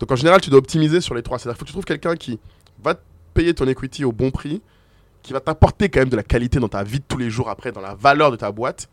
Donc 0.00 0.10
en 0.10 0.16
général, 0.16 0.40
tu 0.40 0.50
dois 0.50 0.58
optimiser 0.58 1.00
sur 1.00 1.14
les 1.14 1.22
trois. 1.22 1.38
C'est-à-dire 1.38 1.58
que 1.58 1.64
tu 1.64 1.72
trouves 1.72 1.84
quelqu'un 1.84 2.16
qui 2.16 2.38
va 2.82 2.94
te 2.94 3.00
payer 3.34 3.54
ton 3.54 3.66
equity 3.66 4.04
au 4.04 4.12
bon 4.12 4.30
prix, 4.30 4.60
qui 5.22 5.32
va 5.32 5.40
t'apporter 5.40 5.88
quand 5.88 6.00
même 6.00 6.08
de 6.08 6.16
la 6.16 6.22
qualité 6.22 6.58
dans 6.58 6.68
ta 6.68 6.82
vie 6.82 6.98
de 6.98 7.04
tous 7.06 7.18
les 7.18 7.30
jours 7.30 7.48
après, 7.48 7.72
dans 7.72 7.80
la 7.80 7.94
valeur 7.94 8.30
de 8.30 8.36
ta 8.36 8.50
boîte. 8.50 8.88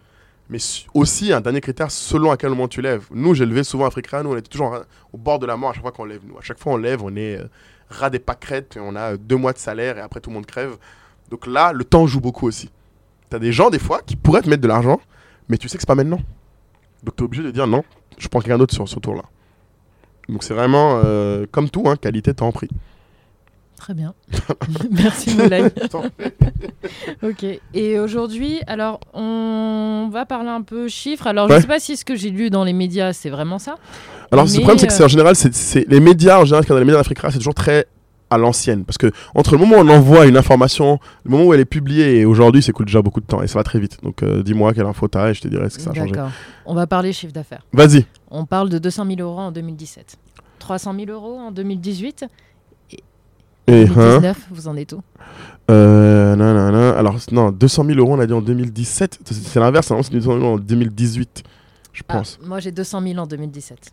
Mais 0.54 0.60
aussi, 0.94 1.34
un 1.34 1.42
dernier 1.42 1.62
critère, 1.62 1.90
selon 1.90 2.30
à 2.30 2.38
quel 2.38 2.52
moment 2.52 2.68
tu 2.68 2.80
lèves. 2.80 3.08
Nous, 3.12 3.34
j'ai 3.34 3.48
levé 3.48 3.64
souvent 3.64 3.88
Africa, 3.88 4.22
nous, 4.22 4.34
on 4.34 4.38
était 4.38 4.50
toujours 4.50 4.78
au 5.12 5.18
bord 5.18 5.40
de 5.40 5.48
la 5.48 5.58
mort 5.58 5.72
à 5.72 5.74
chaque 5.74 5.82
fois 5.82 5.92
qu'on 5.92 6.06
lève. 6.06 6.22
Nous, 6.28 6.38
à 6.38 6.42
chaque 6.42 6.60
fois, 6.60 6.74
on 6.74 6.78
lève, 6.78 7.02
on 7.04 7.16
est 7.16 7.40
euh, 7.40 7.46
ras 7.90 8.12
des 8.12 8.20
pâquerettes, 8.20 8.78
et 8.78 8.80
on 8.80 8.96
a 8.96 9.18
deux 9.18 9.36
mois 9.36 9.54
de 9.54 9.58
salaire, 9.58 9.98
et 9.98 10.02
après, 10.02 10.20
tout 10.20 10.30
le 10.30 10.36
monde 10.36 10.46
crève. 10.46 10.78
Donc 11.32 11.48
là, 11.48 11.74
le 11.74 11.84
temps 11.84 12.06
joue 12.06 12.22
beaucoup 12.22 12.46
aussi. 12.46 12.70
Tu 13.32 13.36
as 13.36 13.40
des 13.40 13.52
gens, 13.52 13.72
des 13.72 13.80
fois, 13.80 14.02
qui 14.06 14.16
pourraient 14.16 14.44
te 14.44 14.50
mettre 14.50 14.62
de 14.62 14.68
l'argent, 14.68 15.02
mais 15.50 15.58
tu 15.58 15.68
sais 15.68 15.78
que 15.78 15.82
c'est 15.82 15.88
pas 15.88 15.96
maintenant. 15.96 16.22
Donc 17.02 17.16
tu 17.16 17.24
es 17.24 17.26
obligé 17.26 17.42
de 17.42 17.50
dire 17.50 17.66
non, 17.66 17.84
je 18.20 18.28
prends 18.28 18.40
quelqu'un 18.40 18.60
d'autre 18.60 18.76
sur 18.76 18.88
ce 18.88 19.00
tour-là. 19.00 19.24
Donc 20.30 20.44
c'est 20.44 20.54
vraiment, 20.54 21.02
euh, 21.04 21.48
comme 21.52 21.72
tout, 21.72 21.86
hein, 21.88 21.96
qualité, 21.96 22.32
temps, 22.32 22.52
prix. 22.52 22.70
Très 23.84 23.94
bien. 23.94 24.14
Merci 24.92 25.36
Moulay. 25.36 25.64
Ok. 27.22 27.46
Et 27.74 28.00
aujourd'hui, 28.00 28.62
alors, 28.66 29.02
on 29.14 30.10
va 30.10 30.26
parler 30.26 30.48
un 30.50 30.62
peu 30.62 30.88
chiffres. 30.88 31.28
Alors, 31.28 31.50
Ouais. 31.50 31.58
je 31.58 31.62
sais 31.64 31.68
pas 31.68 31.80
si 31.82 31.98
ce 31.98 32.06
que 32.06 32.16
j'ai 32.16 32.30
lu 32.30 32.50
dans 32.50 32.64
les 32.64 32.72
médias, 32.72 33.12
c'est 33.12 33.30
vraiment 33.30 33.60
ça. 33.60 33.76
Alors, 34.32 34.46
le 34.46 34.52
problème, 34.54 34.78
c'est 34.78 34.88
que 34.88 34.94
euh, 34.94 34.96
c'est 34.96 35.04
en 35.04 35.08
général, 35.10 35.36
c'est, 35.36 35.54
c'est- 35.54 35.86
les 35.90 36.00
médias, 36.00 36.40
en 36.40 36.46
général, 36.46 36.66
quand 36.66 36.74
on 36.76 36.78
a 36.78 36.80
les 36.80 36.86
médias 36.86 36.98
d'Africa, 37.00 37.30
c'est 37.30 37.40
toujours 37.40 37.54
très 37.56 37.86
à 38.30 38.38
l'ancienne. 38.38 38.86
Parce 38.86 38.98
que 38.98 39.12
entre 39.36 39.52
le 39.52 39.58
moment 39.58 39.76
où 39.76 39.80
on 39.80 39.90
envoie 39.90 40.28
une 40.28 40.38
information, 40.38 40.98
le 41.26 41.32
moment 41.32 41.44
où 41.44 41.54
elle 41.54 41.60
est 41.60 41.66
publiée 41.66 42.20
et 42.20 42.26
aujourd'hui, 42.26 42.64
ça 42.64 42.72
coûte 42.72 42.86
déjà 42.88 43.02
beaucoup 43.02 43.20
de 43.20 43.26
temps 43.26 43.42
et 43.42 43.48
ça 43.48 43.60
va 43.60 43.64
très 43.64 43.80
vite. 43.80 43.98
Donc, 44.02 44.24
euh, 44.24 44.44
dis-moi 44.44 44.74
quelle 44.74 44.86
info 44.86 45.10
t'as 45.10 45.32
et 45.32 45.34
je 45.34 45.42
te 45.42 45.50
dirai 45.50 45.70
ce 45.70 45.76
que 45.78 45.84
ça 45.84 45.90
a 45.90 45.94
changé. 45.94 46.12
D'accord. 46.12 46.32
On 46.66 46.74
va 46.74 46.88
parler 46.88 47.12
chiffre 47.12 47.34
d'affaires. 47.34 47.64
Vas-y. 47.74 48.06
On 48.32 48.46
parle 48.46 48.70
de 48.70 48.78
200 48.78 49.06
000 49.08 49.20
euros 49.20 49.40
en 49.42 49.52
2017. 49.52 50.16
300 50.60 50.96
000 50.98 51.12
euros 51.12 51.38
en 51.38 51.52
2018. 51.52 52.24
Et, 53.68 53.84
hein, 53.84 54.20
2019, 54.20 54.48
vous 54.52 54.68
en 54.68 54.76
êtes 54.76 54.94
où 54.94 55.02
euh, 55.72 56.36
nanana. 56.36 56.92
Alors, 56.98 57.18
non, 57.32 57.52
200 57.52 57.86
000 57.86 58.00
euros, 58.00 58.14
on 58.14 58.20
a 58.20 58.28
dit 58.28 58.34
en 58.34 58.42
2017. 58.42 59.20
C'est, 59.24 59.60
l'inverse, 59.60 59.92
hein, 59.92 60.00
c'est 60.04 60.12
200 60.12 60.34
000 60.34 60.44
euros 60.44 60.56
en 60.56 60.60
2018, 60.60 61.44
je 61.94 62.02
Ah, 62.08 62.14
pense. 62.14 62.38
Moi, 62.44 62.60
j'ai 62.60 62.72
200 62.72 63.02
000 63.02 63.18
en 63.18 63.26
2017. 63.28 63.92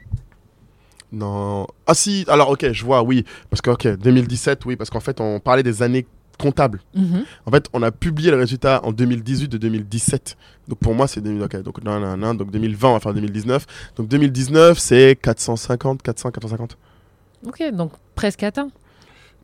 Non. 1.13 1.67
Ah 1.87 1.95
si, 1.95 2.25
alors 2.29 2.51
ok, 2.51 2.73
je 2.73 2.85
vois, 2.85 3.03
oui. 3.03 3.25
Parce 3.51 3.61
que, 3.61 3.71
ok, 3.71 3.87
2017, 3.99 4.65
oui, 4.67 4.77
parce 4.77 4.91
qu'en 4.91 5.01
fait, 5.01 5.21
on 5.21 5.41
parlait 5.41 5.63
des 5.63 5.83
années 5.83 6.07
comptables. 6.39 6.81
Mhm. 6.95 7.25
En 7.47 7.51
fait, 7.51 7.69
on 7.73 7.83
a 7.83 7.91
publié 7.91 8.31
le 8.31 8.37
résultat 8.37 8.81
en 8.85 8.93
2018 8.93 9.49
de 9.49 9.59
2017. 9.59 10.37
Donc 10.69 10.79
pour 10.79 10.95
moi, 10.95 11.07
c'est 11.07 11.21
2000, 11.21 11.43
ok, 11.43 11.63
donc, 11.63 11.83
non, 11.85 12.01
non, 12.01 12.17
non, 12.17 12.35
donc 12.35 12.51
2020, 12.51 12.89
on 12.89 12.93
va 12.95 13.01
faire 13.01 13.15
2019. 13.15 13.67
Donc 13.97 14.09
2019, 14.09 14.79
c'est 14.79 15.19
450, 15.21 16.03
400, 16.03 16.31
450. 16.31 16.79
Ok, 17.47 17.63
donc 17.73 17.93
presque 18.15 18.43
atteint 18.43 18.69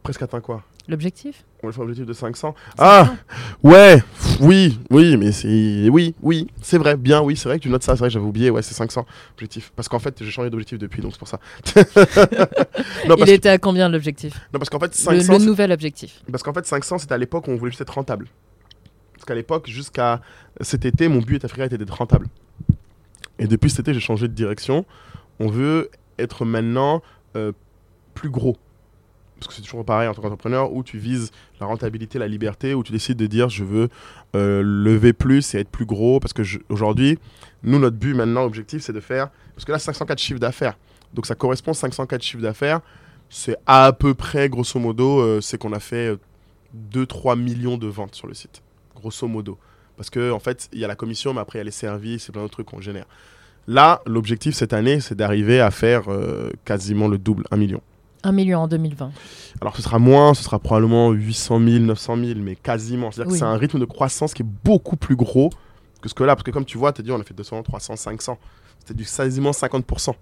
Presque 0.07 0.23
atteint 0.23 0.41
quoi 0.41 0.63
l'objectif. 0.89 1.45
On 1.65 1.67
va 1.67 1.73
faire 1.73 1.83
l'objectif 1.83 2.07
de 2.07 2.13
500. 2.13 2.55
Ah 2.79 3.17
Ouais, 3.65 3.97
pff, 3.97 4.41
oui, 4.41 4.79
oui, 4.91 5.17
mais 5.17 5.33
c'est. 5.33 5.89
Oui, 5.91 6.15
oui, 6.23 6.47
c'est 6.63 6.79
vrai, 6.79 6.97
bien, 6.97 7.23
oui, 7.23 7.37
c'est 7.37 7.49
vrai 7.49 7.59
que 7.59 7.65
tu 7.65 7.71
notes 7.71 7.83
ça, 7.83 7.95
c'est 7.95 7.99
vrai 7.99 8.09
que 8.09 8.13
j'avais 8.13 8.25
oublié, 8.25 8.51
ouais, 8.51 8.63
c'est 8.63 8.75
500 8.75 9.05
objectif. 9.33 9.73
Parce 9.75 9.89
qu'en 9.89 9.99
fait, 9.99 10.23
j'ai 10.23 10.31
changé 10.31 10.49
d'objectif 10.49 10.79
depuis, 10.79 11.03
donc 11.03 11.11
c'est 11.11 11.19
pour 11.19 11.27
ça. 11.27 11.41
non, 13.09 13.17
Il 13.19 13.31
était 13.31 13.49
à 13.49 13.59
combien 13.59 13.89
l'objectif 13.89 14.35
non, 14.53 14.61
parce 14.61 14.71
qu'en 14.71 14.79
fait, 14.79 14.97
le, 14.97 15.21
500, 15.21 15.39
le 15.39 15.45
nouvel 15.45 15.73
objectif. 15.73 16.23
Parce 16.31 16.45
qu'en 16.45 16.53
fait, 16.53 16.65
500, 16.65 16.99
c'était 16.99 17.15
à 17.15 17.19
l'époque 17.19 17.49
où 17.49 17.51
on 17.51 17.57
voulait 17.57 17.73
juste 17.73 17.81
être 17.81 17.95
rentable. 17.95 18.29
Parce 19.15 19.25
qu'à 19.25 19.35
l'époque, 19.35 19.69
jusqu'à 19.69 20.21
cet 20.61 20.85
été, 20.85 21.09
mon 21.09 21.19
but 21.19 21.45
Africa 21.45 21.65
était 21.65 21.79
d'être 21.79 21.97
rentable. 21.97 22.29
Et 23.41 23.49
depuis 23.49 23.71
cet 23.71 23.81
été, 23.81 23.95
j'ai 23.95 24.01
changé 24.01 24.29
de 24.29 24.35
direction. 24.35 24.87
On 25.41 25.49
veut 25.49 25.91
être 26.19 26.45
maintenant 26.45 27.03
euh, 27.35 27.51
plus 28.15 28.31
gros. 28.31 28.57
Parce 29.39 29.49
que 29.49 29.55
c'est 29.55 29.63
toujours 29.63 29.85
pareil 29.85 30.09
en 30.09 30.15
tant 30.15 30.23
qu'entrepreneur, 30.23 30.73
où 30.73 30.83
tu 30.83 30.99
vises 30.99 31.31
la 31.61 31.67
rentabilité, 31.67 32.19
la 32.19 32.29
liberté, 32.29 32.75
où 32.75 32.83
tu 32.83 32.93
décides 32.93 33.19
de 33.19 33.27
dire 33.27 33.49
je 33.49 33.65
veux 33.65 33.89
euh, 34.35 34.63
lever 34.65 35.13
plus 35.13 35.55
et 35.55 35.59
être 35.59 35.69
plus 35.69 35.85
gros. 35.85 36.21
Parce 36.21 36.33
que 36.33 36.43
aujourd'hui, 36.69 37.19
nous, 37.63 37.79
notre 37.79 37.97
but 37.97 38.15
maintenant, 38.15 38.45
objectif, 38.45 38.83
c'est 38.83 38.93
de 38.93 39.01
faire. 39.01 39.29
Parce 39.55 39.65
que 39.65 39.73
là, 39.73 39.79
504 39.79 40.19
chiffres 40.19 40.41
d'affaires. 40.41 40.79
Donc 41.13 41.27
ça 41.27 41.35
correspond 41.35 41.73
504 41.73 42.23
chiffres 42.23 42.43
d'affaires. 42.43 42.81
C'est 43.29 43.57
à 43.67 43.93
peu 43.93 44.15
près, 44.15 44.49
grosso 44.49 44.79
modo, 44.79 45.21
euh, 45.21 45.41
c'est 45.41 45.59
qu'on 45.59 45.73
a 45.73 45.81
fait 45.81 46.17
2-3 46.93 47.39
millions 47.39 47.77
de 47.77 47.87
ventes 47.87 48.15
sur 48.15 48.27
le 48.27 48.35
site. 48.35 48.63
Grosso 48.95 49.27
modo. 49.27 49.59
Parce 49.97 50.11
que 50.11 50.31
en 50.31 50.39
fait, 50.39 50.69
il 50.73 50.79
y 50.79 50.85
a 50.85 50.89
la 50.89 50.97
commission, 50.97 51.35
mais 51.35 51.41
après, 51.41 51.59
il 51.59 51.61
y 51.61 51.63
a 51.63 51.65
les 51.65 51.71
services 51.71 52.29
et 52.29 52.33
plein 52.33 52.43
d'autres 52.43 52.53
trucs 52.53 52.67
qu'on 52.67 52.81
génère. 52.81 53.07
Là, 53.67 54.03
l'objectif 54.07 54.55
cette 54.55 54.73
année, 54.73 55.01
c'est 55.01 55.17
d'arriver 55.17 55.61
à 55.61 55.71
faire 55.71 56.09
euh, 56.09 56.51
quasiment 56.65 57.09
le 57.09 57.19
double, 57.19 57.45
1 57.51 57.57
million. 57.57 57.81
1 58.23 58.33
million 58.33 58.61
en 58.61 58.69
2020. 58.69 59.11
Alors 59.61 59.77
ce 59.77 59.83
sera 59.83 59.99
moins, 59.99 60.35
ce 60.35 60.43
sera 60.43 60.59
probablement 60.59 61.11
800 61.13 61.61
000, 61.65 61.79
900 61.85 62.17
000, 62.17 62.41
mais 62.41 62.57
quasiment. 62.57 63.11
C'est-à-dire 63.11 63.33
Oui. 63.33 63.39
que 63.39 63.45
c'est 63.45 63.51
un 63.51 63.57
rythme 63.57 63.79
de 63.79 63.85
croissance 63.85 64.35
qui 64.35 64.43
est 64.43 64.49
beaucoup 64.65 64.97
plus 64.97 65.17
gros 65.17 65.51
que 66.03 66.09
ce 66.09 66.15
que 66.15 66.25
là. 66.25 66.35
Parce 66.37 66.43
que 66.45 66.51
comme 66.51 66.65
tu 66.65 66.79
vois, 66.79 66.93
tu 66.93 67.01
as 67.01 67.05
dit, 67.05 67.13
on 67.13 67.21
a 67.21 67.25
fait 67.25 67.35
200, 67.35 67.63
300, 67.63 67.97
500. 67.97 68.39
C'était 68.81 68.95
du 68.95 69.05
quasiment 69.05 69.51
50%. 69.53 70.15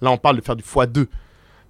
Là, 0.00 0.10
on 0.10 0.16
parle 0.16 0.36
de 0.36 0.42
faire 0.42 0.56
du 0.56 0.62
x2. 0.64 1.06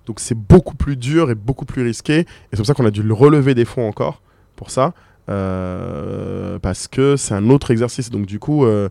Donc 0.07 0.19
c'est 0.19 0.35
beaucoup 0.35 0.75
plus 0.75 0.97
dur 0.97 1.31
et 1.31 1.35
beaucoup 1.35 1.65
plus 1.65 1.83
risqué. 1.83 2.21
Et 2.21 2.27
c'est 2.53 2.57
pour 2.59 2.67
ça 2.67 2.75
qu'on 2.75 2.87
a 2.87 2.91
dû 2.91 3.03
le 3.03 3.15
relever 3.15 3.55
des 3.55 3.65
fonds 3.65 3.87
encore 3.87 4.21
pour 4.57 4.71
ça. 4.71 4.95
Euh, 5.29 6.59
parce 6.59 6.89
que 6.89 7.17
c'est 7.17 7.35
un 7.35 7.51
autre 7.51 7.71
exercice. 7.71 8.11
Donc 8.11 8.27
du 8.27 8.39
coup, 8.39 8.65
euh, 8.65 8.89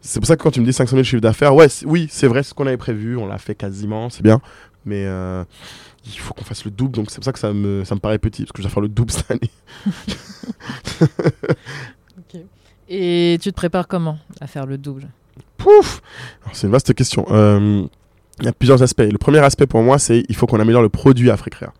c'est 0.00 0.20
pour 0.20 0.26
ça 0.26 0.36
que 0.36 0.42
quand 0.42 0.50
tu 0.50 0.60
me 0.60 0.66
dis 0.66 0.72
500 0.72 0.90
000 0.96 1.04
chiffre 1.04 1.22
d'affaires, 1.22 1.54
ouais, 1.54 1.68
oui, 1.86 2.06
c'est 2.10 2.26
vrai, 2.26 2.42
c'est 2.42 2.50
ce 2.50 2.54
qu'on 2.54 2.66
avait 2.66 2.76
prévu. 2.76 3.16
On 3.16 3.26
l'a 3.26 3.38
fait 3.38 3.54
quasiment, 3.54 4.10
c'est 4.10 4.22
bien. 4.22 4.40
Mais 4.84 5.04
euh, 5.06 5.44
il 6.04 6.18
faut 6.18 6.34
qu'on 6.34 6.44
fasse 6.44 6.64
le 6.64 6.70
double. 6.70 6.92
Donc 6.92 7.10
c'est 7.10 7.16
pour 7.16 7.24
ça 7.24 7.32
que 7.32 7.38
ça 7.38 7.52
me, 7.52 7.84
ça 7.84 7.94
me 7.94 8.00
paraît 8.00 8.18
petit. 8.18 8.42
Parce 8.42 8.52
que 8.52 8.58
je 8.58 8.68
dois 8.68 8.70
faire 8.70 8.82
le 8.82 8.88
double 8.88 9.10
cette 9.10 9.30
année. 9.30 9.50
Et 12.88 13.38
tu 13.40 13.50
te 13.50 13.56
prépares 13.56 13.88
comment 13.88 14.18
à 14.40 14.46
faire 14.46 14.66
le 14.66 14.76
double? 14.76 15.08
Pouf 15.56 16.02
C'est 16.52 16.66
une 16.66 16.72
vaste 16.72 16.92
question. 16.92 17.24
Euh, 17.30 17.86
il 18.40 18.44
y 18.44 18.48
a 18.48 18.52
plusieurs 18.52 18.82
aspects. 18.82 19.00
Le 19.00 19.18
premier 19.18 19.38
aspect 19.38 19.66
pour 19.66 19.82
moi, 19.82 19.98
c'est 19.98 20.24
il 20.28 20.36
faut 20.36 20.46
qu'on 20.46 20.60
améliore 20.60 20.82
le 20.82 20.90
produit 20.90 21.30
Africrea. 21.30 21.72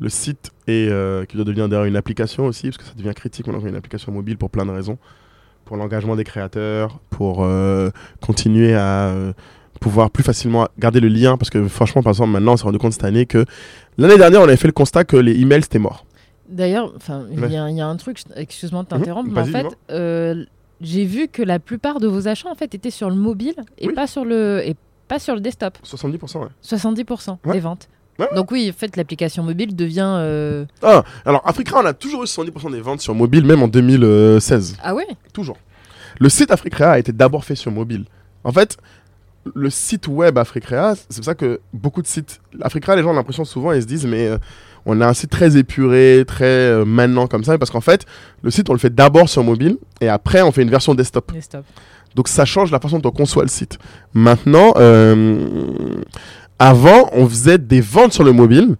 Le 0.00 0.08
site 0.08 0.50
est, 0.66 0.88
euh, 0.90 1.24
qui 1.24 1.36
doit 1.36 1.44
devenir 1.44 1.68
d'ailleurs 1.68 1.86
une 1.86 1.96
application 1.96 2.44
aussi, 2.46 2.66
parce 2.66 2.76
que 2.78 2.84
ça 2.84 2.92
devient 2.94 3.14
critique 3.14 3.46
maintenant 3.46 3.60
qu'on 3.60 3.68
a 3.68 3.70
une 3.70 3.76
application 3.76 4.12
mobile 4.12 4.36
pour 4.36 4.50
plein 4.50 4.66
de 4.66 4.70
raisons. 4.70 4.98
Pour 5.64 5.78
l'engagement 5.78 6.14
des 6.14 6.24
créateurs, 6.24 6.98
pour 7.08 7.42
euh, 7.42 7.88
continuer 8.20 8.74
à 8.74 9.14
pouvoir 9.84 10.10
plus 10.10 10.22
facilement 10.24 10.66
garder 10.78 10.98
le 11.00 11.08
lien, 11.08 11.36
parce 11.36 11.50
que 11.50 11.68
franchement, 11.68 12.02
par 12.02 12.12
exemple, 12.12 12.30
maintenant, 12.30 12.54
on 12.54 12.56
s'est 12.56 12.64
rendu 12.64 12.78
compte 12.78 12.94
cette 12.94 13.04
année 13.04 13.26
que 13.26 13.44
l'année 13.98 14.16
dernière, 14.16 14.40
on 14.40 14.44
avait 14.44 14.56
fait 14.56 14.66
le 14.66 14.72
constat 14.72 15.04
que 15.04 15.16
les 15.18 15.38
emails, 15.38 15.60
c'était 15.62 15.78
mort. 15.78 16.06
D'ailleurs, 16.48 16.92
enfin, 16.96 17.24
il 17.30 17.38
Ouais. 17.38 17.50
y, 17.50 17.56
a- 17.58 17.68
il 17.68 17.76
y 17.76 17.82
a 17.82 17.86
un 17.86 17.96
truc, 17.96 18.18
excuse-moi 18.34 18.82
de 18.84 18.88
t'interrompre, 18.88 19.28
Mhm, 19.28 19.34
mais 19.34 19.40
en 19.42 19.44
fait, 19.44 19.66
euh, 19.90 20.44
j'ai 20.80 21.04
vu 21.04 21.28
que 21.28 21.42
la 21.42 21.58
plupart 21.58 22.00
de 22.00 22.06
vos 22.08 22.26
achats 22.28 22.48
en 22.50 22.54
fait 22.54 22.74
étaient 22.74 22.90
sur 22.90 23.10
le 23.10 23.16
mobile 23.16 23.56
et 23.78 23.88
Oui. 23.88 23.94
pas 23.94 24.06
sur 24.06 24.24
le 24.24 24.62
et 24.66 24.74
pas 25.06 25.18
sur 25.18 25.34
le 25.34 25.40
desktop. 25.42 25.76
70%, 25.82 26.40
ouais. 26.40 26.48
70% 26.62 27.38
Ouais. 27.44 27.52
des 27.52 27.60
ventes. 27.60 27.88
Ouais. 28.18 28.28
Donc 28.34 28.50
oui, 28.52 28.70
en 28.74 28.78
fait, 28.78 28.96
l'application 28.96 29.42
mobile 29.42 29.76
devient 29.76 30.06
euh, 30.16 30.64
Ah, 30.82 31.02
alors, 31.26 31.42
Africa, 31.46 31.76
on 31.78 31.84
a 31.84 31.92
toujours 31.92 32.22
eu 32.22 32.26
70% 32.26 32.70
des 32.70 32.80
ventes 32.80 33.00
sur 33.02 33.14
mobile, 33.14 33.44
même 33.44 33.62
en 33.62 33.68
2016. 33.68 34.76
ah 34.82 34.94
ouais? 34.94 35.06
Toujours. 35.34 35.58
Le 36.20 36.28
site 36.30 36.50
Africrea 36.50 36.92
a 36.92 36.98
été 36.98 37.12
d'abord 37.12 37.44
fait 37.44 37.56
sur 37.56 37.70
mobile. 37.70 38.04
En 38.44 38.52
fait, 38.52 38.76
le 39.54 39.70
site 39.70 40.08
web 40.08 40.38
Africrea, 40.38 40.94
c'est 40.96 41.16
pour 41.16 41.24
ça 41.24 41.34
que 41.34 41.60
beaucoup 41.72 42.02
de 42.02 42.06
sites. 42.06 42.40
Africrea, 42.62 42.96
les 42.96 43.02
gens 43.02 43.10
ont 43.10 43.14
l'impression 43.14 43.44
souvent, 43.44 43.72
ils 43.72 43.82
se 43.82 43.86
disent, 43.86 44.06
mais 44.06 44.28
euh, 44.28 44.38
on 44.86 45.00
a 45.00 45.06
un 45.06 45.12
site 45.12 45.30
très 45.30 45.56
épuré, 45.56 46.24
très 46.26 46.44
euh, 46.44 46.84
maintenant 46.84 47.26
comme 47.26 47.44
ça, 47.44 47.58
parce 47.58 47.70
qu'en 47.70 47.80
fait, 47.80 48.06
le 48.42 48.50
site, 48.50 48.70
on 48.70 48.72
le 48.72 48.78
fait 48.78 48.94
d'abord 48.94 49.28
sur 49.28 49.44
mobile 49.44 49.76
et 50.00 50.08
après, 50.08 50.42
on 50.42 50.52
fait 50.52 50.62
une 50.62 50.70
version 50.70 50.94
desktop. 50.94 51.32
Desktop. 51.32 51.64
Donc 52.14 52.28
ça 52.28 52.44
change 52.44 52.70
la 52.70 52.78
façon 52.78 52.98
dont 52.98 53.08
on 53.08 53.12
conçoit 53.12 53.42
le 53.42 53.48
site. 53.48 53.78
Maintenant, 54.14 54.72
euh, 54.76 55.46
avant, 56.58 57.10
on 57.12 57.28
faisait 57.28 57.58
des 57.58 57.80
ventes 57.80 58.12
sur 58.12 58.24
le 58.24 58.32
mobile, 58.32 58.76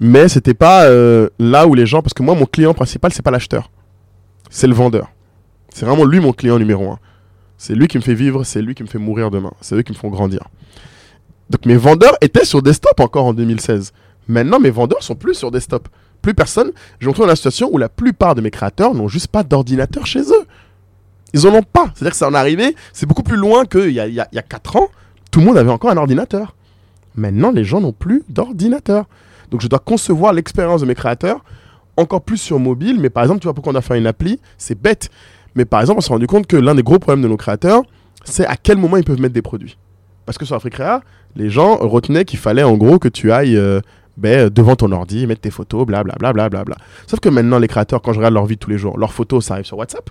mais 0.00 0.28
c'était 0.28 0.54
pas 0.54 0.88
là 1.38 1.66
où 1.66 1.74
les 1.74 1.86
gens. 1.86 2.02
Parce 2.02 2.14
que 2.14 2.22
moi, 2.22 2.34
mon 2.34 2.46
client 2.46 2.74
principal, 2.74 3.12
c'est 3.12 3.22
pas 3.22 3.30
l'acheteur, 3.30 3.70
c'est 4.50 4.66
le 4.66 4.74
vendeur. 4.74 5.10
C'est 5.72 5.84
vraiment 5.84 6.04
lui 6.04 6.20
mon 6.20 6.32
client 6.32 6.58
numéro 6.58 6.90
un. 6.90 6.98
C'est 7.66 7.74
lui 7.74 7.88
qui 7.88 7.96
me 7.96 8.02
fait 8.02 8.12
vivre, 8.12 8.44
c'est 8.44 8.60
lui 8.60 8.74
qui 8.74 8.82
me 8.82 8.88
fait 8.88 8.98
mourir 8.98 9.30
demain, 9.30 9.50
c'est 9.62 9.74
eux 9.74 9.80
qui 9.80 9.92
me 9.92 9.96
font 9.96 10.10
grandir. 10.10 10.48
Donc 11.48 11.64
mes 11.64 11.78
vendeurs 11.78 12.14
étaient 12.20 12.44
sur 12.44 12.60
desktop 12.60 13.00
encore 13.00 13.24
en 13.24 13.32
2016. 13.32 13.94
Maintenant, 14.28 14.60
mes 14.60 14.68
vendeurs 14.68 15.02
sont 15.02 15.14
plus 15.14 15.32
sur 15.32 15.50
desktop. 15.50 15.88
Plus 16.20 16.34
personne. 16.34 16.72
Je 16.98 17.06
me 17.06 17.12
retrouve 17.12 17.24
dans 17.24 17.30
la 17.30 17.36
situation 17.36 17.70
où 17.72 17.78
la 17.78 17.88
plupart 17.88 18.34
de 18.34 18.42
mes 18.42 18.50
créateurs 18.50 18.92
n'ont 18.92 19.08
juste 19.08 19.28
pas 19.28 19.42
d'ordinateur 19.42 20.04
chez 20.04 20.20
eux. 20.20 20.44
Ils 21.32 21.46
en 21.46 21.54
ont 21.54 21.62
pas. 21.62 21.86
C'est-à-dire 21.94 22.10
que 22.10 22.18
ça 22.18 22.28
en 22.28 22.34
est 22.34 22.36
arrivé, 22.36 22.76
c'est 22.92 23.06
beaucoup 23.06 23.22
plus 23.22 23.38
loin 23.38 23.64
qu'il 23.64 23.92
y 23.92 24.00
a, 24.00 24.08
y 24.08 24.20
a 24.20 24.42
4 24.42 24.76
ans. 24.76 24.88
Tout 25.30 25.40
le 25.40 25.46
monde 25.46 25.56
avait 25.56 25.70
encore 25.70 25.90
un 25.90 25.96
ordinateur. 25.96 26.54
Maintenant, 27.14 27.50
les 27.50 27.64
gens 27.64 27.80
n'ont 27.80 27.92
plus 27.92 28.24
d'ordinateur. 28.28 29.06
Donc 29.50 29.62
je 29.62 29.68
dois 29.68 29.78
concevoir 29.78 30.34
l'expérience 30.34 30.82
de 30.82 30.86
mes 30.86 30.94
créateurs 30.94 31.42
encore 31.96 32.20
plus 32.20 32.36
sur 32.36 32.58
mobile. 32.58 33.00
Mais 33.00 33.08
par 33.08 33.22
exemple, 33.22 33.40
tu 33.40 33.46
vois 33.46 33.54
pourquoi 33.54 33.72
on 33.72 33.76
a 33.76 33.80
fait 33.80 33.96
une 33.96 34.06
appli 34.06 34.38
C'est 34.58 34.78
bête. 34.78 35.08
Mais 35.54 35.64
par 35.64 35.80
exemple, 35.80 35.98
on 35.98 36.00
s'est 36.00 36.12
rendu 36.12 36.26
compte 36.26 36.46
que 36.46 36.56
l'un 36.56 36.74
des 36.74 36.82
gros 36.82 36.98
problèmes 36.98 37.22
de 37.22 37.28
nos 37.28 37.36
créateurs, 37.36 37.82
c'est 38.24 38.46
à 38.46 38.56
quel 38.56 38.78
moment 38.78 38.96
ils 38.96 39.04
peuvent 39.04 39.20
mettre 39.20 39.34
des 39.34 39.42
produits. 39.42 39.76
Parce 40.26 40.38
que 40.38 40.44
sur 40.44 40.56
Africrea, 40.56 41.00
les 41.36 41.50
gens 41.50 41.76
retenaient 41.76 42.24
qu'il 42.24 42.38
fallait 42.38 42.62
en 42.62 42.76
gros 42.76 42.98
que 42.98 43.08
tu 43.08 43.30
ailles 43.30 43.56
euh, 43.56 43.80
ben, 44.16 44.48
devant 44.48 44.76
ton 44.76 44.90
ordi, 44.92 45.26
mettre 45.26 45.42
tes 45.42 45.50
photos, 45.50 45.86
blablabla. 45.86 46.32
Bla, 46.32 46.48
bla, 46.48 46.76
Sauf 47.06 47.20
que 47.20 47.28
maintenant, 47.28 47.58
les 47.58 47.68
créateurs, 47.68 48.00
quand 48.00 48.12
je 48.12 48.18
regarde 48.18 48.34
leur 48.34 48.46
vie 48.46 48.56
tous 48.56 48.70
les 48.70 48.78
jours, 48.78 48.98
leurs 48.98 49.12
photos, 49.12 49.44
ça 49.44 49.54
arrive 49.54 49.66
sur 49.66 49.76
WhatsApp. 49.78 50.08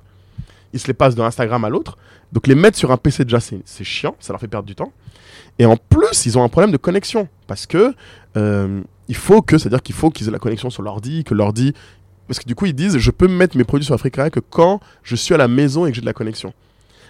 Ils 0.73 0.79
se 0.79 0.87
les 0.87 0.93
passent 0.93 1.15
d'un 1.15 1.25
Instagram 1.25 1.63
à 1.65 1.69
l'autre. 1.69 1.97
Donc 2.31 2.47
les 2.47 2.55
mettre 2.55 2.77
sur 2.77 2.91
un 2.91 2.97
PC 2.97 3.25
déjà, 3.25 3.39
c'est 3.39 3.59
c'est 3.63 3.83
chiant, 3.83 4.15
ça 4.19 4.33
leur 4.33 4.39
fait 4.39 4.47
perdre 4.47 4.65
du 4.65 4.75
temps. 4.75 4.91
Et 5.59 5.65
en 5.65 5.77
plus, 5.77 6.25
ils 6.25 6.37
ont 6.37 6.43
un 6.43 6.49
problème 6.49 6.71
de 6.71 6.77
connexion. 6.77 7.27
Parce 7.47 7.67
que 7.67 7.93
euh, 8.37 8.81
il 9.07 9.15
faut 9.15 9.41
que, 9.41 9.57
c'est-à-dire 9.57 9.83
qu'il 9.83 9.95
faut 9.95 10.09
qu'ils 10.09 10.27
aient 10.27 10.31
la 10.31 10.39
connexion 10.39 10.69
sur 10.69 10.81
l'ordi, 10.81 11.23
que 11.23 11.33
l'ordi. 11.33 11.73
Parce 12.28 12.39
que 12.39 12.45
du 12.45 12.55
coup, 12.55 12.65
ils 12.65 12.74
disent, 12.74 12.97
je 12.97 13.11
peux 13.11 13.28
mettre 13.28 13.57
mes 13.57 13.63
produits 13.63 13.86
sur 13.86 13.95
Africa 13.95 14.30
que 14.30 14.39
quand 14.39 14.80
je 15.03 15.15
suis 15.15 15.34
à 15.34 15.38
la 15.38 15.47
maison 15.47 15.86
et 15.86 15.89
que 15.89 15.95
j'ai 15.95 16.01
de 16.01 16.05
la 16.05 16.13
connexion. 16.13 16.53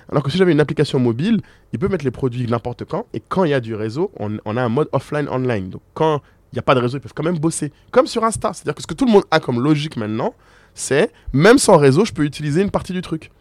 Alors 0.09 0.24
que 0.24 0.30
si 0.30 0.38
j'avais 0.38 0.51
une 0.51 0.59
application 0.59 0.99
mobile, 0.99 1.41
il 1.72 1.80
peut 1.80 1.88
mettre 1.88 2.05
les 2.05 2.11
produits 2.11 2.45
n'importe 2.47 2.86
quand. 2.86 3.05
Et 3.14 3.22
quand 3.22 3.45
il 3.45 3.51
y 3.51 3.53
a 3.53 3.59
du 3.59 3.76
réseau, 3.76 4.11
on, 4.20 4.57
a 4.57 4.61
un 4.61 4.70
mode 4.70 4.89
offline-online. 4.91 5.70
Donc 5.70 5.82
quand 5.93 6.22
il 6.51 6.55
n'y 6.55 6.59
a 6.59 6.64
pas 6.64 6.76
de 6.76 6.80
réseau, 6.80 6.97
ils 6.97 7.01
peuvent 7.01 7.14
quand 7.16 7.24
même 7.24 7.39
bosser. 7.39 7.72
Comme 7.91 8.07
sur 8.07 8.24
Insta. 8.24 8.53
C'est-à-dire 8.53 8.76
que 8.76 8.82
ce 8.82 8.88
que 8.88 8.93
tout 8.93 9.05
le 9.05 9.11
monde 9.11 9.24
a 9.32 9.39
comme 9.39 9.61
logique 9.61 9.97
maintenant, 9.97 10.34
c'est 10.74 11.11
même 11.32 11.57
sans 11.57 11.78
réseau, 11.78 12.05
je 12.05 12.14
peux 12.14 12.24
utiliser 12.24 12.61
une 12.61 12.72
partie 12.72 12.93
du 12.93 13.01
truc. 13.01 13.32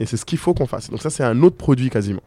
Et 0.00 0.06
c'est 0.06 0.16
ce 0.16 0.24
qu'il 0.24 0.38
faut 0.38 0.54
qu'on 0.54 0.66
fasse. 0.66 0.90
Donc 0.90 1.02
ça, 1.02 1.10
c'est 1.10 1.24
un 1.24 1.42
autre 1.42 1.56
produit 1.56 1.90
quasiment. 1.90 2.22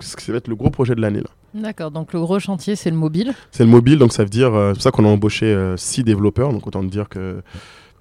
Ce 0.00 0.16
qui 0.16 0.30
va 0.30 0.38
être 0.38 0.48
le 0.48 0.56
gros 0.56 0.70
projet 0.70 0.94
de 0.94 1.00
l'année 1.00 1.20
là. 1.20 1.30
D'accord, 1.54 1.90
donc 1.90 2.12
le 2.12 2.20
gros 2.20 2.38
chantier, 2.38 2.76
c'est 2.76 2.90
le 2.90 2.96
mobile. 2.96 3.32
C'est 3.50 3.64
le 3.64 3.70
mobile, 3.70 3.98
donc 3.98 4.12
ça 4.12 4.22
veut 4.22 4.28
dire, 4.28 4.54
euh, 4.54 4.70
c'est 4.70 4.74
pour 4.74 4.82
ça 4.82 4.90
qu'on 4.90 5.04
a 5.04 5.08
embauché 5.08 5.74
6 5.76 6.04
développeurs, 6.04 6.52
donc 6.52 6.66
autant 6.66 6.82
dire 6.82 7.08
que 7.08 7.42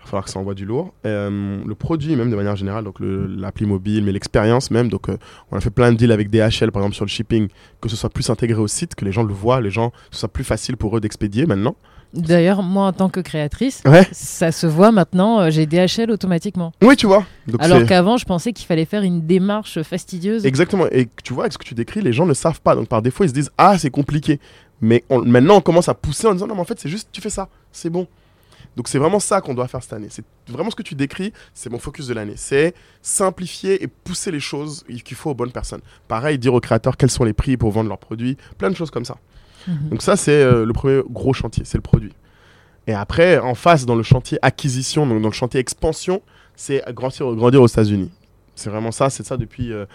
va 0.06 0.10
falloir 0.10 0.26
que 0.26 0.32
ça 0.32 0.40
envoie 0.40 0.54
du 0.54 0.66
lourd. 0.66 0.94
Euh, 1.06 1.64
le 1.66 1.76
produit 1.76 2.16
même 2.16 2.30
de 2.30 2.36
manière 2.36 2.56
générale, 2.56 2.84
donc 2.84 2.98
l'appli 3.00 3.66
mobile, 3.66 4.04
mais 4.04 4.12
l'expérience 4.12 4.72
même, 4.72 4.90
donc 4.90 5.10
euh, 5.10 5.18
on 5.52 5.58
a 5.58 5.62
fait 5.62 5.70
plein 5.70 5.92
de 5.92 5.98
deals 5.98 6.12
avec 6.12 6.30
DHL 6.30 6.72
par 6.72 6.82
exemple 6.82 6.96
sur 6.96 7.06
le 7.06 7.10
shipping, 7.10 7.48
que 7.82 7.90
ce 7.90 7.96
soit 7.96 8.10
plus 8.10 8.30
intégré 8.30 8.60
au 8.60 8.68
site, 8.68 8.96
que 8.96 9.06
les 9.06 9.12
gens 9.12 9.24
le 9.24 9.34
voient, 9.34 9.62
les 9.62 9.72
gens, 9.72 9.92
ce 10.12 10.20
soit 10.20 10.30
plus 10.30 10.44
facile 10.44 10.78
pour 10.78 10.96
eux 10.96 11.02
d'expédier 11.02 11.46
maintenant. 11.46 11.76
D'ailleurs, 12.16 12.64
moi, 12.64 12.88
en 12.88 12.94
tant 12.94 13.10
que 13.10 13.20
créatrice, 13.20 13.82
Ouais. 13.86 14.08
ça 14.12 14.52
se 14.52 14.66
voit 14.68 14.92
maintenant, 14.92 15.42
euh, 15.42 15.50
j'ai 15.50 15.66
DHL 15.66 16.10
automatiquement. 16.12 16.72
Oui, 16.82 16.96
tu 16.96 17.06
vois. 17.08 17.26
Donc 17.48 17.62
Alors 17.62 17.86
qu'avant, 17.86 18.18
je 18.18 18.26
pensais 18.26 18.54
qu'il 18.54 18.66
fallait 18.66 18.86
faire 18.86 19.04
une 19.04 19.26
démarche 19.28 19.82
fastidieuse. 19.84 20.46
Exactement. 20.46 20.86
Et 20.92 21.10
tu 21.24 21.34
vois, 21.34 21.44
avec 21.44 21.54
ce 21.54 21.58
que 21.58 21.66
tu 21.66 21.74
décris, 21.76 22.02
les 22.02 22.14
gens 22.14 22.26
ne 22.26 22.34
savent 22.34 22.62
pas. 22.62 22.76
Donc 22.76 22.88
par 22.88 23.02
défaut, 23.02 23.24
ils 23.24 23.30
se 23.30 23.34
disent 23.34 23.52
Ah, 23.58 23.78
c'est 23.78 23.90
compliqué. 23.90 24.40
Mais 24.82 25.04
on- 25.10 25.22
maintenant, 25.24 25.58
on 25.58 25.62
commence 25.62 25.90
à 25.90 25.94
pousser 25.94 26.28
en 26.28 26.34
disant 26.34 26.48
Non, 26.48 26.56
mais 26.56 26.62
en 26.62 26.66
fait, 26.66 26.80
c'est 26.80 26.90
juste, 26.90 27.10
tu 27.12 27.22
fais 27.22 27.30
ça. 27.30 27.50
C'est 27.72 27.90
bon. 27.90 28.08
Donc 28.76 28.90
c'est 28.90 28.98
vraiment 29.00 29.22
ça 29.22 29.40
qu'on 29.40 29.54
doit 29.54 29.70
faire 29.70 29.82
cette 29.82 29.94
année. 29.94 30.08
C'est 30.10 30.26
vraiment 30.50 30.70
ce 30.70 30.76
que 30.76 30.84
tu 30.84 30.96
décris, 30.96 31.32
c'est 31.54 31.70
mon 31.70 31.80
focus 31.80 32.08
de 32.08 32.14
l'année. 32.14 32.34
C'est 32.36 32.74
simplifier 33.02 33.82
et 33.84 33.88
pousser 33.88 34.32
les 34.32 34.42
choses 34.42 34.84
qu'il 35.06 35.16
faut 35.16 35.30
aux 35.30 35.34
bonnes 35.36 35.52
personnes. 35.54 35.80
Pareil, 36.10 36.38
dire 36.38 36.54
aux 36.54 36.60
créateurs 36.60 36.98
quels 36.98 37.10
sont 37.12 37.24
les 37.24 37.32
prix 37.34 37.56
pour 37.56 37.72
vendre 37.72 37.88
leurs 37.88 37.98
produits, 38.00 38.36
plein 38.58 38.70
de 38.70 38.76
choses 38.76 38.92
comme 38.92 39.06
ça. 39.06 39.16
Mhm. 39.68 39.90
Donc 39.90 40.02
ça, 40.02 40.16
c'est 40.16 40.32
euh, 40.32 40.66
le 40.66 40.74
premier 40.74 41.02
gros 41.10 41.34
chantier, 41.34 41.64
c'est 41.66 41.78
le 41.78 41.82
produit. 41.82 42.14
Et 42.88 42.94
après, 42.94 43.40
en 43.40 43.56
face, 43.56 43.86
dans 43.86 43.96
le 43.96 44.04
chantier 44.04 44.38
acquisition, 44.42 45.08
donc 45.08 45.22
dans 45.22 45.30
le 45.30 45.34
chantier 45.34 45.60
expansion, 45.60 46.22
c'est 46.56 46.84
grandir, 46.94 47.34
grandir 47.36 47.62
aux 47.62 47.68
États-Unis. 47.68 48.12
C'est 48.56 48.70
vraiment 48.70 48.92
ça, 48.92 49.10
c'est 49.10 49.26
ça 49.26 49.38
depuis, 49.38 49.74
euh, 49.74 49.86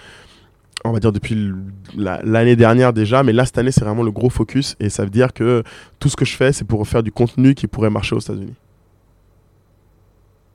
on 0.85 0.93
va 0.93 1.01
dire 1.01 1.13
depuis 1.13 1.53
l'année 1.97 2.57
dernière 2.57 2.93
déjà, 2.93 3.23
mais 3.23 3.33
là, 3.33 3.47
cette 3.47 3.59
année, 3.59 3.71
c'est 3.71 3.85
vraiment 3.85 4.03
le 4.03 4.11
gros 4.11 4.29
focus. 4.29 4.77
Et 4.81 4.91
ça 4.91 5.05
veut 5.05 5.11
dire 5.11 5.33
que 5.33 5.63
tout 5.99 6.09
ce 6.09 6.17
que 6.17 6.25
je 6.25 6.37
fais, 6.37 6.53
c'est 6.53 6.65
pour 6.65 6.87
faire 6.87 7.03
du 7.03 7.13
contenu 7.13 7.55
qui 7.55 7.67
pourrait 7.67 7.91
marcher 7.91 8.17
aux 8.17 8.21
États-Unis. 8.21 8.55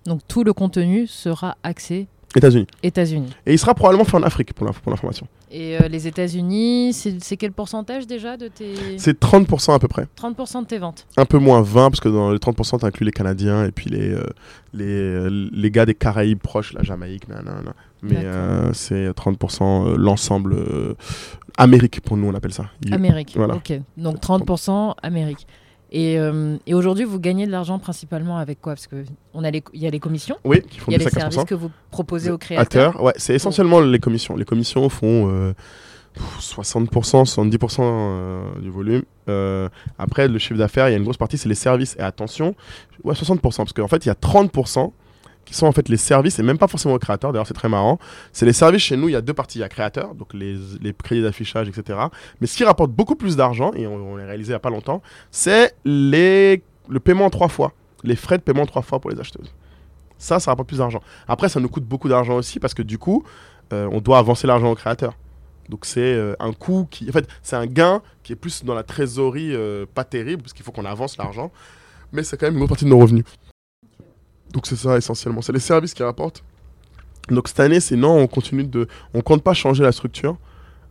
Donc 0.06 0.22
tout 0.28 0.44
le 0.44 0.54
contenu 0.54 1.08
sera 1.08 1.58
axé 1.64 2.08
États-Unis. 2.38 2.68
États-Unis. 2.84 3.30
Et 3.46 3.54
il 3.54 3.60
sera 3.60 3.74
probablement 3.74 4.04
fait 4.06 4.18
en 4.18 4.24
Afrique, 4.24 4.54
pour 4.54 4.66
l'inf- 4.66 4.80
pour 4.80 4.92
l'information. 4.92 5.28
Et 5.52 5.78
euh, 5.78 5.88
les 5.88 6.08
États-Unis, 6.08 6.94
c'est 6.94 7.38
quel 7.38 7.52
pourcentage 7.52 8.08
déjà 8.08 8.36
de 8.38 8.48
tes 8.48 8.98
C'est 8.98 9.20
30% 9.20 9.74
à 9.74 9.80
peu 9.80 9.88
près. 9.88 10.08
30% 10.20 10.62
de 10.62 10.66
tes 10.68 10.78
ventes 10.78 11.06
Un 11.18 11.26
peu 11.26 11.38
moins 11.38 11.62
20, 11.62 11.90
parce 11.92 12.00
que 12.02 12.10
dans 12.10 12.32
les 12.32 12.40
30%, 12.40 12.80
tu 12.80 12.86
inclus 12.86 13.06
les 13.06 13.12
Canadiens 13.12 13.66
et 13.66 13.72
puis 13.72 13.90
les, 13.90 14.10
euh, 14.12 14.24
les, 14.74 14.86
euh, 14.86 15.50
les 15.52 15.72
gars 15.72 15.86
des 15.86 15.94
Caraïbes 15.96 16.40
proches, 16.40 16.74
la 16.74 16.84
Jamaïque, 16.84 17.28
nanana. 17.30 17.74
Mais 18.02 18.18
euh, 18.24 18.72
c'est 18.74 19.10
30% 19.12 19.88
euh, 19.94 19.96
l'ensemble 19.98 20.56
Amérique, 21.58 22.02
pour 22.02 22.18
nous, 22.18 22.28
on 22.28 22.34
appelle 22.36 22.54
ça. 22.54 22.66
Amérique. 22.92 23.34
Voilà. 23.36 23.56
Ok. 23.56 23.74
Donc 23.98 24.18
30% 24.22 24.96
Amérique. 25.02 25.48
Et, 25.92 26.18
euh, 26.20 26.58
et 26.66 26.74
aujourd'hui, 26.74 27.06
vous 27.06 27.20
gagnez 27.20 27.46
de 27.46 27.52
l'argent 27.52 27.80
principalement 27.80 28.38
avec 28.38 28.60
quoi? 28.62 28.74
Parce 28.74 28.88
qu'il 28.88 29.06
y 29.74 29.88
a 29.88 29.90
les 29.90 30.00
commissions, 30.00 30.38
Oui, 30.44 30.62
qui 30.62 30.80
font 30.80 30.92
il 30.92 30.94
y 30.94 30.96
a 30.96 30.98
les 30.98 31.06
15%. 31.06 31.20
services 31.20 31.44
que 31.46 31.56
vous 31.56 31.72
proposez 31.92 32.32
aux 32.32 32.38
créateurs. 32.38 33.02
Ouais, 33.02 33.14
c'est 33.18 33.36
essentiellement 33.36 33.80
les 33.80 34.00
commissions. 34.00 34.36
Les 34.36 34.46
commissions 34.46 34.90
font 34.90 35.30
euh, 35.30 35.54
pff, 36.14 36.40
60%, 36.40 36.90
70% 36.90 37.78
euh, 37.82 38.60
du 38.60 38.70
volume. 38.70 39.04
Euh, 39.30 39.70
après, 39.98 40.28
le 40.28 40.38
chiffre 40.40 40.58
d'affaires, 40.58 40.90
il 40.90 40.92
y 40.92 40.96
a 40.96 40.98
une 40.98 41.04
grosse 41.04 41.18
partie, 41.18 41.38
c'est 41.38 41.50
les 41.50 41.56
services. 41.56 41.96
Et 42.00 42.02
attention, 42.02 42.56
ouais, 43.04 43.14
60%, 43.14 43.40
parce 43.40 43.74
qu'en 43.74 43.88
fait, 43.88 44.06
il 44.06 44.10
y 44.10 44.12
a 44.12 44.16
30% 44.16 44.92
qui 45.46 45.54
sont 45.54 45.68
en 45.68 45.72
fait 45.72 45.90
les 45.90 45.98
services, 45.98 46.40
et 46.40 46.44
même 46.44 46.58
pas 46.58 46.68
forcément 46.68 46.96
aux 46.96 47.00
créateurs, 47.00 47.32
d'ailleurs 47.32 47.48
c'est 47.48 47.54
très 47.54 47.70
marrant. 47.70 48.00
C'est 48.34 48.46
les 48.46 48.54
services 48.54 48.82
chez 48.82 48.98
nous, 48.98 49.10
il 49.10 49.14
y 49.14 49.16
a 49.16 49.22
deux 49.22 49.34
parties, 49.34 49.60
il 49.60 49.62
y 49.62 49.66
a 49.66 49.70
créateurs, 49.70 50.16
donc 50.16 50.34
les, 50.34 50.58
les 50.82 50.94
crédits 50.94 51.22
d'affichage, 51.22 51.70
etc. 51.70 52.00
Mais 52.42 52.48
ce 52.48 52.58
qui 52.58 52.64
rapporte 52.64 52.92
beaucoup 52.92 53.16
plus 53.16 53.36
d'argent, 53.36 53.72
et 53.74 53.88
on, 53.88 54.16
l'a 54.16 54.26
réalisé 54.26 54.50
il 54.50 54.54
n'y 54.54 54.56
a 54.56 54.60
pas 54.60 54.70
longtemps, 54.70 55.02
c'est 55.32 55.74
le 55.86 56.58
paiement 57.04 57.26
en 57.26 57.30
trois 57.30 57.50
fois, 57.50 57.74
les 58.04 58.16
frais 58.16 58.38
de 58.38 58.44
paiement 58.44 58.64
en 58.64 58.68
trois 58.68 58.82
fois 58.82 59.00
pour 59.00 59.12
les 59.12 59.20
acheteuses. 59.20 59.54
Ça, 60.18 60.40
ça 60.40 60.52
rapporte 60.52 60.70
plus 60.70 60.78
d'argent. 60.78 61.02
Après, 61.28 61.50
ça 61.50 61.60
nous 61.60 61.70
coûte 61.70 61.84
beaucoup 61.84 62.10
d'argent 62.10 62.36
aussi 62.36 62.60
parce 62.60 62.74
que 62.74 62.82
du 62.82 62.98
coup, 62.98 63.24
euh, 63.74 63.88
on 63.92 64.00
doit 64.00 64.18
avancer 64.18 64.48
l'argent 64.48 64.72
au 64.72 64.76
créateur. 64.76 65.14
Donc 65.70 65.86
c'est 65.86 66.14
euh, 66.14 66.36
un 66.40 66.54
coût 66.54 66.88
qui, 66.90 67.10
en 67.10 67.12
fait, 67.12 67.28
c'est 67.42 67.56
un 67.56 67.66
gain 67.66 68.02
qui 68.24 68.34
est 68.34 68.36
plus 68.36 68.64
dans 68.64 68.76
la 68.76 68.84
trésorerie, 68.84 69.54
euh, 69.54 69.86
pas 69.92 70.04
terrible 70.04 70.44
parce 70.44 70.54
qu'il 70.54 70.64
faut 70.64 70.72
qu'on 70.72 70.86
avance 70.86 71.18
l'argent, 71.18 71.52
mais 72.12 72.24
c'est 72.24 72.38
quand 72.38 72.46
même 72.46 72.54
une 72.54 72.60
grosse 72.60 72.70
partie 72.70 72.86
de 72.86 72.90
nos 72.90 73.00
revenus. 73.00 73.26
Donc 74.56 74.68
c'est 74.68 74.78
ça 74.78 74.98
essentiellement, 74.98 75.42
c'est 75.42 75.52
les 75.52 75.60
services 75.60 75.94
qui 75.94 76.02
rapportent. 76.02 76.42
Donc 77.28 77.50
cette 77.50 77.60
année, 77.60 77.82
c'est 77.82 77.98
non, 77.98 78.18
on 78.18 78.28
continue 78.28 78.64
de, 78.64 78.88
on 79.14 79.20
compte 79.22 79.44
pas 79.44 79.54
changer 79.54 79.84
la 79.84 79.92
structure. 79.92 80.38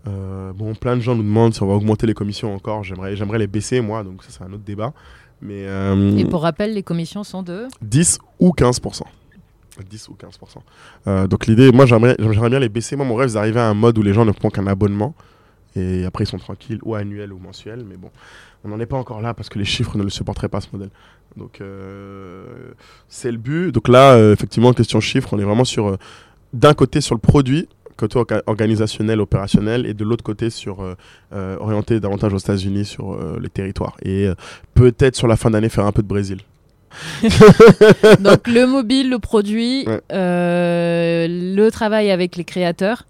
Euh, 0.07 0.53
bon, 0.53 0.75
plein 0.75 0.97
de 0.97 1.01
gens 1.01 1.15
nous 1.15 1.23
demandent 1.23 1.55
si 1.55 1.63
on 1.63 1.67
va 1.67 1.73
augmenter 1.73 2.07
les 2.07 2.13
commissions 2.13 2.55
encore. 2.55 2.85
J'aimerais, 2.85 3.17
j'aimerais 3.17 3.39
les 3.39 3.47
baisser 3.47 3.81
moi, 3.81 4.05
donc 4.05 4.23
ça 4.23 4.29
c'est 4.31 4.45
un 4.45 4.53
autre 4.53 4.65
débat. 4.65 4.93
Mais 5.41 5.65
euh, 5.67 6.15
Et 6.19 6.27
pour 6.27 6.43
rappel, 6.43 6.75
les 6.75 6.83
commissions 6.83 7.25
sont 7.25 7.43
de 7.43 7.69
10 7.81 8.19
ou 8.39 8.51
15%. 8.51 9.01
10 9.89 10.09
ou 10.11 10.13
15%. 10.13 10.59
Euh, 11.07 11.27
donc 11.27 11.47
l'idée, 11.47 11.73
moi 11.73 11.87
j'aimerais, 11.87 12.17
j'aimerais 12.19 12.51
bien 12.51 12.61
les 12.61 12.69
baisser. 12.69 12.97
Moi 12.97 13.07
mon 13.07 13.15
rêve 13.15 13.29
c'est 13.29 13.35
d'arriver 13.35 13.61
à 13.61 13.69
un 13.71 13.75
mode 13.75 13.97
où 13.97 14.03
les 14.03 14.13
gens 14.13 14.27
ne 14.27 14.33
font 14.33 14.51
qu'un 14.51 14.67
abonnement. 14.67 15.15
Et 15.75 16.05
après 16.05 16.25
ils 16.25 16.29
sont 16.29 16.39
tranquilles, 16.39 16.81
ou 16.83 16.95
annuel 16.95 17.33
ou 17.33 17.39
mensuel. 17.39 17.83
Mais 17.89 17.97
bon, 17.97 18.11
on 18.63 18.69
n'en 18.69 18.79
est 18.79 18.87
pas 18.87 18.99
encore 18.99 19.23
là 19.23 19.33
parce 19.33 19.49
que 19.49 19.59
les 19.59 19.65
chiffres 19.65 19.97
ne 19.97 20.03
le 20.03 20.11
supporteraient 20.11 20.51
pas 20.51 20.61
ce 20.61 20.69
modèle. 20.71 20.91
Donc 21.37 21.61
euh, 21.61 22.45
c'est 23.09 23.31
le 23.33 23.39
but. 23.39 23.73
Donc 23.73 23.89
là, 23.89 24.13
euh, 24.15 24.33
effectivement, 24.33 24.73
question 24.73 25.01
chiffres, 25.01 25.31
on 25.33 25.39
est 25.39 25.45
vraiment 25.45 25.65
sur, 25.65 25.89
euh, 25.89 25.97
d'un 26.53 26.75
côté 26.75 27.01
sur 27.01 27.15
le 27.15 27.21
produit, 27.21 27.69
côté 27.97 28.19
orga- 28.19 28.43
organisationnel, 28.47 29.21
opérationnel, 29.21 29.87
et 29.87 29.95
de 29.95 30.05
l'autre 30.05 30.23
côté 30.25 30.51
sur 30.51 30.83
euh, 30.83 30.95
euh, 31.33 31.57
orienté 31.59 31.99
davantage 32.01 32.33
aux 32.33 32.39
États-Unis 32.39 32.85
sur 32.85 33.13
euh, 33.15 33.39
les 33.43 33.49
territoires. 33.49 33.97
Et 34.05 34.29
peut-être 34.75 35.17
sur 35.17 35.27
la 35.27 35.37
fin 35.37 35.51
d'année 35.51 35.69
faire 35.69 35.87
un 35.87 35.93
peu 35.93 36.03
de 36.03 36.09
Brésil. 36.09 36.39
Donc 38.21 38.47
le 38.47 38.67
mobile, 38.67 39.11
le 39.11 39.19
produit, 39.19 39.85
Ouais. 39.87 40.01
le 40.11 41.69
travail 41.71 42.11
avec 42.13 42.37
les 42.37 42.45
créateurs, 42.45 43.05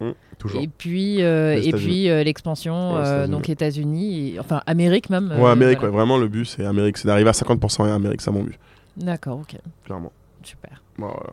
Toujours. 0.44 0.62
et 0.62 0.68
puis 0.68 1.22
euh, 1.22 1.58
et 1.60 1.72
puis 1.72 2.10
euh, 2.10 2.22
l'expansion, 2.22 2.94
Ouais, 2.96 3.00
euh, 3.02 3.26
donc 3.26 3.48
États-Unis, 3.48 4.36
enfin 4.38 4.60
Amérique 4.66 5.08
même. 5.08 5.32
Ouais, 5.38 5.50
Amérique, 5.50 5.78
voilà. 5.78 5.92
ouais, 5.92 5.96
vraiment 5.98 6.18
le 6.18 6.28
but 6.28 6.44
c'est 6.44 6.66
Amérique, 6.66 6.98
c'est 6.98 7.08
d'arriver 7.08 7.30
à 7.30 7.32
50% 7.32 7.88
et 7.88 7.90
Amérique, 7.90 8.20
c'est 8.20 8.30
mon 8.30 8.42
but, 8.42 8.58
D'accord, 8.96 9.38
ok, 9.38 9.56
clairement. 9.86 10.12
super. 10.42 10.82
Bon, 10.98 11.06
voilà. 11.06 11.30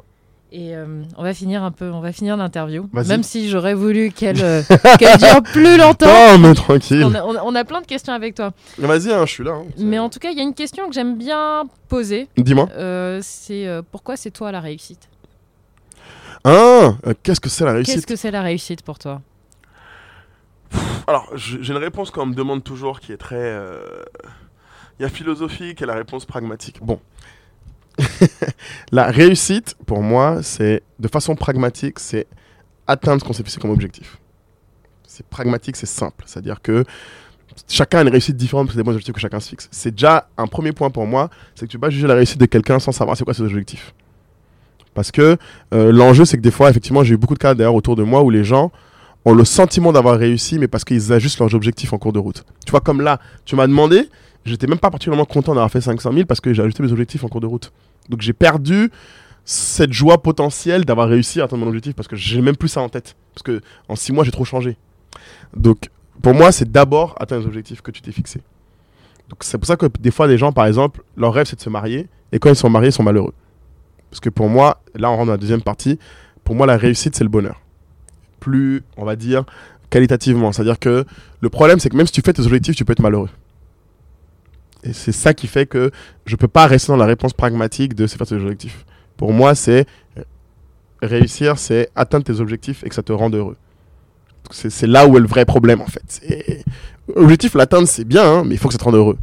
Et 0.54 0.76
euh, 0.76 1.04
on 1.18 1.24
va 1.24 1.34
finir 1.34 1.64
un 1.64 1.72
peu, 1.72 1.90
on 1.92 2.00
va 2.02 2.12
finir 2.14 2.36
l'interview, 2.38 2.90
même 2.94 3.24
si 3.24 3.50
j'aurais 3.50 3.74
voulu 3.74 4.12
qu'elle 4.12 4.42
euh, 4.42 4.62
dure 5.18 5.44
plus 5.44 5.78
longtemps. 5.78 6.08
Non, 6.08 6.38
mais 6.40 6.54
tranquille. 6.54 7.04
On 7.06 7.14
a, 7.16 7.62
on 7.62 7.66
plein 7.66 7.80
de 7.82 7.86
questions 7.86 8.14
avec 8.14 8.36
toi. 8.36 8.52
Vas-y, 8.78 9.12
hein, 9.12 9.26
je 9.26 9.32
suis 9.32 9.44
là. 9.44 9.52
hein. 9.52 9.66
Mais 9.78 9.98
en 10.00 10.10
tout 10.10 10.20
cas, 10.20 10.30
il 10.32 10.38
y 10.38 10.42
a 10.42 10.44
une 10.44 10.54
question 10.54 10.88
que 10.90 10.94
j'aime 10.94 11.18
bien 11.18 11.64
poser. 11.88 12.28
Dis-moi. 12.38 12.68
Euh, 12.76 13.20
c'est 13.22 13.66
pourquoi 13.92 14.18
c'est 14.18 14.32
toi 14.32 14.52
la 14.52 14.60
réussite? 14.60 15.08
Ah, 16.44 16.96
euh, 17.06 17.14
qu'est-ce 17.24 17.40
que 17.40 17.50
c'est 17.50 17.66
la 17.66 17.74
Qu'est-ce 17.76 17.92
réussite 17.92 18.06
que 18.08 18.16
c'est 18.16 18.32
la 18.32 18.42
réussite 18.42 18.82
pour 18.82 18.98
toi 19.00 19.22
Alors, 21.08 21.30
j'ai 21.36 21.58
une 21.72 21.78
réponse 21.78 22.12
qu'on 22.12 22.26
me 22.26 22.34
demande 22.34 22.64
toujours 22.64 23.00
qui 23.00 23.12
est 23.12 23.18
très. 23.18 23.36
euh, 23.38 24.04
Il 25.00 25.04
y 25.04 25.06
a 25.06 25.10
philosophique 25.10 25.82
et 25.82 25.86
la 25.86 25.96
réponse 25.96 26.26
pragmatique. 26.26 26.80
Bon. 26.82 27.00
la 28.92 29.12
réussite, 29.12 29.76
pour 29.86 30.02
moi, 30.02 30.42
c'est 30.42 30.82
de 31.00 31.08
façon 31.08 31.36
pragmatique, 31.36 32.00
c'est 32.00 32.26
atteindre 32.88 33.22
ce 33.22 33.28
qu'on 33.28 33.34
s'est 33.34 33.44
fixé 33.44 33.60
comme 33.60 33.72
objectif. 33.72 34.18
C'est 35.06 35.26
pragmatique, 35.28 35.76
c'est 35.76 35.86
simple. 35.86 36.24
C'est-à-dire 36.26 36.62
que 36.62 36.86
chacun 37.68 38.00
a 38.00 38.02
une 38.04 38.10
réussite 38.10 38.38
différente 38.38 38.68
parce 38.68 38.74
que 38.76 38.80
c'est 38.80 38.84
des 38.84 38.84
bons 38.86 38.92
objectifs 38.92 39.14
que 39.14 39.20
chacun 39.20 39.40
se 39.40 39.50
fixe. 39.50 39.68
C'est 39.72 39.92
déjà 39.92 40.30
un 40.38 40.48
premier 40.48 40.72
point 40.72 40.90
pour 40.90 41.06
moi, 41.06 41.30
c'est 41.54 41.66
que 41.68 41.72
tu 41.72 41.78
peux 41.78 41.88
pas 41.88 41.90
juger 41.90 42.08
la 42.08 42.16
réussite 42.16 42.40
de 42.40 42.46
quelqu'un 42.46 42.80
sans 42.80 42.92
savoir 42.94 43.18
c'est 43.18 43.26
quoi 43.26 43.34
ses 43.34 43.44
objectifs. 43.44 43.94
Parce 44.94 45.12
que 45.12 45.38
euh, 45.74 45.92
l'enjeu, 45.92 46.26
c'est 46.26 46.38
que 46.38 46.42
des 46.42 46.52
fois, 46.52 46.70
effectivement, 46.70 47.04
j'ai 47.04 47.14
eu 47.14 47.18
beaucoup 47.18 47.34
de 47.34 47.40
cas 47.40 47.54
d'ailleurs 47.54 47.76
autour 47.76 47.96
de 47.96 48.04
moi 48.04 48.22
où 48.24 48.30
les 48.30 48.44
gens 48.44 48.72
ont 49.26 49.34
le 49.34 49.46
sentiment 49.46 49.92
d'avoir 49.92 50.18
réussi, 50.18 50.58
mais 50.60 50.68
parce 50.68 50.84
qu'ils 50.84 51.14
ajustent 51.14 51.40
leurs 51.40 51.54
objectifs 51.54 51.94
en 51.94 51.98
cours 51.98 52.14
de 52.14 52.20
route. 52.20 52.44
Tu 52.66 52.72
vois, 52.72 52.82
comme 52.82 53.02
là, 53.02 53.20
tu 53.46 53.56
m'as 53.56 53.68
demandé, 53.68 54.10
j'étais 54.46 54.68
même 54.68 54.80
pas 54.80 54.90
particulièrement 54.90 55.26
content 55.26 55.54
d'avoir 55.54 55.72
fait 55.72 55.82
500 55.82 56.12
000 56.12 56.26
parce 56.26 56.42
que 56.42 56.54
j'ai 56.54 56.62
ajusté 56.62 56.84
mes 56.84 56.92
objectifs 56.92 57.24
en 57.24 57.28
cours 57.28 57.42
de 57.42 57.48
route. 57.48 57.72
Donc 58.10 58.22
j'ai 58.22 58.34
perdu 58.34 58.92
cette 59.46 59.94
joie 59.94 60.22
potentielle 60.22 60.86
d'avoir 60.86 61.08
réussi 61.08 61.40
à 61.40 61.46
atteindre 61.46 61.64
mon 61.64 61.68
objectif 61.68 61.94
parce 61.94 62.08
que 62.08 62.16
j'ai 62.16 62.42
même 62.42 62.58
plus 62.58 62.70
ça 62.70 62.82
en 62.82 62.90
tête. 62.90 63.16
Parce 63.34 63.44
que 63.44 63.62
en 63.88 63.96
6 63.96 64.12
mois, 64.12 64.24
j'ai 64.24 64.32
trop 64.32 64.46
changé. 64.46 64.78
Donc 65.56 65.90
pour 66.22 66.34
moi, 66.34 66.52
c'est 66.52 66.72
d'abord 66.72 67.16
atteindre 67.20 67.42
les 67.42 67.48
objectifs 67.48 67.82
que 67.82 67.92
tu 67.92 68.02
t'es 68.02 68.12
fixés. 68.12 68.42
Donc 69.30 69.44
c'est 69.44 69.58
pour 69.58 69.68
ça 69.68 69.78
que 69.78 69.86
des 70.00 70.12
fois, 70.12 70.28
des 70.28 70.38
gens, 70.38 70.52
par 70.52 70.66
exemple, 70.66 71.04
leur 71.16 71.34
rêve, 71.34 71.46
c'est 71.48 71.56
de 71.56 71.62
se 71.62 71.70
marier, 71.70 72.08
et 72.32 72.40
quand 72.40 72.50
ils 72.50 72.56
sont 72.56 72.70
mariés, 72.70 72.90
ils 72.90 72.94
sont 72.94 73.04
malheureux. 73.04 73.34
Parce 74.12 74.20
que 74.20 74.30
pour 74.30 74.50
moi, 74.50 74.82
là, 74.94 75.10
on 75.10 75.16
rentre 75.16 75.26
dans 75.28 75.32
la 75.32 75.38
deuxième 75.38 75.62
partie, 75.64 75.98
pour 76.44 76.54
moi, 76.56 76.68
la 76.68 76.78
réussite, 76.78 77.16
c'est 77.16 77.24
le 77.24 77.30
bonheur 77.30 77.60
plus, 78.40 78.82
on 78.98 79.06
va 79.06 79.16
dire, 79.16 79.46
qualitativement. 79.90 80.52
C'est-à-dire 80.52 80.80
que 80.80 81.06
le 81.40 81.50
problème, 81.50 81.80
c'est 81.80 81.90
que 81.90 81.96
même 81.96 82.08
si 82.08 82.12
tu 82.12 82.22
fais 82.22 82.34
tes 82.34 82.42
objectifs, 82.42 82.76
tu 82.76 82.84
peux 82.84 82.92
être 82.94 83.02
malheureux. 83.02 83.30
Et 84.84 84.94
c'est 84.94 85.12
ça 85.12 85.34
qui 85.34 85.48
fait 85.48 85.68
que 85.68 85.92
je 86.26 86.36
peux 86.36 86.48
pas 86.48 86.66
rester 86.66 86.92
dans 86.92 86.98
la 86.98 87.06
réponse 87.06 87.34
pragmatique 87.34 87.94
de 87.94 88.08
c'est 88.08 88.18
faire 88.18 88.26
tes 88.28 88.36
objectifs. 88.36 88.84
Pour 89.16 89.32
moi, 89.32 89.54
c'est 89.54 89.86
réussir, 91.02 91.58
c'est 91.60 91.90
atteindre 91.96 92.26
tes 92.26 92.40
objectifs 92.40 92.84
et 92.84 92.90
que 92.90 92.96
ça 92.96 93.04
te 93.04 93.14
rende 93.14 93.36
heureux. 93.36 93.58
C'est 94.50 94.88
là 94.88 95.08
où 95.08 95.16
est 95.18 95.22
le 95.22 95.28
vrai 95.28 95.46
problème, 95.46 95.82
en 95.82 95.86
fait. 95.88 96.04
C'est- 96.08 96.66
Objectif, 97.16 97.54
l'atteindre, 97.56 97.88
c'est 97.88 98.06
bien, 98.06 98.24
hein, 98.24 98.44
mais 98.44 98.56
il 98.56 98.58
faut 98.58 98.70
que 98.70 98.74
ça 98.74 98.78
te 98.80 98.84
rende 98.84 98.96
heureux. 98.96 99.18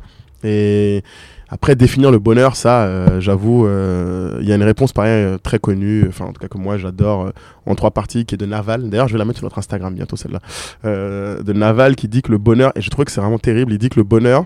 Et 0.44 1.02
après, 1.50 1.76
définir 1.76 2.10
le 2.10 2.18
bonheur, 2.18 2.56
ça, 2.56 2.84
euh, 2.84 3.20
j'avoue, 3.20 3.66
euh, 3.66 4.36
il 4.40 4.46
y 4.46 4.52
a 4.52 4.54
une 4.54 4.62
réponse 4.62 4.92
pareil 4.92 5.24
euh, 5.24 5.38
très 5.38 5.58
connue, 5.58 6.04
enfin 6.06 6.26
en 6.26 6.32
tout 6.32 6.40
cas 6.40 6.48
que 6.48 6.58
moi 6.58 6.76
j'adore, 6.76 7.32
en 7.64 7.74
trois 7.74 7.90
parties, 7.90 8.26
qui 8.26 8.34
est 8.34 8.38
de 8.38 8.44
Naval. 8.44 8.90
D'ailleurs, 8.90 9.08
je 9.08 9.14
vais 9.14 9.18
la 9.18 9.24
mettre 9.24 9.38
sur 9.38 9.46
notre 9.46 9.58
Instagram 9.58 9.94
bientôt, 9.94 10.16
celle-là. 10.16 10.40
De 10.84 11.52
Naval 11.54 11.96
qui 11.96 12.06
dit 12.06 12.20
que 12.20 12.30
le 12.30 12.38
bonheur, 12.38 12.72
et 12.74 12.82
je 12.82 12.90
trouve 12.90 13.06
que 13.06 13.10
c'est 13.10 13.20
vraiment 13.20 13.38
terrible, 13.38 13.72
il 13.72 13.78
dit 13.78 13.88
que 13.88 13.98
le 13.98 14.04
bonheur, 14.04 14.44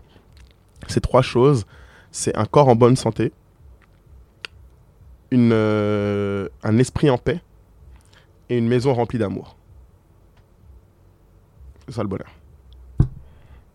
c'est 0.86 1.00
trois 1.00 1.22
choses. 1.22 1.64
C'est 2.12 2.36
un 2.36 2.44
corps 2.44 2.68
en 2.68 2.76
bonne 2.76 2.94
santé, 2.94 3.32
une, 5.30 5.52
un 5.52 6.78
esprit 6.78 7.10
en 7.10 7.18
paix 7.18 7.40
et 8.48 8.58
une 8.58 8.68
maison 8.68 8.94
remplie 8.94 9.18
d'amour. 9.18 9.56
C'est 11.88 11.94
ça 11.94 12.02
le 12.02 12.08
bonheur. 12.08 12.28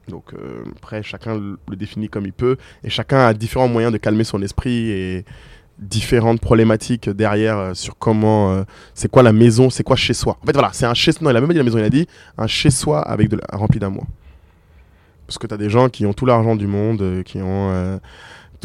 Donc 0.07 0.33
euh, 0.33 0.63
après, 0.77 1.03
chacun 1.03 1.35
le 1.37 1.75
définit 1.75 2.07
comme 2.09 2.25
il 2.25 2.33
peut, 2.33 2.57
et 2.83 2.89
chacun 2.89 3.19
a 3.27 3.33
différents 3.33 3.67
moyens 3.67 3.91
de 3.91 3.97
calmer 3.97 4.23
son 4.23 4.41
esprit 4.41 4.89
et 4.89 5.25
différentes 5.79 6.39
problématiques 6.41 7.09
derrière 7.09 7.57
euh, 7.57 7.73
sur 7.73 7.97
comment, 7.97 8.51
euh, 8.53 8.63
c'est 8.93 9.11
quoi 9.11 9.21
la 9.21 9.33
maison, 9.33 9.69
c'est 9.69 9.83
quoi 9.83 9.95
chez 9.95 10.13
soi. 10.13 10.37
En 10.41 10.45
fait 10.45 10.53
voilà, 10.53 10.69
c'est 10.73 10.85
un 10.85 10.93
chez 10.93 11.11
non, 11.21 11.29
il 11.29 11.35
a 11.35 11.41
même 11.41 11.49
dit 11.51 11.57
la 11.57 11.63
maison, 11.63 11.77
il 11.77 11.83
a 11.83 11.89
dit 11.89 12.07
un 12.37 12.47
chez 12.47 12.71
soi 12.71 13.01
avec 13.01 13.29
de 13.29 13.35
la- 13.37 13.57
rempli 13.57 13.79
d'amour. 13.79 14.05
Parce 15.27 15.37
que 15.37 15.45
tu 15.45 15.53
as 15.53 15.57
des 15.57 15.69
gens 15.69 15.89
qui 15.89 16.05
ont 16.05 16.13
tout 16.13 16.25
l'argent 16.25 16.55
du 16.55 16.67
monde, 16.67 17.21
qui 17.25 17.41
ont 17.41 17.99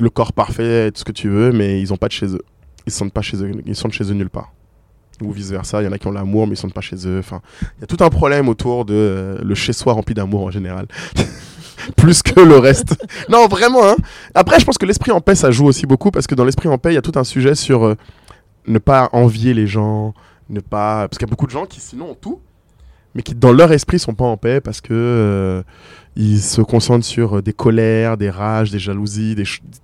le 0.00 0.10
corps 0.10 0.32
parfait, 0.32 0.92
tout 0.92 1.00
ce 1.00 1.04
que 1.04 1.10
tu 1.12 1.28
veux, 1.28 1.50
mais 1.50 1.80
ils 1.80 1.92
ont 1.92 1.96
pas 1.96 2.06
de 2.06 2.12
chez 2.12 2.26
eux. 2.26 2.42
Ils 2.86 2.92
se 2.92 2.98
sentent 2.98 3.12
pas 3.12 3.20
chez 3.20 3.36
eux, 3.42 3.50
ils 3.66 3.74
sont 3.74 3.90
chez 3.90 4.04
eux 4.04 4.14
nulle 4.14 4.30
part. 4.30 4.52
Ou 5.20 5.30
vice 5.30 5.50
versa, 5.50 5.82
il 5.82 5.84
y 5.84 5.88
en 5.88 5.92
a 5.92 5.98
qui 5.98 6.06
ont 6.06 6.12
l'amour, 6.12 6.46
mais 6.46 6.54
ils 6.54 6.56
sont 6.56 6.68
pas 6.70 6.80
chez 6.80 7.06
eux. 7.06 7.18
Enfin, 7.18 7.40
il 7.78 7.80
y 7.82 7.84
a 7.84 7.86
tout 7.86 8.02
un 8.02 8.08
problème 8.08 8.48
autour 8.48 8.84
de 8.84 8.94
euh, 8.94 9.38
le 9.42 9.54
chez 9.54 9.72
soi 9.72 9.92
rempli 9.92 10.14
d'amour 10.14 10.42
en 10.42 10.50
général. 10.50 10.86
Plus 11.96 12.22
que 12.22 12.40
le 12.40 12.58
reste. 12.58 12.96
non, 13.28 13.46
vraiment. 13.48 13.86
Hein. 13.86 13.96
Après, 14.34 14.58
je 14.58 14.64
pense 14.64 14.78
que 14.78 14.86
l'esprit 14.86 15.10
en 15.12 15.20
paix, 15.20 15.34
ça 15.34 15.50
joue 15.50 15.66
aussi 15.66 15.86
beaucoup 15.86 16.10
parce 16.10 16.26
que 16.26 16.34
dans 16.34 16.44
l'esprit 16.44 16.68
en 16.68 16.78
paix, 16.78 16.92
il 16.92 16.94
y 16.94 16.98
a 16.98 17.02
tout 17.02 17.12
un 17.16 17.24
sujet 17.24 17.54
sur 17.54 17.84
euh, 17.84 17.96
ne 18.66 18.78
pas 18.78 19.10
envier 19.12 19.54
les 19.54 19.66
gens, 19.66 20.14
ne 20.48 20.60
pas. 20.60 21.08
Parce 21.08 21.18
qu'il 21.18 21.26
y 21.26 21.30
a 21.30 21.32
beaucoup 21.32 21.46
de 21.46 21.52
gens 21.52 21.66
qui, 21.66 21.80
sinon, 21.80 22.10
ont 22.10 22.14
tout, 22.14 22.40
mais 23.14 23.22
qui, 23.22 23.34
dans 23.34 23.52
leur 23.52 23.72
esprit, 23.72 23.98
sont 23.98 24.14
pas 24.14 24.24
en 24.24 24.36
paix 24.36 24.60
parce 24.60 24.80
que 24.80 24.92
euh, 24.92 25.62
ils 26.16 26.40
se 26.40 26.62
concentrent 26.62 27.06
sur 27.06 27.42
des 27.42 27.52
colères, 27.52 28.16
des 28.16 28.30
rages, 28.30 28.70
des 28.70 28.78
jalousies. 28.78 29.36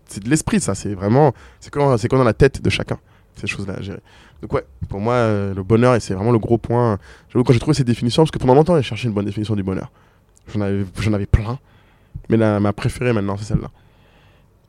C'est 0.07 0.23
de 0.23 0.31
l'esprit, 0.31 0.61
ça. 0.61 0.75
C'est 0.75 0.95
vraiment. 0.95 1.33
C'est 1.61 1.71
quand, 1.71 1.97
quand 2.09 2.19
dans 2.19 2.25
la 2.25 2.35
tête 2.35 2.63
de 2.63 2.71
chacun, 2.71 2.99
ces 3.37 3.47
choses-là 3.47 3.75
à 3.79 3.83
gérer. 3.83 4.01
Donc, 4.43 4.53
ouais, 4.53 4.65
pour 4.89 5.01
moi, 5.01 5.15
euh, 5.15 5.55
le 5.55 5.63
bonheur, 5.63 5.95
et 5.95 6.01
c'est 6.01 6.15
vraiment 6.15 6.31
le 6.33 6.39
gros 6.39 6.59
point. 6.59 6.99
J'avoue, 7.29 7.45
quand 7.45 7.53
j'ai 7.53 7.59
trouvé 7.59 7.75
ces 7.75 7.85
définitions, 7.85 8.23
parce 8.23 8.31
que 8.31 8.39
pendant 8.39 8.55
longtemps, 8.55 8.77
j'ai 8.77 8.83
cherché 8.83 9.09
une 9.09 9.15
bonne 9.15 9.25
définition 9.25 9.57
du 9.57 9.63
bonheur. 9.63 9.91
J'en 10.55 10.61
avais, 10.61 10.85
j'en 11.01 11.13
avais 11.13 11.27
plein. 11.27 11.59
Mais 12.29 12.37
la, 12.37 12.61
ma 12.61 12.73
préférée 12.73 13.13
maintenant, 13.13 13.37
c'est 13.37 13.45
celle-là. 13.47 13.71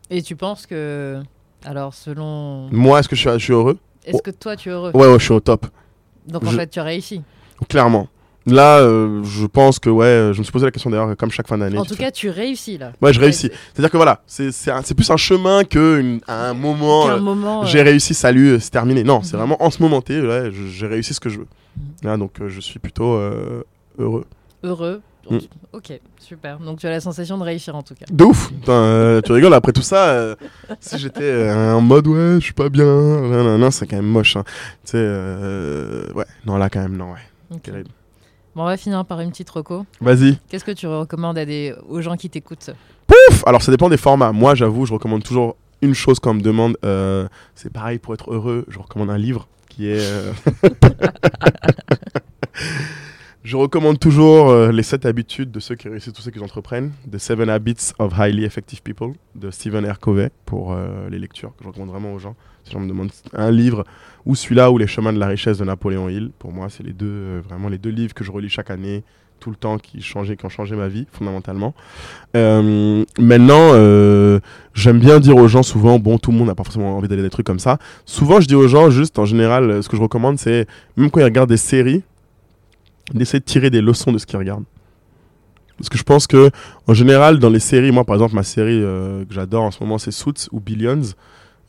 Et 0.10 0.22
tu 0.24 0.36
penses 0.36 0.66
que, 0.66 1.22
alors 1.64 1.94
selon, 1.94 2.70
Moi, 2.72 3.00
est-ce 3.00 3.08
que 3.10 3.16
je 3.16 3.22
suis, 3.22 3.30
je 3.40 3.44
suis 3.44 3.54
heureux? 3.54 3.78
Est-ce 4.06 4.22
que 4.24 4.32
toi 4.32 4.56
tu 4.56 4.70
es 4.70 4.72
heureux? 4.72 4.92
Ouais, 4.96 5.08
ouais, 5.08 5.20
je 5.20 5.24
suis 5.26 5.34
au 5.34 5.40
top. 5.40 5.68
Donc 6.26 6.44
en 6.44 6.50
je- 6.52 6.58
fait 6.58 6.68
tu 6.68 6.80
as 6.80 6.84
réussi. 6.84 7.22
Clairement. 7.68 8.08
Là, 8.52 8.80
euh, 8.80 9.24
je 9.24 9.46
pense 9.46 9.80
que, 9.80 9.90
ouais, 9.90 10.06
euh, 10.06 10.34
je 10.34 10.40
me 10.40 10.44
suis 10.44 10.52
posé 10.52 10.66
la 10.66 10.72
question 10.72 10.90
d'ailleurs, 10.90 11.16
comme 11.18 11.32
chaque 11.32 11.48
fin 11.48 11.58
d'année. 11.58 11.78
En 11.78 11.86
tout 11.86 11.96
fais- 11.96 12.04
cas 12.06 12.12
tu 12.12 12.30
réussis 12.30 12.78
là. 12.78 12.92
Ouais, 13.02 13.14
je 13.14 13.20
réussis. 13.20 13.50
C'est-à-dire 13.74 13.92
que 13.92 13.98
voilà, 13.98 14.22
c'est 14.28 14.52
un- 14.72 14.82
plus 14.82 15.10
un 15.12 15.18
chemin 15.18 15.64
qu'un 15.64 16.18
un 16.28 16.54
moment. 16.54 17.08
Qu'un 17.08 17.18
euh, 17.18 17.20
moment. 17.20 17.64
J'ai 17.66 17.82
réussi, 17.82 18.14
salut, 18.14 18.58
c'est 18.60 18.72
terminé. 18.72 19.04
Non, 19.04 19.22
c'est 19.22 19.34
Mhm. 19.34 19.40
vraiment 19.40 19.64
en 19.64 19.70
ce 19.70 19.82
moment 19.82 20.02
T, 20.02 20.20
ouais, 20.22 20.52
j'ai 20.52 20.88
réussi 20.88 21.14
ce 21.14 21.20
que 21.20 21.30
je 21.30 21.40
veux. 21.40 21.48
Mhm. 21.78 21.84
Là, 22.10 22.18
donc, 22.18 22.32
euh, 22.42 22.50
je 22.50 22.60
suis 22.60 22.80
plutôt 22.80 23.20
heureux. 23.98 24.26
heureux. 24.64 25.02
Mm. 25.30 25.38
Ok, 25.74 25.94
super. 26.18 26.58
Donc 26.58 26.80
tu 26.80 26.88
as 26.88 26.90
la 26.90 27.00
sensation 27.00 27.38
de 27.38 27.44
réussir 27.44 27.76
en 27.76 27.84
tout 27.84 27.94
cas. 27.94 28.06
De 28.12 28.24
ouf 28.24 28.48
Putain, 28.50 29.22
Tu 29.24 29.32
rigoles, 29.32 29.54
après 29.54 29.72
tout 29.74 29.84
ça, 29.84 30.36
si 30.80 30.98
j'étais 30.98 31.52
en 31.52 31.82
mode 31.82 32.08
ouais, 32.08 32.36
je 32.36 32.46
suis 32.46 32.54
pas 32.54 32.68
bien, 32.70 32.84
nanana, 32.86 33.70
c'est 33.70 33.86
quand 33.86 33.98
même 33.98 34.08
moche. 34.08 34.38
hein. 34.38 34.44
Tu 34.86 34.92
sais, 34.94 34.98
ouais, 36.16 36.26
non, 36.48 36.58
là 36.58 36.70
quand 36.72 36.80
même, 36.82 36.98
non, 36.98 37.12
ouais. 37.12 37.20
Ok. 37.56 37.70
Bon, 38.56 38.64
on 38.64 38.66
va 38.66 38.78
finir 38.78 39.06
par 39.06 39.20
une 39.22 39.30
petite 39.30 39.50
reco. 39.50 39.86
Vas-y. 40.02 40.38
Qu'est-ce 40.50 40.66
que 40.66 40.72
tu 40.72 40.88
recommandes 40.88 41.38
à 41.38 41.46
des... 41.46 41.74
aux 41.88 42.02
gens 42.02 42.16
qui 42.18 42.30
t'écoutent 42.30 42.72
Pouf 43.08 43.44
Alors 43.48 43.62
ça 43.62 43.72
dépend 43.72 43.90
des 43.90 43.98
formats. 43.98 44.32
Moi, 44.32 44.56
j'avoue, 44.56 44.86
je 44.86 44.94
recommande 44.94 45.24
toujours 45.24 45.56
une 45.82 45.94
chose 45.94 46.20
qu'on 46.20 46.34
me 46.34 46.42
demande. 46.42 46.78
euh, 46.84 47.28
c'est 47.56 47.72
pareil 47.72 48.00
pour 48.00 48.14
être 48.14 48.32
heureux. 48.34 48.66
Je 48.68 48.80
recommande 48.80 49.10
un 49.10 49.18
livre 49.18 49.48
qui 49.70 49.88
est. 49.90 50.00
euh, 50.02 50.34
je 53.44 53.56
recommande 53.56 54.00
toujours 54.00 54.50
euh, 54.50 54.72
les 54.72 54.84
7 54.84 55.06
habitudes 55.06 55.50
de 55.50 55.60
ceux 55.62 55.76
qui 55.76 55.88
réussissent, 55.88 56.14
tous 56.14 56.22
ceux 56.22 56.32
qui 56.32 56.40
entreprennent. 56.40 56.92
The 57.10 57.18
Seven 57.18 57.50
Habits 57.50 57.94
of 57.98 58.14
Highly 58.20 58.44
Effective 58.44 58.82
People 58.82 59.14
de 59.36 59.50
Stephen 59.50 59.90
R. 59.90 60.00
Covey 60.00 60.30
pour 60.46 60.74
euh, 60.74 61.10
les 61.10 61.20
lectures 61.20 61.52
que 61.56 61.64
je 61.64 61.70
recommande 61.70 61.90
vraiment 61.90 62.14
aux 62.14 62.20
gens. 62.20 62.36
Si 62.66 62.76
on 62.76 62.82
me 62.82 62.90
demande 62.90 63.12
un 63.34 63.50
livre 63.50 63.86
ou 64.26 64.36
celui-là 64.36 64.72
ou 64.72 64.78
Les 64.78 64.88
Chemins 64.88 65.14
de 65.14 65.20
la 65.20 65.28
richesse 65.28 65.58
de 65.58 65.64
Napoléon 65.64 66.10
Hill, 66.10 66.32
pour 66.38 66.52
moi, 66.52 66.68
c'est 66.70 66.84
les 66.84 66.92
deux 66.92 67.08
euh, 67.08 67.42
vraiment 67.48 67.70
les 67.70 67.78
deux 67.78 67.92
livres 67.92 68.14
que 68.14 68.26
je 68.26 68.32
relis 68.32 68.50
chaque 68.50 68.72
année 68.72 69.04
tout 69.40 69.52
le 69.52 69.56
temps 69.56 69.78
qui, 69.78 70.00
qui 70.00 70.46
ont 70.46 70.50
changé 70.50 70.76
ma 70.76 70.90
vie 70.90 71.08
fondamentalement. 71.14 71.74
Maintenant, 72.34 73.74
j'aime 74.74 75.00
bien 75.00 75.22
dire 75.22 75.38
aux 75.38 75.48
gens 75.48 75.64
souvent, 75.64 75.98
bon, 75.98 76.18
tout 76.18 76.34
le 76.34 76.38
monde 76.38 76.48
n'a 76.48 76.56
pas 76.56 76.66
forcément 76.66 76.98
envie 76.98 77.08
d'aller 77.08 77.22
des 77.22 77.30
trucs 77.30 77.46
comme 77.46 77.58
ça. 77.58 77.78
Souvent, 78.06 78.42
je 78.42 78.48
dis 78.48 78.56
aux 78.56 78.68
gens, 78.68 78.90
juste 78.90 79.18
en 79.18 79.24
général, 79.24 79.82
ce 79.82 79.88
que 79.88 79.96
je 79.96 80.02
recommande, 80.02 80.38
c'est 80.38 80.68
même 80.98 81.10
quand 81.10 81.22
ils 81.22 81.24
regardent 81.24 81.48
des 81.48 81.56
séries, 81.56 82.04
d'essayer 83.14 83.40
de 83.40 83.46
tirer 83.46 83.70
des 83.70 83.82
leçons 83.82 84.12
de 84.12 84.18
ce 84.18 84.26
qu'ils 84.26 84.38
regardent. 84.40 84.66
Parce 85.78 85.90
que 85.90 85.98
je 85.98 86.04
pense 86.04 86.28
que, 86.28 86.52
en 86.88 86.94
général, 86.94 87.40
dans 87.40 87.50
les 87.50 87.60
séries, 87.60 87.92
moi 87.92 88.04
par 88.04 88.16
exemple, 88.16 88.36
ma 88.36 88.44
série 88.44 88.82
euh, 88.84 89.24
que 89.26 89.34
j'adore 89.34 89.64
en 89.64 89.72
ce 89.72 89.80
moment, 89.82 89.98
c'est 89.98 90.12
Suits 90.12 90.48
ou 90.52 90.60
Billions. 90.60 91.02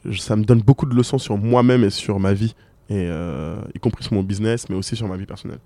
je- 0.04 0.18
ça 0.18 0.34
me 0.36 0.44
donne 0.44 0.62
beaucoup 0.62 0.86
de 0.86 0.94
leçons 0.94 1.18
sur 1.18 1.36
moi-même 1.36 1.84
et 1.84 1.90
sur 1.90 2.18
ma 2.18 2.32
vie, 2.32 2.54
et 2.88 3.06
euh, 3.08 3.56
y 3.74 3.78
compris 3.78 4.02
sur 4.04 4.14
mon 4.14 4.22
business, 4.22 4.68
mais 4.68 4.74
aussi 4.76 4.96
sur 4.96 5.06
ma 5.06 5.16
vie 5.16 5.26
personnelle. 5.26 5.58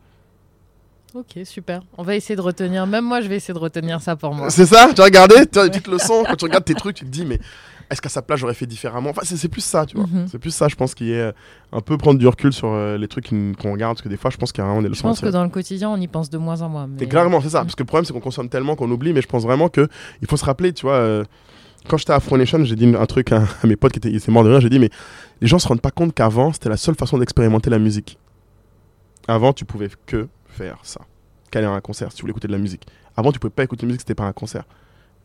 Ok, 1.15 1.39
super. 1.45 1.81
On 1.97 2.03
va 2.03 2.17
essayer 2.17 2.35
de 2.35 2.41
retenir. 2.41 2.87
Même 2.89 3.05
moi, 3.05 3.21
je 3.21 3.29
vais 3.29 3.37
essayer 3.37 3.55
de 3.55 3.59
retenir 3.61 4.01
ça 4.03 4.17
pour 4.17 4.35
moi. 4.35 4.51
C'est 4.51 4.67
ça? 4.67 4.89
Tu 4.93 5.01
as 5.01 5.05
regardé? 5.05 5.47
Tu 5.47 5.59
as 5.61 5.65
des 5.65 5.71
petites 5.71 5.87
leçons 5.87 6.25
Quand 6.27 6.35
tu 6.35 6.45
regardes 6.45 6.65
tes 6.65 6.75
trucs, 6.75 6.97
tu 6.97 7.05
te 7.05 7.11
dis, 7.11 7.25
mais 7.25 7.39
est-ce 7.95 8.03
qu'à 8.03 8.09
sa 8.11 8.21
place, 8.23 8.39
j'aurais 8.41 8.55
fait 8.55 8.67
différemment? 8.67 9.11
Enfin, 9.11 9.23
c'est 9.25 9.49
plus 9.49 9.63
ça, 9.63 9.87
tu 9.87 9.97
vois. 9.97 10.07
Mhm. 10.07 10.27
C'est 10.29 10.39
plus 10.39 10.51
ça, 10.55 10.69
je 10.69 10.75
pense, 10.77 10.95
qui 10.95 11.11
est 11.13 11.21
euh, 11.21 11.33
un 11.73 11.81
peu 11.81 11.97
prendre 11.97 12.19
du 12.19 12.29
recul 12.29 12.53
sur 12.53 12.69
euh, 12.69 12.99
les 12.99 13.09
trucs 13.09 13.29
qu'on 13.29 13.73
regarde, 13.73 13.95
parce 13.97 14.03
que 14.03 14.09
des 14.09 14.17
fois, 14.17 14.31
je 14.31 14.37
pense 14.37 14.53
qu'il 14.53 14.63
y 14.63 14.65
a 14.65 14.67
vraiment 14.67 14.83
des 14.83 14.89
Je 14.89 14.93
leçons 14.93 15.07
à 15.09 15.11
pense 15.11 15.21
que 15.21 15.29
dans 15.29 15.43
le 15.43 15.49
quotidien, 15.49 15.89
on 15.91 15.97
y 16.01 16.07
pense 16.09 16.29
de 16.29 16.37
moins 16.39 16.61
en 16.63 16.69
moins. 16.69 16.87
mais- 16.87 17.07
clairement, 17.07 17.41
c'est 17.41 17.49
ça. 17.51 17.61
Mm. 17.63 17.65
Parce 17.65 17.75
que 17.75 17.83
le 17.83 17.87
problème, 17.87 18.05
c'est 18.05 18.13
qu'on 18.13 18.21
consomme 18.21 18.49
tellement 18.51 18.77
qu'on 18.77 18.91
oublie, 18.91 19.13
mais 19.13 19.23
je 19.23 19.27
pense 19.29 19.43
vraiment 19.45 19.69
que 19.71 19.89
il 20.21 20.29
faut 20.29 20.37
se 20.37 20.45
rappeler, 20.45 20.73
tu 20.73 20.83
vois. 20.87 20.95
euh, 20.97 21.25
quand 21.89 21.97
j'étais 21.99 22.13
à 22.13 22.17
Afro 22.17 22.37
Nation, 22.39 22.65
j'ai 22.65 22.77
dit 22.77 22.87
un 22.99 23.07
truc 23.07 23.31
à, 23.33 23.43
à 23.63 23.67
mes 23.67 23.77
potes 23.77 23.93
qui 23.93 23.99
étaient, 23.99 24.31
morts 24.31 24.45
de 24.45 24.51
rire. 24.51 24.61
J'ai 24.61 24.71
dit, 24.71 24.79
mais 24.79 24.91
les 25.41 25.47
gens 25.47 25.59
se 25.59 25.69
rendent 25.69 25.83
pas 25.83 25.91
compte 25.91 26.15
qu'avant, 26.15 26.53
c'était 26.53 26.71
la 26.71 26.77
seule 26.79 26.95
façon 26.95 27.19
d'expérimenter 27.19 27.69
la 27.71 27.79
musique. 27.79 28.19
Avant, 29.29 29.53
tu 29.53 29.65
pouvais 29.65 29.89
que 30.07 30.29
faire 30.49 30.79
ça. 30.83 31.01
Qu'aller 31.51 31.67
à 31.67 31.71
un 31.73 31.81
concert 31.81 32.11
si 32.11 32.17
tu 32.17 32.23
voulais 32.23 32.33
écouter 32.33 32.49
de 32.49 32.53
la 32.53 32.59
musique. 32.59 32.87
Avant, 33.17 33.33
tu 33.33 33.39
pouvais 33.39 33.51
pas 33.53 33.63
écouter 33.65 33.83
de 33.83 33.87
musique, 33.87 34.01
c'était 34.01 34.15
pas 34.15 34.25
un 34.25 34.33
concert. 34.33 34.65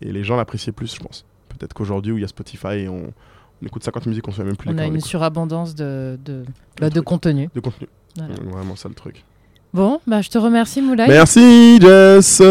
Et 0.01 0.11
les 0.11 0.23
gens 0.23 0.35
l'appréciaient 0.35 0.71
plus, 0.71 0.93
je 0.95 0.99
pense. 0.99 1.25
Peut-être 1.59 1.73
qu'aujourd'hui, 1.73 2.11
où 2.13 2.17
il 2.17 2.21
y 2.21 2.23
a 2.23 2.27
Spotify 2.27 2.67
et 2.79 2.89
on, 2.89 3.13
on 3.61 3.65
écoute 3.65 3.83
50 3.83 4.05
musiques, 4.07 4.27
on 4.27 4.31
se 4.31 4.37
fait 4.37 4.43
même 4.43 4.55
plus 4.55 4.69
On 4.71 4.77
a 4.77 4.85
une 4.85 5.01
surabondance 5.01 5.75
de, 5.75 6.17
de, 6.23 6.45
bah, 6.79 6.87
de 6.89 6.95
truc. 6.95 7.05
contenu. 7.05 7.49
de 7.53 7.59
contenu. 7.59 7.87
Voilà. 8.17 8.33
Donc, 8.33 8.45
Vraiment 8.45 8.75
ça 8.75 8.89
le 8.89 8.95
truc. 8.95 9.23
Bon, 9.71 9.99
bah, 10.07 10.21
je 10.21 10.29
te 10.29 10.37
remercie, 10.39 10.81
Moulay. 10.81 11.05
Merci, 11.07 11.79
Jess. 11.79 12.41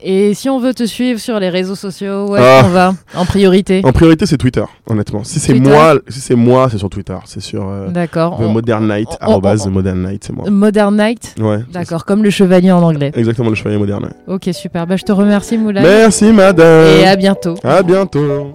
Et 0.00 0.32
si 0.34 0.48
on 0.48 0.60
veut 0.60 0.72
te 0.72 0.84
suivre 0.86 1.18
sur 1.18 1.40
les 1.40 1.48
réseaux 1.48 1.74
sociaux, 1.74 2.28
où 2.28 2.36
est-ce 2.36 2.44
Ah. 2.44 2.60
qu'on 2.62 2.68
va 2.68 2.94
En 3.16 3.24
priorité 3.24 3.80
En 3.84 3.90
priorité, 3.90 4.26
c'est 4.26 4.36
Twitter, 4.36 4.62
honnêtement. 4.88 5.24
Si 5.24 5.40
c'est 5.40 5.54
moi, 5.54 5.94
si 6.08 6.20
c'est 6.20 6.36
moi, 6.36 6.68
c'est 6.70 6.78
sur 6.78 6.88
Twitter. 6.88 7.16
C'est 7.24 7.40
sur 7.40 7.68
euh, 7.68 7.88
D'accord. 7.88 8.38
On- 8.40 8.48
Modern 8.50 8.86
Night, 8.88 9.08
on- 9.20 9.24
arrobase 9.24 9.62
on- 9.66 9.70
The 9.70 9.72
Modern 9.72 10.06
Night, 10.06 10.22
c'est 10.24 10.32
moi. 10.32 10.48
Modern 10.48 10.96
Night 10.96 11.34
Ouais. 11.40 11.58
D'accord, 11.72 12.04
comme 12.04 12.22
le 12.22 12.30
chevalier 12.30 12.70
en 12.70 12.82
anglais. 12.84 13.10
Exactement, 13.16 13.48
le 13.48 13.56
chevalier 13.56 13.76
moderne. 13.78 14.10
Ok, 14.28 14.48
super. 14.52 14.86
Bah, 14.86 14.96
je 14.96 15.02
te 15.02 15.10
remercie, 15.10 15.58
Moulay. 15.58 15.82
Merci, 15.82 16.32
madame. 16.32 16.86
Et 17.00 17.04
à 17.08 17.16
bientôt. 17.16 17.54
À 17.64 17.82
bientôt. 17.82 18.52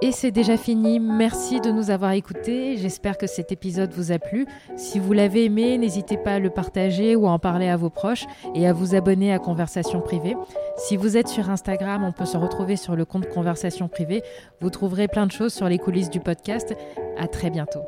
Et 0.00 0.12
c'est 0.12 0.30
déjà 0.30 0.56
fini. 0.56 1.00
Merci 1.00 1.60
de 1.60 1.72
nous 1.72 1.90
avoir 1.90 2.12
écoutés. 2.12 2.76
J'espère 2.76 3.18
que 3.18 3.26
cet 3.26 3.50
épisode 3.50 3.92
vous 3.92 4.12
a 4.12 4.20
plu. 4.20 4.46
Si 4.76 5.00
vous 5.00 5.12
l'avez 5.12 5.46
aimé, 5.46 5.76
n'hésitez 5.76 6.16
pas 6.16 6.34
à 6.34 6.38
le 6.38 6.50
partager 6.50 7.16
ou 7.16 7.26
à 7.26 7.30
en 7.30 7.40
parler 7.40 7.68
à 7.68 7.76
vos 7.76 7.90
proches 7.90 8.24
et 8.54 8.68
à 8.68 8.72
vous 8.72 8.94
abonner 8.94 9.32
à 9.32 9.40
Conversation 9.40 10.00
Privée. 10.00 10.36
Si 10.76 10.96
vous 10.96 11.16
êtes 11.16 11.28
sur 11.28 11.50
Instagram, 11.50 12.04
on 12.04 12.12
peut 12.12 12.26
se 12.26 12.36
retrouver 12.36 12.76
sur 12.76 12.94
le 12.94 13.04
compte 13.04 13.28
Conversation 13.28 13.88
Privée. 13.88 14.22
Vous 14.60 14.70
trouverez 14.70 15.08
plein 15.08 15.26
de 15.26 15.32
choses 15.32 15.52
sur 15.52 15.68
les 15.68 15.78
coulisses 15.78 16.10
du 16.10 16.20
podcast. 16.20 16.76
À 17.18 17.26
très 17.26 17.50
bientôt. 17.50 17.82